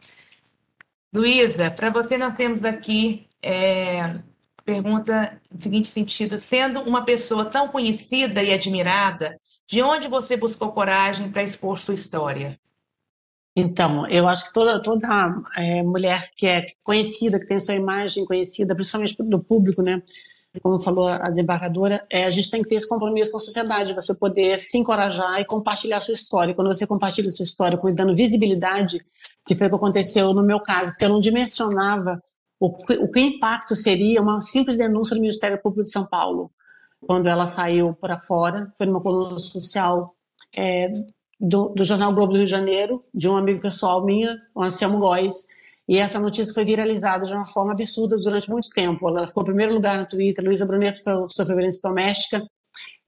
Luísa, 1.15 1.71
para 1.71 1.91
você 1.91 2.19
nós 2.19 2.37
temos 2.37 2.63
aqui 2.63 3.27
é, 3.41 4.21
pergunta 4.67 5.41
no 5.51 5.63
seguinte 5.63 5.89
sentido: 5.89 6.41
sendo 6.41 6.81
uma 6.81 7.05
pessoa 7.05 7.45
tão 7.47 7.69
conhecida 7.69 8.43
e 8.43 8.53
admirada, 8.53 9.41
de 9.67 9.81
onde 9.81 10.09
você 10.09 10.37
buscou 10.37 10.73
coragem 10.73 11.31
para 11.31 11.45
expor 11.45 11.79
sua 11.79 11.95
história? 11.95 12.59
Então, 13.59 14.07
eu 14.09 14.29
acho 14.29 14.47
que 14.47 14.53
toda, 14.53 14.83
toda 14.83 15.09
é, 15.57 15.83
mulher 15.83 16.29
que 16.37 16.47
é 16.47 16.67
conhecida, 16.83 17.39
que 17.39 17.47
tem 17.47 17.59
sua 17.59 17.75
imagem 17.75 18.27
conhecida, 18.27 18.75
principalmente 18.75 19.17
do 19.19 19.43
público, 19.43 19.81
né, 19.81 20.03
como 20.63 20.79
falou 20.79 21.09
a 21.09 21.31
desembargadora, 21.31 22.05
é, 22.11 22.25
a 22.25 22.31
gente 22.31 22.51
tem 22.51 22.63
que 22.63 22.69
ter 22.69 22.75
esse 22.75 22.89
compromisso 22.89 23.31
com 23.31 23.39
a 23.39 23.41
sociedade, 23.41 23.95
você 23.95 24.15
poder 24.15 24.59
se 24.59 24.77
encorajar 24.77 25.41
e 25.41 25.47
compartilhar 25.47 26.01
sua 26.01 26.13
história. 26.13 26.55
Quando 26.55 26.69
você 26.69 26.87
compartilha 26.87 27.31
sua 27.31 27.45
história, 27.45 27.79
dando 27.95 28.15
visibilidade, 28.15 29.01
que 29.47 29.55
foi 29.55 29.69
o 29.69 29.71
que 29.71 29.77
aconteceu 29.77 30.35
no 30.35 30.43
meu 30.43 30.61
caso, 30.61 30.91
porque 30.91 31.05
eu 31.07 31.11
não 31.11 31.21
dimensionava 31.21 32.23
o, 32.59 32.69
o 33.03 33.11
que 33.11 33.21
impacto 33.21 33.75
seria 33.75 34.21
uma 34.21 34.41
simples 34.41 34.77
denúncia 34.77 35.15
do 35.15 35.21
Ministério 35.21 35.61
Público 35.61 35.83
de 35.83 35.91
São 35.91 36.07
Paulo, 36.07 36.51
quando 37.01 37.29
ela 37.29 37.47
saiu 37.47 37.95
para 37.95 38.19
fora, 38.19 38.73
foi 38.77 38.87
numa 38.87 39.01
coluna 39.01 39.39
social 39.39 40.15
é, 40.57 40.91
do, 41.39 41.69
do, 41.69 41.85
Jornal 41.85 42.13
Globo 42.13 42.33
do 42.33 42.39
Rio 42.39 42.47
de 42.47 42.51
Janeiro, 42.51 43.05
de 43.15 43.29
um 43.29 43.37
amigo 43.37 43.61
pessoal 43.61 44.05
minha, 44.05 44.37
o 44.55 44.63
Anselmo 44.63 44.99
Góes, 44.99 45.47
e 45.89 45.99
essa 45.99 46.19
notícia 46.19 46.53
foi 46.53 46.65
viralizada 46.65 47.27
de 47.27 47.35
uma 47.35 47.47
forma 47.47 47.73
absurda 47.73 48.17
durante 48.17 48.51
muito 48.51 48.71
tempo. 48.71 49.09
Ela 49.09 49.27
ficou 49.27 49.43
em 49.43 49.47
primeiro 49.47 49.75
lugar 49.75 49.99
no 49.99 50.09
Twitter, 50.09 50.45
Luísa 50.45 50.67
Brunet 50.67 50.97
sofreu 50.97 51.57
violência 51.57 51.81
doméstica, 51.89 52.43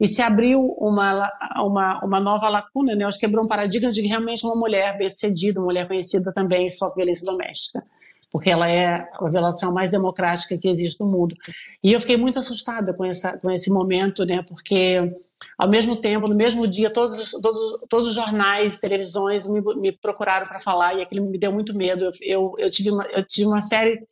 e 0.01 0.07
se 0.07 0.23
abriu 0.23 0.77
uma, 0.79 1.29
uma, 1.57 2.05
uma 2.05 2.21
nova 2.21 2.49
lacuna, 2.49 2.95
né? 2.95 3.05
Acho 3.05 3.19
que 3.19 3.27
quebrou 3.27 3.45
um 3.45 3.49
paradigma 3.49 3.91
de 3.91 4.01
que 4.01 4.07
realmente 4.07 4.47
uma 4.47 4.55
mulher 4.55 4.97
bem-sucedida, 4.97 5.59
uma 5.59 5.67
mulher 5.67 5.89
conhecida 5.89 6.33
também 6.33 6.69
sofre 6.69 7.03
violência 7.03 7.27
doméstica, 7.27 7.83
porque 8.31 8.51
ela 8.51 8.71
é 8.71 9.09
a 9.13 9.29
violação 9.29 9.73
mais 9.73 9.91
democrática 9.91 10.57
que 10.59 10.69
existe 10.69 11.01
no 11.01 11.07
mundo. 11.07 11.35
E 11.83 11.93
eu 11.93 12.01
fiquei 12.01 12.17
muito 12.17 12.39
assustada 12.39 12.93
com, 12.93 13.05
essa, 13.05 13.39
com 13.39 13.51
esse 13.51 13.71
momento, 13.71 14.25
né? 14.25 14.43
Porque 14.47 15.15
ao 15.57 15.69
mesmo 15.69 15.97
tempo, 15.97 16.29
no 16.29 16.35
mesmo 16.35 16.67
dia, 16.67 16.91
todos, 16.91 17.31
todos, 17.43 17.79
todos 17.89 18.09
os 18.09 18.15
jornais, 18.15 18.79
televisões 18.79 19.47
me, 19.47 19.61
me 19.77 19.93
procuraram 19.93 20.47
para 20.47 20.59
falar 20.59 20.95
e 20.95 21.03
aquilo 21.03 21.25
me 21.27 21.39
deu 21.39 21.53
muito 21.53 21.75
medo. 21.75 22.11
Eu, 22.23 22.53
eu, 22.59 22.71
tive, 22.71 22.91
uma, 22.91 23.05
eu 23.07 23.25
tive 23.25 23.47
uma 23.47 23.61
série 23.61 24.03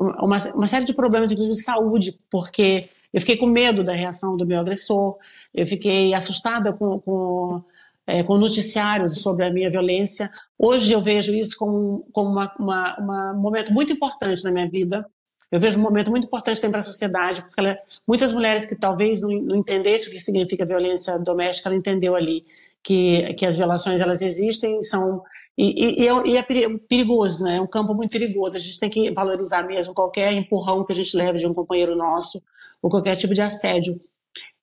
uma, 0.00 0.36
uma 0.54 0.68
série 0.68 0.84
de 0.84 0.92
problemas, 0.92 1.30
inclusive 1.30 1.56
de 1.56 1.62
saúde, 1.62 2.18
porque 2.30 2.90
eu 3.12 3.20
fiquei 3.20 3.36
com 3.36 3.46
medo 3.46 3.82
da 3.82 3.92
reação 3.92 4.36
do 4.36 4.46
meu 4.46 4.60
agressor, 4.60 5.16
eu 5.54 5.66
fiquei 5.66 6.12
assustada 6.12 6.72
com, 6.72 6.98
com, 7.00 7.62
é, 8.08 8.22
com 8.22 8.32
o 8.32 8.38
noticiário 8.38 9.10
sobre 9.10 9.44
a 9.44 9.52
minha 9.52 9.70
violência. 9.70 10.30
Hoje 10.58 10.90
eu 10.90 11.00
vejo 11.00 11.34
isso 11.34 11.54
como, 11.58 12.08
como 12.10 12.30
uma, 12.30 12.54
uma, 12.58 12.98
uma, 12.98 13.32
um 13.34 13.38
momento 13.38 13.70
muito 13.70 13.92
importante 13.92 14.42
na 14.42 14.50
minha 14.50 14.68
vida, 14.68 15.06
eu 15.52 15.60
vejo 15.60 15.78
um 15.78 15.82
momento 15.82 16.10
muito 16.10 16.26
importante 16.26 16.58
também 16.58 16.72
para 16.72 16.80
a 16.80 16.82
sociedade, 16.82 17.42
porque 17.42 17.58
ela, 17.58 17.78
muitas 18.06 18.32
mulheres 18.32 18.64
que 18.64 18.74
talvez 18.74 19.22
não, 19.22 19.30
não 19.30 19.56
entendessem 19.56 20.08
o 20.08 20.10
que 20.10 20.20
significa 20.20 20.64
violência 20.64 21.18
doméstica, 21.18 21.68
ela 21.68 21.76
entendeu 21.76 22.14
ali 22.14 22.44
que, 22.82 23.34
que 23.34 23.44
as 23.44 23.56
violações 23.56 24.00
elas 24.00 24.22
existem 24.22 24.80
são 24.82 25.22
e, 25.56 26.02
e, 26.02 26.04
e, 26.04 26.36
é, 26.36 26.38
é 26.38 26.78
perigoso, 26.88 27.42
né? 27.42 27.56
É 27.56 27.60
um 27.60 27.66
campo 27.66 27.92
muito 27.92 28.12
perigoso. 28.12 28.56
A 28.56 28.60
gente 28.60 28.78
tem 28.78 28.88
que 28.88 29.10
valorizar 29.10 29.66
mesmo 29.66 29.92
qualquer 29.92 30.32
empurrão 30.32 30.84
que 30.84 30.92
a 30.92 30.94
gente 30.94 31.16
leve 31.16 31.38
de 31.38 31.46
um 31.48 31.52
companheiro 31.52 31.96
nosso 31.96 32.40
ou 32.80 32.88
qualquer 32.88 33.16
tipo 33.16 33.34
de 33.34 33.42
assédio. 33.42 34.00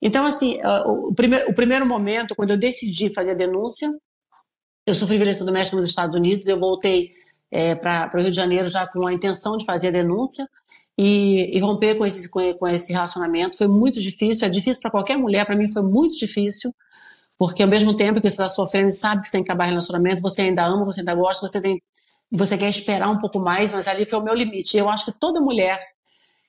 Então, 0.05 0.23
assim, 0.23 0.59
o 0.85 1.15
primeiro, 1.15 1.49
o 1.49 1.55
primeiro 1.55 1.83
momento, 1.83 2.35
quando 2.35 2.51
eu 2.51 2.57
decidi 2.57 3.11
fazer 3.11 3.31
a 3.31 3.33
denúncia, 3.33 3.91
eu 4.85 4.93
sofri 4.93 5.17
violência 5.17 5.43
doméstica 5.43 5.77
nos 5.77 5.89
Estados 5.89 6.15
Unidos, 6.15 6.47
eu 6.47 6.59
voltei 6.59 7.11
é, 7.49 7.73
para 7.73 8.11
o 8.13 8.19
Rio 8.19 8.29
de 8.29 8.35
Janeiro 8.35 8.69
já 8.69 8.85
com 8.85 9.07
a 9.07 9.11
intenção 9.11 9.57
de 9.57 9.65
fazer 9.65 9.87
a 9.87 9.91
denúncia 9.91 10.47
e, 10.95 11.57
e 11.57 11.59
romper 11.59 11.95
com 11.95 12.05
esse, 12.05 12.29
com, 12.29 12.67
esse 12.67 12.93
relacionamento. 12.93 13.57
Foi 13.57 13.67
muito 13.67 13.99
difícil, 13.99 14.45
é 14.45 14.49
difícil 14.51 14.79
para 14.79 14.91
qualquer 14.91 15.17
mulher, 15.17 15.43
para 15.43 15.55
mim 15.55 15.67
foi 15.67 15.81
muito 15.81 16.15
difícil, 16.19 16.71
porque 17.35 17.63
ao 17.63 17.67
mesmo 17.67 17.97
tempo 17.97 18.21
que 18.21 18.29
você 18.29 18.35
está 18.35 18.47
sofrendo 18.47 18.89
e 18.89 18.93
sabe 18.93 19.21
que 19.21 19.27
você 19.27 19.31
tem 19.31 19.43
que 19.43 19.49
acabar 19.49 19.65
relacionamento, 19.65 20.21
você 20.21 20.43
ainda 20.43 20.67
ama, 20.67 20.85
você 20.85 20.99
ainda 20.99 21.15
gosta, 21.15 21.47
você 21.47 21.59
tem 21.59 21.81
você 22.31 22.55
quer 22.55 22.69
esperar 22.69 23.09
um 23.09 23.17
pouco 23.17 23.39
mais, 23.39 23.71
mas 23.71 23.87
ali 23.87 24.05
foi 24.05 24.19
o 24.19 24.23
meu 24.23 24.35
limite. 24.35 24.77
Eu 24.77 24.87
acho 24.87 25.05
que 25.05 25.19
toda 25.19 25.41
mulher 25.41 25.79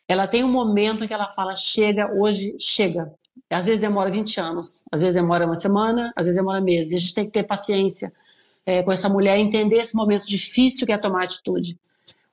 ela 0.07 0.27
tem 0.27 0.45
um 0.45 0.53
momento 0.53 1.05
em 1.05 1.09
que 1.09 1.15
ela 1.15 1.28
fala: 1.28 1.55
chega, 1.55 2.12
hoje 2.12 2.55
chega. 2.61 3.11
Às 3.51 3.66
vezes 3.66 3.81
demora 3.81 4.10
20 4.10 4.40
anos, 4.40 4.82
às 4.90 5.01
vezes 5.01 5.14
demora 5.14 5.47
uma 5.47 5.55
semana, 5.55 6.12
às 6.16 6.27
vezes 6.27 6.39
demora 6.39 6.60
meses. 6.60 6.93
E 6.93 6.97
a 6.97 6.98
gente 6.98 7.14
tem 7.14 7.24
que 7.27 7.31
ter 7.31 7.44
paciência 7.44 8.12
é, 8.64 8.82
com 8.82 8.90
essa 8.90 9.09
mulher, 9.09 9.39
entender 9.39 9.77
esse 9.77 9.94
momento 9.94 10.27
difícil 10.27 10.86
que 10.86 10.93
é 10.93 10.98
tomar 10.98 11.24
atitude. 11.24 11.78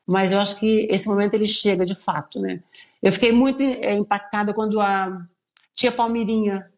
Mas 0.06 0.32
eu 0.34 0.40
acho 0.40 0.60
que 0.60 0.88
esse 0.90 1.08
momento 1.08 1.36
ele 1.36 1.48
chega 1.48 1.86
de 1.86 1.96
fato, 1.96 2.40
né? 2.40 2.62
Eu 3.02 3.12
fiquei 3.12 3.32
muito 3.32 3.62
é, 3.62 3.96
impactada 3.96 4.54
quando 4.54 4.80
a 4.80 5.26
tia 5.74 5.92
Palmirinha, 5.92 6.70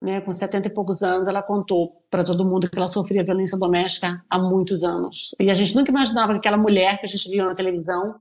né, 0.00 0.20
com 0.20 0.32
70 0.32 0.68
e 0.68 0.72
poucos 0.72 1.02
anos, 1.02 1.26
ela 1.26 1.42
contou 1.42 2.00
para 2.08 2.22
todo 2.22 2.44
mundo 2.44 2.70
que 2.70 2.78
ela 2.78 2.86
sofria 2.86 3.24
violência 3.24 3.58
doméstica 3.58 4.24
há 4.30 4.38
muitos 4.38 4.84
anos. 4.84 5.34
E 5.40 5.50
a 5.50 5.54
gente 5.54 5.74
nunca 5.74 5.90
imaginava 5.90 6.32
que 6.32 6.38
aquela 6.38 6.56
mulher 6.56 6.98
que 6.98 7.06
a 7.06 7.08
gente 7.08 7.28
viu 7.28 7.44
na 7.44 7.54
televisão, 7.54 8.14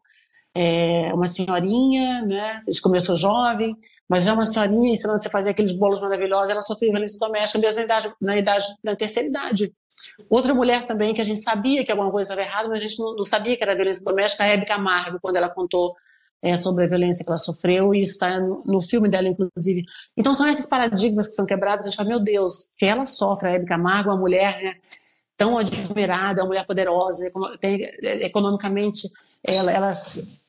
é, 0.56 1.14
uma 1.14 1.28
senhorinha, 1.28 2.24
né, 2.24 2.64
começou 2.82 3.16
jovem, 3.16 3.78
mas 4.08 4.24
já 4.24 4.34
uma 4.34 4.46
senhorinha 4.46 4.92
ensinando 4.92 5.20
você 5.20 5.28
a 5.28 5.32
fazer 5.32 5.50
aqueles 5.50 5.74
bolos 5.74 6.00
maravilhosos, 6.00 6.50
ela 6.50 6.62
sofria 6.62 6.92
violência 6.92 7.20
doméstica 7.20 7.60
mesmo 7.60 7.80
na 7.80 7.86
idade, 7.86 8.14
na 8.22 8.38
idade, 8.38 8.66
na 8.84 8.96
terceira 8.96 9.28
idade. 9.28 9.74
Outra 10.30 10.54
mulher 10.54 10.86
também 10.86 11.14
que 11.14 11.22
a 11.22 11.26
gente 11.26 11.42
sabia 11.42 11.84
que 11.84 11.92
alguma 11.92 12.12
coisa 12.12 12.32
estava 12.32 12.48
errada, 12.48 12.70
mas 12.70 12.80
a 12.80 12.82
gente 12.82 13.00
não, 13.00 13.16
não, 13.16 13.24
sabia 13.24 13.58
que 13.58 13.64
era 13.64 13.76
violência 13.76 14.04
doméstica, 14.06 14.44
a 14.44 14.48
Hebe 14.48 14.66
Camargo, 14.66 15.20
quando 15.22 15.36
ela 15.36 15.50
contou 15.50 15.92
é, 16.42 16.56
sobre 16.56 16.86
a 16.86 16.88
violência 16.88 17.26
que 17.26 17.32
ela 17.32 17.38
sofreu, 17.38 17.94
e 17.94 18.02
isso 18.02 18.14
está 18.14 18.40
no, 18.40 18.64
no, 18.66 18.80
filme 18.80 19.10
dela, 19.10 19.28
inclusive. 19.28 19.84
Então, 20.16 20.36
são 20.36 20.48
esses 20.48 20.66
paradigmas 20.68 21.28
que 21.28 21.34
são 21.34 21.46
quebrados, 21.46 21.86
a 21.86 21.90
gente 21.90 21.98
fala, 21.98 22.10
meu 22.10 22.20
Deus, 22.20 22.56
se 22.56 22.86
ela 22.86 23.06
sofre, 23.06 23.50
a 23.50 23.54
Hebe 23.54 23.66
Camargo, 23.66 24.10
uma 24.10 24.18
mulher 24.18 24.62
né, 24.62 24.76
tão 25.36 25.58
admirada, 25.58 26.42
uma 26.42 26.48
mulher 26.48 26.66
poderosa, 26.66 27.32
tem, 27.60 27.84
é, 27.84 28.26
economicamente, 28.26 29.08
ela, 29.44 29.72
ela, 29.72 29.92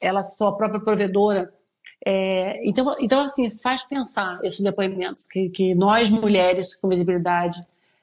ela 0.00 0.22
sua 0.22 0.56
própria 0.56 0.80
provedora, 0.80 1.52
é, 2.10 2.66
então, 2.66 2.96
então, 2.98 3.20
assim, 3.20 3.50
faz 3.50 3.84
pensar 3.84 4.40
esses 4.42 4.60
depoimentos, 4.60 5.26
que, 5.26 5.50
que 5.50 5.74
nós, 5.74 6.08
mulheres 6.08 6.74
com 6.74 6.88
visibilidade, 6.88 7.60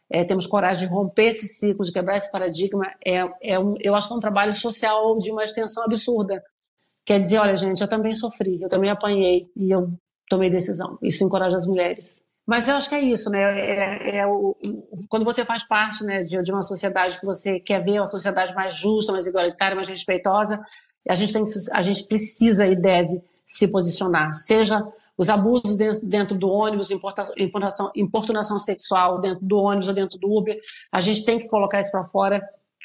é, 0.08 0.24
temos 0.24 0.46
coragem 0.46 0.88
de 0.88 0.94
romper 0.94 1.30
esse 1.30 1.48
ciclo, 1.48 1.84
de 1.84 1.92
quebrar 1.92 2.16
esse 2.16 2.32
paradigma, 2.32 2.86
é, 3.04 3.28
é 3.42 3.60
um, 3.60 3.74
eu 3.82 3.96
acho 3.96 4.08
que 4.08 4.14
é 4.14 4.18
um 4.18 4.20
trabalho 4.20 4.52
social 4.52 5.18
de 5.18 5.32
uma 5.32 5.44
extensão 5.44 5.84
absurda. 5.84 6.44
Quer 7.04 7.20
dizer, 7.20 7.40
olha, 7.40 7.56
gente, 7.56 7.82
eu 7.82 7.88
também 7.88 8.14
sofri, 8.14 8.62
eu 8.62 8.70
também 8.70 8.92
apanhei 8.92 9.50
e 9.56 9.72
eu 9.72 9.92
tomei 10.30 10.52
decisão. 10.52 11.00
Isso 11.02 11.24
encoraja 11.24 11.56
as 11.56 11.66
mulheres. 11.66 12.22
Mas 12.46 12.68
eu 12.68 12.76
acho 12.76 12.88
que 12.88 12.94
é 12.94 13.02
isso, 13.02 13.32
né? 13.32 13.42
É, 13.42 14.18
é 14.18 14.28
o, 14.28 14.56
quando 15.10 15.26
você 15.26 15.44
faz 15.44 15.64
parte 15.64 16.04
né, 16.04 16.22
de, 16.22 16.40
de, 16.44 16.52
uma 16.52 16.62
sociedade 16.62 17.20
que 17.20 17.26
você 17.26 17.60
quer 17.60 17.82
ver 17.82 18.00
uma 18.00 18.06
sociedade 18.06 18.54
mais 18.54 18.76
justa, 18.76 19.12
mais 19.12 19.26
igualitária, 19.26 19.76
mais 19.76 19.88
respeitosa, 19.88 20.64
a 21.10 21.16
gente, 21.16 21.34
tem 21.34 21.44
a 21.74 21.82
gente 21.82 22.04
precisa 22.08 22.68
e 22.68 22.76
deve 22.76 23.20
se 23.46 23.68
posicionar, 23.68 24.34
seja 24.34 24.86
os 25.18 25.30
abusos 25.30 25.78
dentro, 25.78 26.08
dentro 26.08 26.38
do 26.38 26.50
ônibus, 26.50 26.92
importação, 26.92 27.92
importunação 27.96 28.60
sexual 28.60 29.20
dentro 29.22 29.46
do 29.46 29.58
ônibus 29.58 29.88
ou 29.88 29.94
dentro 29.94 30.20
do 30.20 30.30
Uber, 30.30 30.60
a 30.92 31.00
gente 31.00 31.24
tem 31.24 31.40
que 31.40 31.48
colocar 31.48 31.80
isso 31.80 31.92
para 31.92 32.04
fora, 32.04 32.42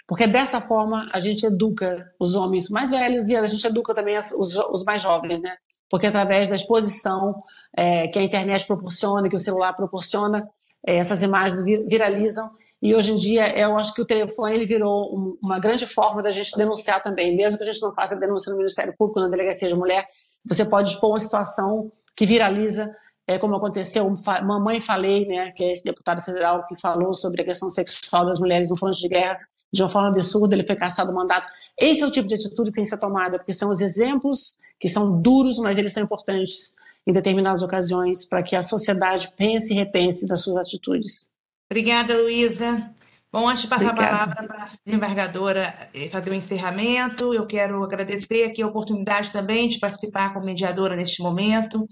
porque 0.06 0.26
dessa 0.26 0.60
forma 0.60 1.06
a 1.12 1.18
gente 1.18 1.44
educa 1.44 2.12
os 2.20 2.34
homens 2.34 2.68
mais 2.68 2.90
velhos 2.90 3.28
e 3.28 3.36
a 3.36 3.46
gente 3.46 3.66
educa 3.66 3.94
também 3.94 4.16
os, 4.16 4.32
os 4.32 4.84
mais 4.84 5.02
jovens, 5.02 5.42
né? 5.42 5.56
Porque 5.88 6.06
através 6.06 6.48
da 6.48 6.54
exposição 6.54 7.42
é, 7.76 8.06
que 8.06 8.18
a 8.18 8.22
internet 8.22 8.64
proporciona, 8.64 9.28
que 9.28 9.34
o 9.34 9.40
celular 9.40 9.72
proporciona, 9.72 10.48
é, 10.86 10.96
essas 10.96 11.22
imagens 11.22 11.64
viralizam 11.88 12.48
e 12.82 12.94
hoje 12.94 13.12
em 13.12 13.16
dia 13.16 13.58
eu 13.58 13.76
acho 13.76 13.92
que 13.92 14.00
o 14.00 14.06
telefone 14.06 14.54
ele 14.54 14.64
virou 14.64 15.36
uma 15.42 15.58
grande 15.58 15.86
forma 15.86 16.22
da 16.22 16.30
gente 16.30 16.56
denunciar 16.56 17.02
também, 17.02 17.36
mesmo 17.36 17.58
que 17.58 17.64
a 17.64 17.66
gente 17.66 17.82
não 17.82 17.92
faça 17.92 18.16
denúncia 18.16 18.50
no 18.50 18.56
Ministério 18.56 18.94
Público, 18.96 19.20
na 19.20 19.28
Delegacia 19.28 19.68
de 19.68 19.74
Mulher, 19.74 20.06
você 20.44 20.64
pode 20.64 20.90
expor 20.90 21.10
uma 21.10 21.18
situação 21.18 21.90
que 22.16 22.26
viraliza, 22.26 22.94
é, 23.26 23.38
como 23.38 23.54
aconteceu, 23.54 24.12
Mamãe 24.42 24.80
Falei, 24.80 25.26
né, 25.26 25.52
que 25.52 25.62
é 25.62 25.72
esse 25.72 25.84
deputado 25.84 26.20
federal 26.20 26.66
que 26.66 26.74
falou 26.74 27.14
sobre 27.14 27.42
a 27.42 27.44
questão 27.44 27.70
sexual 27.70 28.26
das 28.26 28.40
mulheres 28.40 28.70
no 28.70 28.76
fronte 28.76 28.98
de 28.98 29.08
guerra, 29.08 29.38
de 29.72 29.82
uma 29.82 29.88
forma 29.88 30.08
absurda, 30.08 30.54
ele 30.54 30.64
foi 30.64 30.74
caçado 30.74 31.12
do 31.12 31.16
mandato. 31.16 31.48
Esse 31.78 32.02
é 32.02 32.06
o 32.06 32.10
tipo 32.10 32.26
de 32.26 32.34
atitude 32.34 32.70
que 32.70 32.74
tem 32.74 32.84
que 32.84 32.90
ser 32.90 32.98
tomada, 32.98 33.38
porque 33.38 33.52
são 33.52 33.70
os 33.70 33.80
exemplos 33.80 34.58
que 34.80 34.88
são 34.88 35.20
duros, 35.20 35.58
mas 35.58 35.78
eles 35.78 35.92
são 35.92 36.02
importantes 36.02 36.74
em 37.06 37.12
determinadas 37.12 37.62
ocasiões 37.62 38.24
para 38.24 38.42
que 38.42 38.56
a 38.56 38.62
sociedade 38.62 39.32
pense 39.36 39.72
e 39.72 39.76
repense 39.76 40.26
das 40.26 40.42
suas 40.42 40.56
atitudes. 40.56 41.26
Obrigada, 41.70 42.16
Luísa. 42.16 42.92
Bom, 43.32 43.48
antes 43.48 43.62
de 43.62 43.68
passar 43.68 43.90
Obrigada. 43.90 44.16
a 44.16 44.26
palavra 44.26 44.48
para 44.48 44.64
a 44.64 44.70
desembargadora 44.84 45.90
eh, 45.94 46.08
fazer 46.08 46.30
o 46.30 46.34
encerramento, 46.34 47.32
eu 47.32 47.46
quero 47.46 47.84
agradecer 47.84 48.42
aqui 48.42 48.60
a 48.60 48.66
oportunidade 48.66 49.30
também 49.30 49.68
de 49.68 49.78
participar 49.78 50.34
como 50.34 50.46
mediadora 50.46 50.96
neste 50.96 51.22
momento 51.22 51.86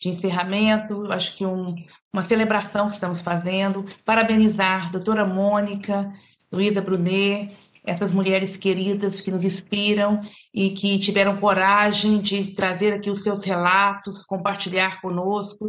de 0.00 0.08
encerramento, 0.08 1.10
acho 1.10 1.36
que 1.36 1.46
um, 1.46 1.74
uma 2.12 2.22
celebração 2.22 2.88
que 2.88 2.94
estamos 2.94 3.20
fazendo, 3.20 3.84
parabenizar 4.04 4.86
a 4.86 4.90
doutora 4.90 5.26
Mônica, 5.26 6.12
Luísa 6.52 6.80
Brunet, 6.80 7.56
essas 7.84 8.12
mulheres 8.12 8.56
queridas 8.56 9.20
que 9.20 9.30
nos 9.30 9.44
inspiram 9.44 10.22
e 10.52 10.70
que 10.70 10.98
tiveram 10.98 11.36
coragem 11.38 12.20
de 12.20 12.54
trazer 12.54 12.92
aqui 12.92 13.10
os 13.10 13.22
seus 13.22 13.44
relatos, 13.44 14.24
compartilhar 14.24 15.00
conosco 15.00 15.68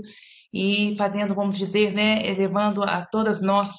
e 0.53 0.95
fazendo, 0.97 1.35
vamos 1.35 1.57
dizer, 1.57 1.93
né, 1.93 2.25
elevando 2.25 2.83
a 2.83 3.05
todas 3.05 3.41
nós 3.41 3.71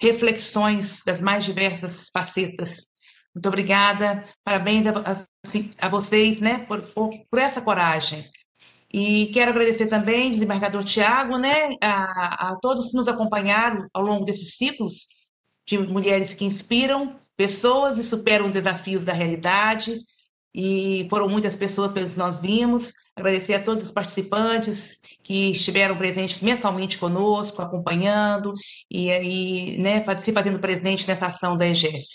reflexões 0.00 1.00
das 1.04 1.20
mais 1.20 1.44
diversas 1.44 2.08
facetas. 2.12 2.86
Muito 3.34 3.48
obrigada, 3.48 4.24
parabéns 4.44 4.84
a, 4.86 5.26
a 5.78 5.88
vocês 5.88 6.40
né, 6.40 6.60
por, 6.66 6.82
por, 6.82 7.10
por, 7.30 7.38
essa 7.38 7.60
coragem. 7.60 8.28
E 8.92 9.26
quero 9.28 9.50
agradecer 9.50 9.86
também, 9.86 10.30
desembargador 10.30 10.82
Tiago, 10.82 11.36
né, 11.36 11.76
a, 11.80 12.50
a 12.52 12.56
todos 12.56 12.90
que 12.90 12.96
nos 12.96 13.06
acompanharam 13.06 13.84
ao 13.92 14.02
longo 14.02 14.24
desses 14.24 14.56
ciclos 14.56 15.06
de 15.66 15.76
mulheres 15.78 16.32
que 16.32 16.44
inspiram 16.44 17.16
pessoas 17.36 17.98
e 17.98 18.02
superam 18.02 18.50
desafios 18.50 19.04
da 19.04 19.12
realidade. 19.12 20.00
E 20.54 21.06
foram 21.10 21.28
muitas 21.28 21.54
pessoas 21.54 21.92
que 21.92 22.00
nós 22.16 22.38
vimos. 22.40 22.92
Agradecer 23.14 23.54
a 23.54 23.62
todos 23.62 23.84
os 23.84 23.90
participantes 23.90 24.96
que 25.22 25.50
estiveram 25.50 25.96
presentes 25.96 26.40
mensalmente 26.40 26.98
conosco, 26.98 27.60
acompanhando 27.60 28.52
e 28.90 29.10
aí, 29.10 29.78
né, 29.78 30.04
se 30.18 30.32
fazendo 30.32 30.58
presente 30.58 31.06
nessa 31.06 31.26
ação 31.26 31.56
da 31.56 31.66
EGF. 31.66 32.06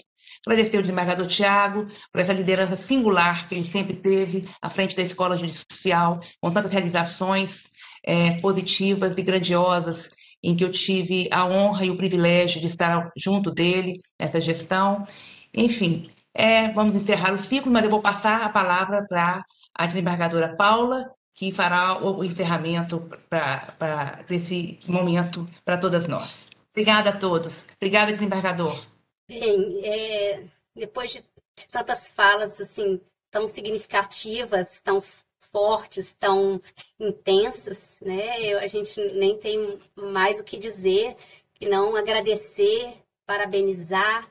Agradecer 0.45 0.75
ao 0.75 0.81
desembargador 0.81 1.25
Tiago 1.27 1.87
por 2.11 2.19
essa 2.19 2.33
liderança 2.33 2.75
singular 2.75 3.47
que 3.47 3.55
ele 3.55 3.63
sempre 3.63 3.95
teve 3.95 4.43
à 4.61 4.69
frente 4.69 4.95
da 4.95 5.01
Escola 5.01 5.37
Judicial, 5.37 6.19
com 6.41 6.51
tantas 6.51 6.71
realizações 6.71 7.67
é, 8.03 8.31
positivas 8.41 9.17
e 9.17 9.21
grandiosas, 9.21 10.09
em 10.43 10.53
que 10.53 10.65
eu 10.65 10.69
tive 10.69 11.29
a 11.31 11.45
honra 11.45 11.85
e 11.85 11.89
o 11.89 11.95
privilégio 11.95 12.59
de 12.59 12.67
estar 12.67 13.09
junto 13.15 13.51
dele 13.51 13.97
nessa 14.19 14.41
gestão. 14.41 15.07
Enfim, 15.55 16.09
é, 16.33 16.71
vamos 16.71 16.95
encerrar 16.95 17.33
o 17.33 17.37
ciclo, 17.37 17.71
mas 17.71 17.83
eu 17.83 17.89
vou 17.89 18.01
passar 18.01 18.41
a 18.41 18.49
palavra 18.49 19.05
para 19.07 19.45
a 19.73 19.85
desembargadora 19.85 20.55
Paula, 20.55 21.13
que 21.33 21.51
fará 21.51 22.03
o 22.03 22.23
encerramento 22.23 22.99
para 23.29 24.23
desse 24.27 24.79
momento 24.87 25.47
para 25.65 25.77
todas 25.77 26.07
nós. 26.07 26.47
Obrigada 26.71 27.09
a 27.09 27.17
todos. 27.17 27.65
Obrigada, 27.77 28.11
desembargador. 28.11 28.83
Bem, 29.27 29.81
é, 29.85 30.43
depois 30.75 31.11
de, 31.11 31.23
de, 31.55 31.69
tantas 31.69 32.07
falas 32.07 32.59
assim 32.59 32.99
tão 33.29 33.47
significativas, 33.47 34.79
tão 34.81 35.01
fortes, 35.39 36.15
tão 36.15 36.59
intensas, 36.99 37.95
né? 38.01 38.41
Eu, 38.41 38.59
a 38.59 38.67
gente 38.67 38.99
nem 39.13 39.37
tem 39.37 39.79
mais 39.95 40.39
o 40.39 40.43
que 40.43 40.57
dizer 40.57 41.15
que 41.53 41.67
não 41.67 41.95
agradecer, 41.95 42.95
parabenizar. 43.25 44.27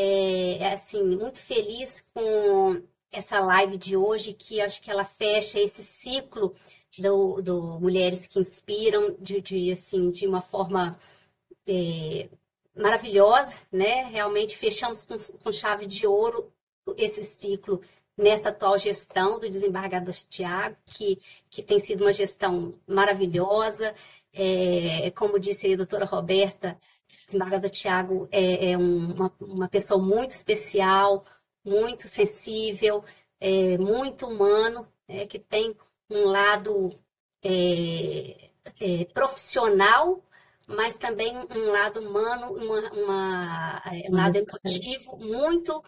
É, 0.00 0.58
é 0.58 0.72
assim, 0.74 1.16
muito 1.16 1.40
feliz 1.40 2.08
com 2.14 2.80
essa 3.10 3.40
live 3.40 3.76
de 3.76 3.96
hoje, 3.96 4.32
que 4.32 4.60
acho 4.60 4.80
que 4.80 4.90
ela 4.92 5.04
fecha 5.04 5.58
esse 5.58 5.82
ciclo 5.82 6.54
do, 6.96 7.42
do 7.42 7.80
Mulheres 7.80 8.28
que 8.28 8.38
Inspiram 8.38 9.16
de, 9.18 9.40
de, 9.40 9.72
assim, 9.72 10.12
de 10.12 10.24
uma 10.24 10.40
forma 10.40 10.96
é, 11.66 12.28
maravilhosa, 12.76 13.58
né? 13.72 14.04
Realmente 14.04 14.56
fechamos 14.56 15.02
com, 15.02 15.16
com 15.42 15.50
chave 15.50 15.84
de 15.84 16.06
ouro 16.06 16.52
esse 16.96 17.24
ciclo 17.24 17.80
nessa 18.16 18.50
atual 18.50 18.78
gestão 18.78 19.40
do 19.40 19.48
desembargador 19.48 20.14
Tiago, 20.14 20.76
que, 20.86 21.18
que 21.50 21.60
tem 21.60 21.80
sido 21.80 22.04
uma 22.04 22.12
gestão 22.12 22.70
maravilhosa. 22.86 23.92
É, 24.32 25.10
como 25.12 25.40
disse 25.40 25.72
a 25.72 25.76
doutora 25.76 26.04
Roberta, 26.04 26.78
desembargador 27.26 27.70
Tiago 27.70 28.28
é, 28.30 28.72
é 28.72 28.76
uma, 28.76 29.32
uma 29.40 29.68
pessoa 29.68 30.02
muito 30.02 30.32
especial, 30.32 31.24
muito 31.64 32.08
sensível, 32.08 33.04
é, 33.40 33.78
muito 33.78 34.26
humano, 34.26 34.86
é, 35.06 35.26
que 35.26 35.38
tem 35.38 35.76
um 36.10 36.24
lado 36.24 36.92
é, 37.42 38.50
é, 38.80 39.04
profissional, 39.12 40.22
mas 40.66 40.98
também 40.98 41.34
um 41.36 41.70
lado 41.70 42.00
humano, 42.00 42.52
uma, 42.52 42.92
uma 42.92 43.82
é, 43.86 44.10
um 44.10 44.14
lado 44.16 44.36
emotivo 44.36 45.16
muito, 45.16 45.82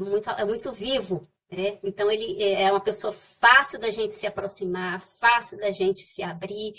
muito, 0.00 0.30
é 0.30 0.44
muito 0.44 0.72
vivo 0.72 1.28
Né? 1.50 1.78
Então, 1.84 2.10
ele 2.10 2.42
é 2.42 2.70
uma 2.70 2.80
pessoa 2.80 3.12
fácil 3.12 3.78
da 3.78 3.90
gente 3.90 4.14
se 4.14 4.26
aproximar, 4.26 5.00
fácil 5.00 5.58
da 5.58 5.70
gente 5.70 6.00
se 6.00 6.22
abrir, 6.22 6.74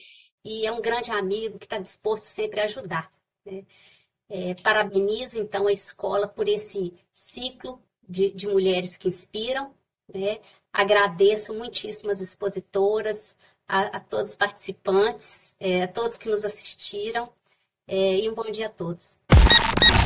e 0.46 0.66
é 0.66 0.72
um 0.72 0.80
grande 0.80 1.12
amigo 1.12 1.58
que 1.58 1.66
está 1.66 1.80
disposto 1.80 2.26
sempre 2.26 2.62
a 2.62 2.66
ajudar. 2.66 3.12
Né? 3.44 3.66
É, 4.30 4.54
parabenizo, 4.54 5.40
então, 5.40 5.68
a 5.68 5.74
escola 5.74 6.28
por 6.28 6.48
esse 6.48 6.94
ciclo 7.12 7.82
de, 8.08 8.30
de 8.30 8.48
mulheres 8.48 8.96
que 8.96 9.08
inspiram. 9.08 9.74
Né? 10.14 10.40
Agradeço 10.72 11.52
muitíssimas 11.54 12.22
expositoras, 12.22 13.36
a, 13.68 13.98
a 13.98 14.00
todos 14.00 14.32
os 14.32 14.38
participantes, 14.38 15.56
é, 15.60 15.84
a 15.84 15.88
todos 15.88 16.20
que 16.20 16.30
nos 16.30 16.46
assistiram, 16.46 17.32
é, 17.88 18.20
e 18.20 18.30
um 18.30 18.36
bom 18.36 18.50
dia 18.52 18.68
a 18.68 18.70
todos. 18.70 19.20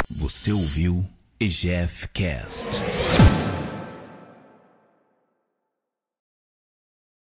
Você 0.09 0.53
ouviu 0.53 1.05
EGF 1.39 2.07
Cast. 2.09 2.67